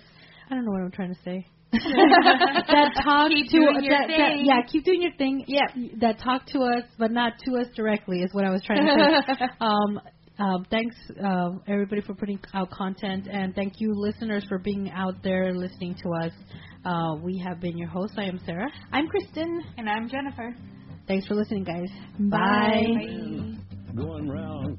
I 0.51 0.55
don't 0.55 0.65
know 0.65 0.73
what 0.73 0.83
I'm 0.83 0.91
trying 0.91 1.15
to 1.15 1.21
say. 1.25 1.47
that 1.73 3.01
talk 3.03 3.29
Keep 3.31 3.51
to 3.51 3.59
doing 3.59 3.83
your 3.83 3.99
that, 3.99 4.07
that- 4.09 4.17
thing. 4.17 4.45
yeah, 4.47 4.61
keep 4.71 4.85
doing 4.85 5.03
your 5.03 5.13
thing. 5.17 5.45
Yeah, 5.49 5.67
that 6.01 6.21
talk 6.21 6.47
to 6.49 6.61
us, 6.61 6.85
but 6.99 7.11
not 7.11 7.33
to 7.47 7.57
us 7.61 7.67
directly 7.75 8.19
is 8.23 8.33
what 8.33 8.45
I 8.45 8.51
was 8.51 8.63
trying 8.65 8.87
to 8.87 9.23
say. 9.39 9.45
um, 9.61 10.01
um, 10.39 10.67
thanks 10.71 10.95
uh, 11.25 11.51
everybody 11.67 12.01
for 12.01 12.15
putting 12.15 12.39
out 12.55 12.71
content, 12.71 13.27
and 13.31 13.55
thank 13.55 13.75
you 13.81 13.93
listeners 13.95 14.45
for 14.49 14.59
being 14.59 14.91
out 14.91 15.15
there 15.25 15.53
listening 15.53 15.97
to 16.03 16.11
us. 16.27 16.33
Uh, 16.85 17.17
we 17.23 17.39
have 17.39 17.61
been 17.61 17.77
your 17.79 17.89
hosts. 17.89 18.17
I 18.19 18.25
am 18.25 18.39
Sarah. 18.45 18.69
I'm 18.93 19.07
Kristen. 19.09 19.63
And 19.79 19.89
I'm 19.89 20.09
Jennifer. 20.09 20.55
Thanks 21.09 21.27
for 21.27 21.35
listening, 21.35 21.65
guys. 21.65 21.89
Bye. 22.19 23.57
going 23.97 24.29
round 24.29 24.79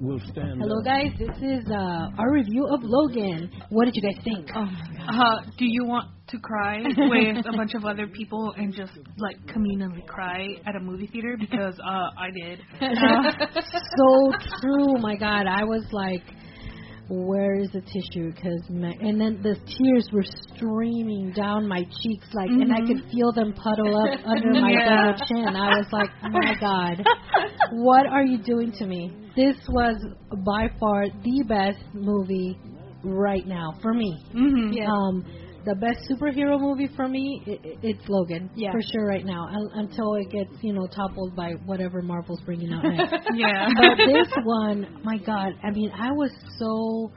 will 0.00 0.20
stand 0.32 0.60
Hello, 0.60 0.78
up. 0.78 0.84
guys. 0.84 1.12
This 1.18 1.36
is 1.42 1.64
uh, 1.70 2.08
our 2.18 2.32
review 2.32 2.66
of 2.72 2.80
Logan. 2.82 3.50
What 3.68 3.84
did 3.84 3.94
you 3.96 4.02
guys 4.02 4.22
think? 4.24 4.48
Oh 4.54 4.64
my 4.64 4.80
god. 4.96 5.46
Uh, 5.46 5.50
do 5.58 5.66
you 5.66 5.84
want 5.84 6.08
to 6.28 6.38
cry 6.38 6.78
with 6.84 7.46
a 7.46 7.52
bunch 7.56 7.74
of 7.74 7.84
other 7.84 8.06
people 8.06 8.54
and 8.56 8.72
just 8.74 8.92
like 9.18 9.36
communally 9.46 10.06
cry 10.06 10.46
at 10.66 10.74
a 10.76 10.80
movie 10.80 11.06
theater? 11.06 11.36
Because 11.38 11.78
uh, 11.80 12.10
I 12.18 12.30
did. 12.32 12.60
so 12.80 14.32
true. 14.62 14.96
My 14.98 15.16
God, 15.16 15.46
I 15.46 15.64
was 15.64 15.84
like, 15.92 16.22
"Where 17.10 17.60
is 17.60 17.68
the 17.72 17.80
tissue?" 17.82 18.32
Because 18.34 18.62
and 18.70 19.20
then 19.20 19.40
the 19.42 19.54
tears 19.56 20.08
were 20.12 20.24
streaming 20.54 21.32
down 21.36 21.68
my 21.68 21.82
cheeks, 22.02 22.26
like, 22.32 22.48
and 22.48 22.72
I 22.72 22.80
could 22.86 23.04
feel 23.12 23.32
them 23.32 23.52
puddle 23.52 23.96
up 24.00 24.20
under 24.24 24.52
my 24.60 24.70
Yeah. 24.70 25.12
double 25.12 25.18
chin. 25.26 25.56
I 25.56 25.76
was 25.78 25.86
like, 25.92 26.10
oh 26.24 26.28
"My 26.30 26.54
God, 26.58 27.04
what 27.72 28.06
are 28.06 28.24
you 28.24 28.38
doing 28.42 28.72
to 28.78 28.86
me?" 28.86 29.16
This 29.42 29.56
was 29.68 29.96
by 30.44 30.68
far 30.78 31.06
the 31.08 31.44
best 31.48 31.82
movie 31.94 32.58
right 33.02 33.46
now 33.46 33.68
for 33.82 33.92
me. 33.94 34.10
hmm 34.32 34.72
Yeah. 34.72 34.86
Um, 34.92 35.24
the 35.64 35.74
best 35.76 35.98
superhero 36.10 36.58
movie 36.58 36.88
for 36.96 37.06
me, 37.06 37.24
i 37.46 37.50
i- 37.50 37.76
it's 37.90 38.04
Logan 38.08 38.48
Yeah. 38.54 38.72
for 38.72 38.80
sure 38.92 39.06
right 39.14 39.24
now. 39.24 39.42
Un- 39.58 39.70
until 39.82 40.14
it 40.14 40.28
gets 40.30 40.52
you 40.62 40.72
know 40.72 40.86
toppled 40.86 41.34
by 41.36 41.50
whatever 41.70 42.02
Marvel's 42.02 42.40
bringing 42.48 42.72
out 42.72 42.84
next. 42.84 43.28
Yeah. 43.34 43.68
but 43.80 43.96
this 43.96 44.30
one, 44.44 44.78
my 45.04 45.18
God, 45.18 45.50
I 45.62 45.70
mean, 45.70 45.90
I 46.08 46.10
was 46.12 46.32
so 46.58 47.10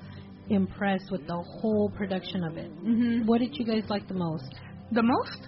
impressed 0.49 1.09
with 1.11 1.25
the 1.27 1.39
whole 1.59 1.89
production 1.97 2.43
of 2.43 2.57
it. 2.57 2.69
Mhm. 2.91 3.25
What 3.25 3.39
did 3.39 3.51
you 3.57 3.65
guys 3.65 3.83
like 3.89 4.07
the 4.07 4.13
most? 4.27 4.49
the 4.91 5.03
most? 5.03 5.41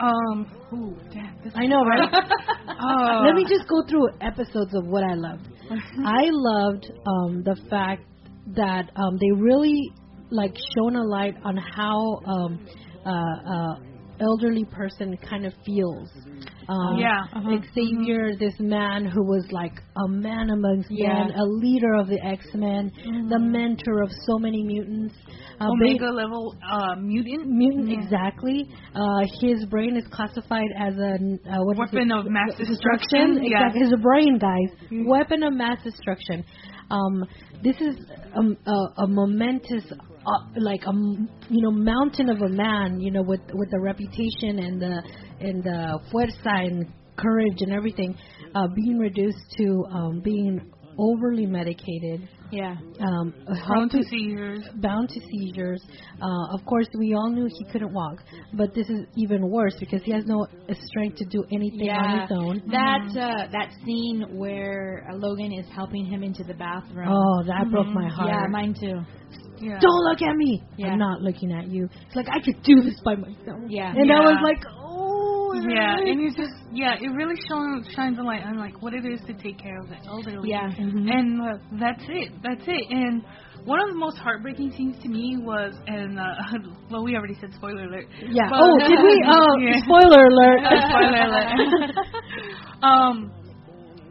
Um. 0.00 0.46
Ooh, 0.72 0.96
damn. 1.12 1.36
This 1.44 1.52
I 1.54 1.66
know, 1.66 1.82
right? 1.84 2.08
Oh. 2.68 3.22
Let 3.26 3.34
me 3.34 3.44
just 3.46 3.68
go 3.68 3.82
through 3.88 4.08
episodes 4.20 4.74
of 4.74 4.86
what 4.86 5.04
I 5.04 5.14
loved. 5.14 5.48
I 6.04 6.28
loved 6.30 6.90
um, 7.06 7.42
the 7.44 7.56
fact 7.68 8.02
that 8.56 8.90
um, 8.96 9.18
they 9.20 9.30
really 9.40 9.92
like 10.30 10.54
shone 10.76 10.96
a 10.96 11.04
light 11.04 11.34
on 11.44 11.56
how 11.56 12.20
um, 12.26 12.66
uh, 13.04 13.10
uh, 13.10 13.74
elderly 14.20 14.64
person 14.64 15.16
kind 15.18 15.44
of 15.44 15.52
feels. 15.64 16.08
Um, 16.70 16.98
Yeah, 16.98 17.18
uh-huh. 17.34 17.58
Xavier, 17.74 18.36
this 18.38 18.54
man 18.60 19.04
who 19.04 19.24
was 19.24 19.44
like 19.50 19.72
a 19.96 20.08
man 20.08 20.50
amongst 20.50 20.88
Yeah. 20.90 21.24
men, 21.24 21.32
a 21.34 21.44
leader 21.44 21.94
of 21.94 22.06
the 22.06 22.20
X 22.24 22.46
Men, 22.54 22.92
the 23.28 23.38
mentor 23.40 24.02
of 24.02 24.10
so 24.26 24.38
many 24.38 24.62
mutants. 24.62 25.14
Uh, 25.60 25.66
ba- 25.66 25.72
Omega 25.72 26.10
level 26.12 26.54
uh, 26.62 26.94
mutant. 27.00 27.48
mutant 27.48 27.90
exactly. 27.90 28.68
Uh, 28.94 29.20
his 29.40 29.64
brain 29.66 29.96
is 29.96 30.04
classified 30.12 30.70
as 30.78 30.94
a 30.96 31.14
uh, 31.50 31.58
what 31.64 31.74
is 31.74 31.92
Weapon 31.92 32.12
of 32.12 32.26
mass 32.26 32.52
W- 32.52 32.66
destruction, 32.70 33.42
yeah. 33.42 33.66
Exactly, 33.66 33.80
his 33.80 33.94
brain, 34.00 34.38
guys. 34.38 34.70
Weapon 35.06 35.42
of 35.42 35.52
mass 35.54 35.82
destruction. 35.82 36.44
Um, 36.90 37.24
this 37.62 37.76
is 37.80 37.96
a, 38.34 38.70
a, 38.70 39.04
a 39.04 39.06
momentous, 39.06 39.84
uh, 40.26 40.60
like 40.60 40.82
a 40.84 40.90
m- 40.90 41.28
you 41.48 41.62
know 41.62 41.70
mountain 41.70 42.28
of 42.28 42.40
a 42.42 42.48
man, 42.48 43.00
you 43.00 43.10
know, 43.10 43.22
with 43.22 43.40
with 43.54 43.70
the 43.70 43.80
reputation 43.80 44.58
and 44.58 44.80
the 44.80 45.02
and 45.40 45.62
the 45.64 45.98
fuerza 46.12 46.66
and 46.66 46.86
courage 47.16 47.58
and 47.60 47.72
everything, 47.72 48.16
uh, 48.54 48.66
being 48.74 48.98
reduced 48.98 49.38
to 49.58 49.84
um, 49.92 50.20
being 50.20 50.60
overly 50.98 51.46
medicated. 51.46 52.28
Yeah. 52.52 52.74
Um, 53.00 53.32
how 53.62 53.74
Prone 53.74 53.88
to 53.90 53.98
to- 53.98 54.04
seizures. 54.10 54.64
bound 54.82 55.08
to 55.10 55.20
seizures. 55.20 55.80
Uh, 56.20 56.52
of 56.56 56.64
course, 56.66 56.88
we 56.98 57.14
all 57.14 57.30
knew 57.30 57.46
he 57.46 57.64
couldn't 57.70 57.92
walk, 57.94 58.18
but 58.54 58.74
this 58.74 58.88
is 58.90 59.06
even 59.16 59.48
worse 59.48 59.74
because 59.78 60.02
he 60.02 60.10
has 60.12 60.24
no 60.26 60.44
strength 60.88 61.16
to 61.18 61.24
do 61.26 61.44
anything 61.52 61.88
on 61.90 62.20
his 62.22 62.30
own. 62.32 62.62
That 62.66 63.06
uh, 63.16 63.52
that 63.52 63.70
scene 63.84 64.36
where 64.36 65.06
uh, 65.08 65.14
Logan 65.16 65.52
is 65.52 65.66
helping 65.72 66.04
him 66.04 66.24
into 66.24 66.42
the 66.42 66.54
bathroom. 66.54 67.08
Oh, 67.08 67.44
that 67.46 67.70
broke 67.70 67.86
my 67.86 68.08
heart. 68.08 68.28
Yeah, 68.28 68.46
mine 68.50 68.74
too. 68.78 69.00
Yeah. 69.60 69.78
Don't 69.80 70.04
look 70.08 70.22
at 70.22 70.36
me. 70.36 70.62
Yeah. 70.76 70.88
I'm 70.88 70.98
not 70.98 71.20
looking 71.20 71.52
at 71.52 71.68
you. 71.68 71.88
It's 72.06 72.16
like 72.16 72.28
I 72.28 72.40
could 72.44 72.62
do 72.62 72.80
this 72.82 72.98
by 73.04 73.14
myself. 73.16 73.60
Yeah. 73.68 73.92
And 73.94 74.10
I 74.10 74.20
was 74.20 74.40
like, 74.42 74.62
oh. 74.78 74.86
Yeah, 75.68 75.96
and 75.98 76.20
it's 76.22 76.36
just 76.36 76.54
yeah, 76.72 76.94
it 77.00 77.08
really 77.08 77.34
shone, 77.48 77.84
shines 77.94 78.18
a 78.18 78.22
light 78.22 78.44
on 78.44 78.56
like 78.56 78.80
what 78.80 78.94
it 78.94 79.04
is 79.04 79.20
to 79.26 79.34
take 79.34 79.58
care 79.58 79.80
of 79.80 79.88
the 79.88 79.96
elderly. 80.06 80.48
Yeah. 80.50 80.70
and 80.78 81.40
uh, 81.42 81.58
that's 81.78 82.02
it. 82.08 82.32
That's 82.42 82.62
it. 82.68 82.86
And 82.90 83.24
one 83.64 83.80
of 83.80 83.88
the 83.88 83.96
most 83.98 84.16
heartbreaking 84.18 84.72
scenes 84.76 84.96
to 85.02 85.08
me 85.08 85.36
was, 85.40 85.74
and 85.88 86.18
uh, 86.18 86.22
well, 86.90 87.02
we 87.04 87.16
already 87.16 87.34
said 87.40 87.50
spoiler 87.56 87.84
alert. 87.84 88.06
Yeah. 88.20 88.48
But- 88.48 88.60
oh, 88.62 88.78
did 88.78 88.98
we? 89.02 89.24
Oh, 89.26 89.58
Yeah. 89.58 89.82
spoiler 89.84 90.24
alert. 90.24 90.60
spoiler 90.88 91.22
alert. 91.26 91.96
um, 92.82 93.32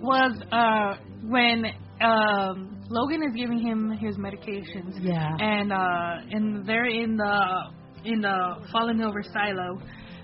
was 0.01 0.41
uh 0.51 0.95
when 1.23 1.65
um 2.01 2.78
Logan 2.89 3.21
is 3.23 3.35
giving 3.35 3.59
him 3.59 3.91
his 3.91 4.17
medications. 4.17 4.97
Yeah. 5.01 5.29
And 5.39 5.71
uh 5.71 6.15
and 6.31 6.65
they're 6.67 6.85
in 6.85 7.15
the 7.15 7.63
in 8.05 8.21
the 8.21 8.67
fallen 8.71 9.01
over 9.01 9.21
silo 9.21 9.79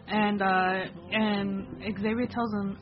and 0.08 0.42
uh 0.42 0.86
and 1.12 1.68
Xavier 2.00 2.28
tells 2.28 2.52
him 2.54 2.78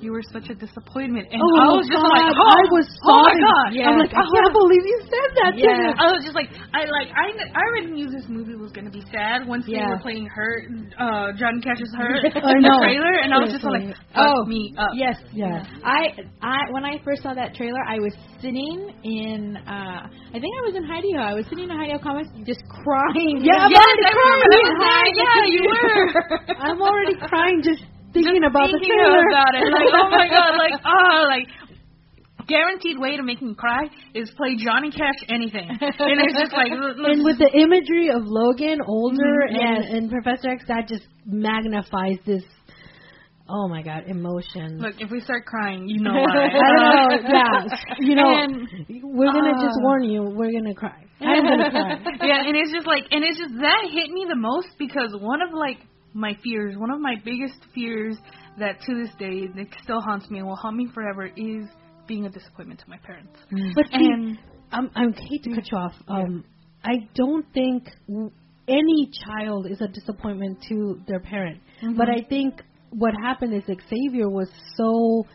you 0.00 0.12
were 0.12 0.24
such 0.32 0.48
a 0.48 0.54
disappointment. 0.56 1.28
And 1.30 1.40
Oh, 1.40 1.54
I 1.60 1.68
was 1.76 1.86
just 1.86 2.00
like, 2.00 2.26
oh, 2.32 2.50
I 2.50 2.62
was 2.72 2.86
oh 3.04 3.20
my 3.20 3.34
god. 3.36 3.68
Yeah. 3.76 3.88
I'm 3.92 3.98
like, 4.00 4.12
I 4.16 4.24
can't 4.24 4.52
believe 4.56 4.84
you 4.84 4.98
said 5.04 5.28
that 5.44 5.52
to 5.56 5.62
Yeah. 5.62 5.76
me. 5.76 5.94
I 6.00 6.06
was 6.12 6.20
just 6.24 6.34
like, 6.34 6.48
I 6.72 6.88
like, 6.88 7.08
I, 7.12 7.30
I 7.36 7.60
already 7.60 7.92
knew 7.92 8.08
this 8.10 8.24
movie 8.28 8.56
was 8.56 8.72
gonna 8.72 8.90
be 8.90 9.04
sad 9.12 9.44
once 9.46 9.64
they 9.68 9.76
were 9.78 10.00
playing 10.00 10.26
Hurt, 10.26 10.66
uh, 10.98 11.32
Johnny 11.36 11.60
Cash's 11.60 11.92
Hurt 11.96 12.24
I 12.36 12.52
in 12.56 12.64
the 12.64 12.72
know. 12.72 12.80
trailer, 12.80 13.14
and 13.20 13.32
I 13.32 13.38
was 13.44 13.52
just 13.52 13.64
like, 13.64 13.92
Oh, 14.16 14.44
me 14.48 14.74
up. 14.76 14.90
Yes. 14.96 15.16
Yeah. 15.32 15.62
I 15.84 16.16
I 16.42 16.70
when 16.72 16.84
I 16.84 16.98
first 17.04 17.22
saw 17.22 17.34
that 17.34 17.54
trailer, 17.54 17.80
I 17.86 18.00
was 18.00 18.12
sitting 18.40 18.90
in 19.04 19.56
uh 19.68 20.08
I 20.08 20.36
think 20.40 20.52
I 20.56 20.62
was 20.66 20.74
in 20.76 20.84
Heidi 20.84 21.12
Ho. 21.14 21.20
I 21.22 21.34
was 21.34 21.44
sitting 21.48 21.68
in 21.68 21.76
Heidi 21.76 21.92
Ho 21.92 21.98
Comics 22.02 22.28
just 22.48 22.64
crying. 22.68 23.44
Yeah, 23.44 23.66
I'm 23.66 23.70
Yes, 23.70 23.84
already 23.84 24.06
crying. 24.16 24.48
that 24.48 24.62
was 24.64 24.76
there. 24.80 25.08
Yeah, 25.20 25.40
you 25.50 25.62
were. 25.70 26.56
I'm 26.58 26.80
already 26.82 27.16
crying 27.20 27.60
just 27.62 27.84
thinking 28.12 28.42
Just 28.42 28.50
about 28.50 28.68
the 28.70 28.78
thinking 28.78 28.96
trailer. 28.98 29.28
about 29.30 29.52
it. 29.54 29.64
Like, 29.70 29.90
oh 29.94 30.08
my 30.10 30.26
god, 30.28 30.52
like, 30.58 30.76
oh, 30.84 31.26
like, 31.34 31.48
guaranteed 32.48 32.98
way 32.98 33.16
to 33.16 33.22
make 33.22 33.40
me 33.42 33.54
cry 33.54 33.84
is 34.14 34.30
play 34.36 34.56
Johnny 34.58 34.90
Cash 34.90 35.14
anything. 35.28 35.68
And 35.70 36.16
it's 36.18 36.38
just 36.38 36.52
like, 36.52 36.72
and 36.72 37.24
with 37.24 37.38
the 37.38 37.50
imagery 37.54 38.10
of 38.10 38.22
Logan 38.26 38.80
older 38.86 39.46
Mhm, 39.46 39.54
and, 39.54 39.84
yes. 39.84 39.92
and 39.94 40.10
Professor 40.10 40.50
X, 40.50 40.64
that 40.68 40.88
just 40.88 41.06
magnifies 41.26 42.18
this. 42.26 42.42
Oh 43.52 43.66
my 43.68 43.82
God, 43.82 44.04
emotion. 44.06 44.78
look, 44.78 44.94
if 45.00 45.10
we 45.10 45.20
start 45.20 45.44
crying, 45.44 45.88
you 45.88 46.00
know 46.00 46.12
why. 46.14 46.46
I 46.46 47.10
don't 47.10 47.22
know. 47.24 47.28
Yeah, 47.34 47.94
you 47.98 48.14
know, 48.14 48.30
And- 48.30 48.68
we're 49.02 49.32
gonna 49.32 49.54
just 49.54 49.78
uh, 49.78 49.82
warn 49.82 50.04
you. 50.04 50.22
We're 50.22 50.52
gonna 50.52 50.74
cry. 50.74 51.02
I'm 51.20 51.42
gonna 51.42 51.70
cry. 51.70 51.98
yeah, 52.22 52.46
and 52.46 52.56
it's 52.56 52.70
just 52.72 52.86
like, 52.86 53.04
and 53.10 53.24
it's 53.24 53.38
just 53.38 53.54
that 53.60 53.82
hit 53.92 54.10
me 54.10 54.24
the 54.28 54.36
most 54.36 54.68
because 54.78 55.10
one 55.18 55.42
of 55.42 55.50
like 55.52 55.78
my 56.14 56.36
fears, 56.42 56.76
one 56.76 56.90
of 56.90 57.00
my 57.00 57.16
biggest 57.24 57.58
fears 57.74 58.16
that 58.58 58.80
to 58.86 58.94
this 58.94 59.10
day 59.18 59.46
that 59.54 59.66
still 59.82 60.00
haunts 60.00 60.28
me 60.30 60.38
and 60.38 60.46
will 60.48 60.56
haunt 60.56 60.76
me 60.76 60.88
forever 60.92 61.26
is 61.26 61.66
being 62.06 62.26
a 62.26 62.30
disappointment 62.30 62.80
to 62.80 62.88
my 62.88 62.98
parents. 62.98 63.38
But 63.74 63.86
see, 63.86 63.92
And 63.92 64.38
I'm, 64.72 64.90
I 64.94 65.04
hate 65.28 65.44
to 65.44 65.54
cut 65.54 65.70
you 65.70 65.78
off. 65.78 65.94
Um, 66.08 66.44
I 66.82 67.08
don't 67.14 67.46
think 67.52 67.88
any 68.68 69.10
child 69.26 69.66
is 69.70 69.80
a 69.80 69.88
disappointment 69.88 70.58
to 70.68 71.00
their 71.06 71.20
parent. 71.20 71.60
Mm-hmm. 71.82 71.96
But 71.96 72.08
I 72.08 72.22
think 72.28 72.62
what 72.90 73.14
happened 73.22 73.54
is 73.54 73.62
Xavier 73.66 74.28
was 74.28 74.48
so. 74.76 75.26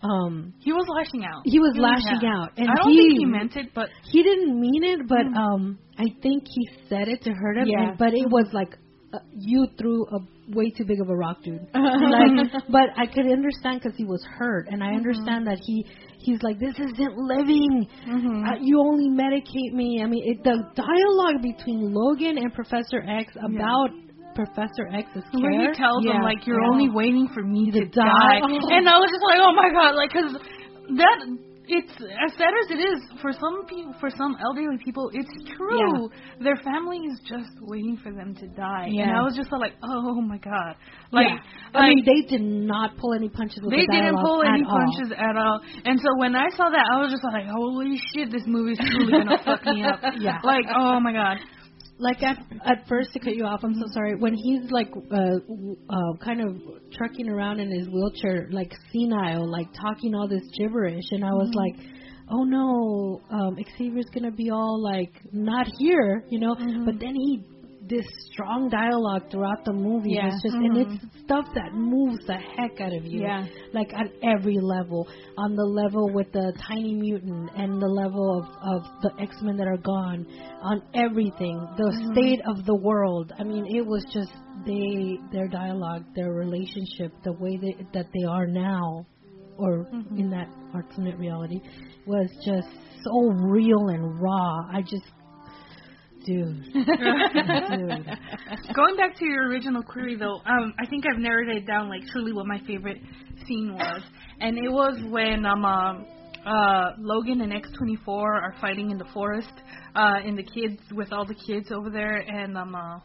Um, 0.00 0.54
he 0.60 0.72
was 0.72 0.86
lashing 0.88 1.24
out. 1.24 1.42
he 1.44 1.58
was 1.58 1.72
Yeah. 1.74 1.82
lashing 1.82 2.28
out, 2.28 2.52
and 2.56 2.70
I 2.70 2.74
don't 2.76 2.92
he 2.92 2.98
think 2.98 3.18
he 3.18 3.24
meant 3.24 3.56
it, 3.56 3.74
but 3.74 3.88
he 4.12 4.22
didn't 4.22 4.60
mean 4.60 4.84
it, 4.84 5.08
but 5.08 5.26
um, 5.36 5.76
I 5.98 6.04
think 6.22 6.44
he 6.46 6.68
said 6.88 7.08
it 7.08 7.22
to 7.22 7.32
hurt 7.32 7.56
him. 7.58 7.66
Yeah. 7.66 7.90
And, 7.90 7.98
but 7.98 8.14
it 8.14 8.30
was 8.30 8.46
like 8.52 8.78
uh, 9.12 9.18
you 9.32 9.66
threw 9.78 10.04
a 10.06 10.18
way 10.54 10.70
too 10.70 10.84
big 10.84 11.00
of 11.00 11.08
a 11.08 11.16
rock, 11.16 11.42
dude. 11.42 11.60
like, 11.74 12.52
but 12.68 12.88
I 12.96 13.06
could 13.06 13.30
understand 13.30 13.80
because 13.82 13.96
he 13.96 14.04
was 14.04 14.24
hurt, 14.38 14.68
and 14.70 14.82
I 14.84 14.92
understand 14.92 15.46
that 15.46 15.58
he 15.64 15.86
he's 16.18 16.42
like, 16.42 16.58
this 16.58 16.74
isn't 16.78 17.16
living. 17.16 17.88
Uh, 18.04 18.56
you 18.60 18.80
only 18.80 19.08
medicate 19.08 19.72
me. 19.72 20.02
I 20.02 20.06
mean, 20.06 20.22
it, 20.26 20.44
the 20.44 20.56
dialogue 20.76 21.42
between 21.42 21.92
Logan 21.94 22.36
and 22.38 22.52
Professor 22.52 23.00
X 23.00 23.32
about 23.36 23.90
Professor 24.34 24.86
X's 24.92 25.24
care. 25.32 25.40
Where 25.40 25.72
he 25.72 25.78
tells 25.78 26.04
yeah. 26.04 26.16
him 26.16 26.22
like 26.22 26.46
you're 26.46 26.60
Yeah. 26.62 26.70
only 26.70 26.90
waiting 26.90 27.28
for 27.32 27.42
me 27.42 27.70
to, 27.72 27.80
To 27.80 27.86
die. 27.88 28.40
Oh. 28.42 28.70
and 28.70 28.88
I 28.88 28.98
was 28.98 29.10
just 29.10 29.24
like, 29.24 29.40
oh 29.40 29.54
my 29.56 29.70
god, 29.72 29.96
like 29.96 30.12
because 30.12 30.36
that 30.98 31.18
it's 31.68 31.92
as 31.92 32.32
sad 32.36 32.52
as 32.64 32.70
it 32.70 32.80
is 32.80 33.00
for 33.22 33.32
some 33.32 33.66
people, 33.66 33.94
for 34.00 34.10
some 34.16 34.36
elderly 34.40 34.78
people, 34.84 35.10
it's 35.12 35.30
true. 35.56 36.10
Their 36.40 36.56
family 36.56 36.98
is 36.98 37.20
just 37.28 37.50
waiting 37.60 37.96
for 38.02 38.12
them 38.12 38.34
to 38.36 38.46
die, 38.48 38.86
and 38.86 38.94
Yeah. 38.94 39.18
I 39.18 39.22
was 39.22 39.36
just 39.36 39.52
like, 39.52 39.74
oh 39.82 40.20
my 40.20 40.38
god, 40.38 40.76
like, 41.12 41.26
yeah. 41.28 41.34
like 41.74 41.84
I 41.84 41.88
mean, 41.90 42.04
they 42.04 42.28
did 42.28 42.42
not 42.42 42.96
pull 42.96 43.14
any 43.14 43.28
punches 43.28 43.60
they 43.68 43.86
the 43.86 43.92
didn't 43.92 44.16
pull 44.16 44.42
any 44.42 44.64
all. 44.64 44.78
punches 44.80 45.12
at 45.16 45.36
all. 45.36 45.60
And 45.84 45.98
so 46.00 46.08
when 46.18 46.34
I 46.34 46.48
saw 46.56 46.68
that, 46.70 46.84
I 46.92 46.98
was 47.00 47.10
just 47.10 47.24
like, 47.24 47.46
holy 47.46 48.00
shit, 48.14 48.30
this 48.32 48.42
movie's 48.46 48.78
truly 48.78 49.12
gonna 49.12 49.38
fuck 49.44 49.64
me 49.66 49.84
up. 49.84 50.00
Yeah. 50.18 50.38
Like, 50.42 50.64
oh 50.74 50.98
my 51.00 51.12
god. 51.12 51.36
Like 51.98 52.22
at 52.22 52.38
at 52.64 52.86
first 52.88 53.12
to 53.12 53.18
cut 53.18 53.34
you 53.34 53.44
off, 53.44 53.60
I'm 53.62 53.74
so 53.74 53.86
sorry. 53.92 54.14
When 54.16 54.34
he's 54.34 54.70
like 54.70 54.88
uh, 54.90 55.38
w- 55.48 55.76
uh 55.90 56.24
kind 56.24 56.40
of 56.40 56.56
trucking 56.92 57.28
around 57.28 57.60
in 57.60 57.70
his 57.70 57.88
wheelchair, 57.88 58.48
like 58.50 58.72
senile, 58.92 59.50
like 59.50 59.68
talking 59.74 60.14
all 60.14 60.28
this 60.28 60.44
gibberish, 60.56 61.04
and 61.10 61.24
I 61.24 61.32
was 61.32 61.50
like, 61.54 61.86
oh 62.30 62.44
no, 62.44 63.20
um, 63.30 63.56
Xavier's 63.76 64.06
gonna 64.14 64.30
be 64.30 64.50
all 64.50 64.82
like 64.82 65.12
not 65.32 65.66
here, 65.78 66.24
you 66.30 66.38
know. 66.38 66.54
But 66.54 67.00
then 67.00 67.14
he 67.14 67.44
this 67.88 68.06
strong 68.32 68.68
dialogue 68.68 69.30
throughout 69.30 69.64
the 69.64 69.72
movie. 69.72 70.12
Yeah. 70.12 70.28
It's 70.28 70.42
just 70.42 70.54
and 70.54 70.76
mm-hmm. 70.76 70.94
it's 70.94 71.24
stuff 71.24 71.46
that 71.54 71.72
moves 71.72 72.26
the 72.26 72.34
heck 72.36 72.80
out 72.80 72.92
of 72.92 73.04
you. 73.04 73.22
Yeah. 73.22 73.46
Like 73.72 73.92
at 73.94 74.12
every 74.22 74.58
level. 74.60 75.08
On 75.36 75.54
the 75.54 75.64
level 75.64 76.12
with 76.12 76.32
the 76.32 76.52
tiny 76.66 76.94
mutant 76.94 77.50
and 77.56 77.80
the 77.80 77.86
level 77.86 78.38
of, 78.38 78.44
of 78.62 79.02
the 79.02 79.22
X 79.22 79.36
Men 79.42 79.56
that 79.56 79.66
are 79.66 79.78
gone. 79.78 80.26
On 80.62 80.82
everything. 80.94 81.66
The 81.76 81.84
mm-hmm. 81.84 82.12
state 82.12 82.40
of 82.46 82.64
the 82.66 82.76
world. 82.76 83.32
I 83.38 83.44
mean 83.44 83.66
it 83.74 83.84
was 83.84 84.04
just 84.12 84.32
they 84.66 85.18
their 85.32 85.48
dialogue, 85.48 86.04
their 86.14 86.32
relationship, 86.32 87.12
the 87.24 87.32
way 87.32 87.56
they, 87.56 87.76
that 87.94 88.06
they 88.12 88.26
are 88.28 88.46
now 88.46 89.06
or 89.58 89.86
mm-hmm. 89.92 90.18
in 90.18 90.30
that 90.30 90.48
alternate 90.74 91.18
reality 91.18 91.60
was 92.06 92.28
just 92.44 92.68
so 93.04 93.32
real 93.50 93.88
and 93.88 94.20
raw. 94.20 94.60
I 94.72 94.82
just 94.82 95.04
dude. 96.28 96.62
dude. 96.74 98.06
Going 98.74 98.96
back 98.96 99.16
to 99.18 99.24
your 99.24 99.48
original 99.48 99.82
query, 99.82 100.16
though, 100.16 100.40
um, 100.44 100.74
I 100.78 100.86
think 100.86 101.04
I've 101.10 101.18
narrowed 101.18 101.48
it 101.48 101.66
down 101.66 101.88
like 101.88 102.02
truly 102.12 102.32
what 102.32 102.46
my 102.46 102.60
favorite 102.66 102.98
scene 103.46 103.72
was, 103.72 104.02
and 104.40 104.58
it 104.58 104.70
was 104.70 105.00
when 105.10 105.46
um, 105.46 105.64
um 105.64 106.06
uh 106.46 106.92
Logan 106.98 107.40
and 107.40 107.52
X24 107.52 108.06
are 108.08 108.54
fighting 108.60 108.90
in 108.90 108.98
the 108.98 109.06
forest, 109.14 109.52
uh, 109.94 110.16
and 110.24 110.36
the 110.36 110.42
kids 110.42 110.80
with 110.92 111.12
all 111.12 111.24
the 111.24 111.34
kids 111.46 111.72
over 111.72 111.90
there, 111.90 112.18
and 112.18 112.56
um 112.58 112.74
uh, 112.74 113.00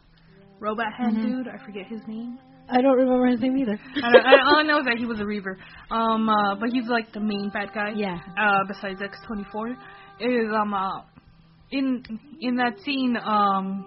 robot 0.60 0.94
hand 0.98 1.16
dude, 1.16 1.48
I 1.48 1.64
forget 1.66 1.88
his 1.88 2.02
name. 2.08 2.38
I 2.70 2.82
don't 2.82 2.98
remember 2.98 3.28
his 3.28 3.42
name 3.42 3.58
either. 3.58 3.78
I 3.98 4.12
don't, 4.12 4.26
I, 4.26 4.32
all 4.48 4.56
I 4.60 4.64
know 4.64 4.80
is 4.80 4.86
that 4.86 4.98
he 4.98 5.06
was 5.06 5.20
a 5.20 5.26
Reaver, 5.26 5.58
um, 5.92 6.30
uh, 6.30 6.56
but 6.56 6.70
he's 6.70 6.88
like 6.88 7.12
the 7.14 7.20
main 7.20 7.50
bad 7.54 7.70
guy. 7.74 7.92
Yeah. 7.96 8.18
Uh, 8.38 8.60
besides 8.68 9.02
X24, 9.02 9.76
is 10.20 10.48
um 10.54 10.74
uh, 10.74 11.02
in 11.74 12.04
in 12.40 12.56
that 12.58 12.80
scene 12.86 13.18
um 13.18 13.86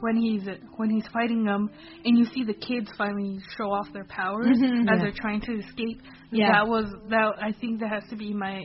when 0.00 0.16
he's 0.16 0.42
when 0.76 0.90
he's 0.90 1.06
fighting 1.12 1.44
them 1.44 1.70
and 2.04 2.18
you 2.18 2.24
see 2.34 2.42
the 2.44 2.54
kids 2.54 2.90
finally 2.98 3.38
show 3.56 3.70
off 3.72 3.86
their 3.92 4.04
powers 4.06 4.46
Mhm. 4.58 4.82
as 4.82 4.86
Yeah. 4.88 4.96
they're 5.02 5.12
trying 5.24 5.40
to 5.42 5.52
escape. 5.62 5.98
Yeah. 6.32 6.50
That 6.52 6.66
was 6.68 6.86
that 7.10 7.34
I 7.40 7.52
think 7.60 7.80
that 7.80 7.90
has 7.90 8.04
to 8.10 8.16
be 8.16 8.34
my 8.34 8.56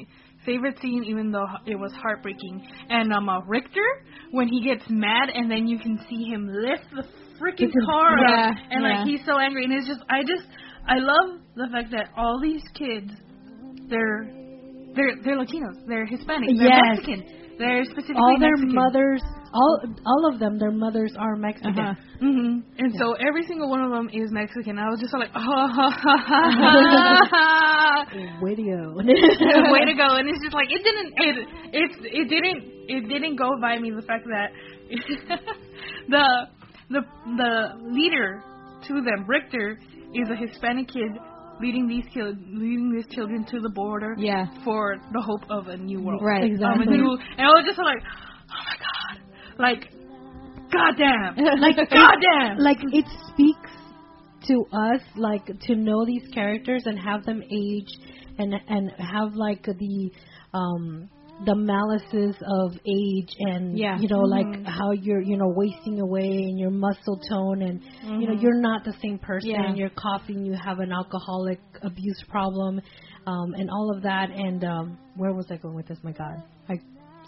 favorite 0.45 0.79
scene 0.81 1.03
even 1.03 1.31
though 1.31 1.45
it 1.67 1.75
was 1.75 1.93
heartbreaking. 1.93 2.55
And 2.89 3.13
um 3.13 3.29
uh, 3.29 3.41
Rictor 3.41 3.87
when 4.31 4.47
he 4.47 4.59
gets 4.63 4.83
mad 4.89 5.29
and 5.33 5.49
then 5.51 5.67
you 5.67 5.77
can 5.77 5.99
see 6.09 6.23
him 6.25 6.47
lift 6.47 6.89
the 6.91 7.03
freaking 7.39 7.71
car 7.85 8.17
up, 8.17 8.25
Yeah, 8.29 8.51
and 8.71 8.81
yeah. 8.83 8.89
like 8.97 9.07
he's 9.07 9.23
so 9.25 9.37
angry 9.37 9.63
and 9.65 9.73
it's 9.73 9.87
just 9.87 10.01
I 10.09 10.21
just 10.23 10.47
I 10.87 10.97
love 10.97 11.39
the 11.55 11.67
fact 11.71 11.91
that 11.91 12.09
all 12.17 12.39
these 12.41 12.63
kids 12.73 13.11
they're 13.89 14.25
they're 14.95 15.15
they're 15.23 15.37
Latinos, 15.37 15.77
they're 15.87 16.07
Hispanic, 16.07 16.49
they're 16.57 16.67
Yes. 16.69 16.97
Mexican. 16.97 17.21
They're 17.57 17.83
specifically 17.85 18.15
all 18.17 18.37
their 18.39 18.51
Mexican. 18.55 18.75
mothers, 18.75 19.21
all 19.53 19.81
all 20.05 20.33
of 20.33 20.39
them, 20.39 20.59
their 20.59 20.71
mothers 20.71 21.13
are 21.17 21.35
Mexican. 21.35 21.77
Uh-huh. 21.77 21.93
hmm 22.19 22.59
And 22.77 22.93
so 22.97 23.13
every 23.13 23.45
single 23.47 23.69
one 23.69 23.81
of 23.81 23.91
them 23.91 24.09
is 24.13 24.31
Mexican. 24.31 24.77
I 24.77 24.89
was 24.89 24.99
just 24.99 25.13
like, 25.13 25.29
oh, 25.35 25.39
ha, 25.41 25.89
ha, 25.89 26.17
ha, 26.27 27.27
ha. 27.31 28.05
Video. 28.45 28.93
way 28.97 29.85
to 29.85 29.95
go! 29.97 30.15
And 30.17 30.29
it's 30.29 30.43
just 30.43 30.53
like 30.53 30.67
it 30.69 30.83
didn't, 30.83 31.13
it, 31.17 31.35
it, 31.73 31.91
it 32.03 32.29
didn't, 32.29 32.63
it 32.87 33.09
didn't 33.09 33.35
go 33.37 33.49
by 33.59 33.79
me 33.79 33.91
the 33.91 34.03
fact 34.03 34.25
that 34.25 34.51
the 36.09 36.47
the 36.89 37.01
the 37.37 37.91
leader 37.91 38.43
to 38.87 38.93
them, 38.93 39.25
Rictor, 39.27 39.79
is 40.13 40.29
a 40.29 40.35
Hispanic 40.35 40.87
kid 40.89 41.11
leading 41.61 41.87
these 41.87 42.05
kid, 42.13 42.37
leading 42.53 42.91
these 42.95 43.07
children 43.15 43.45
to 43.45 43.59
the 43.59 43.69
border 43.69 44.15
Yeah. 44.17 44.45
for 44.63 44.97
the 45.13 45.21
hope 45.21 45.43
of 45.49 45.67
a 45.67 45.77
new 45.77 46.01
world. 46.01 46.21
Right. 46.23 46.43
Um, 46.43 46.51
Exactly. 46.51 46.97
new, 46.97 47.11
and 47.37 47.41
I 47.41 47.49
was 47.49 47.63
just 47.65 47.79
like, 47.79 48.01
oh 48.03 48.63
my 48.65 48.77
god, 48.87 49.59
like, 49.59 49.91
goddamn, 50.71 51.59
like 51.59 51.75
goddamn. 51.89 52.57
like 52.59 52.77
it 52.93 53.05
speaks 53.33 53.71
to 54.47 54.63
us 54.71 55.01
like 55.15 55.45
to 55.61 55.75
know 55.75 56.05
these 56.05 56.27
characters 56.33 56.83
and 56.85 56.97
have 56.99 57.25
them 57.25 57.41
age 57.43 57.89
and 58.37 58.53
and 58.69 58.91
have 58.99 59.33
like 59.33 59.63
the 59.63 60.11
um 60.53 61.09
the 61.45 61.53
malices 61.53 62.35
of 62.61 62.71
age 62.87 63.29
and 63.39 63.77
Yeah. 63.77 63.97
you 63.99 64.07
know 64.07 64.21
like 64.21 64.65
how 64.65 64.91
you're 64.91 65.21
you 65.21 65.37
know 65.37 65.47
wasting 65.55 65.99
away 65.99 66.25
and 66.49 66.57
your 66.57 66.71
muscle 66.71 67.19
tone 67.29 67.61
and 67.61 67.81
you 68.19 68.27
know 68.27 68.33
you're 68.33 68.59
not 68.59 68.83
the 68.83 68.93
same 69.01 69.19
person 69.19 69.51
Yeah. 69.51 69.73
you're 69.75 69.91
coughing 69.91 70.43
you 70.43 70.53
have 70.53 70.79
an 70.79 70.91
alcoholic 70.91 71.59
abuse 71.83 72.23
problem 72.27 72.81
um 73.27 73.53
and 73.53 73.69
all 73.69 73.93
of 73.95 74.01
that. 74.03 74.29
And 74.31 74.63
um 74.63 74.97
where 75.15 75.33
was 75.33 75.45
i 75.51 75.57
going 75.57 75.75
with 75.75 75.87
this? 75.87 75.99
My 76.01 76.11
god. 76.11 76.41
I 76.69 76.75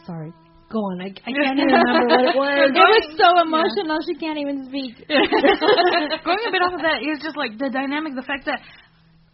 sorry. 0.08 0.34
Go 0.72 0.80
on. 0.80 1.02
I, 1.02 1.06
I 1.06 1.10
can't 1.10 1.58
even 1.60 1.66
remember 1.66 2.08
what 2.08 2.22
it 2.30 2.36
was. 2.46 2.70
It 2.70 2.90
was 2.94 3.06
so 3.18 3.30
emotional 3.42 3.98
she 4.06 4.14
can't 4.16 4.38
even 4.38 4.66
speak. 4.70 5.02
Going 5.10 6.44
a 6.48 6.52
bit 6.54 6.62
off 6.62 6.74
of 6.74 6.82
that 6.82 7.02
is 7.02 7.22
just 7.22 7.36
like 7.38 7.58
the 7.58 7.70
dynamic, 7.70 8.14
the 8.16 8.22
fact 8.22 8.46
that 8.46 8.62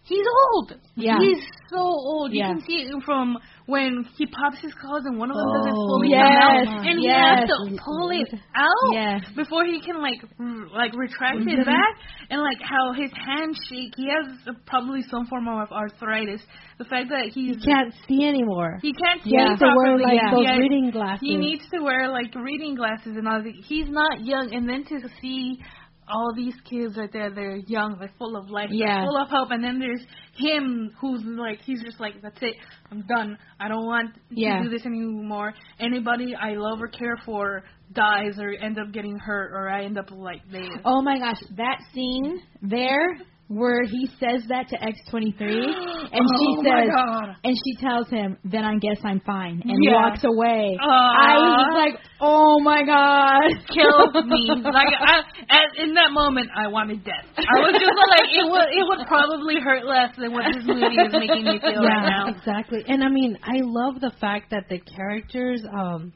he's 0.05 0.25
old. 0.53 0.73
Yeah. 0.95 1.17
He's 1.19 1.43
so 1.69 1.77
old. 1.79 2.31
You 2.31 2.39
Yeah. 2.39 2.53
can 2.53 2.61
see 2.61 2.75
it 2.83 3.03
from 3.03 3.37
when 3.65 4.05
he 4.15 4.27
pops 4.27 4.59
his 4.61 4.71
claws 4.75 5.01
and 5.05 5.17
one 5.17 5.31
of 5.31 5.35
them 5.37 5.49
doesn't 5.57 5.73
Oh, 5.73 5.87
fully 5.97 6.09
yes, 6.11 6.21
come 6.21 6.77
out, 6.77 6.85
and 6.85 6.99
he 6.99 7.09
has 7.09 7.49
to 7.49 7.77
pull 7.83 8.11
it 8.11 8.29
out 8.53 8.93
Yes. 8.93 9.21
before 9.35 9.65
he 9.65 9.81
can 9.81 9.99
like 10.01 10.21
r- 10.39 10.67
like 10.71 10.93
retract 10.95 11.39
Mhm. 11.39 11.59
it 11.59 11.65
back, 11.65 11.95
and 12.29 12.39
like 12.41 12.61
how 12.61 12.93
his 12.93 13.11
hands 13.13 13.57
shake. 13.67 13.93
He 13.97 14.07
has 14.07 14.27
probably 14.67 15.01
some 15.09 15.25
form 15.25 15.47
of 15.47 15.71
arthritis. 15.71 16.45
The 16.77 16.85
fact 16.85 17.09
that 17.09 17.31
he's 17.33 17.55
He 17.57 17.65
can't 17.71 17.93
see 18.07 18.23
anymore. 18.27 18.77
he 18.83 18.93
can't 18.93 19.23
see 19.23 19.35
has 19.35 19.57
to 19.59 19.73
wear 19.75 19.97
like 19.97 20.13
yeah. 20.21 20.29
those 20.31 20.43
Yeah. 20.45 20.57
reading 20.57 20.91
glasses. 20.91 21.21
He 21.27 21.35
needs 21.35 21.67
to 21.71 21.79
wear 21.81 22.07
like 22.09 22.33
reading 22.35 22.75
glasses 22.75 23.17
and 23.17 23.27
all 23.27 23.41
that. 23.41 23.53
He's 23.67 23.89
not 23.89 24.21
young, 24.21 24.53
and 24.53 24.69
then 24.69 24.83
to 24.85 25.09
see 25.21 25.59
all 26.07 26.33
these 26.35 26.55
kids 26.69 26.97
right 26.97 27.11
there, 27.11 27.31
they're 27.31 27.55
young, 27.57 27.97
they're 27.99 28.11
full 28.17 28.35
of 28.35 28.49
life, 28.49 28.69
they're 28.69 29.05
full 29.05 29.17
of 29.21 29.27
hope, 29.29 29.51
and 29.51 29.63
then 29.63 29.79
there's 29.79 30.01
him 30.35 30.91
who's 30.99 31.21
like, 31.25 31.59
he's 31.61 31.81
just 31.83 31.99
like, 31.99 32.21
that's 32.21 32.37
it, 32.41 32.55
I'm 32.91 33.03
done. 33.07 33.37
I 33.59 33.67
don't 33.67 33.85
want 33.85 34.11
Yeah. 34.29 34.57
to 34.57 34.63
do 34.63 34.69
this 34.69 34.85
anymore. 34.85 35.53
Anybody 35.79 36.35
I 36.35 36.55
love 36.55 36.81
or 36.81 36.87
care 36.87 37.17
for 37.25 37.63
dies 37.93 38.39
or 38.39 38.51
end 38.51 38.77
up 38.79 38.91
getting 38.91 39.17
hurt, 39.17 39.51
or 39.53 39.69
I 39.69 39.83
end 39.85 39.97
up 39.97 40.11
like 40.11 40.41
they. 40.51 40.67
Oh 40.83 41.01
my 41.01 41.19
gosh, 41.19 41.41
that 41.57 41.79
scene 41.93 42.41
there 42.61 43.17
where 43.47 43.83
he 43.83 44.07
says 44.19 44.41
that 44.49 44.67
to 44.69 44.75
X23 44.77 45.37
and 45.39 46.23
she 46.25 46.47
oh 46.49 46.63
my 46.63 46.81
says 46.81 47.35
and 47.43 47.55
she 47.55 47.75
tells 47.85 48.09
him, 48.09 48.37
"Then 48.43 48.63
I 48.63 48.75
guess 48.79 48.97
I'm 49.03 49.19
fine," 49.21 49.61
and 49.63 49.77
Yeah. 49.83 49.93
walks 49.93 50.23
away. 50.23 50.77
Aw. 50.81 50.87
I 50.89 51.35
was 51.37 51.73
like, 51.77 52.01
"Oh 52.19 52.59
my 52.61 52.83
god!" 52.83 53.43
killed 53.69 54.25
me. 54.25 54.49
Like 54.63 54.89
I, 54.99 55.19
at, 55.49 55.77
in 55.77 55.93
that 55.93 56.09
moment, 56.11 56.49
I 56.55 56.67
wanted 56.69 57.03
death. 57.05 57.25
I 57.37 57.59
was 57.61 57.73
just 57.77 57.93
like, 58.09 58.29
it 58.33 58.49
would, 58.49 58.67
it 58.73 58.83
would 58.87 59.07
probably 59.07 59.59
hurt 59.61 59.85
less 59.85 60.15
than 60.17 60.33
what 60.33 60.45
this 60.51 60.63
movie 60.65 60.95
is 60.97 61.13
making 61.13 61.45
me 61.45 61.59
feel 61.59 61.83
right 61.83 62.09
now. 62.09 62.27
exactly. 62.29 62.83
And 62.87 63.03
I 63.03 63.09
mean, 63.09 63.37
I 63.43 63.61
love 63.61 64.01
the 64.01 64.11
fact 64.19 64.49
that 64.51 64.69
the 64.69 64.79
characters, 64.79 65.61
um, 65.71 66.13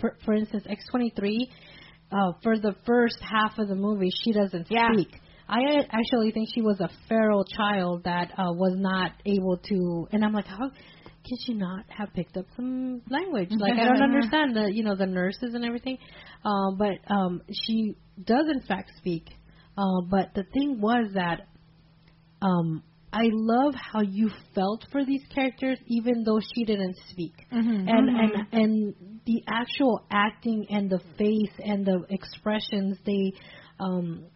for 0.00 0.16
for 0.24 0.34
instance, 0.34 0.64
X 0.68 0.84
twenty 0.90 1.12
three, 1.16 1.50
uh, 2.12 2.32
for 2.42 2.56
the 2.58 2.74
first 2.86 3.16
half 3.20 3.58
of 3.58 3.66
the 3.68 3.74
movie, 3.74 4.10
she 4.24 4.32
doesn't 4.32 4.68
Yeah. 4.70 4.88
speak. 4.92 5.19
I 5.50 5.82
actually 5.90 6.30
think 6.30 6.48
she 6.54 6.62
was 6.62 6.78
a 6.80 6.88
feral 7.08 7.44
child 7.44 8.04
that 8.04 8.30
uh, 8.38 8.52
was 8.52 8.76
not 8.78 9.10
able 9.26 9.58
to. 9.58 10.06
And 10.12 10.24
I'm 10.24 10.32
like, 10.32 10.46
how 10.46 10.70
can 11.26 11.38
she 11.44 11.54
not 11.54 11.84
have 11.88 12.12
picked 12.14 12.36
up 12.36 12.46
some 12.54 13.02
language? 13.10 13.50
Like 13.58 13.72
I 13.72 13.84
don't 13.84 14.02
understand 14.14 14.54
the 14.54 14.70
you 14.72 14.84
know 14.84 14.94
the 14.94 15.06
nurses 15.06 15.54
and 15.54 15.64
everything, 15.64 15.98
uh, 16.44 16.70
but 16.78 16.98
um, 17.12 17.42
she 17.66 17.96
does 18.22 18.46
in 18.48 18.60
fact 18.62 18.92
speak. 18.98 19.26
Uh, 19.76 20.02
but 20.08 20.34
the 20.34 20.44
thing 20.54 20.80
was 20.80 21.10
that 21.14 21.48
um, 22.42 22.84
I 23.12 23.24
love 23.32 23.74
how 23.74 24.02
you 24.02 24.30
felt 24.54 24.84
for 24.92 25.04
these 25.04 25.22
characters, 25.34 25.78
even 25.86 26.22
though 26.22 26.40
she 26.54 26.64
didn't 26.64 26.96
speak, 27.10 27.34
Mm-hmm. 27.52 27.88
and 27.88 28.08
and 28.08 28.32
and 28.52 28.94
the 29.26 29.42
actual 29.48 30.06
acting 30.12 30.66
and 30.70 30.88
the 30.88 31.00
face 31.18 31.54
and 31.58 31.84
the 31.84 32.04
expressions 32.08 32.98
they 33.04 33.32
um, 33.80 34.26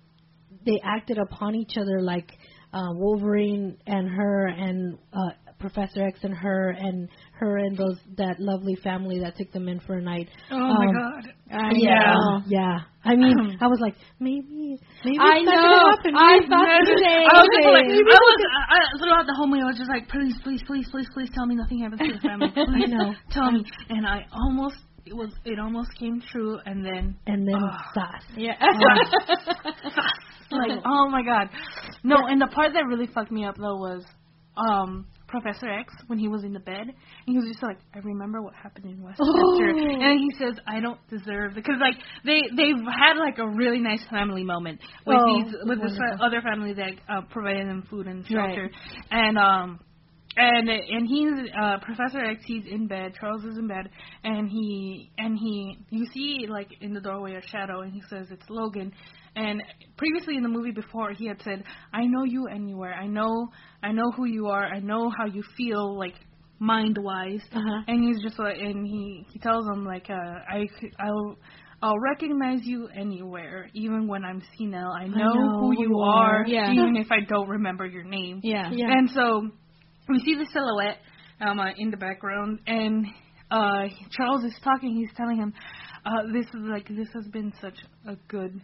they 0.65 0.81
acted 0.85 1.19
upon 1.19 1.55
each 1.55 1.77
other 1.77 2.01
like 2.01 2.31
uh, 2.73 2.91
Wolverine 2.95 3.77
and 3.87 4.09
her 4.09 4.47
and 4.47 4.99
uh, 5.13 5.31
Professor 5.61 6.05
X 6.07 6.19
and 6.23 6.35
her 6.35 6.71
and 6.71 7.09
her 7.39 7.57
and 7.59 7.77
those 7.77 7.97
that 8.19 8.37
lovely 8.41 8.75
family 8.83 9.21
that 9.21 9.37
took 9.37 9.51
them 9.53 9.69
in 9.69 9.81
for 9.81 9.95
a 9.95 10.03
night. 10.03 10.29
Oh 10.51 10.59
my 10.59 10.87
Um, 10.87 10.93
god. 10.93 11.33
I 11.53 11.71
Yeah, 11.77 12.13
know. 12.15 12.43
yeah. 12.49 12.79
I 13.05 13.15
mean, 13.15 13.57
I 13.61 13.67
was 13.69 13.79
like, 13.81 13.95
maybe, 14.19 14.77
maybe 15.05 15.19
I 15.21 15.41
know. 15.41 15.53
gonna 15.53 15.91
happen. 15.97 16.15
I 16.17 16.37
Maybe- 16.41 16.49
thought 16.49 16.67
same 16.67 17.29
I 17.31 17.37
was 17.39 17.49
just 17.55 17.69
like, 17.73 17.87
thing. 17.87 18.03
I 18.03 18.19
was 18.19 18.41
I, 18.45 18.75
I, 18.75 18.79
throughout 18.99 19.27
the 19.27 19.35
whole 19.37 19.47
movie. 19.47 19.63
I 19.63 19.67
was 19.67 19.79
just 19.79 19.91
like, 19.91 20.09
please, 20.09 20.35
please, 20.43 20.61
please, 20.67 20.87
please, 20.91 21.07
please, 21.15 21.31
tell 21.35 21.47
me 21.47 21.55
nothing 21.55 21.79
happens 21.81 22.01
to 22.01 22.13
the 22.13 22.21
family. 22.21 22.49
Please, 22.55 22.91
know. 22.91 23.15
tell 23.31 23.53
me. 23.53 23.63
And 23.91 24.07
I 24.07 24.27
almost, 24.33 24.77
it 25.07 25.15
was, 25.15 25.31
it 25.45 25.59
almost 25.61 25.91
came 25.99 26.21
true, 26.33 26.59
and 26.67 26.85
then 26.85 27.15
and 27.27 27.47
then 27.47 27.61
sass. 27.95 28.23
Yeah. 28.37 28.57
like, 30.57 30.83
oh 30.87 31.09
my 31.09 31.23
god. 31.23 31.49
No, 32.03 32.17
and 32.27 32.41
the 32.41 32.47
part 32.49 32.73
that 32.75 32.87
really 32.87 33.07
fucked 33.07 33.31
me 33.33 33.45
up 33.45 33.57
though 33.57 33.77
was 33.77 34.05
um 34.57 35.07
Professor 35.27 35.69
X 35.69 35.93
when 36.07 36.19
he 36.19 36.29
was 36.29 36.45
in 36.45 36.53
the 36.53 36.61
bed, 36.61 36.83
and 36.87 36.95
he 37.27 37.35
was 37.37 37.47
just 37.49 37.63
like, 37.63 37.79
"I 37.93 37.99
remember 37.99 38.41
what 38.41 38.55
happened 38.55 38.87
in 38.87 39.03
Westchester," 39.03 39.25
Oh. 39.27 39.59
and 39.59 40.21
he 40.21 40.31
says, 40.39 40.55
"I 40.67 40.79
don't 40.79 41.01
deserve 41.11 41.55
because 41.55 41.75
like 41.81 41.95
they 42.25 42.43
they've 42.57 42.79
had 42.79 43.19
like 43.19 43.39
a 43.39 43.49
really 43.49 43.81
nice 43.81 44.05
family 44.11 44.45
moment 44.45 44.81
with 45.07 45.19
Oh, 45.21 45.43
these 45.43 45.55
with 45.65 45.83
this 45.83 45.99
other 46.21 46.41
family 46.41 46.75
that 46.75 46.93
uh, 47.09 47.23
provided 47.31 47.67
them 47.69 47.83
food 47.91 48.07
and 48.07 48.19
Right. 48.31 48.55
shelter, 48.55 48.71
and 49.11 49.37
um 49.37 49.81
and 50.37 50.69
and 50.69 51.07
he's 51.09 51.51
uh 51.61 51.79
Professor 51.81 52.21
X 52.25 52.43
he's 52.45 52.67
in 52.67 52.87
bed, 52.87 53.15
Charles 53.19 53.45
is 53.45 53.57
in 53.59 53.67
bed 53.67 53.89
and 54.25 54.49
he 54.49 55.11
and 55.19 55.37
he 55.39 55.79
you 55.91 56.07
see 56.13 56.47
like 56.49 56.69
in 56.81 56.93
the 56.93 57.01
doorway 57.01 57.35
a 57.35 57.43
shadow 57.49 57.81
and 57.81 57.93
he 57.93 58.03
says 58.11 58.29
it's 58.31 58.49
Logan 58.49 58.93
and 59.37 59.63
previously 59.97 60.37
in 60.37 60.43
the 60.43 60.49
movie 60.49 60.71
before 60.73 61.13
he 61.13 61.27
had 61.27 61.41
said, 61.43 61.65
I 61.93 62.05
know 62.07 62.25
you 62.25 62.47
anywhere. 62.49 62.95
I 62.95 63.07
know 63.07 63.49
I 63.83 63.93
know 63.93 64.11
who 64.17 64.25
you 64.27 64.47
are. 64.49 64.65
I 64.65 64.81
know 64.81 65.11
how 65.17 65.27
you 65.27 65.43
feel 65.57 65.99
like 65.99 66.15
mind 66.61 66.97
wise 67.01 67.43
Uh-huh. 67.53 67.83
and 67.89 68.05
he's 68.05 68.23
just 68.23 68.39
like 68.39 68.57
and 68.59 68.87
he 68.87 69.27
he 69.33 69.39
tells 69.41 69.67
him 69.67 69.85
like 69.85 70.09
uh 70.11 70.15
"I 70.49 70.67
I'll." 71.01 71.37
I'll 71.83 71.99
recognize 71.99 72.61
you 72.63 72.89
anywhere, 72.97 73.69
even 73.75 74.07
when 74.09 74.25
I'm 74.25 74.43
senile. 74.57 74.91
I 74.99 75.07
know, 75.07 75.35
know 75.35 75.59
who 75.61 75.67
who 75.75 75.83
you 75.83 75.89
you 75.91 75.99
are, 75.99 76.41
are. 76.41 76.47
Yeah. 76.47 76.73
even 76.73 76.97
if 76.97 77.09
I 77.13 77.21
don't 77.29 77.47
remember 77.47 77.85
your 77.85 78.05
name. 78.05 78.41
yeah. 78.43 78.71
Yeah. 78.73 78.87
And 78.91 79.11
so 79.11 79.51
we 80.09 80.19
see 80.21 80.35
the 80.35 80.47
silhouette 80.51 80.97
um, 81.43 81.61
uh, 81.61 81.73
in 81.77 81.91
the 81.91 81.99
background, 81.99 82.61
and 82.67 83.05
uh, 83.51 83.83
Charles 84.17 84.45
is 84.45 84.55
talking. 84.65 84.97
He's 84.97 85.11
telling 85.15 85.37
him, 85.37 85.53
uh, 86.07 86.23
"This 86.33 86.47
is 86.47 86.63
like 86.75 86.89
this 86.89 87.09
has 87.13 87.27
been 87.29 87.53
such 87.61 87.77
a 88.09 88.17
good 88.29 88.63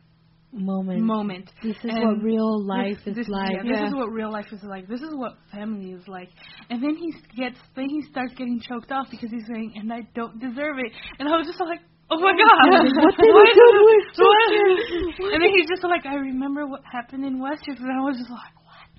Moment. 0.52 1.00
moment. 1.02 1.50
This 1.62 1.76
is 1.76 1.90
And 1.94 2.02
what 2.02 2.22
real 2.22 2.66
life 2.66 2.98
this, 3.04 3.14
is 3.14 3.26
this, 3.26 3.28
like. 3.28 3.62
Yeah, 3.62 3.86
this 3.86 3.88
is 3.90 3.94
what 3.94 4.10
real 4.10 4.32
life 4.32 4.46
is 4.50 4.62
like. 4.64 4.88
This 4.88 5.00
is 5.00 5.14
what 5.14 5.38
family 5.52 5.92
is 5.92 6.02
like. 6.08 6.28
And 6.70 6.82
then 6.82 6.96
he 6.96 7.14
gets, 7.40 7.56
then 7.76 7.88
he 7.88 8.02
starts 8.10 8.34
getting 8.34 8.60
choked 8.60 8.90
off 8.90 9.06
because 9.10 9.30
he's 9.30 9.46
saying, 9.46 9.74
"And 9.76 9.92
I 9.92 10.00
don't 10.14 10.40
deserve 10.40 10.78
it." 10.78 10.90
And 11.18 11.28
I 11.28 11.36
was 11.36 11.46
just 11.46 11.60
like. 11.60 11.80
Oh 12.10 12.18
my 12.18 12.32
God! 12.42 12.66
What 12.66 12.82
did 12.82 12.94
do 12.98 14.02
What? 14.18 15.32
And 15.32 15.42
then 15.42 15.50
he's 15.54 15.68
just 15.68 15.84
like, 15.84 16.04
I 16.06 16.16
remember 16.16 16.66
what 16.66 16.82
happened 16.90 17.24
in 17.24 17.38
Westchester, 17.38 17.86
and 17.86 17.92
I 17.92 18.02
was 18.02 18.18
just 18.18 18.30
like, 18.30 18.50
what? 18.66 18.90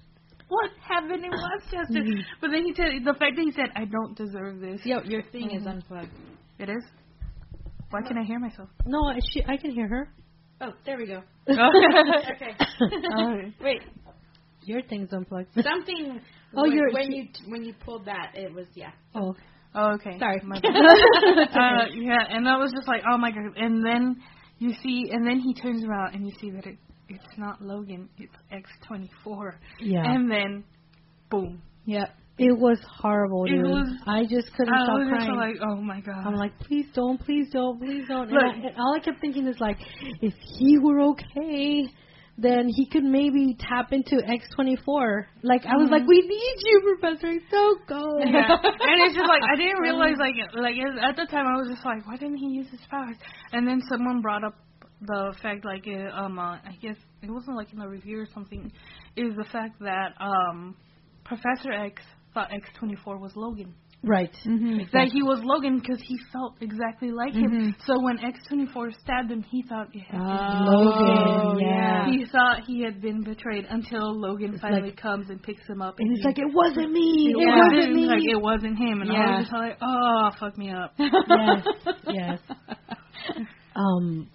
What 0.48 0.72
happened 0.80 1.26
in 1.26 1.32
Westchester? 1.32 1.99
Mm-hmm. 1.99 2.22
But 2.40 2.52
then 2.52 2.64
he 2.64 2.73
said, 2.73 3.03
the 3.03 3.11
fact 3.19 3.36
that 3.36 3.44
he 3.44 3.52
said, 3.52 3.68
I 3.76 3.84
don't 3.84 4.15
deserve 4.15 4.61
this. 4.61 4.80
Yo, 4.86 5.02
your 5.03 5.23
thing 5.34 5.52
is 5.52 5.68
unplugged. 5.68 6.15
It 6.60 6.69
is. 6.69 6.84
Why 7.90 7.99
can 8.07 8.18
I 8.18 8.23
hear 8.23 8.40
myself? 8.40 8.69
No, 8.86 9.11
she, 9.34 9.44
I 9.44 9.57
can 9.57 9.72
hear 9.72 9.90
her. 9.90 10.07
Oh, 10.62 10.74
there 10.86 10.98
we 10.98 11.08
go. 11.08 11.22
okay. 11.50 12.56
Alright. 13.18 13.54
Wait, 13.62 13.82
Your 14.64 14.82
thing's 14.84 15.12
unplugged. 15.12 15.50
something. 15.56 16.20
Oh, 16.54 16.64
when, 16.64 16.74
you're- 16.74 16.92
when 16.94 17.12
you 17.14 17.28
when 17.48 17.64
you 17.64 17.74
pulled 17.86 18.04
that, 18.08 18.32
it 18.36 18.54
was 18.54 18.66
yeah. 18.76 18.92
Oh, 19.16 19.34
Oh, 19.74 19.92
okay. 19.94 20.20
Sorry. 20.20 20.42
My 20.44 20.60
bad. 20.60 20.70
uh, 20.76 21.86
yeah, 21.96 22.26
and 22.30 22.46
that 22.46 22.60
was 22.60 22.74
just 22.76 22.90
like, 22.90 23.04
oh 23.10 23.18
my 23.18 23.32
god. 23.32 23.56
And 23.56 23.86
then 23.86 24.18
you 24.60 24.74
see, 24.84 25.12
and 25.14 25.26
then 25.26 25.40
he 25.40 25.54
turns 25.54 25.86
around 25.86 26.14
and 26.14 26.26
you 26.28 26.34
see 26.42 26.52
that 26.52 26.66
it 26.66 26.78
it's 27.08 27.24
not 27.38 27.62
Logan, 27.62 28.10
it's 28.18 28.36
X24. 28.52 29.54
yeah. 29.80 30.04
And 30.06 30.30
then, 30.30 30.66
boom. 31.30 31.62
Yep. 31.86 32.10
It 32.43 32.57
was 32.57 32.80
horrible, 33.01 33.45
It 33.45 33.49
dude. 33.51 33.63
was- 33.69 33.97
I 34.07 34.23
just 34.23 34.51
couldn't 34.55 34.73
I 34.73 34.84
stop 34.84 34.97
was 34.99 35.07
crying. 35.09 35.35
like, 35.35 35.57
oh 35.61 35.76
my 35.76 35.99
god. 36.01 36.26
I'm 36.26 36.35
like, 36.35 36.57
please 36.59 36.88
don't, 36.93 37.19
please 37.19 37.47
don't, 37.53 37.80
please 37.80 38.05
don't. 38.07 38.30
And. 38.30 38.38
I, 38.38 38.53
and 38.68 38.77
all 38.77 38.95
I 38.95 38.99
kept 38.99 39.22
thinking 39.22 39.47
is 39.47 39.59
like, 39.59 39.77
if 40.22 40.34
he 40.57 40.77
were 40.80 41.01
okay, 41.11 41.85
then 42.38 42.68
he 42.68 42.88
could 42.88 43.03
maybe 43.03 43.55
tap 43.59 43.91
into 43.93 44.15
X24. 44.15 45.26
Like 45.43 45.63
I 45.65 45.76
was 45.76 45.89
like, 45.91 46.07
we 46.07 46.19
need 46.22 46.55
you, 46.65 46.95
Professor. 46.97 47.34
So 47.51 47.76
go. 47.88 48.18
yeah. 48.19 48.49
And 48.49 48.97
it's 49.05 49.15
just 49.15 49.27
like 49.30 49.43
I 49.43 49.55
didn't 49.57 49.80
realize 49.88 50.15
like 50.18 50.34
like 50.55 50.76
at 51.07 51.15
the 51.18 51.27
time 51.30 51.45
I 51.45 51.57
was 51.57 51.68
just 51.69 51.85
like 51.85 52.07
why 52.07 52.15
didn't 52.18 52.38
he 52.38 52.47
use 52.47 52.68
his 52.72 52.80
powers? 52.89 53.18
And 53.51 53.68
then 53.68 53.81
someone 53.91 54.22
brought 54.22 54.43
up 54.43 54.55
the 55.01 55.35
fact 55.43 55.65
like 55.65 55.85
uh, 55.88 56.15
um 56.15 56.39
uh, 56.39 56.53
I 56.55 56.76
guess 56.81 56.95
it 57.22 57.30
wasn't 57.30 57.57
like 57.57 57.72
in 57.73 57.81
a 57.81 57.88
review 57.88 58.19
or 58.22 58.27
something. 58.34 58.72
It 59.15 59.23
was 59.26 59.35
the 59.35 59.49
fact 59.51 59.80
that 59.81 60.13
um 60.19 60.76
Professor 61.26 61.72
X 61.72 62.01
thought 62.34 62.49
X24 62.52 63.20
was 63.20 63.32
Logan. 63.36 63.74
Right. 64.03 64.32
Mm-hmm. 64.48 64.90
That 64.94 65.10
he 65.14 65.22
was 65.22 65.41
Logan 65.44 65.78
because 65.80 66.02
he 66.02 66.18
felt 66.34 66.56
exactly 66.60 67.12
like 67.12 67.34
him. 67.34 67.76
So 67.86 68.02
when 68.02 68.18
X24 68.18 68.99
stabbed 68.99 69.30
him, 69.30 69.44
he 69.44 69.62
thought 69.70 69.90
it 69.94 69.99
had 70.10 70.18
been 70.18 70.66
Logan, 70.66 71.60
yeah. 71.60 72.06
He 72.10 72.26
thought 72.26 72.62
he 72.66 72.82
had 72.82 72.99
been 72.99 73.24
betrayed 73.24 73.66
until 73.70 74.20
Logan 74.20 74.53
It's 74.53 74.62
finally 74.62 74.90
like- 74.90 74.98
comes 74.98 75.30
and 75.30 75.41
picks 75.44 75.68
him 75.70 75.84
up. 75.84 75.99
And 75.99 76.10
he's 76.10 76.18
he- 76.22 76.26
like, 76.26 76.40
it 76.40 76.52
wasn't 76.52 76.91
me. 76.91 77.36
It 77.38 77.45
yeah, 77.45 77.58
wasn't 77.58 77.94
me. 77.94 78.06
Like 78.08 78.24
it 78.24 78.41
wasn't 78.41 78.78
him, 78.80 79.02
and 79.03 79.12
I 79.12 79.38
was 79.38 79.45
just 79.45 79.53
like, 79.53 79.78
oh, 79.84 80.30
fuck 80.40 80.58
me 80.58 80.72
up. 80.72 80.94
yes, 80.98 81.66
yes. 82.08 82.40
Um, 83.74 84.30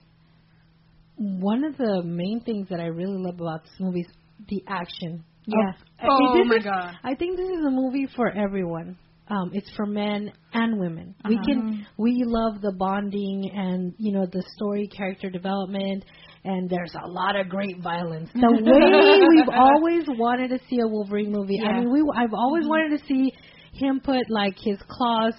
one 1.18 1.64
of 1.64 1.76
the 1.76 2.02
main 2.04 2.40
things 2.40 2.68
that 2.70 2.80
I 2.80 2.86
really 2.86 3.18
love 3.18 3.34
about 3.34 3.64
this 3.64 3.72
movie 3.78 4.00
is 4.00 4.06
the 4.48 4.62
action. 4.66 5.24
Yeah. 5.46 5.72
I- 6.00 6.06
Oh 6.10 6.44
my 6.44 6.56
is- 6.56 6.64
god. 6.64 6.94
I 7.04 7.14
think 7.14 7.36
this 7.36 7.48
is 7.48 7.64
a 7.66 7.70
movie 7.70 8.06
for 8.16 8.30
everyone. 8.30 8.96
Um, 9.28 9.50
it's 9.54 9.68
for 9.74 9.86
men 9.86 10.30
and 10.52 10.78
women. 10.78 11.14
We 11.28 11.34
Uh-huh. 11.36 11.44
can 11.46 11.86
we 11.98 12.22
love 12.24 12.60
the 12.60 12.72
bonding 12.78 13.50
and 13.52 13.92
you 13.98 14.12
know 14.12 14.24
the 14.26 14.42
story, 14.54 14.86
character 14.86 15.30
development, 15.30 16.04
and 16.44 16.70
there's 16.70 16.94
a 16.94 17.08
lot 17.08 17.34
of 17.34 17.48
great 17.48 17.80
violence. 17.82 18.30
The 18.32 18.40
way 18.62 19.26
we've 19.28 19.48
always 19.52 20.04
wanted 20.18 20.50
to 20.50 20.58
see 20.68 20.78
a 20.80 20.86
Wolverine 20.86 21.32
movie. 21.32 21.58
Yeah. 21.60 21.70
I 21.70 21.80
mean, 21.80 21.90
we 21.92 22.02
I've 22.14 22.34
always 22.34 22.68
wanted 22.68 22.98
to 23.00 23.04
see 23.06 23.32
him 23.72 24.00
put 24.00 24.30
like 24.30 24.54
his 24.58 24.78
claws 24.88 25.34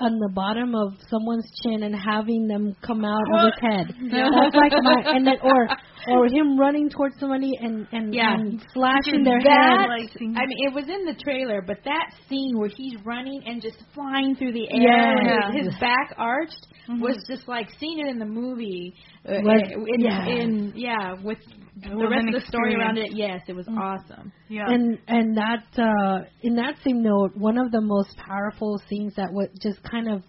on 0.00 0.18
the 0.18 0.30
bottom 0.32 0.74
of 0.74 0.94
someone's 1.10 1.50
chin 1.62 1.82
and 1.82 1.94
having 1.94 2.46
them 2.46 2.74
come 2.86 3.04
out 3.04 3.20
of 3.34 3.52
his 3.52 3.60
head. 3.60 3.86
That's 4.12 4.54
like 4.54 4.72
my 4.82 5.02
and 5.06 5.26
then 5.26 5.36
or 5.42 5.68
or 6.08 6.26
him 6.28 6.58
running 6.58 6.88
towards 6.88 7.18
somebody 7.18 7.50
and 7.60 7.86
and, 7.92 8.14
Yeah. 8.14 8.34
and 8.34 8.64
slashing 8.72 9.24
their 9.24 9.40
that, 9.42 9.88
head. 9.88 10.20
I 10.20 10.46
mean, 10.46 10.58
it 10.68 10.74
was 10.74 10.84
in 10.88 11.04
the 11.04 11.14
trailer, 11.22 11.62
but 11.66 11.78
that 11.84 12.10
scene 12.28 12.56
where 12.58 12.70
he's 12.74 12.94
running 13.04 13.42
and 13.46 13.60
just 13.60 13.76
flying 13.94 14.36
through 14.36 14.52
the 14.52 14.68
air, 14.70 14.80
Yeah. 14.80 15.50
with 15.52 15.64
his 15.66 15.74
back 15.80 16.14
arched, 16.16 16.66
was 16.88 17.16
just 17.28 17.48
like 17.48 17.68
seeing 17.78 17.98
it 17.98 18.06
in 18.08 18.18
the 18.18 18.24
movie. 18.26 18.94
Uh, 19.28 19.40
Was- 19.42 19.72
in, 19.94 20.00
yeah. 20.00 20.26
in 20.26 20.72
yeah, 20.76 21.14
with 21.22 21.38
the 21.82 21.96
was 21.96 22.08
rest 22.10 22.26
of 22.28 22.40
the 22.42 22.46
story 22.48 22.74
around 22.74 22.98
it. 22.98 23.10
Yes, 23.14 23.42
it 23.48 23.52
was 23.54 23.66
awesome. 23.68 24.32
Yeah. 24.48 24.66
And 24.68 24.98
and 25.06 25.36
that 25.36 25.64
uh 25.78 26.24
in 26.42 26.56
that 26.56 26.74
same 26.84 27.02
note, 27.02 27.36
one 27.36 27.58
of 27.58 27.70
the 27.70 27.80
most 27.80 28.16
powerful 28.16 28.80
scenes 28.88 29.14
that 29.16 29.28
would 29.32 29.50
just 29.60 29.82
kind 29.82 30.10
of 30.10 30.22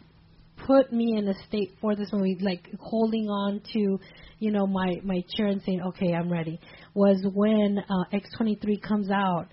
put 0.67 0.91
me 0.91 1.17
in 1.17 1.27
a 1.27 1.34
state 1.47 1.71
for 1.81 1.95
this 1.95 2.09
movie, 2.11 2.38
like 2.41 2.67
holding 2.80 3.27
on 3.27 3.61
to, 3.73 3.99
you 4.39 4.51
know, 4.51 4.67
my 4.67 4.95
my 5.03 5.21
chair 5.35 5.47
and 5.47 5.61
saying, 5.63 5.81
"Okay, 5.89 6.13
I'm 6.13 6.31
ready," 6.31 6.59
was 6.93 7.26
when 7.34 7.80
uh, 7.80 8.17
X23 8.17 8.81
comes 8.81 9.09
out 9.09 9.47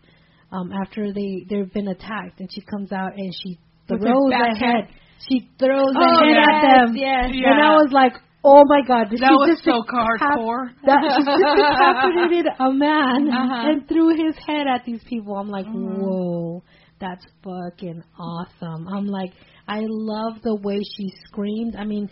um 0.53 0.73
after 0.73 1.13
they 1.13 1.47
they've 1.49 1.73
been 1.73 1.89
attacked, 1.89 2.41
and 2.41 2.49
she 2.53 2.61
comes 2.61 2.93
out 2.93 3.13
and 3.17 3.35
she 3.43 3.59
With 3.89 4.01
her 4.01 4.07
throws 4.07 4.31
back 4.31 4.53
the 4.53 4.59
head. 4.59 4.89
She 5.29 5.49
throws 5.59 5.95
Oh, 5.97 6.21
the 6.21 6.27
head 6.27 6.37
yes, 6.37 6.49
at 6.53 6.87
them, 6.87 6.97
yes. 6.97 7.31
Yeah. 7.33 7.53
and 7.53 7.63
I 7.63 7.71
was 7.77 7.91
like, 7.91 8.13
"Oh 8.47 8.63
my 8.67 8.81
God!" 8.87 9.11
that 9.11 9.19
she 9.19 9.35
was 9.45 9.61
so 9.65 9.83
hardcore. 9.83 10.71
that 10.87 11.01
she 11.17 11.25
just 11.25 11.43
decapitated 11.61 12.47
a 12.61 12.71
man 12.73 13.29
Uh-huh. 13.29 13.69
and 13.71 13.89
threw 13.89 14.09
his 14.11 14.37
head 14.47 14.67
at 14.69 14.85
these 14.85 15.03
people. 15.05 15.37
I'm 15.37 15.49
like, 15.51 15.67
Mm-hmm. 15.67 16.01
whoa, 16.01 16.63
that's 17.01 17.25
fucking 17.43 18.03
awesome. 18.19 18.87
I'm 18.89 19.07
like, 19.07 19.33
I 19.69 19.81
love 19.89 20.41
the 20.43 20.57
way 20.63 20.79
she 20.97 21.07
screamed. 21.27 21.75
I 21.77 21.85
mean, 21.85 22.09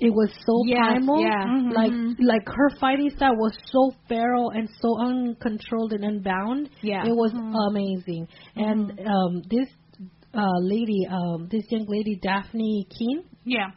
it 0.00 0.10
was 0.10 0.30
so 0.46 0.54
Yes, 0.66 0.80
primal. 0.80 1.20
yeah. 1.20 1.44
Mhm. 1.46 1.72
Like, 1.72 1.92
like 2.18 2.46
her 2.48 2.70
fighting 2.80 3.10
style 3.16 3.36
was 3.36 3.52
so 3.70 3.92
feral 4.08 4.50
and 4.50 4.68
so 4.80 4.98
uncontrolled 4.98 5.92
and 5.92 6.02
unbound. 6.04 6.70
Yeah. 6.82 7.04
it 7.06 7.14
was 7.14 7.32
amazing. 7.70 8.26
And 8.56 8.90
um, 9.06 9.42
this 9.48 9.68
uh, 10.34 10.58
lady, 10.62 11.06
um, 11.08 11.48
this 11.48 11.62
young 11.70 11.86
lady, 11.86 12.18
Dafne 12.24 12.88
Keen, 12.90 13.22
Yeah. 13.44 13.68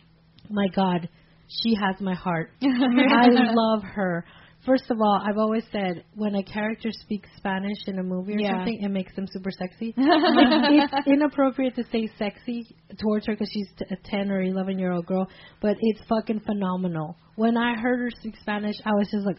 my 0.50 0.68
God, 0.76 1.08
she 1.48 1.76
has 1.76 2.00
my 2.02 2.14
heart. 2.16 2.52
I 2.62 3.28
love 3.30 3.84
her. 3.84 4.26
First 4.66 4.84
of 4.90 4.98
all, 5.00 5.22
I've 5.26 5.38
always 5.38 5.64
said 5.72 6.04
when 6.16 6.36
a 6.36 6.44
character 6.44 6.90
speaks 6.92 7.30
Spanish 7.38 7.78
in 7.88 8.00
a 8.00 8.04
movie 8.04 8.34
or 8.36 8.40
Yeah. 8.40 8.58
something, 8.58 8.82
it 8.84 8.90
makes 8.90 9.16
them 9.16 9.26
super 9.32 9.50
sexy. 9.52 9.94
It's 9.98 11.08
inappropriate 11.08 11.76
to 11.76 11.84
say 11.92 12.10
sexy 12.18 12.76
towards 13.00 13.26
her 13.28 13.34
because 13.34 13.50
she's 13.54 13.68
t- 13.80 13.86
a 13.90 13.96
10 14.10 14.30
or 14.30 14.42
11 14.42 14.78
year 14.78 14.92
old 14.92 15.06
girl, 15.06 15.28
but 15.62 15.78
it's 15.80 16.02
fucking 16.10 16.42
phenomenal. 16.42 17.16
When 17.36 17.56
I 17.56 17.76
heard 17.80 18.00
her 18.00 18.10
speak 18.20 18.36
Spanish, 18.42 18.76
I 18.86 18.90
was 18.92 19.08
just 19.10 19.26
like, 19.26 19.38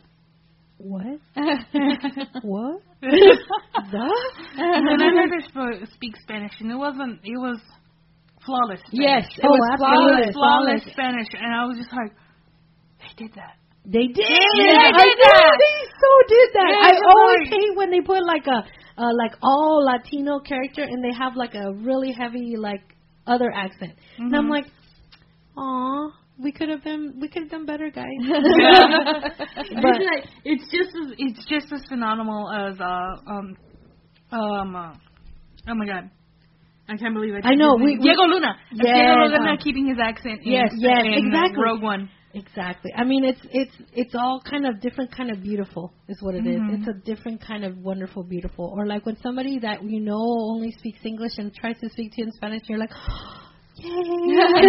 what? 0.79 1.19
what? 2.43 2.81
that? 3.03 4.15
when 4.57 5.03
I 5.03 5.11
heard 5.13 5.31
her 5.31 5.83
sp- 5.85 5.93
speak 5.95 6.17
Spanish, 6.23 6.53
and 6.61 6.71
it 6.71 6.77
wasn't, 6.77 7.21
it 7.25 7.37
was 7.37 7.59
flawless. 8.45 8.81
Yes, 8.91 9.25
it 9.37 9.45
Oh, 9.45 9.49
was 9.51 9.61
absolutely. 9.73 10.33
flawless. 10.33 10.83
flawless 10.83 10.83
Spanish, 10.93 11.29
and 11.35 11.51
I 11.55 11.65
was 11.67 11.77
just 11.79 11.93
like, 11.93 12.13
they 13.01 13.13
did 13.25 13.33
that. 13.37 13.55
They 13.85 14.07
did. 14.07 14.17
they 14.17 14.69
I 14.69 14.91
did 14.93 15.17
know, 15.17 15.33
that. 15.33 15.57
They 15.59 15.77
so 15.97 16.11
did 16.29 16.49
that. 16.55 16.71
Yeah, 16.71 16.89
I 16.89 16.93
always 17.09 17.39
like- 17.49 17.53
hate 17.57 17.77
when 17.77 17.91
they 17.91 18.01
put 18.01 18.23
like 18.25 18.47
a 18.47 18.65
uh, 19.01 19.13
like 19.17 19.33
all 19.43 19.85
Latino 19.85 20.41
character 20.41 20.83
and 20.83 21.03
they 21.03 21.13
have 21.17 21.37
like 21.37 21.55
a 21.55 21.73
really 21.73 22.13
heavy 22.13 22.57
like 22.59 22.83
other 23.27 23.51
accent, 23.55 23.93
and 24.19 24.35
I'm 24.35 24.47
Mhm. 24.47 24.51
like, 24.51 24.67
aw, 25.57 26.11
we 26.43 26.53
could 26.53 26.69
have 26.69 26.83
been 26.85 27.19
we 27.21 27.29
could 27.29 27.43
have 27.45 27.51
done 27.51 27.65
better, 27.67 27.91
guys. 27.91 28.05
but 29.83 30.01
it's 30.45 30.65
just 30.71 30.91
as 30.97 31.15
it's 31.19 31.45
just 31.47 31.73
as 31.73 31.81
phenomenal 31.89 32.51
as 32.51 32.79
uh 32.81 33.31
um 33.31 33.57
um 34.33 34.77
uh, 34.77 34.95
oh 35.69 35.75
my 35.75 35.87
god. 35.87 36.11
I 36.89 36.97
can't 36.97 37.15
believe 37.15 37.35
it. 37.35 37.45
I 37.45 37.55
know, 37.55 37.75
we- 37.77 37.99
we- 37.99 38.03
Diego 38.03 38.23
Luna. 38.23 38.57
Yes. 38.73 38.87
Diego 38.95 39.37
Luna 39.37 39.57
keeping 39.59 39.87
his 39.87 39.99
accent. 39.99 40.41
In, 40.43 40.53
Yes, 40.53 40.71
yes, 40.79 41.05
in 41.05 41.27
exactly. 41.27 41.63
Rogue 41.63 41.83
One. 41.83 42.09
Exactly. 42.35 42.93
I 42.95 43.05
mean, 43.05 43.25
it's 43.25 43.41
it's 43.51 43.75
it's 43.95 44.15
all 44.15 44.41
kind 44.49 44.67
of 44.67 44.81
different, 44.81 45.11
kind 45.11 45.31
of 45.31 45.43
beautiful, 45.43 45.93
is 46.09 46.19
what 46.23 46.35
it 46.35 46.47
is. 46.47 46.61
Mhm. 46.61 46.79
It's 46.79 46.89
a 46.89 46.93
different 47.05 47.41
kind 47.41 47.65
of 47.65 47.79
wonderful, 47.79 48.23
beautiful. 48.23 48.73
Or 48.77 48.87
like 48.87 49.07
when 49.07 49.17
somebody 49.17 49.59
that 49.61 49.83
you 49.83 50.01
know 50.01 50.21
only 50.53 50.71
speaks 50.73 51.05
English 51.05 51.33
and 51.39 51.53
tries 51.55 51.79
to 51.81 51.89
speak 51.89 52.13
to 52.13 52.21
you 52.21 52.25
in 52.27 52.33
Spanish, 52.33 52.63
you're 52.69 52.79
like, 52.79 52.93
yay! 53.79 54.69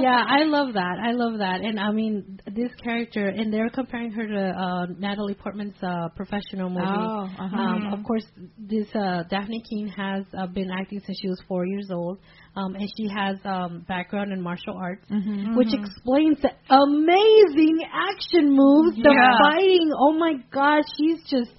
yeah, 0.00 0.24
I 0.26 0.44
love 0.44 0.74
that. 0.74 0.98
I 1.02 1.12
love 1.12 1.38
that. 1.38 1.60
And 1.62 1.78
I 1.78 1.90
mean, 1.92 2.40
this 2.46 2.70
character, 2.82 3.28
and 3.28 3.52
they're 3.52 3.70
comparing 3.70 4.10
her 4.12 4.26
to 4.26 4.50
uh, 4.50 4.86
Natalie 4.98 5.34
Portman's 5.34 5.76
uh, 5.82 6.08
professional 6.16 6.70
movie. 6.70 6.86
Oh, 6.86 7.28
uh-huh. 7.38 7.56
Um, 7.56 7.92
of 7.92 8.04
course, 8.04 8.24
this 8.58 8.86
uh, 8.94 9.24
Dafne 9.30 9.62
Keen 9.68 9.88
has 9.88 10.24
uh, 10.36 10.46
been 10.46 10.70
acting 10.70 11.00
since 11.06 11.18
she 11.20 11.28
was 11.28 11.40
four 11.48 11.66
years 11.66 11.90
old, 11.90 12.18
um, 12.56 12.74
and 12.74 12.88
she 12.96 13.08
has 13.08 13.36
um, 13.44 13.84
background 13.88 14.32
in 14.32 14.40
martial 14.40 14.76
arts, 14.76 15.04
Mm-hmm. 15.10 15.56
which 15.56 15.72
explains 15.72 16.38
the 16.40 16.50
amazing 16.70 17.78
action 17.92 18.50
moves, 18.54 18.96
the 18.96 19.10
Yeah. 19.12 19.38
fighting. 19.42 19.90
Oh 19.98 20.12
my 20.12 20.34
gosh, 20.52 20.84
she's 20.98 21.22
just. 21.28 21.50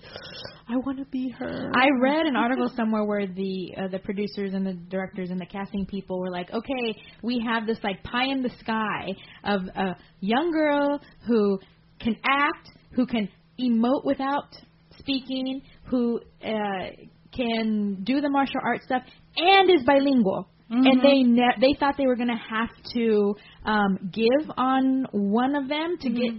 I 0.68 0.78
want 0.78 0.98
to 0.98 1.06
be 1.06 1.30
her. 1.30 1.72
I 1.76 1.88
read 2.02 2.26
an 2.26 2.36
article 2.36 2.72
somewhere 2.76 3.04
where 3.04 3.28
the 3.28 3.76
uh, 3.78 3.88
the 3.90 4.00
producers 4.00 4.54
and 4.56 4.66
the 4.66 4.74
directors 4.74 5.30
and 5.30 5.40
the 5.40 5.46
casting 5.46 5.86
people 5.86 6.20
were 6.20 6.32
like, 6.32 6.50
okay, 6.52 6.96
we 7.22 7.40
have 7.46 7.68
this 7.68 7.78
like 7.84 8.02
pie 8.04 8.26
in 8.32 8.42
the 8.42 8.50
sky 8.62 9.10
of 9.44 9.62
a 9.76 9.96
young 10.22 10.52
girl 10.52 11.00
who 11.28 11.60
can 12.00 12.16
act, 12.26 12.70
who 12.94 13.06
can 13.06 13.30
emote 13.60 14.04
without 14.06 14.56
speaking, 14.98 15.62
who 15.84 16.20
uh, 16.44 16.90
can 17.32 18.02
do 18.04 18.20
the 18.22 18.30
martial 18.30 18.60
arts 18.64 18.86
stuff, 18.86 19.04
and 19.38 19.70
is 19.70 19.84
bilingual. 19.86 20.48
And 20.70 21.02
they 21.04 21.22
ne- 21.22 21.58
they 21.62 21.76
thought 21.80 21.96
they 21.98 22.08
were 22.08 22.16
going 22.16 22.30
to 22.30 22.34
have 22.34 22.70
to 22.94 23.36
um, 23.66 24.10
give 24.12 24.50
on 24.58 25.06
one 25.12 25.56
of 25.56 25.68
them 25.68 25.98
to 26.02 26.10
get 26.10 26.32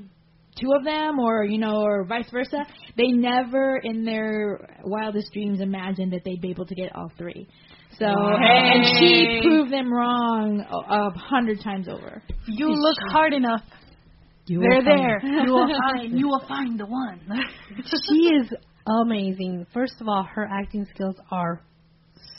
two 0.61 0.73
of 0.77 0.85
them 0.85 1.19
or 1.21 1.45
you 1.45 1.59
know 1.59 1.83
or 1.83 2.05
vice 2.07 2.31
versa 2.33 2.65
they 2.97 3.09
never 3.09 3.79
in 3.85 4.07
their 4.07 4.81
wildest 4.85 5.31
dreams 5.35 5.61
imagined 5.61 6.11
that 6.13 6.23
they'd 6.25 6.41
be 6.41 6.49
able 6.49 6.65
to 6.65 6.75
get 6.75 6.97
all 6.97 7.13
three 7.19 7.47
so 7.99 8.07
and 8.07 8.99
she 8.99 9.41
proved 9.43 9.71
them 9.71 9.93
wrong 9.93 10.61
a, 10.61 10.95
a 10.95 11.11
hundred 11.19 11.61
times 11.61 11.89
over 11.89 12.23
You 12.47 12.69
look 12.69 12.97
hard 13.11 13.33
enough. 13.33 13.63
You 14.47 14.61
They're 14.61 14.85
there. 14.85 15.21
You 15.25 15.53
will 15.53 15.69
find. 15.93 16.19
You 16.19 16.29
will 16.29 16.45
find 16.47 16.79
the 16.79 16.87
one. 16.87 17.21
she 18.09 18.29
is 18.29 18.53
amazing. 19.03 19.67
First 19.75 19.95
of 20.01 20.09
all, 20.09 20.23
her 20.23 20.49
acting 20.49 20.87
skills 20.95 21.17
are 21.31 21.63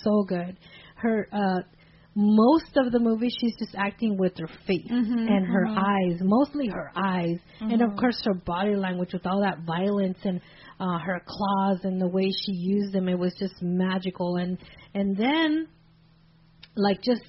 so 0.03 0.23
good. 0.23 0.57
Her 0.95 1.27
uh 1.31 1.61
most 2.19 2.75
of 2.77 2.91
the 2.91 2.97
movie 2.97 3.29
she's 3.29 3.55
just 3.59 3.75
acting 3.77 4.17
with 4.17 4.33
her 4.39 4.47
face 4.65 4.89
mm-hmm, 4.89 5.27
and 5.27 5.45
her 5.45 5.67
mm-hmm. 5.67 5.77
eyes, 5.77 6.19
mostly 6.19 6.67
her 6.67 6.91
eyes, 6.95 7.37
and 7.59 7.79
of 7.79 7.89
mm-hmm. 7.89 7.99
course 7.99 8.19
her 8.25 8.33
body 8.33 8.75
language 8.75 9.13
with 9.13 9.23
all 9.27 9.41
that 9.41 9.59
violence 9.67 10.17
and 10.23 10.41
uh 10.79 10.97
her 10.97 11.21
claws 11.27 11.79
and 11.83 12.01
the 12.01 12.07
way 12.07 12.31
she 12.31 12.53
used 12.53 12.91
them. 12.91 13.07
It 13.07 13.19
was 13.19 13.35
just 13.37 13.53
magical 13.61 14.37
and 14.37 14.57
and 14.95 15.15
then 15.15 15.67
like 16.75 17.03
just 17.03 17.21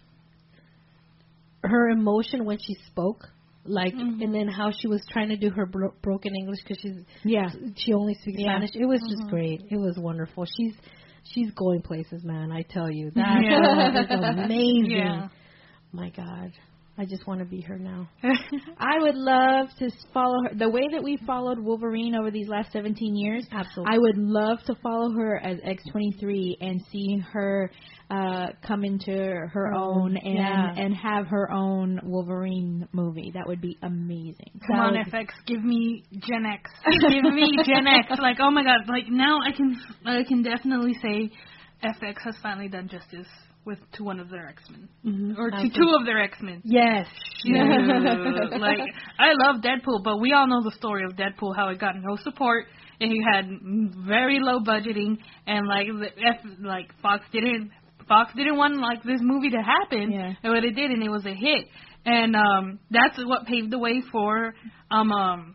her 1.62 1.90
emotion 1.90 2.46
when 2.46 2.56
she 2.58 2.74
spoke 2.86 3.28
like 3.66 3.92
and 3.92 4.34
then 4.34 4.48
how 4.48 4.70
she 4.70 4.88
was 4.88 5.02
trying 5.10 5.28
to 5.28 5.36
do 5.36 5.50
her 5.50 5.66
bro- 5.66 5.92
broken 6.02 6.34
english 6.34 6.58
because 6.62 6.78
she's 6.80 7.04
yeah 7.24 7.50
she 7.76 7.92
only 7.92 8.14
speaks 8.14 8.38
Yeah. 8.38 8.52
Spanish. 8.52 8.70
It 8.72 8.86
was 8.86 9.00
just 9.00 9.28
great. 9.28 9.60
It 9.70 9.76
was 9.76 9.98
wonderful. 9.98 10.46
She's 10.56 10.74
she's 11.32 11.50
going 11.52 11.82
places, 11.82 12.24
man. 12.24 12.50
I 12.52 12.62
tell 12.62 12.90
you 12.90 13.10
that 13.14 13.42
Yeah. 13.42 14.00
is 14.02 14.10
amazing. 14.10 14.90
Yeah. 14.90 15.28
My 15.92 16.10
God, 16.10 16.52
I 16.98 17.04
just 17.04 17.26
want 17.28 17.38
to 17.38 17.46
be 17.46 17.60
her 17.60 17.78
now. 17.78 18.08
I 18.78 18.98
would 18.98 19.14
love 19.14 19.68
to 19.78 19.88
follow 20.12 20.34
her. 20.44 20.54
The 20.56 20.68
way 20.68 20.82
that 20.90 21.02
we 21.02 21.16
followed 21.24 21.60
Wolverine 21.60 22.16
over 22.16 22.32
these 22.32 22.48
last 22.48 22.72
17 22.72 23.14
years, 23.14 23.46
Absolutely. 23.52 23.94
I 23.94 23.98
would 23.98 24.18
love 24.18 24.58
to 24.66 24.74
follow 24.82 25.12
her 25.12 25.36
as 25.38 25.58
X23 25.58 26.56
and 26.60 26.80
see 26.90 27.22
her 27.32 27.70
uh, 28.10 28.46
come 28.66 28.84
into 28.84 29.12
her 29.12 29.48
Her 29.52 29.72
own 29.74 29.88
own, 29.88 30.16
and 30.16 30.34
yeah. 30.36 30.72
and 30.76 30.96
have 30.96 31.26
her 31.28 31.52
own 31.52 32.00
Wolverine 32.02 32.88
movie. 32.92 33.30
That 33.34 33.46
would 33.46 33.60
be 33.60 33.78
amazing. 33.82 34.60
Come 34.66 34.80
on, 34.80 34.94
That 34.94 35.12
FX, 35.12 35.28
give 35.46 35.62
me 35.62 36.02
Gen 36.12 36.46
X. 36.46 36.70
give 37.00 37.32
me 37.32 37.52
Gen 37.64 37.86
X. 37.86 38.18
Like, 38.20 38.38
oh 38.40 38.50
my 38.50 38.64
God, 38.64 38.88
like 38.88 39.04
now 39.08 39.38
I 39.46 39.52
can, 39.52 39.80
I 40.04 40.24
can 40.26 40.42
definitely 40.42 40.94
say, 41.02 41.30
FX 41.84 42.16
has 42.24 42.34
finally 42.42 42.68
done 42.68 42.88
justice 42.88 43.28
with 43.68 43.78
to 43.92 44.02
one 44.04 44.18
of 44.18 44.28
their 44.30 44.48
X 44.48 44.62
Men, 44.70 44.88
Mhm. 45.06 45.38
or 45.38 45.50
to 45.50 45.68
two 45.68 45.90
of 45.98 46.04
their 46.06 46.20
X 46.22 46.36
Men. 46.42 46.60
Yes. 46.64 47.06
like, 47.44 48.78
I 49.18 49.32
love 49.44 49.60
Deadpool, 49.62 50.02
but 50.02 50.18
we 50.18 50.32
all 50.32 50.46
know 50.48 50.62
the 50.64 50.72
story 50.72 51.04
of 51.04 51.12
Deadpool, 51.16 51.54
how 51.54 51.68
it 51.68 51.78
got 51.78 51.94
no 51.96 52.16
support 52.16 52.66
and 53.00 53.12
he 53.12 53.20
had 53.32 53.46
very 54.06 54.40
low 54.40 54.58
budgeting, 54.60 55.18
and 55.46 55.66
like 55.68 55.86
the 55.86 56.08
F, 56.26 56.36
like 56.60 56.88
Fox 57.00 57.24
didn't. 57.32 57.70
Fox 58.08 58.32
didn't 58.34 58.56
want 58.56 58.76
like 58.78 59.02
this 59.02 59.20
movie 59.22 59.50
to 59.50 59.62
happen, 59.62 60.10
Yeah. 60.10 60.32
what 60.42 60.64
it 60.64 60.74
did, 60.74 60.90
and 60.90 61.02
it 61.02 61.10
was 61.10 61.24
a 61.26 61.34
hit, 61.34 61.68
and 62.04 62.34
um 62.34 62.78
that's 62.90 63.18
what 63.24 63.46
paved 63.46 63.70
the 63.70 63.78
way 63.78 64.02
for 64.10 64.54
um 64.90 65.12
um 65.12 65.54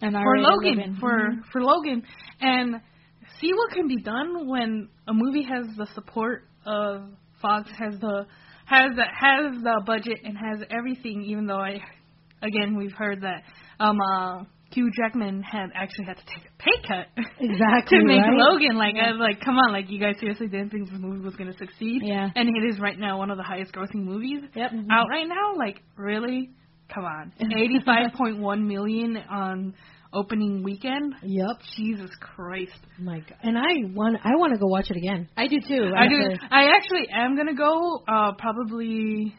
And 0.00 0.12
for 0.14 0.38
Logan, 0.38 0.96
for 0.98 1.30
for 1.52 1.62
Logan, 1.62 2.02
and 2.40 2.80
see 3.40 3.52
what 3.52 3.70
can 3.72 3.86
be 3.86 3.98
done 4.02 4.48
when 4.48 4.88
a 5.06 5.12
movie 5.14 5.42
has 5.44 5.66
the 5.76 5.86
support 5.94 6.44
of 6.66 7.02
Fox, 7.42 7.68
has 7.78 7.98
the 8.00 8.26
has 8.64 8.92
the 8.96 9.04
has 9.04 9.62
the 9.62 9.82
budget 9.84 10.18
and 10.24 10.36
has 10.38 10.66
everything. 10.70 11.22
Even 11.24 11.46
though 11.46 11.58
I, 11.60 11.80
again, 12.42 12.76
we've 12.76 12.92
heard 12.96 13.20
that 13.22 13.42
um 13.80 13.98
uh, 14.00 14.44
Hugh 14.72 14.90
Jackman 14.96 15.42
had 15.42 15.68
actually 15.74 16.06
had 16.06 16.16
to 16.16 16.22
take 16.24 16.44
a 16.46 16.62
pay 16.62 16.88
cut 16.88 17.06
Exactly. 17.40 17.98
to 17.98 18.04
make 18.06 18.20
right? 18.20 18.32
Logan. 18.38 18.76
Like 18.76 18.94
I 18.96 19.10
was 19.12 19.20
like, 19.20 19.44
come 19.44 19.56
on, 19.58 19.72
like 19.72 19.90
you 19.90 19.98
guys 20.00 20.14
seriously 20.20 20.46
didn't 20.48 20.70
think 20.70 20.88
this 20.88 20.98
movie 20.98 21.20
was 21.22 21.34
gonna 21.36 21.52
succeed? 21.58 22.00
Yeah. 22.04 22.30
And 22.34 22.48
it 22.48 22.64
is 22.72 22.80
right 22.80 22.98
now 22.98 23.18
one 23.18 23.30
of 23.30 23.36
the 23.36 23.42
highest 23.44 23.72
grossing 23.72 24.04
movies 24.04 24.40
Yep. 24.54 24.70
out 24.90 25.06
right 25.10 25.28
now. 25.28 25.56
Like 25.58 25.82
really, 25.96 26.50
come 26.94 27.04
on, 27.04 27.32
eighty 27.40 27.80
five 27.84 28.12
point 28.16 28.38
one 28.38 28.66
million 28.66 29.16
on 29.28 29.74
opening 30.12 30.62
weekend. 30.62 31.14
Yep. 31.22 31.56
Jesus 31.76 32.10
Christ. 32.20 32.72
My 32.98 33.20
God. 33.20 33.38
And 33.42 33.56
I 33.58 33.92
want 33.94 34.18
I 34.24 34.36
want 34.36 34.52
to 34.52 34.58
go 34.58 34.66
watch 34.66 34.90
it 34.90 34.96
again. 34.96 35.28
I 35.36 35.46
do 35.46 35.58
too. 35.66 35.92
I 35.96 36.08
do. 36.08 36.36
I 36.50 36.68
actually 36.76 37.08
am 37.12 37.36
gonna 37.36 37.54
go. 37.54 38.02
Uh, 38.06 38.32
probably. 38.38 39.34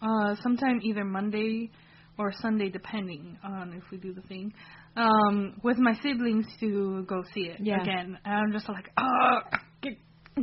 Uh, 0.00 0.34
sometime 0.42 0.80
either 0.82 1.04
Monday 1.04 1.70
or 2.18 2.32
Sunday, 2.40 2.68
depending 2.68 3.38
on 3.44 3.72
if 3.72 3.84
we 3.90 3.98
do 3.98 4.12
the 4.12 4.22
thing. 4.22 4.52
Um, 4.96 5.54
with 5.62 5.78
my 5.78 5.94
siblings 6.02 6.44
to 6.60 7.04
go 7.08 7.22
see 7.34 7.42
it 7.42 7.58
Yeah. 7.60 7.80
again. 7.80 8.18
And 8.24 8.34
I'm 8.34 8.52
just 8.52 8.68
like, 8.68 8.90
oh, 8.98 9.38
get, 9.80 9.94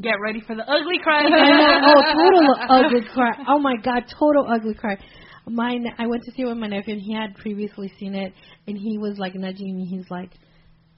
get 0.01 0.15
ready 0.23 0.41
for 0.41 0.55
the 0.55 0.63
ugly 0.63 0.99
cry. 1.03 1.23
oh, 1.27 2.01
total 2.13 2.55
ugly 2.69 3.01
cry. 3.13 3.31
Oh 3.47 3.59
my 3.59 3.75
god, 3.83 4.05
total 4.17 4.47
ugly 4.51 4.73
cry. 4.73 4.97
Mine, 5.47 5.85
I 5.97 6.07
went 6.07 6.23
to 6.23 6.31
see 6.31 6.43
it 6.43 6.45
with 6.45 6.57
my 6.57 6.67
nephew, 6.67 6.93
and 6.95 7.01
he 7.01 7.13
had 7.13 7.35
previously 7.35 7.91
seen 7.99 8.15
it, 8.15 8.33
and 8.67 8.77
he 8.77 8.97
was 8.97 9.17
like 9.17 9.35
nudging 9.35 9.77
me. 9.77 9.85
He's 9.85 10.09
like, 10.09 10.31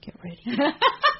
"Get 0.02 0.14
ready." 0.22 0.40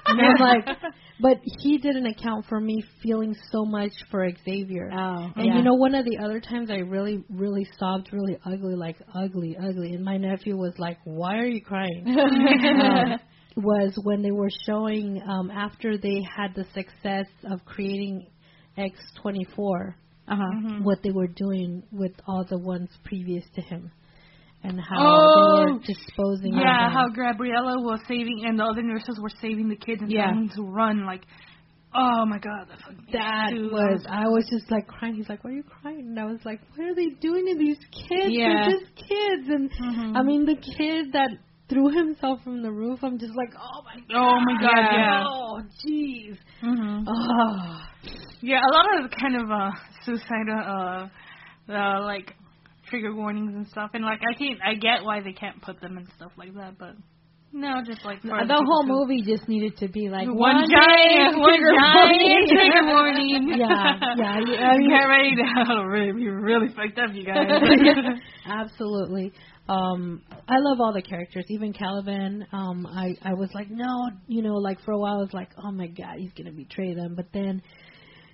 and 0.06 0.20
I'm 0.20 0.36
like, 0.38 0.66
but 1.20 1.38
he 1.60 1.78
didn't 1.78 2.06
account 2.06 2.46
for 2.48 2.60
me 2.60 2.82
feeling 3.02 3.34
so 3.50 3.64
much 3.64 3.92
for 4.10 4.28
Xavier. 4.44 4.90
Oh, 4.92 5.30
And 5.36 5.46
yeah. 5.46 5.56
you 5.56 5.62
know, 5.62 5.74
one 5.74 5.94
of 5.94 6.04
the 6.04 6.18
other 6.24 6.40
times 6.40 6.70
I 6.70 6.78
really, 6.78 7.24
really 7.30 7.66
sobbed, 7.78 8.10
really 8.12 8.36
ugly, 8.44 8.74
like 8.74 8.96
ugly, 9.14 9.56
ugly. 9.56 9.94
And 9.94 10.04
my 10.04 10.16
nephew 10.16 10.56
was 10.56 10.74
like, 10.78 10.98
"Why 11.04 11.36
are 11.36 11.46
you 11.46 11.62
crying?" 11.62 12.04
um, 12.18 13.18
was 13.56 13.98
when 14.02 14.22
they 14.22 14.30
were 14.30 14.50
showing 14.66 15.22
um, 15.28 15.50
after 15.50 15.98
they 15.98 16.22
had 16.36 16.54
the 16.54 16.64
success 16.74 17.26
of 17.44 17.64
creating 17.64 18.26
X24, 18.78 19.94
Uh 20.32 20.36
huh. 20.36 20.52
Mhm. 20.54 20.84
what 20.84 20.98
they 21.02 21.10
were 21.10 21.26
doing 21.28 21.82
with 21.92 22.12
all 22.26 22.44
the 22.48 22.58
ones 22.58 22.88
previous 23.04 23.44
to 23.54 23.60
him, 23.60 23.90
and 24.62 24.80
how 24.80 24.96
Oh, 24.98 25.66
they 25.66 25.72
were 25.72 25.78
disposing. 25.80 26.54
Yeah, 26.54 26.90
how. 26.90 27.08
Gabriella 27.08 27.74
was 27.82 28.00
saving, 28.08 28.44
and 28.46 28.58
the 28.58 28.64
other 28.64 28.82
nurses 28.82 29.18
were 29.20 29.30
saving 29.40 29.68
the 29.68 29.76
kids 29.76 30.00
and 30.02 30.10
Yeah. 30.10 30.26
telling 30.30 30.48
them 30.48 30.56
to 30.56 30.62
run. 30.62 31.04
Like, 31.04 31.22
oh 31.94 32.24
my 32.26 32.38
god, 32.38 32.68
that 32.68 32.78
that 33.12 33.52
was 33.54 34.06
I 34.08 34.26
was 34.28 34.48
just 34.50 34.70
like 34.70 34.86
crying. 34.86 35.14
He's 35.16 35.28
like, 35.28 35.44
"Why 35.44 35.50
are 35.50 35.54
you 35.54 35.64
crying?" 35.64 36.00
And 36.10 36.18
I 36.18 36.24
was 36.24 36.40
like, 36.44 36.60
"What 36.74 36.88
are 36.88 36.94
they 36.94 37.10
doing 37.20 37.44
to 37.48 37.54
these 37.58 37.78
kids? 38.08 38.30
Yeah. 38.32 38.54
They're 38.68 38.78
just 38.80 38.96
kids." 38.96 39.48
And 39.48 39.70
Mhm. 39.70 40.16
I 40.16 40.22
mean, 40.22 40.46
the 40.46 40.56
kid 40.56 41.12
that 41.12 41.30
threw 41.72 41.88
himself 41.90 42.40
from 42.44 42.62
the 42.62 42.70
roof. 42.70 43.00
I'm 43.02 43.18
just 43.18 43.34
like, 43.34 43.52
"Oh 43.58 43.82
my 43.84 44.00
god!" 44.08 44.16
Oh 44.16 44.40
my 44.44 44.60
god, 44.60 44.92
Yeah. 44.92 45.24
Oh, 45.26 45.60
jeez. 45.84 46.36
hmm 46.60 47.04
Oh. 47.06 47.80
Yeah, 48.40 48.60
a 48.60 48.72
lot 48.72 49.04
of 49.04 49.10
kind 49.10 49.36
of 49.36 49.50
uh 49.50 49.70
suicide 50.04 50.48
uh, 50.50 51.08
uh 51.72 52.02
like 52.04 52.34
trigger 52.90 53.14
warnings 53.14 53.54
and 53.54 53.66
stuff, 53.68 53.90
and 53.94 54.04
like 54.04 54.20
I 54.28 54.34
can't, 54.36 54.58
I 54.66 54.74
get 54.74 55.04
why 55.04 55.20
they 55.22 55.32
can't 55.32 55.62
put 55.62 55.80
them 55.80 55.96
and 55.96 56.06
stuff 56.16 56.32
like 56.36 56.54
that, 56.54 56.76
but 56.78 56.94
no, 57.54 57.82
just 57.84 58.02
like 58.04 58.22
The 58.22 58.32
other 58.32 58.54
whole 58.64 58.84
movie 58.86 59.20
just 59.22 59.46
needed 59.46 59.76
to 59.78 59.88
be 59.88 60.08
like 60.08 60.26
One, 60.26 60.38
one, 60.38 60.64
giant, 60.70 61.38
one 61.38 61.50
trigger 61.52 61.72
giant 61.76 62.10
warning. 62.10 62.48
trigger 62.48 62.84
warning. 62.96 63.54
Yeah, 63.56 63.98
yeah, 64.16 64.40
yeah, 64.46 64.68
I 64.72 64.76
mean- 64.78 64.88
get 64.88 65.04
ready 65.04 65.34
to 65.36 65.84
really 65.86 66.12
be 66.12 66.28
really 66.28 66.68
fucked 66.68 66.98
up, 66.98 67.14
you 67.14 67.24
guys. 67.26 67.48
Absolutely. 68.46 69.32
Um, 69.68 70.22
I 70.48 70.56
love 70.58 70.80
all 70.80 70.92
the 70.92 71.02
characters, 71.02 71.44
even 71.48 71.72
Caliban. 71.72 72.46
Um, 72.52 72.86
I 72.86 73.16
I 73.22 73.34
was 73.34 73.48
like, 73.54 73.70
no, 73.70 74.10
you 74.26 74.42
know, 74.42 74.54
like 74.54 74.80
for 74.84 74.92
a 74.92 74.98
while 74.98 75.14
I 75.14 75.18
was 75.22 75.32
like, 75.32 75.50
oh 75.62 75.70
my 75.70 75.86
god, 75.86 76.16
he's 76.18 76.32
gonna 76.36 76.52
betray 76.52 76.94
them. 76.94 77.14
But 77.14 77.26
then 77.32 77.62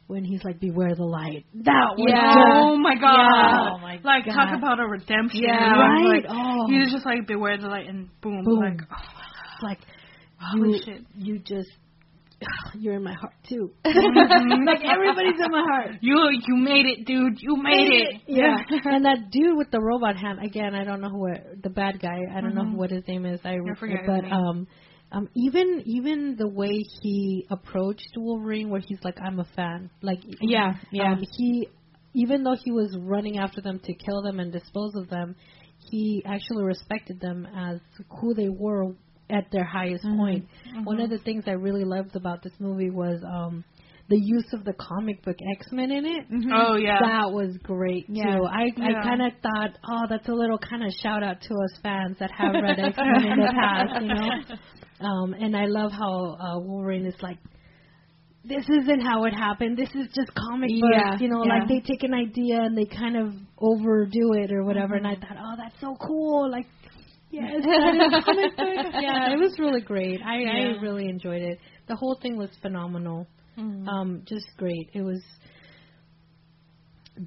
when 0.06 0.24
he's 0.24 0.42
like, 0.42 0.58
beware 0.58 0.94
the 0.94 1.04
light, 1.04 1.44
that 1.54 1.94
was 1.96 2.06
Yeah. 2.08 2.34
Oh 2.62 2.78
my 2.78 2.94
god! 2.94 3.12
Yeah. 3.14 3.70
Oh 3.74 3.78
my 3.78 4.00
like 4.02 4.24
God. 4.24 4.32
talk 4.34 4.56
about 4.58 4.80
a 4.80 4.86
redemption. 4.86 5.42
Yeah. 5.42 5.72
Right? 5.72 6.22
Like, 6.22 6.24
Oh. 6.30 6.66
He 6.66 6.78
was 6.78 6.90
just 6.90 7.04
like 7.04 7.26
beware 7.26 7.58
the 7.58 7.68
light 7.68 7.86
and 7.88 8.08
boom, 8.22 8.42
Boom. 8.44 8.58
like 8.60 8.80
like 9.62 9.78
Holy 10.40 10.78
you, 10.78 10.82
shit. 10.84 11.04
you 11.14 11.38
just 11.40 11.68
you're 12.78 12.94
in 12.94 13.02
my 13.02 13.14
heart 13.14 13.34
too. 13.48 13.70
Mhm. 13.84 14.66
like 14.66 14.84
everybody's 14.84 15.40
in 15.44 15.50
my 15.50 15.62
heart. 15.70 15.96
you 16.00 16.16
you 16.46 16.56
made 16.56 16.86
it, 16.86 17.04
dude. 17.06 17.38
You 17.40 17.56
made 17.56 17.88
it. 17.90 18.20
Yeah, 18.26 18.58
and 18.84 19.04
that 19.04 19.30
dude 19.30 19.56
with 19.56 19.70
the 19.70 19.80
robot 19.80 20.16
hand 20.16 20.38
again. 20.44 20.74
I 20.74 20.84
don't 20.84 21.00
know 21.00 21.08
who 21.08 21.26
it, 21.28 21.62
the 21.62 21.70
bad 21.70 22.00
guy. 22.00 22.18
I 22.34 22.40
don't 22.40 22.54
know 22.54 22.62
Mhm. 22.64 22.76
what 22.76 22.90
his 22.90 23.06
name 23.08 23.24
is. 23.26 23.40
I, 23.44 23.56
forget 23.78 23.98
his 24.00 24.06
but 24.06 24.24
um, 24.30 24.66
um, 25.10 25.28
even 25.34 25.82
even 25.86 26.36
the 26.36 26.48
way 26.48 26.84
he 27.02 27.46
approached 27.50 28.12
Wolverine, 28.16 28.68
where 28.70 28.80
he's 28.80 28.98
like, 29.02 29.18
"I'm 29.20 29.40
a 29.40 29.44
fan." 29.56 29.90
Like, 30.02 30.20
Yeah, 30.40 30.74
yeah. 30.92 31.12
Um, 31.12 31.22
he 31.36 31.68
even 32.14 32.42
though 32.42 32.56
he 32.64 32.70
was 32.70 32.96
running 33.00 33.38
after 33.38 33.60
them 33.60 33.80
to 33.80 33.94
kill 33.94 34.22
them 34.22 34.40
and 34.40 34.52
dispose 34.52 34.94
of 34.94 35.08
them, 35.08 35.34
he 35.90 36.22
actually 36.26 36.64
respected 36.64 37.20
them 37.20 37.46
as 37.54 37.80
who 38.20 38.34
they 38.34 38.48
were 38.48 38.92
at 39.30 39.50
their 39.52 39.64
highest 39.64 40.04
point. 40.04 40.46
One 40.84 41.00
of 41.00 41.10
the 41.10 41.18
things 41.18 41.44
I 41.46 41.52
really 41.52 41.84
loved 41.84 42.16
about 42.16 42.42
this 42.42 42.52
movie 42.58 42.90
was 42.90 43.22
um 43.24 43.64
the 44.10 44.16
use 44.18 44.46
of 44.54 44.64
the 44.64 44.72
comic 44.72 45.22
book 45.22 45.36
X 45.60 45.66
Men 45.70 45.90
in 45.90 46.06
it. 46.06 46.24
Oh 46.54 46.76
yeah. 46.76 46.98
That 47.00 47.30
was 47.30 47.56
great 47.62 48.06
Yeah. 48.08 48.36
too. 48.36 48.44
I 48.44 48.62
I 48.80 48.90
Yeah. 48.90 49.02
kind 49.02 49.20
of 49.22 49.32
thought, 49.42 49.78
oh, 49.90 50.06
that's 50.08 50.28
a 50.28 50.32
little 50.32 50.58
kind 50.58 50.82
of 50.82 50.90
shout 51.02 51.22
out 51.22 51.40
to 51.42 51.54
us 51.54 51.78
fans 51.82 52.16
that 52.18 52.30
have 52.30 52.54
read 52.54 52.78
X 52.80 52.96
Men 52.96 53.32
in 53.32 53.38
the 53.40 53.52
past, 53.60 54.00
you 54.02 54.08
know. 54.08 54.30
Um, 55.06 55.34
and 55.34 55.54
I 55.56 55.66
love 55.66 55.92
how 55.92 56.36
uh, 56.40 56.58
Wolverine 56.58 57.04
is 57.06 57.14
like, 57.22 57.36
this 58.44 58.64
isn't 58.68 59.00
how 59.00 59.24
it 59.24 59.34
happened. 59.34 59.76
This 59.76 59.90
is 59.90 60.06
just 60.14 60.32
comic 60.34 60.70
books, 60.80 60.94
Yeah, 60.96 61.18
you 61.20 61.28
know. 61.28 61.44
yeah. 61.44 61.58
Like 61.58 61.68
they 61.68 61.80
take 61.80 62.02
an 62.02 62.14
idea 62.14 62.62
and 62.62 62.76
they 62.76 62.86
kind 62.86 63.16
of 63.16 63.34
overdo 63.58 64.32
it 64.42 64.50
or 64.52 64.64
whatever. 64.64 64.94
And 64.94 65.06
I 65.06 65.16
thought, 65.16 65.36
oh, 65.38 65.54
that's 65.58 65.78
so 65.80 65.94
cool. 66.00 66.50
Like, 66.50 66.66
yes, 67.30 67.64
comic 68.24 68.56
book. 68.56 68.92
Yeah, 69.00 69.32
it 69.32 69.38
was 69.38 69.54
really 69.58 69.80
great. 69.82 70.20
I 70.22 70.38
Yeah. 70.38 70.50
I 70.76 70.80
really 70.80 71.08
enjoyed 71.08 71.42
it. 71.42 71.58
The 71.88 71.96
whole 71.96 72.18
thing 72.20 72.36
was 72.36 72.50
phenomenal 72.62 73.26
Mhm. 73.56 73.88
um, 73.88 74.22
just 74.24 74.46
great. 74.56 74.88
It 74.94 75.02
was 75.02 75.20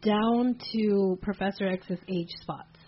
down 0.04 0.56
to 0.74 1.18
Professor 1.22 1.66
X's 1.68 2.00
age 2.08 2.30
spots. 2.42 2.80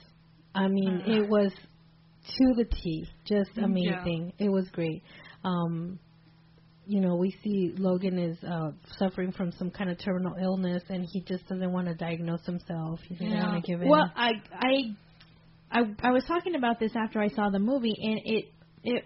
I 0.56 0.68
mean, 0.68 1.02
Uh. 1.06 1.12
it 1.12 1.30
was 1.30 1.52
to 1.54 2.54
the 2.56 2.66
T, 2.66 3.06
just 3.26 3.52
Yeah. 3.56 3.66
amazing. 3.66 4.34
It 4.40 4.50
was 4.50 4.70
great. 4.70 5.04
Um, 5.44 6.00
you 6.86 7.02
know, 7.02 7.16
we 7.16 7.32
see 7.44 7.74
Logan 7.78 8.18
is 8.18 8.42
uh, 8.44 8.72
suffering 8.98 9.32
from 9.32 9.52
some 9.54 9.72
kind 9.72 9.90
of 9.90 9.98
terminal 9.98 10.36
illness, 10.36 10.84
and 10.90 11.06
he 11.12 11.22
just 11.22 11.48
doesn't 11.48 11.72
want 11.72 11.88
to 11.88 11.96
diagnose 11.96 12.46
himself. 12.46 13.02
He 13.02 13.16
doesn't 13.16 13.30
Yeah. 13.30 13.48
want 13.52 13.66
to 13.66 13.72
give 13.72 13.82
in. 13.82 13.88
Well, 13.90 14.12
I 14.16 14.32
I 14.54 14.96
I 15.74 15.80
I 16.08 16.12
was 16.12 16.24
talking 16.28 16.56
about 16.56 16.80
this 16.80 16.92
after 16.96 17.20
I 17.20 17.30
saw 17.30 17.50
the 17.50 17.60
movie, 17.60 17.96
and 18.02 18.20
it 18.24 18.46
it 18.84 19.04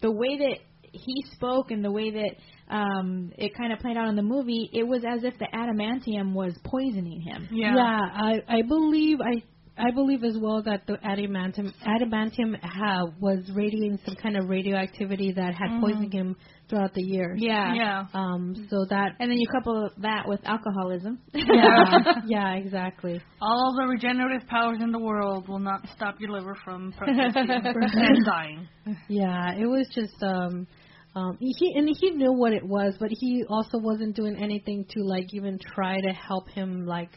the 0.00 0.10
way 0.10 0.36
that 0.38 0.58
he 0.92 1.24
spoke 1.34 1.70
and 1.70 1.84
the 1.84 1.90
way 1.90 2.10
that 2.10 2.74
um 2.74 3.32
it 3.38 3.54
kind 3.56 3.72
of 3.72 3.78
played 3.78 3.96
out 3.96 4.08
in 4.08 4.16
the 4.16 4.22
movie, 4.22 4.68
it 4.72 4.82
was 4.82 5.02
as 5.08 5.24
if 5.24 5.38
the 5.38 5.46
adamantium 5.54 6.32
was 6.34 6.52
poisoning 6.64 7.20
him. 7.20 7.48
Yeah. 7.52 7.76
I 7.76 8.42
I 8.48 8.62
believe 8.62 9.18
I 9.20 9.42
I 9.78 9.92
believe 9.92 10.24
as 10.24 10.36
well 10.38 10.62
that 10.64 10.86
the 10.86 10.94
adamantium 10.94 11.72
adamantium 11.86 12.58
ha, 12.62 13.06
was 13.20 13.38
radiating 13.54 13.98
some 14.04 14.16
kind 14.16 14.36
of 14.36 14.48
radioactivity 14.48 15.32
that 15.32 15.54
had 15.54 15.70
Mhm. 15.70 15.80
poisoned 15.80 16.12
him 16.12 16.36
throughout 16.70 16.94
the 16.94 17.02
years. 17.02 17.38
Yeah. 17.42 17.74
Yeah. 17.74 18.04
Um. 18.14 18.54
So 18.70 18.86
that. 18.88 19.16
And 19.18 19.30
then 19.30 19.38
you 19.38 19.46
couple 19.48 19.90
that 19.98 20.26
with 20.26 20.40
alcoholism. 20.44 21.18
Yeah. 21.34 22.22
yeah. 22.26 22.54
Exactly. 22.54 23.20
All 23.42 23.76
the 23.78 23.86
regenerative 23.86 24.48
powers 24.48 24.78
in 24.80 24.92
the 24.92 24.98
world 24.98 25.48
will 25.48 25.58
not 25.58 25.86
stop 25.96 26.20
your 26.20 26.30
liver 26.30 26.56
from 26.64 26.92
processing 26.96 27.34
and 27.50 28.24
dying. 28.24 28.68
Yeah. 29.08 29.54
It 29.54 29.66
was 29.66 29.86
just 29.94 30.22
um. 30.22 30.66
Um, 31.12 31.36
he 31.40 31.72
and 31.74 31.88
he 32.00 32.10
knew 32.10 32.32
what 32.32 32.52
it 32.52 32.64
was, 32.64 32.94
but 33.00 33.08
he 33.10 33.42
also 33.48 33.78
wasn't 33.78 34.14
doing 34.14 34.36
anything 34.40 34.86
to 34.90 35.02
like 35.02 35.34
even 35.34 35.58
try 35.58 36.00
to 36.00 36.12
help 36.12 36.48
him 36.50 36.86
like 36.86 37.10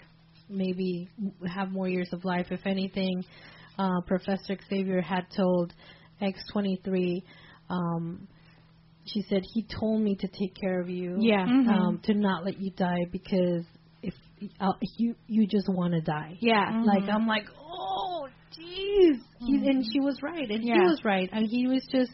maybe 0.49 1.07
have 1.47 1.71
more 1.71 1.87
years 1.87 2.09
of 2.11 2.25
life. 2.25 2.47
If 2.49 2.65
anything, 2.65 3.23
uh, 3.77 4.01
Professor 4.07 4.57
Xavier 4.69 5.01
had 5.01 5.25
told 5.35 5.73
X23, 6.21 7.23
um, 7.69 8.27
she 9.05 9.21
said 9.29 9.43
he 9.53 9.63
told 9.79 10.01
me 10.01 10.15
to 10.15 10.27
take 10.27 10.55
care 10.59 10.79
of 10.79 10.89
you, 10.89 11.17
Yeah. 11.19 11.45
Mhm. 11.45 11.67
um, 11.69 11.99
to 12.03 12.13
not 12.13 12.45
let 12.45 12.59
you 12.59 12.71
die 12.71 13.05
because 13.11 13.65
if 14.01 14.13
uh, 14.59 14.73
you 14.97 15.15
you 15.27 15.47
just 15.47 15.67
want 15.69 15.93
to 15.93 16.01
die. 16.01 16.37
Yeah. 16.39 16.71
Mhm. 16.73 16.85
Like 16.85 17.09
I'm 17.09 17.27
like, 17.27 17.45
oh, 17.57 18.27
jeez. 18.57 19.19
He's 19.39 19.67
And 19.67 19.83
she 19.91 19.99
was 19.99 20.21
right, 20.21 20.49
and 20.49 20.63
he 20.63 20.71
was 20.71 21.03
right, 21.03 21.29
and 21.31 21.45
he 21.47 21.67
was 21.67 21.85
just 21.91 22.11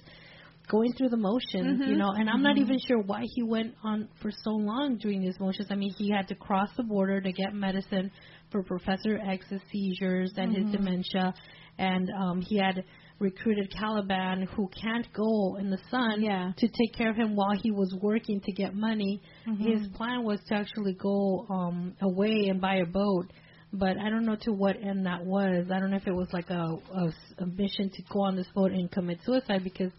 going 0.67 0.93
through 0.93 1.09
the 1.09 1.17
motions, 1.17 1.81
you 1.85 1.95
Mhm. 1.95 1.97
know. 1.97 2.11
And 2.11 2.29
I'm 2.29 2.43
not 2.43 2.57
even 2.57 2.77
sure 2.79 2.99
why 2.99 3.23
he 3.35 3.43
went 3.43 3.75
on 3.83 4.07
for 4.21 4.29
so 4.31 4.51
long 4.51 4.97
doing 4.97 5.21
these 5.21 5.39
motions. 5.39 5.67
I 5.71 5.75
mean, 5.75 5.93
he 5.97 6.09
had 6.11 6.27
to 6.27 6.35
cross 6.35 6.69
the 6.77 6.83
border 6.83 7.19
to 7.21 7.31
get 7.31 7.53
medicine 7.53 8.11
for 8.51 8.63
Professor 8.63 9.17
X's 9.17 9.61
seizures 9.71 10.31
and 10.37 10.55
his 10.55 10.65
dementia, 10.71 11.33
and 11.79 12.09
um, 12.11 12.41
he 12.41 12.57
had 12.57 12.83
recruited 13.19 13.71
Caliban, 13.77 14.43
who 14.55 14.69
can't 14.81 15.05
go 15.13 15.57
in 15.57 15.69
the 15.69 15.79
sun, 15.91 16.21
Yeah. 16.21 16.51
to 16.57 16.67
take 16.67 16.93
care 16.97 17.09
of 17.09 17.15
him 17.15 17.35
while 17.35 17.55
he 17.61 17.71
was 17.71 17.93
working 18.01 18.39
to 18.41 18.51
get 18.51 18.73
money. 18.73 19.21
His 19.59 19.87
plan 19.95 20.23
was 20.23 20.39
to 20.47 20.55
actually 20.55 20.93
go 20.93 21.45
um, 21.49 21.95
away 22.01 22.47
and 22.49 22.61
buy 22.61 22.75
a 22.77 22.85
boat 22.85 23.31
but 23.71 23.97
I 23.97 24.09
don't 24.09 24.25
know 24.25 24.35
to 24.43 24.51
what 24.51 24.77
end 24.81 25.05
that 25.05 25.25
was. 25.25 25.67
I 25.71 25.79
don't 25.79 25.91
know 25.91 25.97
if 25.97 26.07
it 26.07 26.15
was 26.15 26.27
like 26.33 26.49
a, 26.49 26.77
a, 26.93 27.13
a 27.39 27.45
mission 27.45 27.89
to 27.93 28.01
go 28.11 28.21
on 28.21 28.35
this 28.35 28.47
boat 28.55 28.71
and 28.71 28.91
commit 28.91 29.19
suicide 29.23 29.63
because 29.63 29.91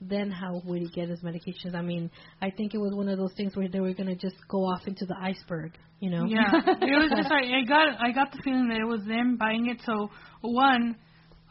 then 0.00 0.30
how 0.30 0.60
would 0.64 0.82
he 0.82 0.88
get 0.88 1.08
his 1.08 1.20
medications? 1.20 1.74
I 1.74 1.82
mean, 1.82 2.10
I 2.42 2.50
think 2.50 2.74
it 2.74 2.78
was 2.78 2.94
one 2.94 3.08
of 3.08 3.16
those 3.18 3.32
things 3.36 3.56
where 3.56 3.68
they 3.68 3.80
were 3.80 3.94
going 3.94 4.08
to 4.08 4.16
just 4.16 4.36
go 4.48 4.58
off 4.58 4.86
into 4.86 5.06
the 5.06 5.16
iceberg, 5.18 5.72
you 6.00 6.10
know? 6.10 6.24
Yeah, 6.26 6.50
it 6.52 7.00
was 7.00 7.12
just 7.16 7.30
like 7.30 7.44
I 7.46 7.64
got 7.66 8.00
I 8.00 8.12
got 8.12 8.32
the 8.32 8.42
feeling 8.42 8.68
that 8.68 8.78
it 8.78 8.86
was 8.86 9.04
them 9.06 9.36
buying 9.38 9.68
it. 9.68 9.78
So 9.86 10.10
one, 10.42 10.96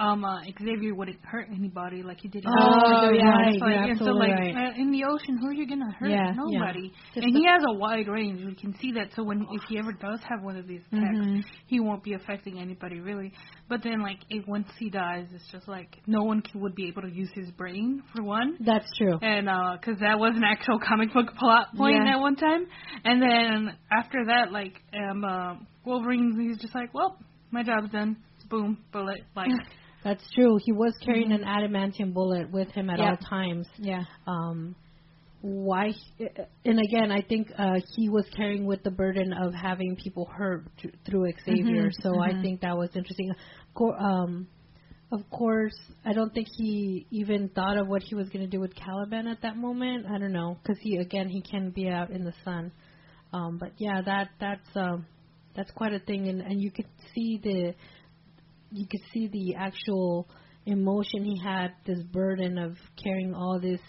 um, 0.04 0.26
uh, 0.26 0.42
Xavier 0.60 0.94
wouldn't 0.94 1.20
hurt 1.24 1.48
anybody 1.56 2.04
like 2.04 2.20
he 2.20 2.28
did. 2.28 2.44
in 2.44 2.50
Oh, 2.50 3.08
the 3.10 3.18
you're 3.18 3.24
right. 3.26 3.60
Like, 3.60 3.90
and 3.90 3.98
so 4.00 4.06
like 4.06 4.30
right. 4.32 4.56
uh, 4.76 4.82
in 4.82 4.92
the 4.92 5.04
ocean, 5.06 5.38
who 5.40 5.48
are 5.48 5.54
you 5.54 5.68
gonna 5.68 5.92
hurt? 5.98 6.10
Yeah, 6.10 6.34
Nobody. 6.36 6.92
Just 7.14 7.26
And 7.26 7.36
he 7.36 7.46
has 7.46 7.62
a 7.70 7.74
wide 7.74 8.08
range. 8.08 8.44
We 8.46 8.56
can 8.56 8.76
see 8.80 8.92
that. 8.94 9.10
So 9.16 9.24
when 9.24 9.42
if 9.52 9.62
he 9.70 9.78
ever 9.78 9.94
does 9.94 10.20
have 10.30 10.44
one 10.44 10.58
of 10.58 10.68
these 10.68 10.82
attacks, 10.92 11.16
Mhm. 11.18 11.44
he 11.68 11.80
won't 11.80 12.04
be 12.04 12.14
affecting 12.14 12.60
anybody 12.60 13.00
really. 13.00 13.32
But 13.70 13.82
then 13.84 14.02
like 14.02 14.20
it, 14.30 14.48
once 14.48 14.68
he 14.78 14.90
dies, 14.90 15.28
it's 15.34 15.50
just 15.52 15.68
like 15.68 15.98
no 16.08 16.24
one 16.24 16.42
can, 16.42 16.62
would 16.62 16.76
be 16.76 16.88
able 16.88 17.04
to 17.04 17.12
use 17.12 17.30
his 17.34 17.50
brain 17.52 18.04
for 18.16 18.24
one. 18.24 18.58
That's 18.60 18.90
true. 18.98 19.18
and 19.22 19.46
because 19.80 20.00
that 20.00 20.20
was 20.20 20.34
an 20.36 20.44
actual 20.44 20.80
comic 20.80 21.14
book 21.14 21.34
plot 21.38 21.68
point 21.76 22.04
Yeah. 22.06 22.16
at 22.16 22.20
one 22.20 22.36
time, 22.36 22.66
and 23.06 23.22
then 23.22 23.76
after 23.92 24.26
that, 24.28 24.52
like 24.52 24.74
um, 24.94 25.24
uh, 25.24 25.56
Wolverine, 25.86 26.38
he's 26.40 26.60
just 26.62 26.76
like, 26.76 26.94
well, 26.94 27.18
my 27.52 27.64
job's 27.64 27.90
done. 27.92 28.18
Boom, 28.50 28.78
bullet, 28.92 29.22
like 29.36 29.50
That's 30.04 30.24
true. 30.36 30.58
He 30.64 30.72
was 30.72 30.94
carrying 31.04 31.32
an 31.32 31.44
adamantium 31.44 32.14
bullet 32.14 32.52
with 32.52 32.70
him 32.72 32.90
at 32.90 33.00
Yep. 33.00 33.00
all 33.00 33.18
times. 33.18 33.68
Yeah. 33.78 34.04
um 34.28 34.76
why 35.42 35.92
and 36.64 36.80
again 36.80 37.12
i 37.12 37.22
think 37.22 37.50
uh 37.58 37.76
he 37.96 38.08
was 38.10 38.26
carrying 38.36 38.66
with 38.66 38.82
the 38.84 38.92
burden 38.92 39.34
of 39.34 39.54
having 39.54 39.94
people 39.98 40.26
hurt 40.26 40.66
th- 40.82 40.94
through 41.06 41.30
xavier 41.46 41.90
Mhm, 41.90 41.94
so 42.02 42.18
i 42.18 42.32
mhm. 42.32 42.42
think 42.42 42.62
that 42.62 42.78
was 42.78 42.90
interesting 42.96 43.30
Co- 43.76 43.92
um 43.92 44.48
of 45.12 45.30
course 45.30 45.76
i 46.06 46.14
don't 46.14 46.34
think 46.34 46.48
he 46.58 47.06
even 47.12 47.50
thought 47.50 47.78
of 47.78 47.88
what 47.90 48.02
he 48.04 48.16
was 48.16 48.30
going 48.30 48.46
to 48.46 48.50
do 48.50 48.62
with 48.62 48.74
caliban 48.74 49.28
at 49.28 49.42
that 49.42 49.58
moment 49.58 50.06
i 50.08 50.18
don't 50.18 50.32
know 50.32 50.58
because 50.64 50.78
he 50.82 50.96
again 50.98 51.28
he 51.28 51.42
can 51.42 51.72
be 51.72 51.90
out 51.90 52.10
in 52.10 52.24
the 52.24 52.34
sun 52.46 52.72
um 53.34 53.58
but 53.60 53.72
yeah 53.78 54.02
that 54.02 54.30
that's 54.40 54.70
um 54.78 55.06
that's 55.58 55.72
quite 55.72 55.92
a 55.94 56.00
thing 56.00 56.30
and 56.30 56.40
and 56.42 56.62
you 56.62 56.72
could 56.72 56.88
see 57.14 57.38
the 57.44 57.74
you 58.74 58.88
could 58.88 59.02
see 59.14 59.28
the 59.28 59.56
actual 59.56 60.28
emotion 60.66 61.24
he 61.24 61.40
had, 61.44 61.74
this 61.86 62.02
burden 62.12 62.58
of 62.58 62.76
carrying 63.02 63.34
all 63.34 63.60
this 63.60 63.82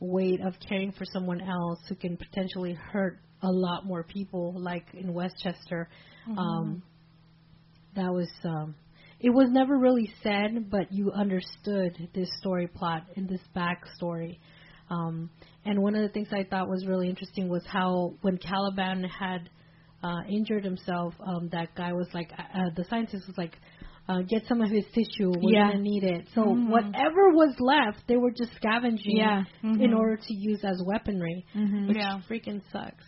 weight 0.00 0.40
of 0.40 0.54
caring 0.68 0.92
for 0.92 1.04
someone 1.12 1.40
else 1.40 1.80
who 1.88 1.94
can 1.94 2.16
potentially 2.16 2.74
hurt 2.74 3.18
a 3.42 3.50
lot 3.50 3.84
more 3.84 4.02
people, 4.02 4.54
like 4.56 4.86
in 4.94 5.12
Westchester. 5.12 5.88
Um, 6.38 6.82
that 7.96 8.12
was 8.12 8.28
um, 8.44 8.74
it 9.20 9.30
was 9.30 9.48
never 9.50 9.76
really 9.76 10.12
said, 10.22 10.70
but 10.70 10.92
you 10.92 11.10
understood 11.10 12.08
this 12.14 12.28
story 12.38 12.68
plot 12.68 13.04
and 13.16 13.28
this 13.28 13.40
backstory. 13.56 14.38
Um, 14.90 15.30
and 15.64 15.82
one 15.82 15.94
of 15.94 16.02
the 16.02 16.08
things 16.08 16.28
I 16.32 16.44
thought 16.44 16.68
was 16.68 16.86
really 16.86 17.08
interesting 17.08 17.48
was 17.48 17.62
how 17.66 18.14
when 18.22 18.38
Caliban 18.38 19.04
had 19.04 19.50
uh, 20.02 20.22
injured 20.28 20.64
himself, 20.64 21.14
um, 21.20 21.48
that 21.52 21.74
guy 21.74 21.92
was 21.92 22.06
like, 22.14 22.30
uh, 22.32 22.70
the 22.76 22.84
scientist 22.84 23.26
was 23.26 23.36
like, 23.36 23.56
uh, 24.08 24.22
get 24.22 24.46
some 24.46 24.60
of 24.62 24.70
his 24.70 24.84
tissue. 24.94 25.30
We're 25.36 25.52
Yeah. 25.52 25.70
gonna 25.70 25.82
need 25.82 26.04
it. 26.04 26.28
So 26.34 26.42
whatever 26.42 27.30
was 27.30 27.54
left, 27.60 28.06
they 28.08 28.16
were 28.16 28.30
just 28.30 28.54
scavenging 28.56 29.18
Yeah. 29.18 29.44
in 29.62 29.92
order 29.92 30.16
to 30.16 30.34
use 30.34 30.64
as 30.64 30.82
weaponry, 30.86 31.44
Mhm. 31.54 31.88
which 31.88 31.96
Yeah. 31.98 32.20
freaking 32.28 32.62
sucks. 32.72 33.04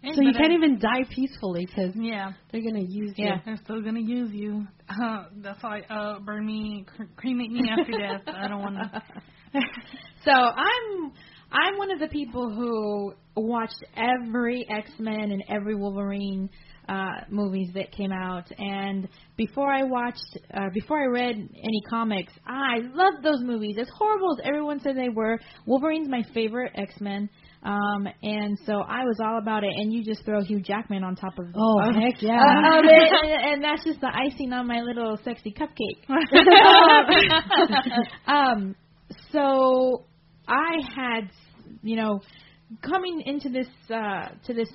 Hey, 0.00 0.12
So 0.12 0.20
you 0.22 0.32
can't 0.34 0.52
I- 0.52 0.54
even 0.56 0.78
die 0.78 1.04
peacefully 1.08 1.64
because 1.64 1.96
Yeah, 1.96 2.32
they're 2.52 2.60
gonna 2.62 2.84
use 2.86 3.14
Yeah. 3.16 3.36
you. 3.36 3.40
they're 3.46 3.56
still 3.56 3.80
gonna 3.80 4.00
use 4.00 4.32
you. 4.32 4.66
Uh, 4.88 5.24
that's 5.36 5.62
why 5.62 5.80
uh, 5.88 6.20
burn 6.20 6.44
me, 6.44 6.84
cr- 6.86 7.04
cremate 7.16 7.50
me 7.50 7.68
after 7.70 7.90
death. 7.92 8.22
I 8.28 8.48
don't 8.48 8.60
want 8.60 8.76
to. 8.76 9.02
So 10.24 10.30
I'm 10.32 11.12
I'm 11.52 11.78
one 11.78 11.90
of 11.92 12.00
the 12.00 12.08
people 12.08 12.50
who 12.52 13.14
watched 13.36 13.82
every 13.96 14.66
X 14.68 14.90
Men 14.98 15.30
and 15.30 15.42
every 15.48 15.74
Wolverine 15.74 16.50
uh, 16.88 17.24
movies 17.30 17.70
that 17.74 17.92
came 17.92 18.12
out, 18.12 18.44
and 18.58 19.08
before 19.36 19.72
I 19.72 19.82
watched, 19.84 20.38
uh, 20.52 20.68
before 20.72 21.00
I 21.00 21.06
read 21.06 21.36
any 21.36 21.80
comics, 21.88 22.32
I 22.46 22.78
loved 22.92 23.22
those 23.24 23.40
movies. 23.42 23.76
As 23.80 23.88
horrible 23.96 24.36
as 24.38 24.44
everyone 24.46 24.80
said 24.80 24.96
they 24.96 25.08
were, 25.08 25.38
Wolverine's 25.66 26.08
my 26.08 26.22
favorite 26.34 26.72
X 26.74 26.94
Men. 27.00 27.30
Um, 27.62 28.06
and 28.22 28.58
so 28.66 28.74
I 28.74 29.04
was 29.04 29.18
all 29.24 29.38
about 29.38 29.64
it, 29.64 29.70
and 29.74 29.90
you 29.90 30.04
just 30.04 30.22
throw 30.26 30.42
Hugh 30.42 30.60
Jackman 30.60 31.02
on 31.02 31.16
top 31.16 31.32
of 31.38 31.46
Oh, 31.56 31.80
of- 31.88 31.94
heck 31.94 32.20
yeah. 32.20 32.38
uh, 32.38 32.82
it, 32.84 33.12
and, 33.22 33.54
and 33.54 33.64
that's 33.64 33.82
just 33.84 34.02
the 34.02 34.10
icing 34.14 34.52
on 34.52 34.66
my 34.66 34.80
little 34.80 35.18
sexy 35.24 35.50
cupcake. 35.50 36.04
um, 38.26 38.74
so 39.32 40.04
I 40.46 40.72
had, 40.94 41.30
you 41.82 41.96
know, 41.96 42.20
coming 42.82 43.22
into 43.24 43.48
this 43.48 43.66
uh, 43.90 44.28
to 44.46 44.54
this 44.54 44.68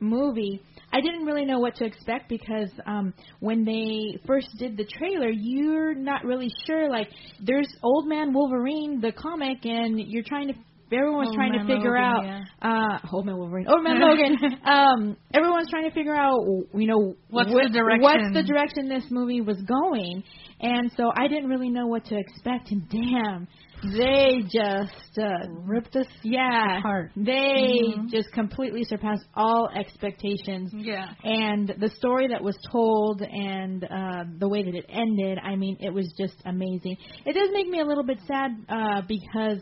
movie, 0.00 0.60
I 0.92 1.00
didn't 1.00 1.24
really 1.24 1.44
know 1.44 1.58
what 1.58 1.76
to 1.76 1.84
expect 1.84 2.28
because 2.28 2.70
um, 2.86 3.14
when 3.40 3.64
they 3.64 4.18
first 4.26 4.48
did 4.58 4.76
the 4.76 4.84
trailer, 4.84 5.30
you're 5.30 5.94
not 5.94 6.24
really 6.24 6.48
sure. 6.66 6.90
Like, 6.90 7.08
there's 7.40 7.68
Old 7.82 8.08
Man 8.08 8.32
Wolverine, 8.32 9.00
the 9.00 9.12
comic, 9.12 9.58
and 9.64 9.98
you're 10.00 10.24
trying 10.24 10.48
to. 10.48 10.54
Everyone's 10.92 11.28
Old 11.28 11.36
trying 11.36 11.52
to 11.52 11.60
figure 11.60 11.96
Logan, 12.00 12.44
out. 12.60 12.98
Uh, 13.02 13.08
Old 13.12 13.24
Man 13.24 13.36
Wolverine. 13.38 13.66
Old 13.68 13.84
Man 13.84 14.00
Logan. 14.00 14.36
Um, 14.66 15.16
everyone's 15.32 15.70
trying 15.70 15.88
to 15.88 15.94
figure 15.94 16.16
out, 16.16 16.40
you 16.74 16.88
know, 16.88 17.14
What's 17.28 17.48
what- 17.52 17.62
the 17.62 17.78
direction? 17.78 18.02
What's 18.02 18.34
the 18.34 18.42
direction 18.42 18.88
this 18.88 19.04
movie 19.08 19.40
was 19.40 19.56
going? 19.62 20.24
And 20.60 20.90
so 20.96 21.12
I 21.16 21.28
didn't 21.28 21.48
really 21.48 21.70
know 21.70 21.86
what 21.86 22.04
to 22.06 22.16
expect. 22.18 22.72
And 22.72 22.88
damn, 22.90 23.46
they 23.82 24.42
just 24.44 25.18
uh, 25.18 25.48
Ripped 25.64 25.96
us 25.96 26.06
yeah, 26.22 26.78
apart. 26.78 27.12
they 27.16 27.78
Mhm. 27.96 28.10
just 28.10 28.30
completely 28.32 28.84
surpassed 28.84 29.24
all 29.34 29.68
expectations. 29.74 30.72
Yeah. 30.74 31.08
And 31.24 31.68
the 31.78 31.88
story 31.96 32.28
that 32.28 32.42
was 32.42 32.56
told 32.70 33.22
and 33.22 33.84
uh, 33.84 34.24
the 34.38 34.48
way 34.48 34.62
that 34.64 34.74
it 34.74 34.86
ended, 34.88 35.38
I 35.42 35.56
mean, 35.56 35.76
it 35.80 35.92
was 35.92 36.12
just 36.18 36.36
amazing. 36.44 36.96
It 37.24 37.32
does 37.32 37.50
make 37.52 37.68
me 37.68 37.80
a 37.80 37.84
little 37.84 38.04
bit 38.04 38.18
sad 38.26 38.50
uh, 38.68 39.02
because 39.08 39.60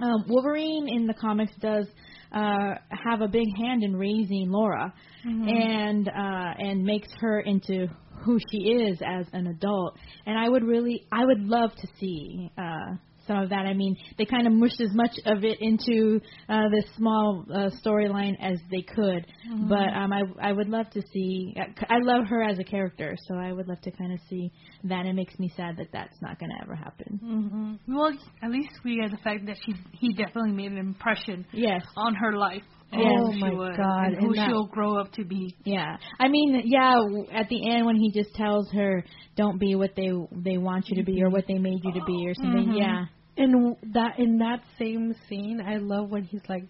um, 0.00 0.24
Wolverine 0.28 0.88
in 0.88 1.06
the 1.06 1.14
comics 1.14 1.52
does 1.60 1.86
uh, 2.32 2.74
have 2.90 3.20
a 3.20 3.28
big 3.28 3.46
hand 3.56 3.84
in 3.84 3.94
raising 3.96 4.50
Laura, 4.50 4.92
and 5.24 6.08
uh, 6.08 6.54
and 6.58 6.82
makes 6.82 7.08
her 7.20 7.40
into 7.40 7.86
who 8.24 8.38
she 8.50 8.58
is 8.70 8.98
as 9.06 9.26
an 9.32 9.46
adult. 9.46 9.96
And 10.26 10.36
I 10.38 10.48
would 10.48 10.64
really, 10.64 11.06
I 11.12 11.24
would 11.24 11.40
love 11.40 11.70
to 11.76 11.86
see 12.00 12.50
uh, 12.58 12.96
some 13.26 13.38
of 13.38 13.48
that. 13.50 13.66
I 13.66 13.74
mean, 13.74 13.96
they 14.18 14.24
kind 14.24 14.46
of 14.46 14.52
mushed 14.52 14.80
as 14.80 14.90
much 14.92 15.12
of 15.26 15.44
it 15.44 15.58
into 15.60 16.20
uh, 16.48 16.68
this 16.70 16.84
small 16.96 17.44
uh, 17.52 17.70
storyline 17.84 18.34
as 18.40 18.58
they 18.70 18.82
could. 18.82 19.26
But 19.68 19.88
um, 19.94 20.12
I 20.12 20.22
I 20.40 20.52
would 20.52 20.68
love 20.68 20.90
to 20.90 21.02
see. 21.12 21.54
I 21.88 21.98
love 22.02 22.26
her 22.28 22.42
as 22.42 22.58
a 22.58 22.64
character, 22.64 23.16
so 23.26 23.34
I 23.36 23.52
would 23.52 23.68
love 23.68 23.80
to 23.82 23.90
kind 23.90 24.12
of 24.12 24.18
see 24.28 24.52
that. 24.84 25.06
It 25.06 25.12
makes 25.14 25.38
me 25.38 25.52
sad 25.56 25.76
that 25.78 25.88
that's 25.92 26.20
not 26.22 26.38
going 26.38 26.50
to 26.50 26.62
ever 26.62 26.74
happen. 26.74 27.20
hmm 27.22 27.94
Well, 27.94 28.12
at 28.42 28.50
least 28.50 28.72
we 28.84 28.98
had 29.02 29.12
the 29.12 29.22
fact 29.22 29.46
that 29.46 29.56
she 29.64 29.74
he 29.92 30.12
definitely 30.14 30.52
made 30.52 30.72
an 30.72 30.78
impression 30.78 31.46
Yes. 31.52 31.82
on 31.96 32.14
her 32.14 32.32
life. 32.32 32.62
And 32.94 33.20
Oh 33.26 33.32
my 33.32 33.50
was, 33.50 33.76
God, 33.76 34.06
and 34.12 34.16
who 34.16 34.26
and 34.28 34.38
that- 34.38 34.48
she'll 34.48 34.66
grow 34.66 34.96
up 34.98 35.12
to 35.12 35.24
be. 35.24 35.54
Yeah, 35.64 35.96
I 36.18 36.28
mean, 36.28 36.62
yeah. 36.64 36.94
w- 36.94 37.26
At 37.32 37.48
the 37.48 37.70
end, 37.70 37.86
when 37.86 37.96
he 37.96 38.10
just 38.12 38.34
tells 38.34 38.70
her, 38.72 39.04
"Don't 39.36 39.58
be 39.58 39.74
what 39.74 39.94
they 39.96 40.10
they 40.32 40.58
want 40.58 40.88
you 40.88 40.96
to 40.96 41.02
be, 41.04 41.22
or 41.22 41.30
what 41.30 41.46
they 41.46 41.58
made 41.58 41.80
you 41.82 41.92
to 41.92 42.04
be, 42.06 42.26
or 42.28 42.34
something." 42.34 42.68
Mhm. 42.68 42.78
Yeah, 42.78 43.06
And 43.36 43.76
that 43.94 44.18
in 44.18 44.38
that 44.38 44.62
same 44.78 45.14
scene, 45.28 45.60
I 45.60 45.76
love 45.78 46.10
when 46.10 46.22
he's 46.24 46.48
like, 46.48 46.64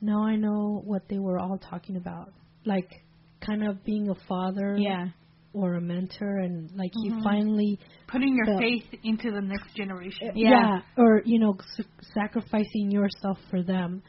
"Now 0.00 0.22
I 0.24 0.36
know 0.36 0.82
what 0.84 1.08
they 1.08 1.18
were 1.18 1.38
all 1.38 1.58
talking 1.58 1.96
about, 1.96 2.32
like 2.64 3.02
kind 3.40 3.64
of 3.64 3.82
being 3.84 4.08
a 4.08 4.14
father, 4.28 4.76
yeah, 4.78 5.08
or 5.52 5.74
a 5.74 5.80
mentor, 5.80 6.38
and 6.38 6.70
like 6.76 6.92
Mhm. 6.92 7.16
he 7.16 7.22
finally, 7.24 7.78
Putting 8.06 8.34
your 8.34 8.46
The- 8.46 8.58
faith 8.58 8.94
into 9.04 9.30
the 9.30 9.40
next 9.40 9.74
generation. 9.74 10.32
Yeah. 10.34 10.82
or 10.96 11.22
you 11.24 11.38
know, 11.38 11.54
s- 11.78 11.86
sacrificing 12.14 12.90
yourself 12.90 13.38
for 13.50 13.62
them, 13.62 14.02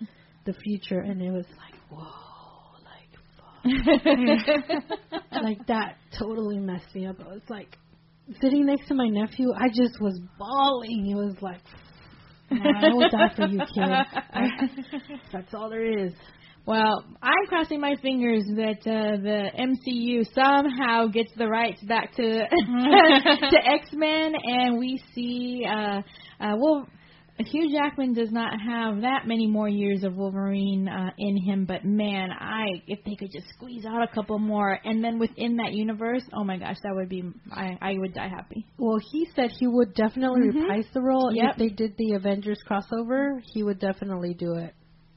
the 0.45 0.53
future." 0.53 0.99
And 0.99 1.22
it 1.22 1.31
was 1.31 1.45
like, 1.57 1.76
whoa, 1.89 2.07
like, 2.85 3.11
fuck. 3.38 5.22
like 5.43 5.68
that 5.68 5.97
totally 6.18 6.59
messed 6.59 6.93
me 6.95 7.05
up. 7.07 7.18
I 7.19 7.27
was 7.27 7.41
like 7.49 7.77
sitting 8.41 8.65
next 8.65 8.88
to 8.88 8.93
my 8.93 9.07
nephew. 9.07 9.51
I 9.53 9.68
just 9.69 9.99
was 9.99 10.19
bawling. 10.38 11.07
It 11.09 11.15
was 11.15 11.35
like, 11.41 11.61
I 12.51 12.89
will 12.93 13.09
die 13.09 13.34
for 13.35 13.47
you, 13.47 13.59
kid. 13.59 15.19
That's 15.31 15.53
all 15.53 15.69
there 15.69 16.05
is. 16.05 16.13
Well, 16.65 17.03
I'm 17.23 17.47
crossing 17.47 17.80
my 17.80 17.95
fingers 18.01 18.43
that 18.55 18.81
uh, 18.85 19.18
the 19.22 19.49
MCU 19.57 20.23
somehow 20.34 21.07
gets 21.07 21.31
the 21.35 21.47
rights 21.47 21.81
back 21.84 22.13
to 22.18 22.23
to 22.23 23.57
X 23.65 23.89
Men, 23.93 24.34
and 24.43 24.77
we 24.77 25.01
see. 25.15 25.65
Uh, 25.68 26.01
uh, 26.39 26.55
well, 26.59 26.88
Hugh 27.45 27.72
Jackman 27.72 28.13
does 28.13 28.31
not 28.31 28.53
have 28.59 29.01
that 29.01 29.27
many 29.27 29.47
more 29.47 29.69
years 29.69 30.03
of 30.03 30.15
Wolverine 30.15 30.88
uh, 30.88 31.11
in 31.18 31.38
him, 31.38 31.65
but 31.65 31.85
man, 31.85 32.30
I 32.31 32.65
if 32.88 33.03
they 33.05 33.15
could 33.15 33.31
just 33.31 33.47
squeeze 33.55 33.85
out 33.85 34.01
a 34.03 34.07
couple 34.13 34.39
more, 34.39 34.80
and 34.84 35.03
then 35.03 35.19
within 35.19 35.57
that 35.57 35.73
universe, 35.73 36.23
oh 36.34 36.43
my 36.43 36.57
gosh, 36.57 36.77
that 36.84 36.93
would 36.95 37.09
be 37.09 37.23
I 37.51 37.77
I 37.81 37.93
would 37.97 38.13
die 38.13 38.27
happy. 38.30 38.65
Well, 38.77 38.99
he 39.11 39.27
said 39.35 39.51
he 39.59 39.68
would 39.68 39.93
definitely 39.93 40.41
Mhm. 40.49 40.61
reprise 40.61 40.88
the 40.93 41.01
role 41.01 41.31
Yep. 41.34 41.51
if 41.51 41.57
they 41.57 41.69
did 41.69 41.95
the 41.97 42.13
Avengers 42.13 42.59
crossover. 42.69 43.41
He 43.53 43.63
would 43.63 43.80
definitely 43.80 44.34
do 44.34 44.55
it. 44.55 44.73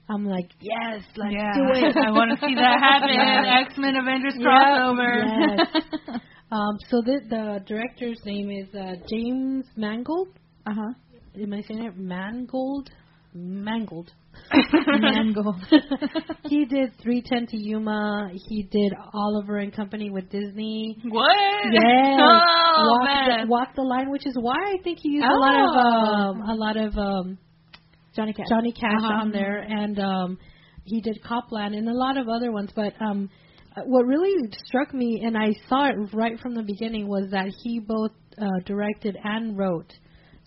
I'm 0.09 0.27
like, 0.27 0.51
yes, 0.61 1.03
let's 1.17 1.33
yeah, 1.33 1.55
do 1.55 1.87
it. 1.87 1.97
I 1.97 2.11
want 2.11 2.31
to 2.39 2.47
see 2.47 2.55
that 2.55 2.79
happen. 2.79 3.09
Yes. 3.15 3.67
X 3.69 3.79
Men 3.79 3.97
Avengers 3.97 4.35
Yep, 4.39 4.47
crossover. 4.47 5.59
yes. 5.59 6.21
Um, 6.53 6.77
so 6.89 7.01
the 7.03 7.21
the 7.29 7.65
director's 7.67 8.21
name 8.25 8.49
is 8.51 8.73
uh, 8.77 8.95
James 9.11 9.65
Mangold. 9.77 10.29
Uh 10.67 10.75
huh. 10.75 10.93
Am 11.41 11.53
I 11.53 11.63
saying 11.63 11.85
it? 11.85 11.97
Mangold. 11.97 12.91
Mangold. 13.35 14.13
Mangold. 15.01 15.57
he 16.49 16.65
did 16.67 16.93
310 17.03 17.47
to 17.49 17.57
Yuma. 17.57 18.31
He 18.49 18.63
did 18.63 18.93
Oliver 19.13 19.59
and 19.59 19.75
Company 19.75 20.11
with 20.11 20.31
Disney. 20.31 20.97
What? 21.09 21.31
Yeah. 21.73 22.17
Oh 22.21 22.91
walk, 22.91 23.05
man. 23.05 23.41
The, 23.41 23.47
walk 23.49 23.69
the 23.75 23.83
line, 23.83 24.11
which 24.11 24.27
is 24.27 24.37
why 24.41 24.55
I 24.57 24.77
think 24.85 24.99
he 25.03 25.11
used 25.11 25.27
a 25.27 25.35
lot 25.35 25.61
of 25.61 25.71
Oh. 25.75 25.81
um, 25.81 26.43
a 26.49 26.55
lot 26.55 26.77
of 26.77 26.97
um, 26.97 27.39
Johnny 28.15 28.33
Cash. 28.33 28.47
Johnny 28.49 28.73
Cash 28.73 29.03
Uh-huh. 29.03 29.23
on 29.23 29.33
there, 29.33 29.59
and 29.59 29.99
um, 29.99 30.39
he 30.85 31.01
did 31.01 31.19
Copland 31.25 31.75
and 31.75 31.89
a 31.89 31.95
lot 31.95 32.17
of 32.17 32.29
other 32.29 32.53
ones. 32.53 32.71
But 32.75 32.93
um, 33.01 33.29
uh, 33.77 33.83
what 33.87 34.07
really 34.07 34.33
struck 34.67 34.95
me, 34.95 35.23
and 35.25 35.37
I 35.37 35.53
saw 35.69 35.89
it 35.89 35.97
right 36.13 36.39
from 36.39 36.55
the 36.55 36.63
beginning, 36.63 37.09
was 37.09 37.29
that 37.33 37.49
he 37.65 37.81
both 37.81 38.13
uh, 38.41 38.47
directed 38.65 39.17
and 39.25 39.59
wrote 39.59 39.93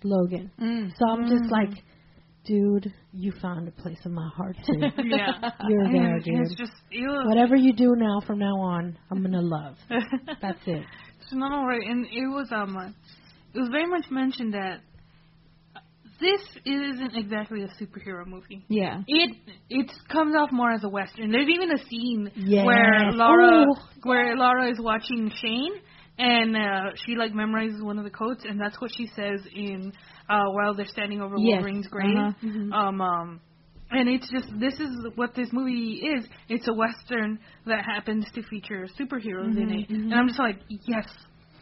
Logan. 0.03 0.51
Mm. 0.61 0.91
So 0.97 1.09
I'm 1.09 1.27
just 1.29 1.51
like, 1.51 1.83
dude, 2.45 2.93
you 3.13 3.33
found 3.41 3.67
a 3.67 3.71
place 3.71 3.97
in 4.05 4.13
my 4.13 4.29
heart 4.35 4.55
too. 4.65 4.73
yeah. 5.03 5.51
You're 5.67 5.91
there, 5.91 6.19
dude. 6.19 6.41
It's 6.41 6.55
just. 6.55 6.71
Whatever 7.25 7.55
you 7.55 7.73
do 7.73 7.95
now 7.95 8.21
from 8.25 8.39
now 8.39 8.55
on, 8.59 8.97
I'm 9.11 9.21
gonna 9.21 9.41
love. 9.41 9.75
That's 10.41 10.59
it. 10.65 10.83
It's 11.21 11.33
not 11.33 11.51
alright, 11.51 11.87
and 11.87 12.05
it 12.05 12.27
was 12.27 12.47
um, 12.51 12.77
uh, 12.77 12.87
it 13.53 13.59
was 13.59 13.69
very 13.69 13.87
much 13.87 14.05
mentioned 14.09 14.53
that 14.53 14.79
this 16.19 16.41
isn't 16.65 17.15
exactly 17.15 17.63
a 17.63 17.67
superhero 17.83 18.25
movie. 18.25 18.65
Yeah. 18.69 19.01
It 19.07 19.35
it 19.69 19.91
comes 20.11 20.35
off 20.35 20.51
more 20.51 20.71
as 20.71 20.83
a 20.83 20.89
western. 20.89 21.31
There's 21.31 21.49
even 21.49 21.71
a 21.71 21.77
scene 21.89 22.31
Yes. 22.35 22.65
where 22.65 23.11
Laura 23.11 23.65
Ooh. 23.67 23.75
where 24.03 24.35
Laura 24.35 24.71
is 24.71 24.79
watching 24.79 25.31
Shane 25.41 25.73
and 26.17 26.55
uh 26.55 26.91
she 27.05 27.15
like 27.15 27.31
memorizes 27.33 27.81
one 27.83 27.97
of 27.97 28.03
the 28.03 28.09
quotes 28.09 28.43
and 28.45 28.59
that's 28.59 28.79
what 28.81 28.91
she 28.95 29.07
says 29.15 29.41
in 29.55 29.91
uh 30.29 30.45
while 30.51 30.73
they're 30.73 30.85
standing 30.87 31.21
over 31.21 31.35
Yes. 31.37 31.61
Wolverine's 31.61 31.87
grave. 31.87 32.17
Uh-huh. 32.17 32.75
Um 32.75 33.01
um 33.01 33.41
and 33.89 34.09
it's 34.09 34.29
just 34.29 34.47
this 34.59 34.73
is 34.79 34.89
what 35.15 35.33
this 35.35 35.49
movie 35.53 36.01
is. 36.17 36.25
It's 36.49 36.67
a 36.67 36.73
western 36.73 37.39
that 37.65 37.85
happens 37.85 38.25
to 38.35 38.43
feature 38.43 38.85
superheroes 38.99 39.55
in 39.55 39.71
it, 39.71 39.89
and 39.89 40.13
I'm 40.13 40.27
just 40.27 40.39
like, 40.39 40.57
yes, 40.67 41.05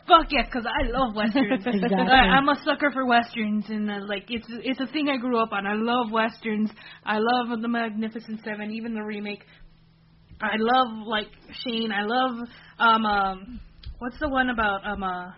fuck 0.08 0.26
yes, 0.32 0.48
because 0.48 0.66
I 0.66 0.88
love 0.90 1.16
westerns. 1.16 1.64
Exactly. 1.66 1.98
I, 2.12 2.36
I'm 2.38 2.50
a 2.50 2.56
sucker 2.66 2.90
for 2.92 3.06
westerns, 3.06 3.66
and 3.70 3.92
uh, 3.92 4.00
like 4.08 4.24
it's 4.30 4.48
it's 4.50 4.80
a 4.80 4.88
thing 4.88 5.08
I 5.10 5.18
grew 5.18 5.40
up 5.40 5.52
on. 5.52 5.68
I 5.68 5.76
love 5.76 6.12
westerns. 6.12 6.72
I 7.06 7.20
love 7.20 7.62
the 7.62 7.68
Magnificent 7.68 8.42
Seven, 8.44 8.72
even 8.72 8.96
the 8.96 9.04
remake. 9.04 9.44
I 10.42 10.56
love 10.58 11.06
like 11.06 11.28
Shane. 11.64 11.92
I 11.92 12.06
love 12.06 12.48
um 12.80 13.06
um 13.06 13.60
what's 14.00 14.20
the 14.20 14.30
one 14.30 14.50
about 14.50 14.86
um 14.86 15.04
uh 15.04 15.32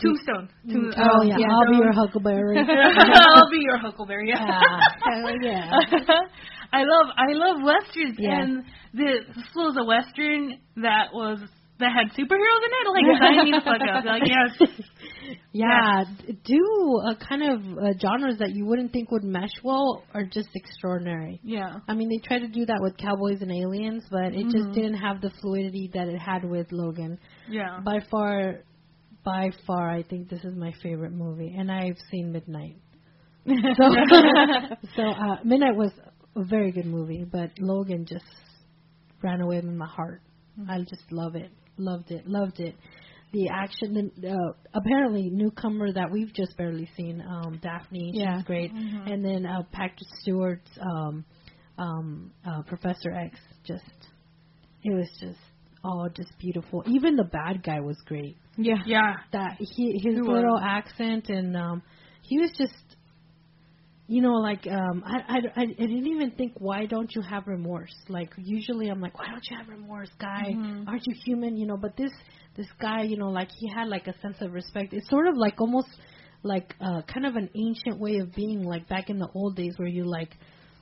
Tombstone. 0.00 0.48
Tomb- 0.68 0.92
Oh 0.96 1.22
yeah, 1.22 1.36
I'll 1.48 1.70
be 1.70 1.76
your 1.76 1.92
Huckleberry. 1.92 2.56
I'll 2.58 3.50
be 3.50 3.58
your 3.60 3.76
Huckleberry. 3.78 4.28
yeah. 4.28 4.60
Hell 5.04 5.30
yeah. 5.40 5.70
I 6.72 6.82
love 6.84 7.06
I 7.16 7.32
love 7.32 7.62
westerns 7.62 8.16
Yeah. 8.18 8.40
and 8.40 8.64
this 8.94 9.20
was 9.54 9.76
a 9.78 9.84
western 9.84 10.58
that 10.76 11.12
was 11.12 11.38
that 11.82 11.92
had 11.92 12.08
superheroes 12.16 12.62
in 12.66 12.72
it. 12.72 12.86
Like 12.88 13.44
me 13.44 13.50
the 13.52 13.60
fuck 13.64 13.80
up. 13.94 14.04
Like 14.04 14.22
yes, 14.26 14.70
Yeah, 15.52 16.04
d- 16.26 16.38
do 16.44 17.00
a 17.06 17.14
kind 17.16 17.42
of 17.42 17.60
uh, 17.78 17.92
genres 18.00 18.38
that 18.38 18.52
you 18.54 18.64
wouldn't 18.66 18.92
think 18.92 19.10
would 19.10 19.22
mesh 19.24 19.52
well 19.62 20.02
are 20.14 20.24
just 20.24 20.48
extraordinary. 20.54 21.40
yeah, 21.44 21.76
I 21.88 21.94
mean, 21.94 22.08
they 22.08 22.18
tried 22.26 22.40
to 22.40 22.48
do 22.48 22.64
that 22.66 22.78
with 22.80 22.96
Cowboys 22.96 23.40
and 23.42 23.52
Aliens, 23.52 24.04
but 24.10 24.32
it 24.34 24.44
just 24.44 24.68
Mhm. 24.68 24.74
didn't 24.74 24.94
have 24.94 25.20
the 25.20 25.30
fluidity 25.40 25.90
that 25.94 26.08
it 26.08 26.18
had 26.18 26.44
with 26.44 26.66
Logan. 26.72 27.18
yeah. 27.48 27.80
By 27.84 28.00
far, 28.10 28.60
by 29.24 29.50
far, 29.66 29.90
I 29.90 30.02
think 30.02 30.28
this 30.28 30.42
is 30.44 30.56
my 30.56 30.72
favorite 30.82 31.12
movie, 31.12 31.54
and 31.56 31.70
I've 31.70 31.98
seen 32.10 32.32
Midnight. 32.32 32.76
So, 33.46 33.52
so 34.96 35.02
uh, 35.02 35.36
Midnight 35.44 35.76
was 35.76 35.92
a 36.36 36.44
very 36.44 36.72
good 36.72 36.86
movie, 36.86 37.24
but 37.30 37.50
Logan 37.60 38.06
just 38.06 38.24
ran 39.22 39.40
away 39.40 39.56
with 39.56 39.74
my 39.74 39.86
heart. 39.86 40.22
I 40.68 40.78
just 40.80 41.10
love 41.10 41.34
it, 41.36 41.50
loved 41.84 42.10
it, 42.10 42.26
loved 42.26 42.60
it. 42.60 42.74
The 43.32 43.48
action, 43.48 44.12
the, 44.20 44.30
uh, 44.30 44.52
apparently 44.74 45.30
newcomer 45.30 45.92
that 45.92 46.10
we've 46.12 46.32
just 46.34 46.56
barely 46.58 46.88
seen, 46.96 47.20
um, 47.22 47.58
Dafne, 47.64 48.10
Yeah. 48.12 48.36
she's 48.38 48.46
great, 48.46 48.72
Mhm. 48.74 49.10
and 49.10 49.24
then 49.24 49.46
uh, 49.46 49.62
Patrick 49.72 50.08
Stewart's 50.20 50.70
um, 50.80 51.24
um, 51.78 52.32
uh, 52.46 52.62
Professor 52.62 53.10
X, 53.12 53.38
just 53.64 53.84
it 54.84 54.92
was 54.94 55.08
just 55.20 55.38
all 55.84 56.08
just 56.14 56.30
beautiful. 56.38 56.82
Even 56.86 57.16
the 57.16 57.24
bad 57.24 57.62
guy 57.62 57.80
was 57.80 57.96
great 58.06 58.36
Yeah. 58.56 58.82
Yeah. 58.86 59.14
that 59.32 59.56
he 59.58 59.92
his 60.02 60.14
He 60.14 60.20
was. 60.20 60.28
little 60.28 60.58
accent 60.58 61.28
and 61.28 61.56
um 61.56 61.82
he 62.22 62.38
was 62.38 62.50
just 62.58 62.74
you 64.14 64.20
know 64.26 64.36
like 64.50 64.64
um 64.80 64.96
I, 65.14 65.16
I 65.34 65.38
i 65.60 65.62
I 65.62 65.66
didn't 65.92 66.06
even 66.16 66.30
think 66.38 66.52
why 66.68 66.80
don't 66.94 67.10
you 67.16 67.22
have 67.32 67.44
remorse? 67.56 67.94
Like 68.16 68.30
usually 68.56 68.86
i'm 68.92 69.00
like 69.06 69.16
why 69.18 69.26
don't 69.32 69.46
you 69.50 69.56
have 69.60 69.68
remorse 69.78 70.10
guy? 70.28 70.46
Mhm. 70.54 70.86
aren't 70.88 71.06
you 71.10 71.14
human? 71.26 71.52
You 71.60 71.66
know 71.70 71.78
but 71.84 71.92
this 71.96 72.12
this 72.58 72.70
guy 72.86 73.00
you 73.10 73.16
know 73.16 73.30
like 73.40 73.50
he 73.60 73.66
had 73.76 73.86
like 73.96 74.06
a 74.14 74.16
sense 74.22 74.38
of 74.44 74.48
respect. 74.60 74.88
It's 74.92 75.08
sort 75.08 75.26
of 75.30 75.34
like 75.36 75.56
almost 75.64 75.88
like 76.42 76.68
uh 76.88 77.00
kind 77.12 77.24
of 77.30 77.34
an 77.42 77.48
ancient 77.66 77.96
way 78.04 78.14
of 78.22 78.28
being 78.34 78.60
like 78.72 78.84
back 78.94 79.06
in 79.12 79.18
the 79.24 79.28
old 79.34 79.52
days 79.56 79.74
where 79.78 79.88
you 79.98 80.04
like 80.18 80.32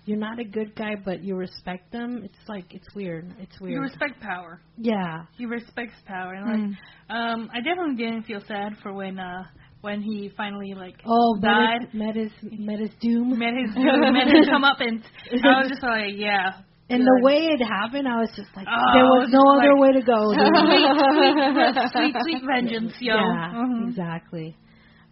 you're 0.06 0.18
not 0.28 0.38
a 0.40 0.44
good 0.58 0.70
guy 0.82 0.94
but 1.04 1.22
you 1.26 1.36
respect 1.36 1.84
them. 1.92 2.10
It's 2.24 2.42
like 2.48 2.66
it's 2.78 2.90
weird. 2.94 3.24
It's 3.44 3.56
weird. 3.60 3.74
You 3.74 3.80
respect 3.90 4.16
power. 4.20 4.52
yeah. 4.92 5.14
He 5.38 5.44
respects 5.46 5.98
power. 6.06 6.32
And 6.38 6.44
like, 6.52 6.78
um, 7.16 7.50
I 7.56 7.58
definitely 7.68 7.96
didn't 8.04 8.24
feel 8.30 8.42
sad 8.52 8.70
for 8.82 8.90
when 9.00 9.18
uh 9.18 9.44
when 9.80 10.02
he 10.02 10.30
finally 10.36 10.74
like 10.74 10.96
oh 11.06 11.38
died. 11.40 11.88
met 11.94 12.14
his, 12.16 12.30
met 12.42 12.78
his 12.78 12.90
doom, 13.00 13.38
met 13.38 13.54
his 13.54 13.74
doom 13.74 14.00
Met 14.00 14.26
his 14.26 14.26
met 14.28 14.36
his 14.36 14.48
come 14.48 14.64
up 14.64 14.80
and 14.80 15.02
I 15.32 15.60
was 15.60 15.68
just 15.68 15.82
like, 15.82 16.12
yeah. 16.16 16.52
And 16.90 17.02
the 17.06 17.20
way 17.22 17.36
it 17.54 17.62
happened, 17.64 18.08
I 18.08 18.16
was 18.18 18.30
just 18.34 18.50
like, 18.56 18.66
Oh, 18.68 18.92
there 18.92 19.04
was 19.04 19.30
was 19.30 19.32
no 19.32 19.44
other 19.54 19.72
like- 19.72 19.80
way 19.80 19.92
to 19.94 20.02
go. 20.02 20.34
dude. 20.34 21.94
sweet, 21.94 22.12
sweet, 22.12 22.14
sweet 22.22 22.42
vengeance, 22.44 22.94
yo. 23.00 23.14
yeah, 23.14 23.52
Mhm. 23.54 23.88
exactly. 23.88 24.56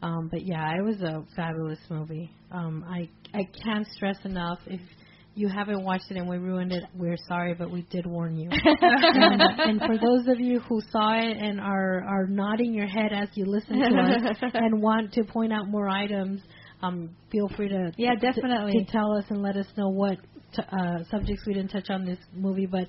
Um, 0.03 0.28
but 0.31 0.45
yeah, 0.45 0.74
it 0.78 0.85
was 0.85 1.01
a 1.03 1.23
fabulous 1.36 1.78
movie. 1.90 2.31
Um, 2.53 2.85
I 2.89 3.09
I 3.35 3.43
can't 3.65 3.86
stress 3.89 4.19
enough 4.24 4.59
if 4.66 4.81
you 5.39 5.48
haven't 5.48 5.85
watched 5.85 6.10
it 6.10 6.16
and 6.16 6.28
we 6.28 6.36
ruined 6.36 6.73
it, 6.73 6.82
we're 6.94 7.16
sorry, 7.28 7.55
but 7.55 7.70
we 7.70 7.82
did 7.90 8.05
warn 8.06 8.36
you. 8.36 8.48
and, 8.81 9.43
and 9.43 9.81
for 9.81 9.97
those 9.97 10.27
of 10.27 10.40
you 10.40 10.59
who 10.60 10.81
saw 10.90 11.15
it 11.15 11.36
and 11.39 11.60
are 11.60 12.02
are 12.05 12.27
nodding 12.27 12.74
your 12.74 12.89
head 12.89 13.12
as 13.12 13.28
you 13.35 13.44
listen 13.47 13.78
to 13.78 13.86
us 13.86 14.36
and 14.55 14.82
want 14.82 15.12
to 15.12 15.23
point 15.24 15.52
out 15.52 15.69
more 15.69 15.89
items, 15.89 16.40
um, 16.82 17.10
feel 17.31 17.48
free 17.56 17.69
to 17.69 17.93
Yeah, 17.97 18.15
to- 18.15 18.32
definitely. 18.32 18.85
to, 18.85 18.93
tell 18.93 19.16
us 19.16 19.24
and 19.31 19.40
let 19.40 19.56
us 19.56 19.66
know 19.77 19.89
what 19.89 20.19
t- 20.55 20.62
uh, 20.73 21.05
subjects 21.10 21.44
we 21.47 21.55
didn't 21.55 21.70
touch 21.70 21.89
on 21.90 22.05
this 22.05 22.19
movie. 22.35 22.66
But 22.66 22.89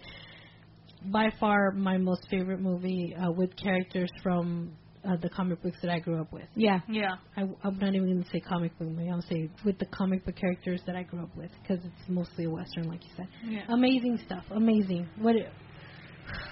by 1.11 1.29
far, 1.39 1.71
my 1.71 1.97
most 1.97 2.27
favorite 2.31 2.59
movie 2.61 3.15
uh, 3.15 3.31
with 3.31 3.55
characters 3.57 4.09
from 4.23 4.71
uh, 5.07 5.15
the 5.21 5.29
comic 5.29 5.61
books 5.61 5.77
that 5.81 5.91
I 5.91 5.99
grew 5.99 6.19
up 6.19 6.31
with. 6.31 6.47
Yeah. 6.55 6.79
Yeah. 6.89 7.15
I, 7.37 7.41
I'm 7.63 7.77
not 7.79 7.95
even 7.95 8.05
going 8.05 8.23
to 8.23 8.29
say 8.29 8.39
comic 8.39 8.77
book 8.77 8.89
movie. 8.89 9.09
I'll 9.09 9.21
say 9.21 9.49
with 9.65 9.79
the 9.79 9.85
comic 9.87 10.25
book 10.25 10.35
characters 10.35 10.81
that 10.87 10.95
I 10.95 11.03
grew 11.03 11.21
up 11.23 11.35
with 11.35 11.51
because 11.61 11.83
it's 11.85 12.09
mostly 12.09 12.45
a 12.45 12.49
western, 12.49 12.87
like 12.89 13.03
you 13.03 13.11
said. 13.15 13.27
Yeah. 13.45 13.65
Amazing 13.69 14.19
stuff. 14.25 14.43
Amazing. 14.51 15.07
What? 15.17 15.35
It, 15.35 15.51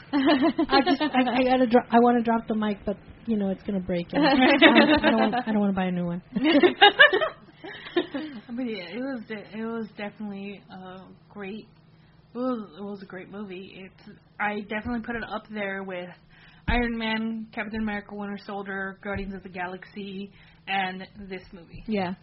I 0.14 0.82
just 0.86 1.02
I, 1.02 1.06
I 1.06 1.44
gotta 1.44 1.68
drop. 1.68 1.86
I 1.92 2.00
want 2.00 2.18
to 2.18 2.24
drop 2.24 2.48
the 2.48 2.56
mic, 2.56 2.78
but 2.86 2.98
you 3.26 3.36
know 3.36 3.50
it's 3.50 3.62
gonna 3.64 3.82
break. 3.82 4.08
And 4.14 4.26
I, 4.26 4.32
I 4.32 4.36
don't. 5.12 5.20
Want, 5.20 5.36
I 5.36 5.52
don't 5.52 5.60
want 5.60 5.72
to 5.72 5.76
buy 5.76 5.86
a 5.86 5.92
new 5.92 6.06
one. 6.06 6.22
but 6.34 6.42
yeah, 8.64 8.88
it 8.90 9.00
was 9.00 9.22
de- 9.28 9.60
it 9.60 9.66
was 9.66 9.88
definitely 9.98 10.64
a 10.72 11.00
great. 11.30 11.68
It 12.34 12.38
was 12.38 12.70
it 12.78 12.82
was 12.82 13.02
a 13.04 13.06
great 13.06 13.30
movie. 13.30 13.86
It's 13.86 14.18
I 14.40 14.62
definitely 14.62 15.02
put 15.02 15.18
it 15.18 15.24
up 15.24 15.44
there 15.52 15.84
with 15.84 16.10
Iron 16.68 16.98
Man, 16.98 17.48
Captain 17.54 17.82
America, 17.82 18.14
Winter 18.14 18.40
Soldier, 18.46 19.00
Guardians 19.04 19.34
of 19.34 19.44
the 19.44 19.50
Galaxy, 19.50 20.32
and 20.68 21.08
this 21.30 21.42
movie. 21.54 21.84
Yeah. 21.88 22.14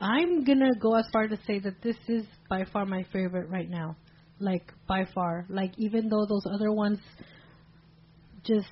I'm 0.00 0.44
gonna 0.44 0.70
go 0.80 0.94
as 0.94 1.06
far 1.12 1.26
to 1.26 1.36
say 1.46 1.58
that 1.60 1.82
this 1.82 1.96
is 2.06 2.24
by 2.48 2.64
far 2.72 2.86
my 2.86 3.04
favorite 3.12 3.48
right 3.48 3.68
now. 3.68 3.96
Like 4.38 4.72
by 4.86 5.06
far. 5.14 5.46
Like 5.48 5.72
even 5.78 6.08
though 6.08 6.24
those 6.28 6.44
other 6.52 6.70
ones 6.72 6.98
just 8.44 8.68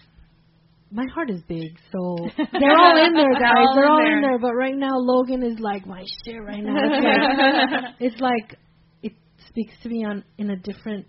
my 0.92 1.04
heart 1.12 1.30
is 1.30 1.42
big, 1.48 1.76
so 1.90 2.16
they're 2.52 2.78
all 2.78 3.06
in 3.06 3.14
there, 3.14 3.34
guys. 3.34 3.52
All 3.56 3.74
they're 3.74 3.84
in 3.84 3.90
all 3.90 3.98
there. 3.98 4.16
in 4.16 4.22
there. 4.22 4.38
But 4.38 4.54
right 4.54 4.76
now, 4.76 4.96
Logan 4.96 5.42
is 5.42 5.58
like 5.58 5.84
my 5.86 6.04
shit. 6.24 6.40
Right 6.40 6.62
now, 6.62 6.76
it's 6.78 7.00
like, 7.00 7.94
it's 7.98 8.20
like 8.20 8.58
it 9.02 9.12
speaks 9.48 9.74
to 9.82 9.88
me 9.88 10.04
on 10.04 10.22
in 10.38 10.50
a 10.50 10.56
different 10.56 11.06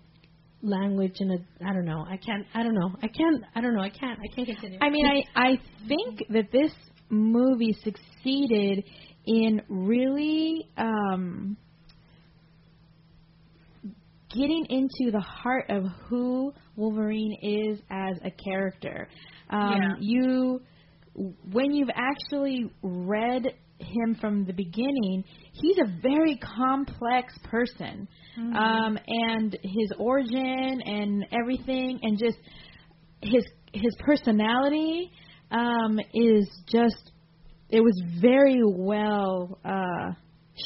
language. 0.62 1.16
In 1.20 1.30
a 1.30 1.66
I 1.66 1.72
don't 1.72 1.84
know. 1.84 2.04
I 2.08 2.16
can't. 2.16 2.46
I 2.54 2.62
don't 2.62 2.74
know. 2.74 2.90
I 3.02 3.08
can't. 3.08 3.44
I 3.54 3.60
don't 3.60 3.74
know. 3.74 3.82
I 3.82 3.90
can't. 3.90 4.18
I 4.18 4.34
can't 4.34 4.48
continue. 4.48 4.78
I 4.80 4.90
mean, 4.90 5.06
I 5.06 5.22
I 5.34 5.58
think 5.86 6.24
that 6.30 6.50
this 6.52 6.72
movie 7.10 7.76
succeeded 7.84 8.84
in 9.26 9.62
really 9.68 10.68
um, 10.76 11.56
getting 14.34 14.66
into 14.68 15.10
the 15.10 15.20
heart 15.20 15.66
of 15.70 15.84
who 16.08 16.52
Wolverine 16.76 17.36
is 17.42 17.78
as 17.90 18.16
a 18.24 18.30
character. 18.30 19.08
Um, 19.50 19.72
Yeah. 19.72 19.94
You, 20.00 20.60
when 21.52 21.72
you've 21.72 21.90
actually 21.94 22.70
read 22.82 23.46
him 23.78 24.16
from 24.20 24.44
the 24.44 24.52
beginning, 24.52 25.24
he's 25.52 25.78
a 25.78 26.00
very 26.02 26.38
complex 26.38 27.34
person, 27.44 28.08
um, 28.56 28.98
and 29.06 29.58
his 29.62 29.92
origin 29.98 30.82
and 30.84 31.26
everything, 31.32 32.00
and 32.02 32.18
just 32.18 32.38
his 33.22 33.44
his 33.72 33.94
personality 34.04 35.10
um, 35.50 35.98
is 36.14 36.48
just 36.70 37.12
it 37.70 37.80
was 37.80 38.02
very 38.20 38.60
well 38.64 39.58
uh, 39.64 40.12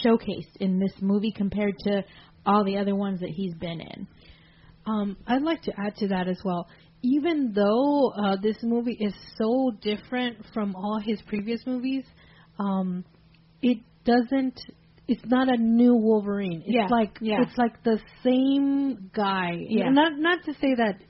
showcased 0.04 0.56
in 0.60 0.78
this 0.78 0.92
movie 1.00 1.32
compared 1.32 1.74
to 1.86 2.04
all 2.46 2.64
the 2.64 2.78
other 2.78 2.94
ones 2.94 3.20
that 3.20 3.30
he's 3.30 3.54
been 3.54 3.80
in. 3.80 4.06
Um, 4.86 5.16
I'd 5.26 5.42
like 5.42 5.62
to 5.62 5.72
add 5.78 5.96
to 5.96 6.08
that 6.08 6.28
as 6.28 6.40
well. 6.44 6.68
Even 7.02 7.52
though 7.52 8.10
uh, 8.10 8.36
this 8.40 8.56
movie 8.62 8.96
is 9.00 9.14
so 9.36 9.72
different 9.80 10.38
from 10.54 10.74
all 10.76 11.00
his 11.04 11.20
previous 11.22 11.60
movies, 11.66 12.04
um, 12.58 13.04
it 13.60 13.78
doesn't. 14.04 14.60
It's 15.08 15.22
not 15.26 15.48
a 15.48 15.56
new 15.56 15.94
Wolverine. 15.94 16.62
It's 16.64 16.74
Yeah, 16.74 16.86
like 16.88 17.18
yeah. 17.20 17.42
it's 17.42 17.56
like 17.58 17.82
the 17.82 17.98
same 18.22 19.10
guy. 19.14 19.58
Yeah. 19.68 19.90
Not 19.90 20.12
not 20.18 20.44
to 20.44 20.52
say 20.54 20.74
that 20.76 21.00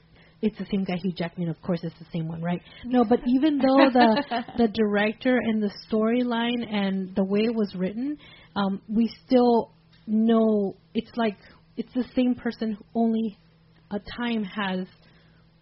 it's 0.41 0.59
the 0.59 0.67
same 0.71 0.85
guy, 0.85 0.97
Hugh 0.97 1.13
Jackman. 1.13 1.49
Of 1.49 1.61
course, 1.63 1.81
it's 1.83 1.99
the 1.99 2.07
same 2.13 2.27
one, 2.27 2.43
right? 2.43 2.61
No, 2.85 3.05
but 3.05 3.21
even 3.27 3.59
though 3.59 3.91
the 3.93 4.45
the 4.59 4.69
director 4.69 5.37
and 5.37 5.63
the 5.63 5.71
storyline 5.89 6.67
and 6.69 7.15
the 7.15 7.25
way 7.25 7.41
it 7.41 7.55
was 7.55 7.75
written, 7.77 8.17
um, 8.57 8.81
we 8.89 9.11
still 9.27 9.73
know 10.07 10.77
it's 10.95 11.11
like 11.17 11.37
it's 11.77 11.93
the 11.95 12.05
same 12.17 12.35
person. 12.35 12.77
Only 12.95 13.39
a 13.91 14.01
time 14.17 14.43
has 14.45 14.87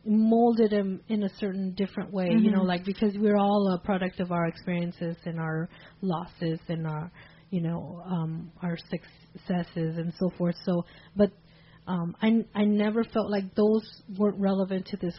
molded 0.04 0.72
him 0.72 1.00
in 1.08 1.24
a 1.24 1.28
certain 1.38 1.74
different 1.74 2.12
way. 2.12 2.28
You 2.30 2.50
know, 2.50 2.62
like 2.62 2.84
because 2.84 3.12
we're 3.16 3.36
all 3.36 3.74
a 3.74 3.84
product 3.84 4.20
of 4.20 4.32
our 4.32 4.46
experiences 4.46 5.16
and 5.26 5.38
our 5.38 5.68
losses 6.00 6.58
and 6.68 6.86
our, 6.86 7.12
you 7.50 7.60
know, 7.60 8.02
um, 8.06 8.50
our 8.62 8.76
successes 8.76 9.98
and 9.98 10.12
so 10.18 10.30
forth. 10.38 10.54
So, 10.64 10.84
but 11.16 11.30
um, 11.86 12.16
I 12.22 12.44
I 12.54 12.64
never 12.64 13.04
felt 13.04 13.30
like 13.30 13.54
those 13.54 13.82
weren't 14.18 14.38
relevant 14.40 14.86
to 14.86 14.96
this 14.96 15.14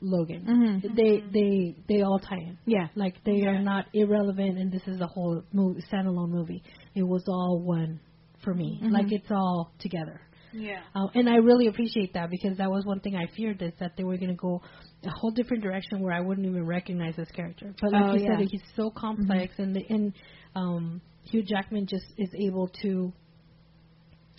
Logan. 0.00 0.44
Mhm. 0.84 0.94
They 0.96 1.22
they 1.32 1.76
they 1.88 2.02
all 2.02 2.18
tie 2.20 2.36
in. 2.36 2.58
Yeah. 2.66 2.88
Like 2.94 3.16
they 3.24 3.42
are 3.46 3.60
not 3.60 3.86
irrelevant, 3.92 4.58
and 4.58 4.70
this 4.70 4.82
is 4.86 5.00
a 5.00 5.06
whole 5.06 5.42
movie, 5.52 5.82
standalone 5.92 6.30
movie. 6.30 6.62
It 6.94 7.02
was 7.02 7.24
all 7.26 7.60
one 7.60 8.00
for 8.44 8.54
me. 8.54 8.78
Like 8.82 9.10
it's 9.10 9.30
all 9.30 9.72
together. 9.80 10.20
Yeah. 10.52 10.80
Uh, 10.94 11.08
and 11.14 11.28
I 11.28 11.36
really 11.36 11.66
appreciate 11.66 12.14
that 12.14 12.30
because 12.30 12.56
that 12.58 12.70
was 12.70 12.84
one 12.86 13.00
thing 13.00 13.16
I 13.16 13.26
feared 13.36 13.60
is 13.60 13.72
that 13.80 13.96
they 13.96 14.04
were 14.04 14.16
going 14.16 14.30
to 14.30 14.34
go 14.36 14.62
a 15.04 15.10
whole 15.10 15.30
different 15.30 15.62
direction 15.62 16.00
where 16.00 16.12
I 16.12 16.20
wouldn't 16.20 16.46
even 16.46 16.64
recognize 16.64 17.16
this 17.16 17.28
character. 17.32 17.74
But 17.80 17.92
like 17.92 18.02
Oh, 18.04 18.14
you 18.14 18.24
yeah. 18.24 18.38
said, 18.38 18.48
he's 18.50 18.62
so 18.74 18.90
complex, 18.90 19.54
and 19.58 19.74
the, 19.76 19.84
and 19.90 20.12
um, 20.54 21.00
Hugh 21.30 21.42
Jackman 21.42 21.86
just 21.86 22.06
is 22.16 22.30
able 22.34 22.68
to. 22.82 23.12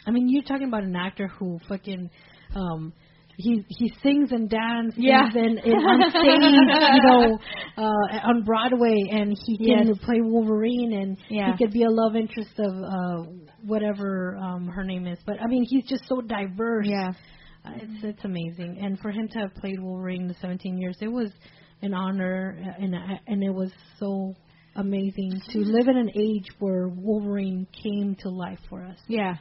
I 0.08 0.12
mean, 0.12 0.28
you're 0.30 0.44
talking 0.44 0.68
about 0.68 0.84
an 0.84 0.96
actor 0.96 1.28
who 1.28 1.60
fucking. 1.68 2.10
Um, 2.56 2.94
he 3.38 3.64
he 3.70 3.90
sings 4.04 4.34
and 4.34 4.50
dances 4.50 4.96
Yeah. 4.98 5.24
and, 5.34 5.60
and 5.60 5.74
on 5.74 6.10
stage, 6.10 6.42
you 6.44 7.02
know, 7.08 7.40
uh, 7.78 8.28
on 8.28 8.44
Broadway, 8.44 8.98
and 9.12 9.38
he 9.46 9.58
can 9.58 9.88
Yes. 9.88 9.98
play 10.04 10.20
Wolverine, 10.20 10.92
and 10.94 11.18
Yeah. 11.30 11.52
he 11.56 11.64
could 11.64 11.72
be 11.72 11.84
a 11.84 11.90
love 11.90 12.18
interest 12.18 12.52
of 12.60 12.74
uh, 12.84 13.32
whatever 13.64 14.36
um, 14.38 14.68
her 14.68 14.84
name 14.84 15.08
is. 15.08 15.20
But 15.26 15.42
I 15.42 15.48
mean, 15.48 15.64
he's 15.70 15.86
just 15.86 16.04
so 16.10 16.20
diverse. 16.20 16.88
Yeah. 16.90 17.12
Uh, 17.66 17.72
it's 17.76 18.04
it's 18.04 18.26
amazing, 18.26 18.78
and 18.82 19.00
for 19.00 19.10
him 19.12 19.30
to 19.30 19.40
have 19.40 19.54
played 19.56 19.80
Wolverine 19.80 20.28
the 20.28 20.36
17 20.42 20.78
years, 20.78 20.98
it 21.02 21.08
was 21.08 21.32
an 21.82 21.94
honor, 21.94 22.58
uh, 22.62 22.84
and 22.84 22.94
and 23.28 23.42
it 23.44 23.54
was 23.54 23.72
so 24.00 24.34
amazing 24.76 25.42
to 25.52 25.60
live 25.60 25.88
in 25.88 25.98
an 25.98 26.12
age 26.16 26.48
where 26.60 26.88
Wolverine 26.88 27.68
came 27.84 28.16
to 28.22 28.30
life 28.30 28.60
for 28.70 28.84
us. 28.84 28.98
Yeah. 29.08 29.36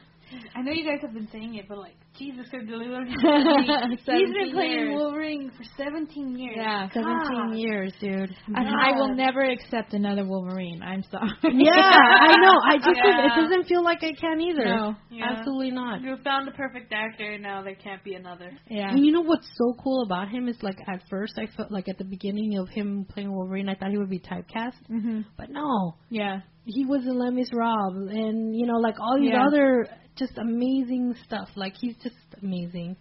I 0.55 0.61
know 0.61 0.71
you 0.71 0.85
guys 0.85 1.01
have 1.01 1.13
been 1.13 1.29
saying 1.31 1.55
it, 1.55 1.67
but 1.67 1.77
like 1.77 1.95
Jesus 2.19 2.45
could 2.51 2.67
deliver. 2.67 3.05
He's 3.07 3.17
17 3.23 4.33
been 4.33 4.51
playing 4.53 4.71
years. 4.71 4.93
Wolverine 4.93 5.51
for 5.57 5.63
17 5.77 6.37
years. 6.37 6.55
Yeah. 6.57 6.89
17 6.93 7.57
years, 7.57 7.93
dude. 8.01 8.35
And 8.47 8.67
I 8.67 8.91
will 8.91 9.15
never 9.15 9.41
accept 9.41 9.93
another 9.93 10.25
Wolverine. 10.25 10.81
I'm 10.83 11.03
sorry. 11.09 11.29
Yeah, 11.43 11.71
I 11.71 12.35
know. 12.41 12.53
I 12.69 12.77
just 12.77 12.99
Yeah. 13.03 13.25
it 13.37 13.41
doesn't 13.41 13.67
feel 13.67 13.83
like 13.83 14.03
I 14.03 14.11
can 14.19 14.41
either. 14.41 14.65
No. 14.65 14.95
Yeah. 15.09 15.25
Absolutely 15.37 15.71
not. 15.71 16.01
You 16.01 16.17
found 16.23 16.47
the 16.47 16.51
perfect 16.51 16.91
actor. 16.93 17.31
And 17.31 17.43
now 17.43 17.63
there 17.63 17.75
can't 17.75 18.03
be 18.03 18.15
another. 18.15 18.51
Yeah. 18.69 18.89
And 18.91 19.05
you 19.05 19.11
know 19.13 19.21
what's 19.21 19.47
so 19.55 19.73
cool 19.81 20.03
about 20.05 20.29
him 20.29 20.47
is 20.49 20.57
like 20.61 20.77
at 20.87 21.01
first 21.09 21.33
I 21.39 21.47
felt 21.55 21.71
like 21.71 21.87
at 21.87 21.97
the 21.97 22.05
beginning 22.05 22.57
of 22.59 22.67
him 22.69 23.05
playing 23.09 23.31
Wolverine 23.33 23.69
I 23.69 23.75
thought 23.75 23.91
he 23.91 23.97
would 23.97 24.09
be 24.09 24.19
typecast, 24.19 24.75
Mhm. 24.91 25.23
but 25.37 25.49
no, 25.49 25.93
Yeah. 26.09 26.41
he 26.65 26.85
was 26.85 27.05
in 27.05 27.17
Les 27.17 27.49
Rob, 27.53 27.93
and 28.09 28.55
you 28.55 28.65
know 28.67 28.77
like 28.77 28.95
all 28.99 29.17
these 29.19 29.31
Yeah. 29.31 29.45
other 29.47 29.87
just 30.19 30.37
amazing 30.37 31.15
stuff. 31.25 31.49
Like 31.55 31.73
he's 31.79 31.95
just 32.03 32.15
amazing. 32.41 32.97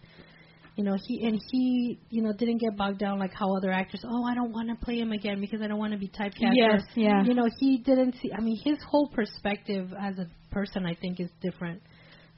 You 0.77 0.85
know 0.85 0.97
he 1.07 1.27
and 1.27 1.41
he 1.51 1.99
you 2.09 2.23
know 2.23 2.33
didn't 2.33 2.59
get 2.59 2.77
bogged 2.77 3.01
down 3.01 3.19
like 3.19 3.35
how 3.35 3.57
other 3.57 3.73
actors. 3.73 4.05
Oh, 4.05 4.25
I 4.25 4.35
don't 4.35 4.53
want 4.53 4.69
to 4.69 4.85
play 4.85 4.99
him 4.99 5.11
again 5.11 5.41
because 5.41 5.61
I 5.61 5.67
don't 5.67 5.79
want 5.79 5.93
to 5.93 5.99
be 5.99 6.09
typecast. 6.09 6.53
Yes, 6.55 6.83
yeah. 6.95 7.25
You 7.25 7.35
know 7.35 7.49
he 7.59 7.79
didn't 7.79 8.15
see. 8.23 8.31
I 8.33 8.41
mean 8.41 8.61
his 8.65 8.79
whole 8.89 9.09
perspective 9.09 9.93
as 10.01 10.19
a 10.19 10.29
person 10.53 10.87
I 10.87 10.95
think 10.95 11.19
is 11.19 11.31
different. 11.43 11.83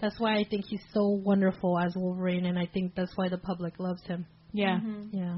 That's 0.00 0.18
why 0.18 0.38
I 0.38 0.44
think 0.48 0.64
he's 0.64 0.80
so 0.94 1.20
wonderful 1.22 1.78
as 1.78 1.94
Wolverine, 1.94 2.46
and 2.46 2.58
I 2.58 2.66
think 2.72 2.94
that's 2.94 3.12
why 3.16 3.28
the 3.28 3.36
public 3.36 3.78
loves 3.78 4.02
him. 4.06 4.24
Yeah. 4.52 4.78
Mm-hmm. 4.78 5.16
Yeah. 5.16 5.36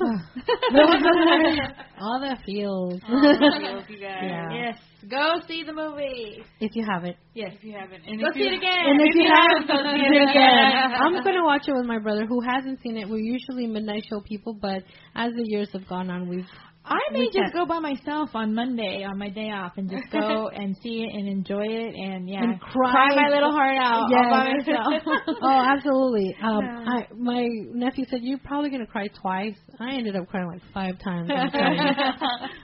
All 2.00 2.20
the 2.20 2.36
feels. 2.46 3.00
feels, 3.00 3.84
you 3.88 3.98
guys. 4.00 4.22
Yeah. 4.22 4.50
Yes. 4.52 4.78
Go 5.08 5.40
see 5.48 5.62
the 5.64 5.72
movie. 5.72 6.42
if 6.60 6.74
you 6.74 6.84
haven't. 6.88 7.16
Yes, 7.34 7.52
if 7.56 7.64
you 7.64 7.72
haven't. 7.72 8.02
And 8.06 8.20
Go 8.20 8.26
if 8.28 8.34
see 8.34 8.40
you, 8.40 8.48
it 8.48 8.54
again. 8.58 8.84
And 8.86 9.00
if 9.00 9.14
you 9.14 9.30
haven't, 9.32 9.66
go 9.66 9.74
see 9.74 10.04
it 10.04 10.30
again. 10.30 10.92
I'm 11.00 11.22
going 11.22 11.36
to 11.36 11.42
watch 11.44 11.62
it 11.68 11.72
with 11.74 11.86
my 11.86 11.98
brother 11.98 12.26
who 12.26 12.40
hasn't 12.40 12.80
seen 12.82 12.96
it. 12.98 13.08
We're 13.08 13.18
usually 13.18 13.66
midnight 13.66 14.04
show 14.10 14.20
people, 14.20 14.54
but 14.60 14.82
as 15.14 15.32
the 15.34 15.44
years 15.46 15.70
have 15.72 15.86
gone 15.88 16.10
on, 16.10 16.28
we've 16.28 16.44
I 16.90 16.98
may 17.12 17.26
just 17.32 17.52
go 17.54 17.66
by 17.66 17.78
myself 17.78 18.30
on 18.34 18.52
Monday 18.54 19.04
on 19.08 19.16
my 19.16 19.28
day 19.28 19.50
off 19.50 19.72
and 19.76 19.88
just 19.88 20.10
go 20.10 20.48
and 20.54 20.76
see 20.82 21.04
it 21.06 21.14
and 21.14 21.28
enjoy 21.28 21.62
it 21.64 21.94
and 21.94 22.28
yeah, 22.28 22.42
And 22.42 22.60
cry. 22.60 23.14
my 23.14 23.28
little 23.30 23.52
heart 23.56 23.76
out 23.78 24.02
all 24.02 24.30
by 24.30 24.52
myself. 24.52 25.02
oh, 25.42 25.64
absolutely. 25.76 26.34
Um, 26.42 26.60
Yeah. 26.64 26.84
I, 26.86 27.06
my 27.16 27.46
nephew 27.72 28.04
said 28.10 28.20
you're 28.22 28.38
probably 28.38 28.70
gonna 28.70 28.86
cry 28.86 29.06
twice. 29.08 29.54
I 29.78 29.94
ended 29.94 30.16
up 30.16 30.28
crying 30.28 30.48
like 30.48 30.62
five 30.74 30.98
times. 31.02 31.30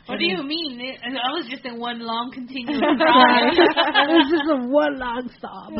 What 0.07 0.19
do 0.19 0.24
you 0.24 0.43
mean? 0.43 0.81
It, 0.81 1.01
I 1.05 1.32
was 1.32 1.47
just 1.51 1.65
in 1.65 1.78
one 1.78 2.01
long 2.01 2.31
continuous 2.32 2.81
cry. 2.81 3.48
it 3.48 4.09
was 4.09 4.31
just 4.31 4.51
a 4.51 4.66
one 4.69 4.98
long 4.98 5.31
sob. 5.40 5.73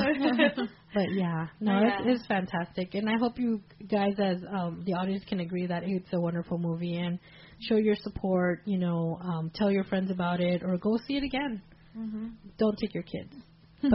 but 0.95 1.07
yeah, 1.13 1.47
no, 1.61 1.81
Yeah. 1.81 1.99
It's, 2.05 2.21
it's 2.21 2.27
fantastic, 2.27 2.95
and 2.95 3.09
I 3.09 3.17
hope 3.19 3.39
you 3.39 3.61
guys, 3.91 4.15
as 4.19 4.39
um, 4.57 4.83
the 4.87 4.95
audience, 4.95 5.25
can 5.29 5.41
agree 5.41 5.67
that 5.67 5.83
it's 5.85 6.09
a 6.13 6.21
wonderful 6.21 6.59
movie 6.59 6.97
and 6.97 7.19
show 7.61 7.77
your 7.77 7.97
support. 7.97 8.63
You 8.65 8.79
know, 8.79 9.19
um, 9.23 9.51
tell 9.55 9.71
your 9.71 9.85
friends 9.85 10.11
about 10.11 10.41
it, 10.41 10.63
or 10.63 10.77
go 10.79 10.97
see 11.07 11.17
it 11.17 11.25
again. 11.25 11.63
Mm-hmm. 11.97 12.27
Don't 12.59 12.77
take 12.79 12.95
your 12.95 13.05
kids. 13.05 13.33
But 13.83 13.91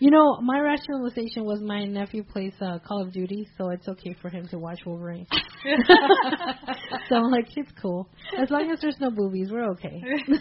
you 0.00 0.10
know, 0.10 0.40
my 0.42 0.58
rationalization 0.58 1.44
was 1.44 1.60
my 1.62 1.84
nephew 1.84 2.24
plays 2.24 2.52
uh, 2.60 2.78
Call 2.80 3.02
of 3.02 3.12
Duty, 3.12 3.46
so 3.56 3.70
it's 3.70 3.86
okay 3.88 4.14
for 4.20 4.28
him 4.28 4.48
to 4.48 4.58
watch 4.58 4.80
Wolverine. 4.84 5.26
so 7.08 7.14
I'm 7.14 7.30
like, 7.30 7.46
it's 7.56 7.70
cool 7.80 8.08
as 8.36 8.50
long 8.50 8.70
as 8.70 8.80
there's 8.80 8.96
no 9.00 9.10
boobies, 9.10 9.50
we're 9.50 9.70
okay. 9.70 10.02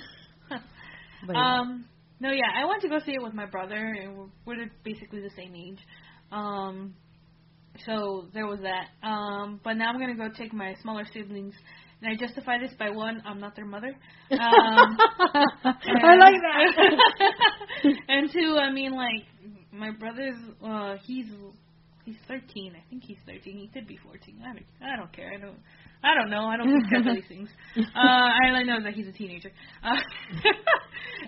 But, 1.26 1.34
yeah. 1.36 1.60
Um, 1.60 1.86
no, 2.20 2.32
yeah, 2.32 2.50
I 2.56 2.66
went 2.66 2.82
to 2.84 2.90
go 2.90 3.00
see 3.00 3.14
it 3.14 3.22
with 3.22 3.34
my 3.34 3.48
brother, 3.48 3.76
and 3.76 4.30
we're, 4.46 4.56
basically 4.84 5.22
the 5.22 5.32
same 5.36 5.56
age. 5.56 5.80
Um, 6.32 6.94
so 7.86 8.28
there 8.34 8.46
was 8.46 8.60
that. 8.62 9.08
Um, 9.08 9.60
but 9.64 9.74
now 9.74 9.90
I'm 9.90 10.00
gonna 10.00 10.16
go 10.16 10.30
take 10.30 10.54
my 10.54 10.76
smaller 10.82 11.06
siblings, 11.12 11.56
and 12.02 12.12
I 12.12 12.16
justify 12.16 12.60
this 12.60 12.72
by 12.78 12.90
one, 12.90 13.22
I'm 13.26 13.40
not 13.40 13.56
their 13.56 13.66
mother. 13.66 13.96
Um, 14.30 14.98
I 15.64 16.16
like 16.16 16.36
that. 16.42 17.94
and 18.10 18.30
two, 18.32 18.58
I 18.62 18.72
mean, 18.72 18.92
like 18.92 19.24
my 19.72 19.92
brother's, 19.92 20.36
uh, 20.64 20.96
he's 21.06 21.28
he's 22.08 22.18
13. 22.28 22.74
I 22.76 22.90
think 22.90 23.04
he's 23.04 23.18
13. 23.26 23.58
He 23.58 23.68
could 23.68 23.88
be 23.88 23.98
14. 23.98 24.42
I 24.42 24.54
don't, 24.54 24.66
I 24.82 24.96
don't 24.98 25.14
care. 25.14 25.32
I 25.34 25.40
don't. 25.40 25.58
I 26.04 26.14
don't 26.14 26.30
know. 26.30 26.46
I 26.46 26.58
don't 26.58 26.88
track 26.90 27.06
of 27.08 27.16
these 27.16 27.28
things. 27.28 27.50
Uh, 27.78 28.00
I 28.00 28.50
only 28.50 28.64
know 28.64 28.82
that 28.84 28.94
he's 28.94 29.08
a 29.08 29.12
teenager. 29.12 29.52
Uh, 29.84 29.96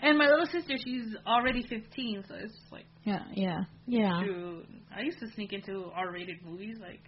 and 0.01 0.17
my 0.17 0.25
little 0.25 0.45
sister, 0.45 0.75
she's 0.83 1.15
already 1.27 1.63
15, 1.67 2.23
so 2.27 2.35
it's 2.35 2.53
just 2.53 2.71
like, 2.71 2.85
yeah, 3.03 3.23
yeah. 3.33 3.59
yeah. 3.87 4.23
shoot. 4.23 4.65
I 4.95 5.01
used 5.01 5.19
to 5.19 5.27
sneak 5.35 5.53
into 5.53 5.91
R-rated 5.95 6.45
movies, 6.45 6.77
like. 6.79 7.01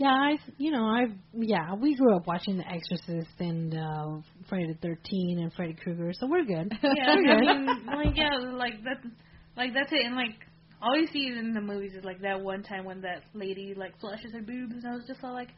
Yeah, 0.00 0.08
I, 0.08 0.38
you 0.56 0.70
know, 0.70 0.84
I, 0.84 1.08
yeah, 1.34 1.74
we 1.74 1.94
grew 1.94 2.16
up 2.16 2.26
watching 2.26 2.56
The 2.56 2.64
Exorcist 2.66 3.38
and 3.38 3.74
uh 3.74 4.22
Friday 4.48 4.68
the 4.68 4.78
Thirteenth 4.80 5.40
and 5.42 5.52
Freddy 5.52 5.74
Krueger, 5.74 6.14
so 6.18 6.26
we're 6.26 6.46
good. 6.46 6.72
Yeah, 6.82 7.16
we're 7.16 7.34
I 7.34 7.40
good. 7.40 7.50
mean, 7.50 7.66
like 7.86 8.16
yeah, 8.16 8.38
like 8.56 8.82
that, 8.84 9.04
like 9.58 9.74
that's 9.74 9.92
it. 9.92 10.06
And 10.06 10.16
like 10.16 10.36
all 10.80 10.96
you 10.98 11.06
see 11.12 11.26
in 11.26 11.52
the 11.52 11.60
movies 11.60 11.92
is 11.92 12.02
like 12.02 12.22
that 12.22 12.40
one 12.40 12.62
time 12.62 12.86
when 12.86 13.02
that 13.02 13.24
lady 13.34 13.74
like 13.76 14.00
flushes 14.00 14.32
her 14.32 14.40
boobs, 14.40 14.72
and 14.72 14.86
I 14.86 14.94
was 14.94 15.04
just 15.06 15.20
all 15.22 15.34
like, 15.34 15.50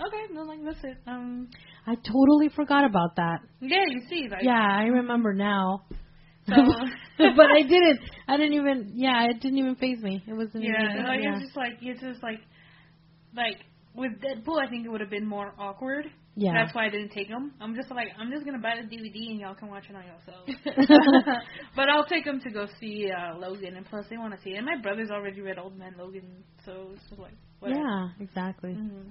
okay, 0.00 0.32
no, 0.32 0.44
like 0.44 0.64
that's 0.64 0.82
it. 0.84 0.96
Um, 1.06 1.50
I 1.86 1.94
totally 1.96 2.48
forgot 2.56 2.86
about 2.86 3.16
that. 3.16 3.40
yeah, 3.60 3.84
you 3.88 4.00
see, 4.08 4.26
like 4.30 4.42
Yeah, 4.42 4.52
I 4.52 4.84
remember 4.84 5.34
now. 5.34 5.84
So, 6.48 6.54
but 7.18 7.46
I 7.54 7.60
didn't. 7.60 8.00
I 8.26 8.38
didn't 8.38 8.54
even. 8.54 8.92
Yeah, 8.94 9.26
it 9.28 9.42
didn't 9.42 9.58
even 9.58 9.76
phase 9.76 10.02
me. 10.02 10.24
It 10.26 10.32
wasn't. 10.32 10.64
yeah, 10.64 10.94
even, 10.94 11.04
like 11.04 11.20
yeah. 11.22 11.34
it's 11.34 11.44
just 11.44 11.56
like 11.58 11.72
it's 11.82 12.00
just 12.00 12.22
like 12.22 12.40
like 13.36 13.58
with 13.94 14.12
Deadpool, 14.20 14.58
I 14.60 14.68
think 14.68 14.86
it 14.86 14.88
would 14.88 15.00
have 15.00 15.10
been 15.10 15.26
more 15.26 15.52
awkward. 15.58 16.06
yeah. 16.34 16.52
That's 16.54 16.74
why 16.74 16.86
I 16.86 16.88
didn't 16.88 17.10
take 17.10 17.28
them. 17.28 17.52
I'm 17.60 17.74
just 17.74 17.90
like 17.90 18.08
I'm 18.18 18.30
just 18.30 18.44
gonna 18.44 18.58
buy 18.58 18.74
the 18.80 18.88
DVD 18.88 19.30
and 19.30 19.40
y'all 19.40 19.54
can 19.54 19.68
watch 19.68 19.84
it 19.90 19.96
on 19.96 20.04
yourselves. 20.04 20.50
but 21.76 21.88
I'll 21.88 22.06
take 22.06 22.24
them 22.24 22.40
to 22.40 22.50
go 22.50 22.66
see 22.80 23.10
uh, 23.10 23.36
Logan, 23.38 23.76
and 23.76 23.86
plus 23.86 24.06
they 24.08 24.16
want 24.16 24.34
to 24.34 24.40
see 24.42 24.50
it. 24.50 24.56
And 24.56 24.66
my 24.66 24.80
brother's 24.80 25.10
already 25.10 25.40
read 25.40 25.58
Old 25.58 25.78
Man 25.78 25.94
Logan, 25.98 26.44
so 26.64 26.90
it's 26.94 27.02
just 27.08 27.20
like 27.20 27.34
whatever. 27.60 27.80
yeah, 27.80 28.08
exactly. 28.20 28.74
hmm 28.74 29.10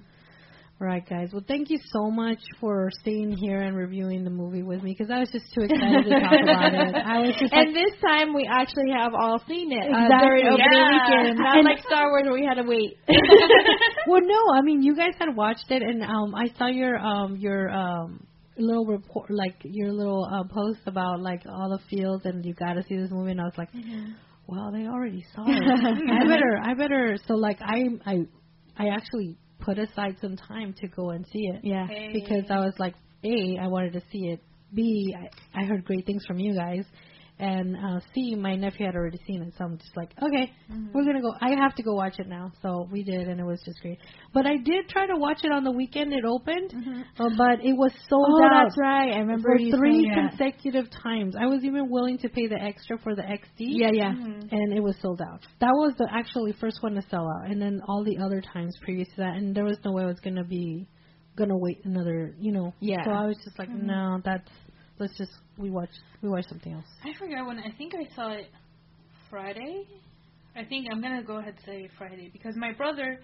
All 0.82 0.88
right, 0.88 1.08
guys. 1.08 1.28
Well, 1.32 1.44
thank 1.46 1.70
you 1.70 1.78
so 1.92 2.10
much 2.10 2.40
for 2.58 2.90
staying 3.02 3.36
here 3.36 3.62
and 3.62 3.76
reviewing 3.76 4.24
the 4.24 4.30
movie 4.30 4.64
with 4.64 4.82
me 4.82 4.96
because 4.98 5.12
I 5.14 5.20
was 5.20 5.30
just 5.30 5.44
too 5.54 5.60
excited 5.62 6.02
to 6.02 6.10
talk 6.10 6.42
about 6.42 6.74
it. 6.74 6.94
I 7.06 7.20
was 7.20 7.36
just 7.38 7.52
like, 7.52 7.66
And 7.68 7.76
this 7.76 7.94
time 8.04 8.34
we 8.34 8.50
actually 8.50 8.90
have 8.90 9.12
all 9.14 9.38
seen 9.46 9.70
it 9.70 9.78
uh, 9.78 10.02
Exactly. 10.02 10.26
during 10.26 10.46
opening 10.48 10.66
Yeah. 10.74 11.22
weekend. 11.22 11.38
Not 11.38 11.56
And- 11.58 11.64
like 11.66 11.78
Star 11.86 12.10
Wars 12.10 12.24
where 12.24 12.32
we 12.34 12.44
had 12.44 12.54
to 12.54 12.64
wait. 12.66 12.98
well, 14.08 14.22
no, 14.24 14.40
I 14.58 14.62
mean, 14.62 14.82
you 14.82 14.96
guys 14.96 15.14
had 15.20 15.36
watched 15.36 15.70
it, 15.70 15.82
and 15.82 16.02
um, 16.02 16.34
I 16.34 16.48
saw 16.58 16.66
your 16.66 16.98
um 16.98 17.36
your 17.36 17.70
um 17.70 18.26
little 18.58 18.84
report, 18.84 19.30
like 19.30 19.54
your 19.62 19.92
little 19.92 20.26
uh, 20.34 20.42
post 20.52 20.80
about 20.86 21.20
like 21.20 21.42
all 21.48 21.70
the 21.70 21.78
fields, 21.96 22.24
and 22.24 22.44
you 22.44 22.54
got 22.54 22.72
to 22.72 22.82
see 22.88 22.96
this 22.96 23.12
movie, 23.12 23.30
and 23.30 23.40
I 23.40 23.44
was 23.44 23.54
like, 23.56 23.68
well, 24.48 24.72
they 24.72 24.88
already 24.88 25.24
saw 25.32 25.44
it. 25.46 25.62
I 25.62 26.26
better, 26.26 26.58
I 26.60 26.74
better. 26.74 27.16
So 27.28 27.34
like, 27.34 27.60
I 27.62 27.84
I 28.04 28.14
I 28.76 28.88
actually 28.88 29.38
put 29.64 29.78
aside 29.78 30.16
some 30.20 30.36
time 30.36 30.74
to 30.80 30.88
go 30.88 31.10
and 31.10 31.26
see 31.32 31.46
it. 31.46 31.60
yeah. 31.62 31.86
Hey. 31.86 32.10
because 32.12 32.44
I 32.50 32.58
was 32.58 32.74
like, 32.78 32.94
A, 33.24 33.58
I 33.60 33.68
wanted 33.68 33.92
to 33.94 34.02
see 34.12 34.28
it. 34.28 34.40
B, 34.74 35.14
I, 35.16 35.60
I 35.60 35.64
heard 35.66 35.84
great 35.84 36.06
things 36.06 36.24
from 36.26 36.38
you 36.38 36.54
guys. 36.54 36.84
And 37.38 37.74
uh, 37.76 37.98
C, 38.14 38.36
my 38.36 38.54
nephew 38.54 38.86
had 38.86 38.94
already 38.94 39.18
seen 39.26 39.42
it, 39.42 39.52
so 39.58 39.64
I'm 39.64 39.76
just 39.78 39.96
like, 39.96 40.12
okay, 40.22 40.52
we're 40.94 41.04
gonna 41.04 41.22
go. 41.22 41.32
I 41.40 41.50
have 41.60 41.74
to 41.76 41.82
go 41.82 41.94
watch 41.94 42.20
it 42.20 42.28
now, 42.28 42.52
so 42.62 42.86
we 42.92 43.02
did, 43.02 43.26
and 43.26 43.40
it 43.40 43.44
was 43.44 43.60
just 43.64 43.80
great. 43.80 43.98
But 44.32 44.46
I 44.46 44.58
did 44.58 44.88
try 44.88 45.06
to 45.06 45.16
watch 45.16 45.38
it 45.42 45.50
on 45.50 45.64
the 45.64 45.72
weekend; 45.72 46.12
it 46.12 46.24
opened, 46.24 46.72
uh, 47.18 47.30
but 47.36 47.64
it 47.64 47.72
was 47.72 47.90
sold 48.08 48.28
Oh, 48.30 48.44
out 48.44 48.64
that's 48.66 48.76
right. 48.78 49.12
I 49.14 49.18
remember 49.18 49.48
for 49.48 49.76
three 49.76 50.04
saying 50.04 50.12
that. 50.14 50.30
consecutive 50.36 50.86
times. 51.02 51.34
I 51.36 51.46
was 51.46 51.64
even 51.64 51.90
willing 51.90 52.18
to 52.18 52.28
pay 52.28 52.46
the 52.46 52.60
extra 52.62 52.96
for 52.98 53.16
the 53.16 53.22
XD 53.22 53.40
Yeah, 53.58 53.90
yeah. 53.92 54.10
and 54.12 54.72
it 54.72 54.80
was 54.82 54.94
sold 55.00 55.20
out. 55.20 55.40
That 55.60 55.72
was 55.72 55.94
the 55.98 56.06
actually 56.12 56.52
first 56.60 56.80
one 56.82 56.94
to 56.94 57.02
sell 57.10 57.26
out, 57.28 57.50
and 57.50 57.60
then 57.60 57.80
all 57.88 58.04
the 58.04 58.18
other 58.18 58.40
times 58.40 58.76
previous 58.82 59.08
to 59.10 59.16
that, 59.16 59.36
and 59.36 59.52
there 59.54 59.64
was 59.64 59.78
no 59.84 59.92
way 59.92 60.04
I 60.04 60.06
was 60.06 60.20
gonna 60.20 60.44
be 60.44 60.86
gonna 61.34 61.56
wait 61.56 61.84
another, 61.84 62.34
you 62.38 62.52
know. 62.52 62.74
Yeah. 62.80 63.04
So 63.04 63.10
I 63.10 63.26
was 63.26 63.38
just 63.42 63.58
like, 63.58 63.70
no, 63.70 64.20
that's 64.22 64.50
let's 65.02 65.18
just 65.18 65.32
we 65.58 65.68
watch 65.70 65.90
we 66.22 66.28
watch 66.28 66.44
something 66.48 66.72
else. 66.72 66.86
I 67.04 67.12
forgot 67.18 67.46
when. 67.46 67.58
I 67.58 67.72
think 67.76 67.92
I 67.94 68.14
saw 68.14 68.32
it 68.32 68.46
Friday. 69.28 69.84
I 70.54 70.64
think 70.64 70.86
I'm 70.90 71.02
gonna 71.02 71.24
go 71.24 71.38
ahead 71.38 71.54
and 71.56 71.64
say 71.66 71.90
Friday 71.98 72.30
because 72.32 72.54
my 72.56 72.72
brother 72.72 73.18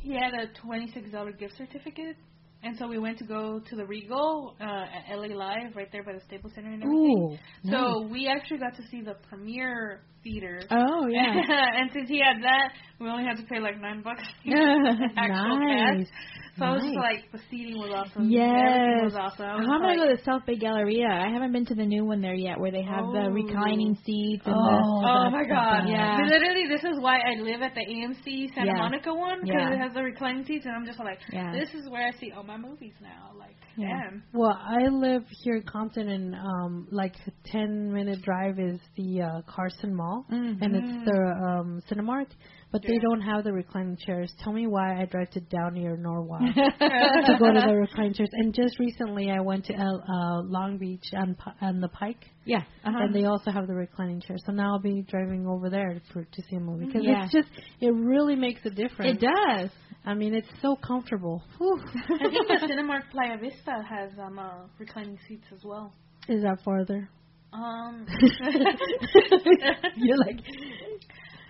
he 0.00 0.12
had 0.14 0.34
a 0.34 0.52
twenty 0.60 0.90
six 0.92 1.10
dollar 1.10 1.30
gift 1.32 1.54
certificate, 1.56 2.16
and 2.64 2.76
so 2.76 2.88
we 2.88 2.98
went 2.98 3.18
to 3.18 3.24
go 3.24 3.60
to 3.70 3.76
the 3.76 3.86
Regal 3.86 4.56
uh, 4.60 4.64
at 4.64 5.16
LA 5.16 5.34
Live 5.34 5.76
right 5.76 5.88
there 5.92 6.02
by 6.02 6.12
the 6.12 6.20
Staples 6.26 6.52
Center 6.54 6.72
and 6.72 6.82
everything. 6.82 7.38
Ooh, 7.64 7.70
So 7.70 8.06
we 8.10 8.28
actually 8.28 8.58
got 8.58 8.74
to 8.76 8.82
see 8.90 9.00
the 9.00 9.14
premiere 9.28 10.00
theater. 10.24 10.60
Oh, 10.70 11.06
yeah. 11.08 11.32
and 11.76 11.90
since 11.92 12.08
he 12.08 12.18
had 12.18 12.42
that, 12.42 12.72
we 13.00 13.08
only 13.08 13.24
had 13.24 13.36
to 13.36 13.44
pay 13.44 13.60
like 13.60 13.80
nine 13.80 14.02
bucks. 14.02 14.22
actual 15.16 15.60
nice. 15.60 16.06
cast. 16.06 16.10
So 16.58 16.66
I 16.66 16.72
was 16.72 16.82
just 16.82 16.94
like, 16.96 17.32
the 17.32 17.40
seating 17.50 17.78
was 17.78 17.90
awesome. 17.96 18.28
Yes. 18.28 19.08
Was 19.08 19.16
awesome. 19.16 19.46
I 19.46 19.56
was 19.56 19.66
I'm 19.72 19.80
gonna 19.80 19.96
go 19.96 20.14
to 20.14 20.22
South 20.22 20.44
Bay 20.44 20.56
Galleria. 20.56 21.08
I 21.08 21.32
haven't 21.32 21.52
been 21.52 21.64
to 21.66 21.74
the 21.74 21.84
new 21.86 22.04
one 22.04 22.20
there 22.20 22.34
yet, 22.34 22.60
where 22.60 22.70
they 22.70 22.82
have 22.82 23.06
the 23.16 23.24
Oh. 23.24 23.30
reclining 23.32 23.96
seats 24.04 24.42
and 24.44 24.54
Oh, 24.54 24.60
Oh 24.60 25.22
that's 25.24 25.32
my 25.32 25.44
god. 25.48 25.88
Yeah. 25.88 26.18
Literally, 26.28 26.68
this 26.68 26.84
is 26.84 27.00
why 27.00 27.20
I 27.20 27.40
live 27.40 27.62
at 27.62 27.74
the 27.74 27.80
AMC 27.80 28.52
Santa 28.54 28.66
Yeah. 28.66 28.76
Monica 28.84 29.14
one 29.14 29.40
because 29.40 29.54
Yeah. 29.64 29.72
it 29.72 29.78
has 29.78 29.94
the 29.94 30.02
reclining 30.02 30.44
seats, 30.44 30.66
and 30.66 30.76
I'm 30.76 30.84
just 30.84 30.98
like, 31.00 31.20
Yeah. 31.32 31.52
this 31.52 31.72
is 31.72 31.88
where 31.88 32.06
I 32.06 32.10
see 32.20 32.32
all 32.32 32.42
my 32.44 32.58
movies 32.58 32.94
now. 33.00 33.30
Like, 33.38 33.56
Yeah. 33.76 33.88
damn. 33.88 34.22
Well, 34.32 34.58
I 34.60 34.88
live 34.88 35.22
here 35.42 35.56
in 35.56 35.62
Compton, 35.62 36.08
and 36.08 36.34
um, 36.34 36.88
like 36.90 37.14
a 37.26 37.30
ten 37.48 37.92
minute 37.92 38.22
drive 38.22 38.58
is 38.58 38.80
the 38.96 39.22
uh, 39.22 39.42
Carson 39.50 39.94
Mall, 39.94 40.26
Mhm. 40.30 40.58
and 40.60 40.76
it's 40.76 41.04
the 41.04 41.46
um, 41.46 41.80
Cinemark, 41.90 42.26
but 42.70 42.82
they 42.82 42.98
don't 42.98 43.20
have 43.22 43.44
the 43.44 43.52
reclining 43.52 43.96
chairs. 43.96 44.32
Tell 44.42 44.52
me 44.52 44.66
why 44.66 45.00
I 45.00 45.06
drive 45.06 45.30
to 45.30 45.40
down 45.40 45.74
near 45.74 45.96
Norwalk. 45.96 46.40
to 46.54 47.36
go 47.38 47.52
to 47.52 47.60
the 47.66 47.74
reclining 47.74 48.14
chairs. 48.14 48.30
And 48.32 48.54
just 48.54 48.78
recently, 48.78 49.30
I 49.30 49.40
went 49.40 49.64
to 49.66 49.74
L, 49.74 50.02
uh, 50.08 50.42
Long 50.42 50.78
Beach 50.78 51.04
on, 51.16 51.34
Pi- 51.34 51.54
on 51.60 51.80
the 51.80 51.88
Pike, 51.88 52.24
yeah. 52.44 52.58
Uh-huh. 52.84 52.98
and 52.98 53.14
they 53.14 53.24
also 53.24 53.50
have 53.50 53.66
the 53.66 53.74
reclining 53.74 54.20
chair. 54.20 54.36
So 54.44 54.52
now 54.52 54.72
I'll 54.72 54.80
be 54.80 55.02
driving 55.02 55.46
over 55.46 55.70
there 55.70 56.00
for 56.12 56.24
to 56.24 56.42
see 56.50 56.56
a 56.56 56.60
movie 56.60 56.86
because 56.86 57.02
Yeah. 57.04 57.24
it's 57.24 57.32
just 57.32 57.48
it 57.80 57.90
really 57.94 58.36
makes 58.36 58.60
a 58.64 58.70
difference. 58.70 59.20
it 59.22 59.26
does. 59.26 59.70
I 60.04 60.14
mean, 60.14 60.34
it's 60.34 60.48
so 60.60 60.74
comfortable. 60.76 61.42
Whew. 61.58 61.78
I 61.94 62.18
think 62.18 62.48
the 62.48 62.66
Cinemark 62.68 63.10
Playa 63.12 63.38
Vista 63.38 63.82
has 63.88 64.10
um 64.18 64.38
uh, 64.38 64.66
reclining 64.78 65.18
seats 65.28 65.46
as 65.54 65.60
well. 65.64 65.92
Is 66.28 66.42
that 66.42 66.58
farther? 66.64 67.08
Um, 67.52 68.06
You're 69.96 70.16
like, 70.18 70.40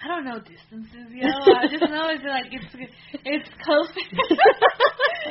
I 0.05 0.09
don't 0.09 0.25
know 0.25 0.39
distances, 0.41 1.09
yo. 1.13 1.29
I 1.29 1.67
just 1.71 1.83
know 1.91 2.09
it's 2.11 2.25
like 2.25 2.53
it's 2.53 2.91
it's 3.25 3.49
close. 3.65 3.89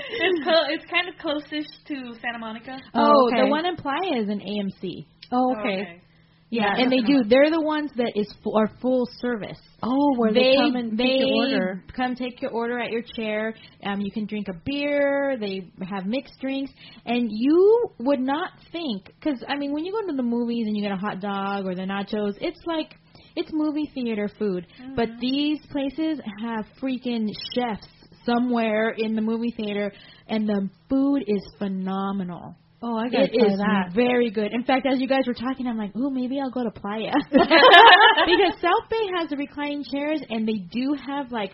it's 0.09 0.43
clo- 0.43 0.67
it's 0.69 0.85
kind 0.89 1.09
of 1.09 1.15
closest 1.19 1.85
to 1.87 2.13
Santa 2.21 2.39
Monica. 2.39 2.77
Oh, 2.93 3.27
okay. 3.27 3.41
the 3.41 3.47
one 3.47 3.65
in 3.65 3.75
Playa 3.75 4.21
is 4.21 4.29
an 4.29 4.39
AMC. 4.39 5.05
Oh, 5.31 5.55
okay. 5.59 6.01
Yeah, 6.49 6.75
Yeah, 6.75 6.83
and 6.83 6.91
they 6.91 6.99
do. 6.99 7.23
They're 7.29 7.49
the 7.49 7.61
ones 7.61 7.91
that 7.95 8.11
is 8.15 8.27
fu- 8.43 8.53
are 8.57 8.69
full 8.81 9.07
service. 9.21 9.57
Oh, 9.81 10.15
where 10.17 10.33
they, 10.33 10.41
they 10.41 10.55
come 10.57 10.75
and 10.75 10.97
they 10.97 11.05
take 11.05 11.19
your 11.19 11.35
order. 11.37 11.83
come 11.95 12.15
take 12.15 12.41
your 12.41 12.51
order 12.51 12.77
at 12.77 12.91
your 12.91 13.03
chair. 13.15 13.55
Um, 13.83 14.01
you 14.01 14.11
can 14.11 14.25
drink 14.25 14.47
a 14.49 14.53
beer. 14.65 15.37
They 15.39 15.71
have 15.89 16.05
mixed 16.05 16.39
drinks, 16.41 16.71
and 17.05 17.29
you 17.31 17.89
would 17.99 18.19
not 18.19 18.49
think 18.73 19.05
because 19.05 19.41
I 19.47 19.55
mean, 19.55 19.71
when 19.71 19.85
you 19.85 19.93
go 19.93 20.05
to 20.11 20.15
the 20.15 20.23
movies 20.23 20.67
and 20.67 20.75
you 20.75 20.83
get 20.83 20.91
a 20.91 20.97
hot 20.97 21.21
dog 21.21 21.65
or 21.65 21.73
the 21.73 21.83
nachos, 21.83 22.33
it's 22.41 22.59
like 22.65 22.95
it's 23.37 23.49
movie 23.53 23.89
theater 23.93 24.29
food. 24.37 24.67
But 24.95 25.07
these 25.21 25.59
places 25.71 26.19
have 26.43 26.65
freaking 26.81 27.29
chefs 27.55 27.87
somewhere 28.25 28.89
in 28.97 29.15
the 29.15 29.21
movie 29.21 29.53
theater, 29.55 29.91
and 30.27 30.47
the 30.49 30.69
food 30.89 31.23
is 31.27 31.41
phenomenal. 31.57 32.55
Oh, 32.83 32.97
I 32.97 33.09
gotta 33.09 33.25
It 33.25 33.31
try 33.37 33.47
is 33.47 33.57
that. 33.59 33.91
very 33.93 34.31
good. 34.31 34.51
In 34.53 34.63
fact, 34.63 34.87
as 34.91 34.99
you 34.99 35.07
guys 35.07 35.21
were 35.27 35.35
talking, 35.35 35.67
I'm 35.67 35.77
like, 35.77 35.95
ooh, 35.95 36.09
maybe 36.09 36.39
I'll 36.39 36.49
go 36.49 36.63
to 36.63 36.71
Playa 36.71 37.13
because 37.31 38.53
South 38.61 38.89
Bay 38.89 39.07
has 39.19 39.29
the 39.29 39.37
reclining 39.37 39.83
chairs, 39.83 40.21
and 40.29 40.47
they 40.47 40.65
do 40.71 40.95
have 41.07 41.31
like 41.31 41.51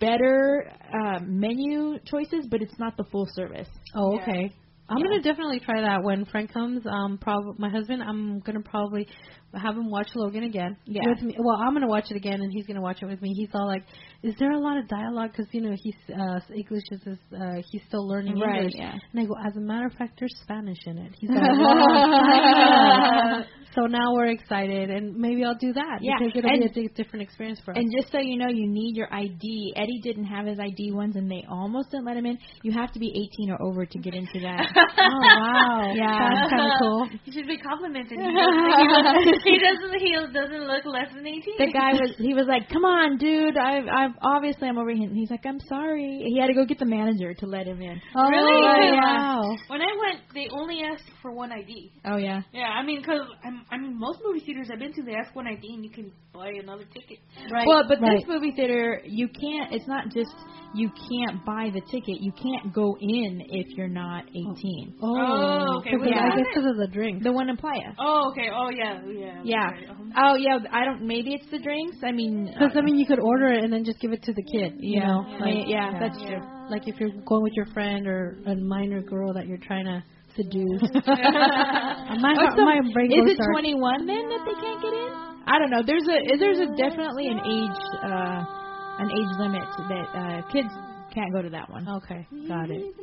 better 0.00 0.70
uh, 0.92 1.20
menu 1.22 1.98
choices, 2.04 2.46
but 2.50 2.60
it's 2.60 2.78
not 2.78 2.96
the 2.96 3.04
full 3.04 3.26
service. 3.34 3.68
Oh, 3.94 4.14
Yeah. 4.16 4.22
okay. 4.22 4.54
I'm 4.90 4.98
Yeah. 4.98 5.04
gonna 5.04 5.22
definitely 5.22 5.60
try 5.60 5.80
that 5.82 6.02
when 6.02 6.24
Frank 6.26 6.52
comes. 6.52 6.84
Um, 6.84 7.16
probably 7.18 7.54
my 7.58 7.68
husband. 7.70 8.02
I'm 8.02 8.40
gonna 8.40 8.60
probably 8.60 9.06
have 9.54 9.76
him 9.76 9.90
watch 9.90 10.08
Logan 10.14 10.44
again. 10.44 10.76
Yeah. 10.84 11.02
With 11.06 11.22
me. 11.22 11.36
Well, 11.38 11.56
I'm 11.56 11.72
gonna 11.74 11.88
watch 11.88 12.06
it 12.10 12.16
again, 12.16 12.40
and 12.40 12.52
he's 12.52 12.66
gonna 12.66 12.80
watch 12.80 13.02
it 13.02 13.06
with 13.06 13.20
me. 13.20 13.32
He's 13.34 13.48
all 13.54 13.66
like, 13.66 13.82
"Is 14.22 14.34
there 14.38 14.52
a 14.52 14.58
lot 14.58 14.78
of 14.78 14.86
dialogue? 14.88 15.32
Because 15.32 15.46
you 15.52 15.60
know 15.62 15.74
he's 15.76 15.94
uh, 16.08 16.38
English 16.54 16.84
is 16.92 17.02
his, 17.04 17.18
uh, 17.34 17.60
he's 17.70 17.82
still 17.88 18.06
learning 18.06 18.38
Right, 18.38 18.56
English." 18.58 18.74
yeah. 18.76 18.92
And 19.12 19.20
I 19.20 19.24
go, 19.24 19.34
"As 19.46 19.56
a 19.56 19.60
matter 19.60 19.86
of 19.86 19.92
fact, 19.94 20.18
there's 20.20 20.34
Spanish 20.42 20.78
in 20.86 20.98
it." 20.98 21.12
He's 21.18 21.30
like, 21.34 21.42
"Wow." 21.42 23.44
so 23.74 23.82
now 23.86 24.12
we're 24.14 24.26
excited, 24.28 24.90
and 24.90 25.16
maybe 25.16 25.44
I'll 25.44 25.58
do 25.58 25.72
that. 25.72 25.98
Yeah, 26.00 26.14
because 26.18 26.38
it'll 26.38 26.50
and- 26.50 26.72
be 26.74 26.86
a 26.86 26.88
different 26.90 27.22
experience 27.22 27.60
for 27.64 27.72
us. 27.72 27.78
And 27.78 27.90
just 27.98 28.12
so 28.12 28.18
you 28.18 28.38
know, 28.38 28.48
you 28.48 28.68
need 28.68 28.96
your 28.96 29.12
ID. 29.12 29.74
Eddie 29.76 30.00
didn't 30.02 30.24
have 30.26 30.46
his 30.46 30.58
ID 30.60 30.92
once, 30.92 31.16
and 31.16 31.30
they 31.30 31.44
almost 31.50 31.90
didn't 31.90 32.06
let 32.06 32.16
him 32.16 32.26
in. 32.26 32.38
You 32.62 32.72
have 32.72 32.92
to 32.92 32.98
be 32.98 33.08
18 33.34 33.50
or 33.50 33.62
over 33.62 33.84
to 33.86 33.98
get 33.98 34.14
into 34.14 34.40
that. 34.40 34.66
oh 34.76 35.20
wow, 35.22 35.92
Yeah. 35.94 36.30
that's 36.34 36.50
kind 36.50 36.72
of 36.72 36.78
cool. 36.80 37.08
You 37.24 37.32
should 37.32 37.46
be 37.46 37.58
complimented. 37.58 38.18
He 39.44 39.58
doesn't, 39.58 39.98
he 40.00 40.12
doesn't. 40.32 40.66
Look 40.66 40.84
less 40.84 41.08
than 41.14 41.26
eighteen. 41.26 41.56
the 41.58 41.72
guy 41.72 41.92
was 41.92 42.12
he 42.18 42.34
was 42.34 42.46
like, 42.46 42.68
"Come 42.68 42.84
on, 42.84 43.16
dude! 43.18 43.56
I've 43.56 43.84
I've 43.88 44.14
obviously 44.22 44.68
I'm 44.68 44.78
over 44.78 44.90
here." 44.90 45.08
And 45.08 45.16
he's 45.16 45.30
like, 45.30 45.44
"I'm 45.46 45.60
sorry." 45.68 46.22
He 46.26 46.38
had 46.40 46.48
to 46.48 46.54
go 46.54 46.64
get 46.64 46.78
the 46.78 46.86
manager 46.86 47.34
to 47.34 47.46
let 47.46 47.66
him 47.66 47.80
in. 47.80 48.00
Oh, 48.14 48.28
Really? 48.28 48.92
Wow. 49.00 49.42
When 49.68 49.80
I 49.80 49.92
went, 49.98 50.20
they 50.34 50.48
only 50.52 50.82
asked 50.82 51.08
for 51.22 51.32
one 51.32 51.52
ID. 51.52 51.92
Oh 52.04 52.16
yeah. 52.16 52.42
Yeah, 52.52 52.68
I 52.68 52.84
mean, 52.84 53.00
because 53.00 53.26
I'm, 53.44 53.64
I 53.70 53.78
mean, 53.78 53.98
most 53.98 54.20
movie 54.24 54.40
theaters 54.40 54.68
I've 54.72 54.78
been 54.78 54.92
to, 54.94 55.02
they 55.02 55.14
ask 55.14 55.34
one 55.34 55.46
ID 55.46 55.74
and 55.74 55.84
you 55.84 55.90
can 55.90 56.12
buy 56.32 56.50
another 56.62 56.84
ticket. 56.84 57.18
Right. 57.50 57.66
Well, 57.66 57.84
but 57.88 58.00
right. 58.00 58.18
this 58.20 58.28
movie 58.28 58.52
theater, 58.52 59.00
you 59.04 59.28
can't. 59.28 59.72
It's 59.72 59.86
not 59.88 60.10
just 60.14 60.30
you 60.74 60.88
can't 61.10 61.44
buy 61.44 61.70
the 61.72 61.80
ticket. 61.90 62.20
You 62.20 62.32
can't 62.32 62.72
go 62.72 62.96
in 63.00 63.42
if 63.50 63.76
you're 63.76 63.88
not 63.88 64.24
18. 64.28 64.98
Oh, 65.02 65.16
Oh, 65.20 65.78
okay. 65.78 65.90
'cause 65.90 66.00
Wait, 66.02 66.12
of- 66.12 66.18
I 66.22 66.36
guess 66.36 66.46
because 66.54 66.70
of 66.70 66.76
the 66.76 66.88
drink. 66.92 67.22
The 67.22 67.32
one 67.32 67.48
in 67.48 67.56
Playa. 67.56 67.92
Oh, 67.98 68.30
okay. 68.30 68.48
Oh, 68.54 68.70
yeah, 68.70 69.00
yeah. 69.06 69.29
Yeah. 69.44 69.70
Right. 69.70 69.88
Um, 69.90 70.12
Oh 70.16 70.34
yeah. 70.36 70.58
I 70.72 70.84
don't. 70.84 71.06
Maybe 71.06 71.34
it's 71.34 71.50
the 71.50 71.58
drinks. 71.58 71.98
I 72.04 72.12
mean. 72.12 72.46
Because 72.52 72.76
I 72.76 72.80
mean, 72.82 72.96
you 72.98 73.06
could 73.06 73.20
order 73.20 73.48
it 73.52 73.62
and 73.64 73.72
then 73.72 73.84
just 73.84 74.00
give 74.00 74.12
it 74.12 74.22
to 74.24 74.32
the 74.32 74.42
kid. 74.42 74.74
You 74.78 75.00
Yeah. 75.00 75.06
know, 75.06 75.24
Yeah. 75.28 75.38
like 75.38 75.68
Yeah, 75.68 75.98
that's 76.00 76.18
yeah. 76.22 76.38
true. 76.38 76.42
Like 76.70 76.82
if 76.86 76.98
you're 77.00 77.10
going 77.26 77.42
with 77.42 77.52
your 77.54 77.66
friend 77.74 78.06
or 78.06 78.38
a 78.46 78.54
minor 78.56 79.02
girl 79.02 79.32
that 79.34 79.46
you're 79.46 79.58
trying 79.62 79.84
to 79.86 80.02
seduce. 80.36 80.82
my, 81.06 82.34
Oh, 82.38 82.56
so 82.56 82.64
my 82.64 82.80
brain 82.94 83.10
is 83.12 83.32
it 83.32 83.38
dark. 83.38 83.50
21 83.52 84.06
then 84.06 84.28
that 84.28 84.42
they 84.46 84.54
can't 84.60 84.80
get 84.82 84.92
in? 84.94 85.10
I 85.46 85.58
don't 85.58 85.70
know. 85.70 85.82
There's 85.84 86.06
a 86.06 86.36
there's 86.38 86.58
a 86.60 86.66
definitely 86.76 87.26
an 87.28 87.40
age 87.40 87.80
uh 88.04 88.44
an 89.02 89.08
age 89.10 89.32
limit 89.38 89.66
that 89.88 90.06
uh 90.14 90.42
kids 90.52 90.68
can't 91.14 91.32
go 91.32 91.42
to 91.42 91.50
that 91.50 91.68
one. 91.70 91.88
Okay, 91.88 92.26
got 92.46 92.70
it. 92.70 92.94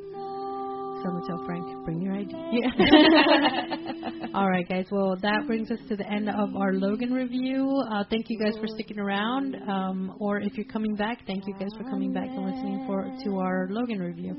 So 1.07 1.13
I'm 1.13 1.21
tell 1.25 1.41
Frank, 1.45 1.63
bring 1.85 2.01
your 2.01 2.13
ID. 2.13 2.34
All 4.34 4.49
right, 4.49 4.67
guys. 4.67 4.88
Well, 4.91 5.15
that 5.21 5.47
brings 5.47 5.71
us 5.71 5.79
to 5.88 5.95
the 5.95 6.05
end 6.05 6.27
of 6.27 6.53
our 6.55 6.73
Logan 6.73 7.13
review. 7.13 7.81
Uh, 7.89 8.03
thank 8.09 8.25
you 8.27 8.38
guys 8.38 8.57
for 8.59 8.67
sticking 8.67 8.99
around. 8.99 9.55
Um, 9.69 10.17
or 10.19 10.41
if 10.41 10.57
you're 10.57 10.67
coming 10.67 10.95
back, 10.95 11.19
thank 11.25 11.47
you 11.47 11.53
guys 11.53 11.69
for 11.77 11.85
coming 11.85 12.11
back 12.11 12.27
and 12.27 12.45
listening 12.45 12.84
for 12.88 13.09
to 13.23 13.39
our 13.39 13.69
Logan 13.69 13.99
review 13.99 14.34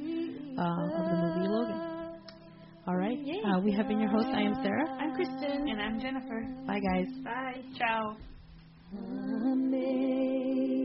uh, 0.59 0.63
of 0.63 0.91
the 0.93 1.17
movie 1.17 1.49
Logan. 1.49 1.81
All 2.87 2.97
right. 2.97 3.17
Uh, 3.17 3.61
we 3.61 3.73
have 3.73 3.89
been 3.89 4.01
your 4.01 4.11
host. 4.11 4.27
I 4.27 4.43
am 4.43 4.55
Sarah. 4.63 4.91
I'm 4.91 5.15
Kristen. 5.15 5.71
And 5.71 5.81
I'm 5.81 5.99
Jennifer. 6.01 6.43
Bye, 6.67 6.81
guys. 6.81 7.07
Bye. 7.25 7.63
Ciao. 7.79 8.15
Amazing. 8.93 10.78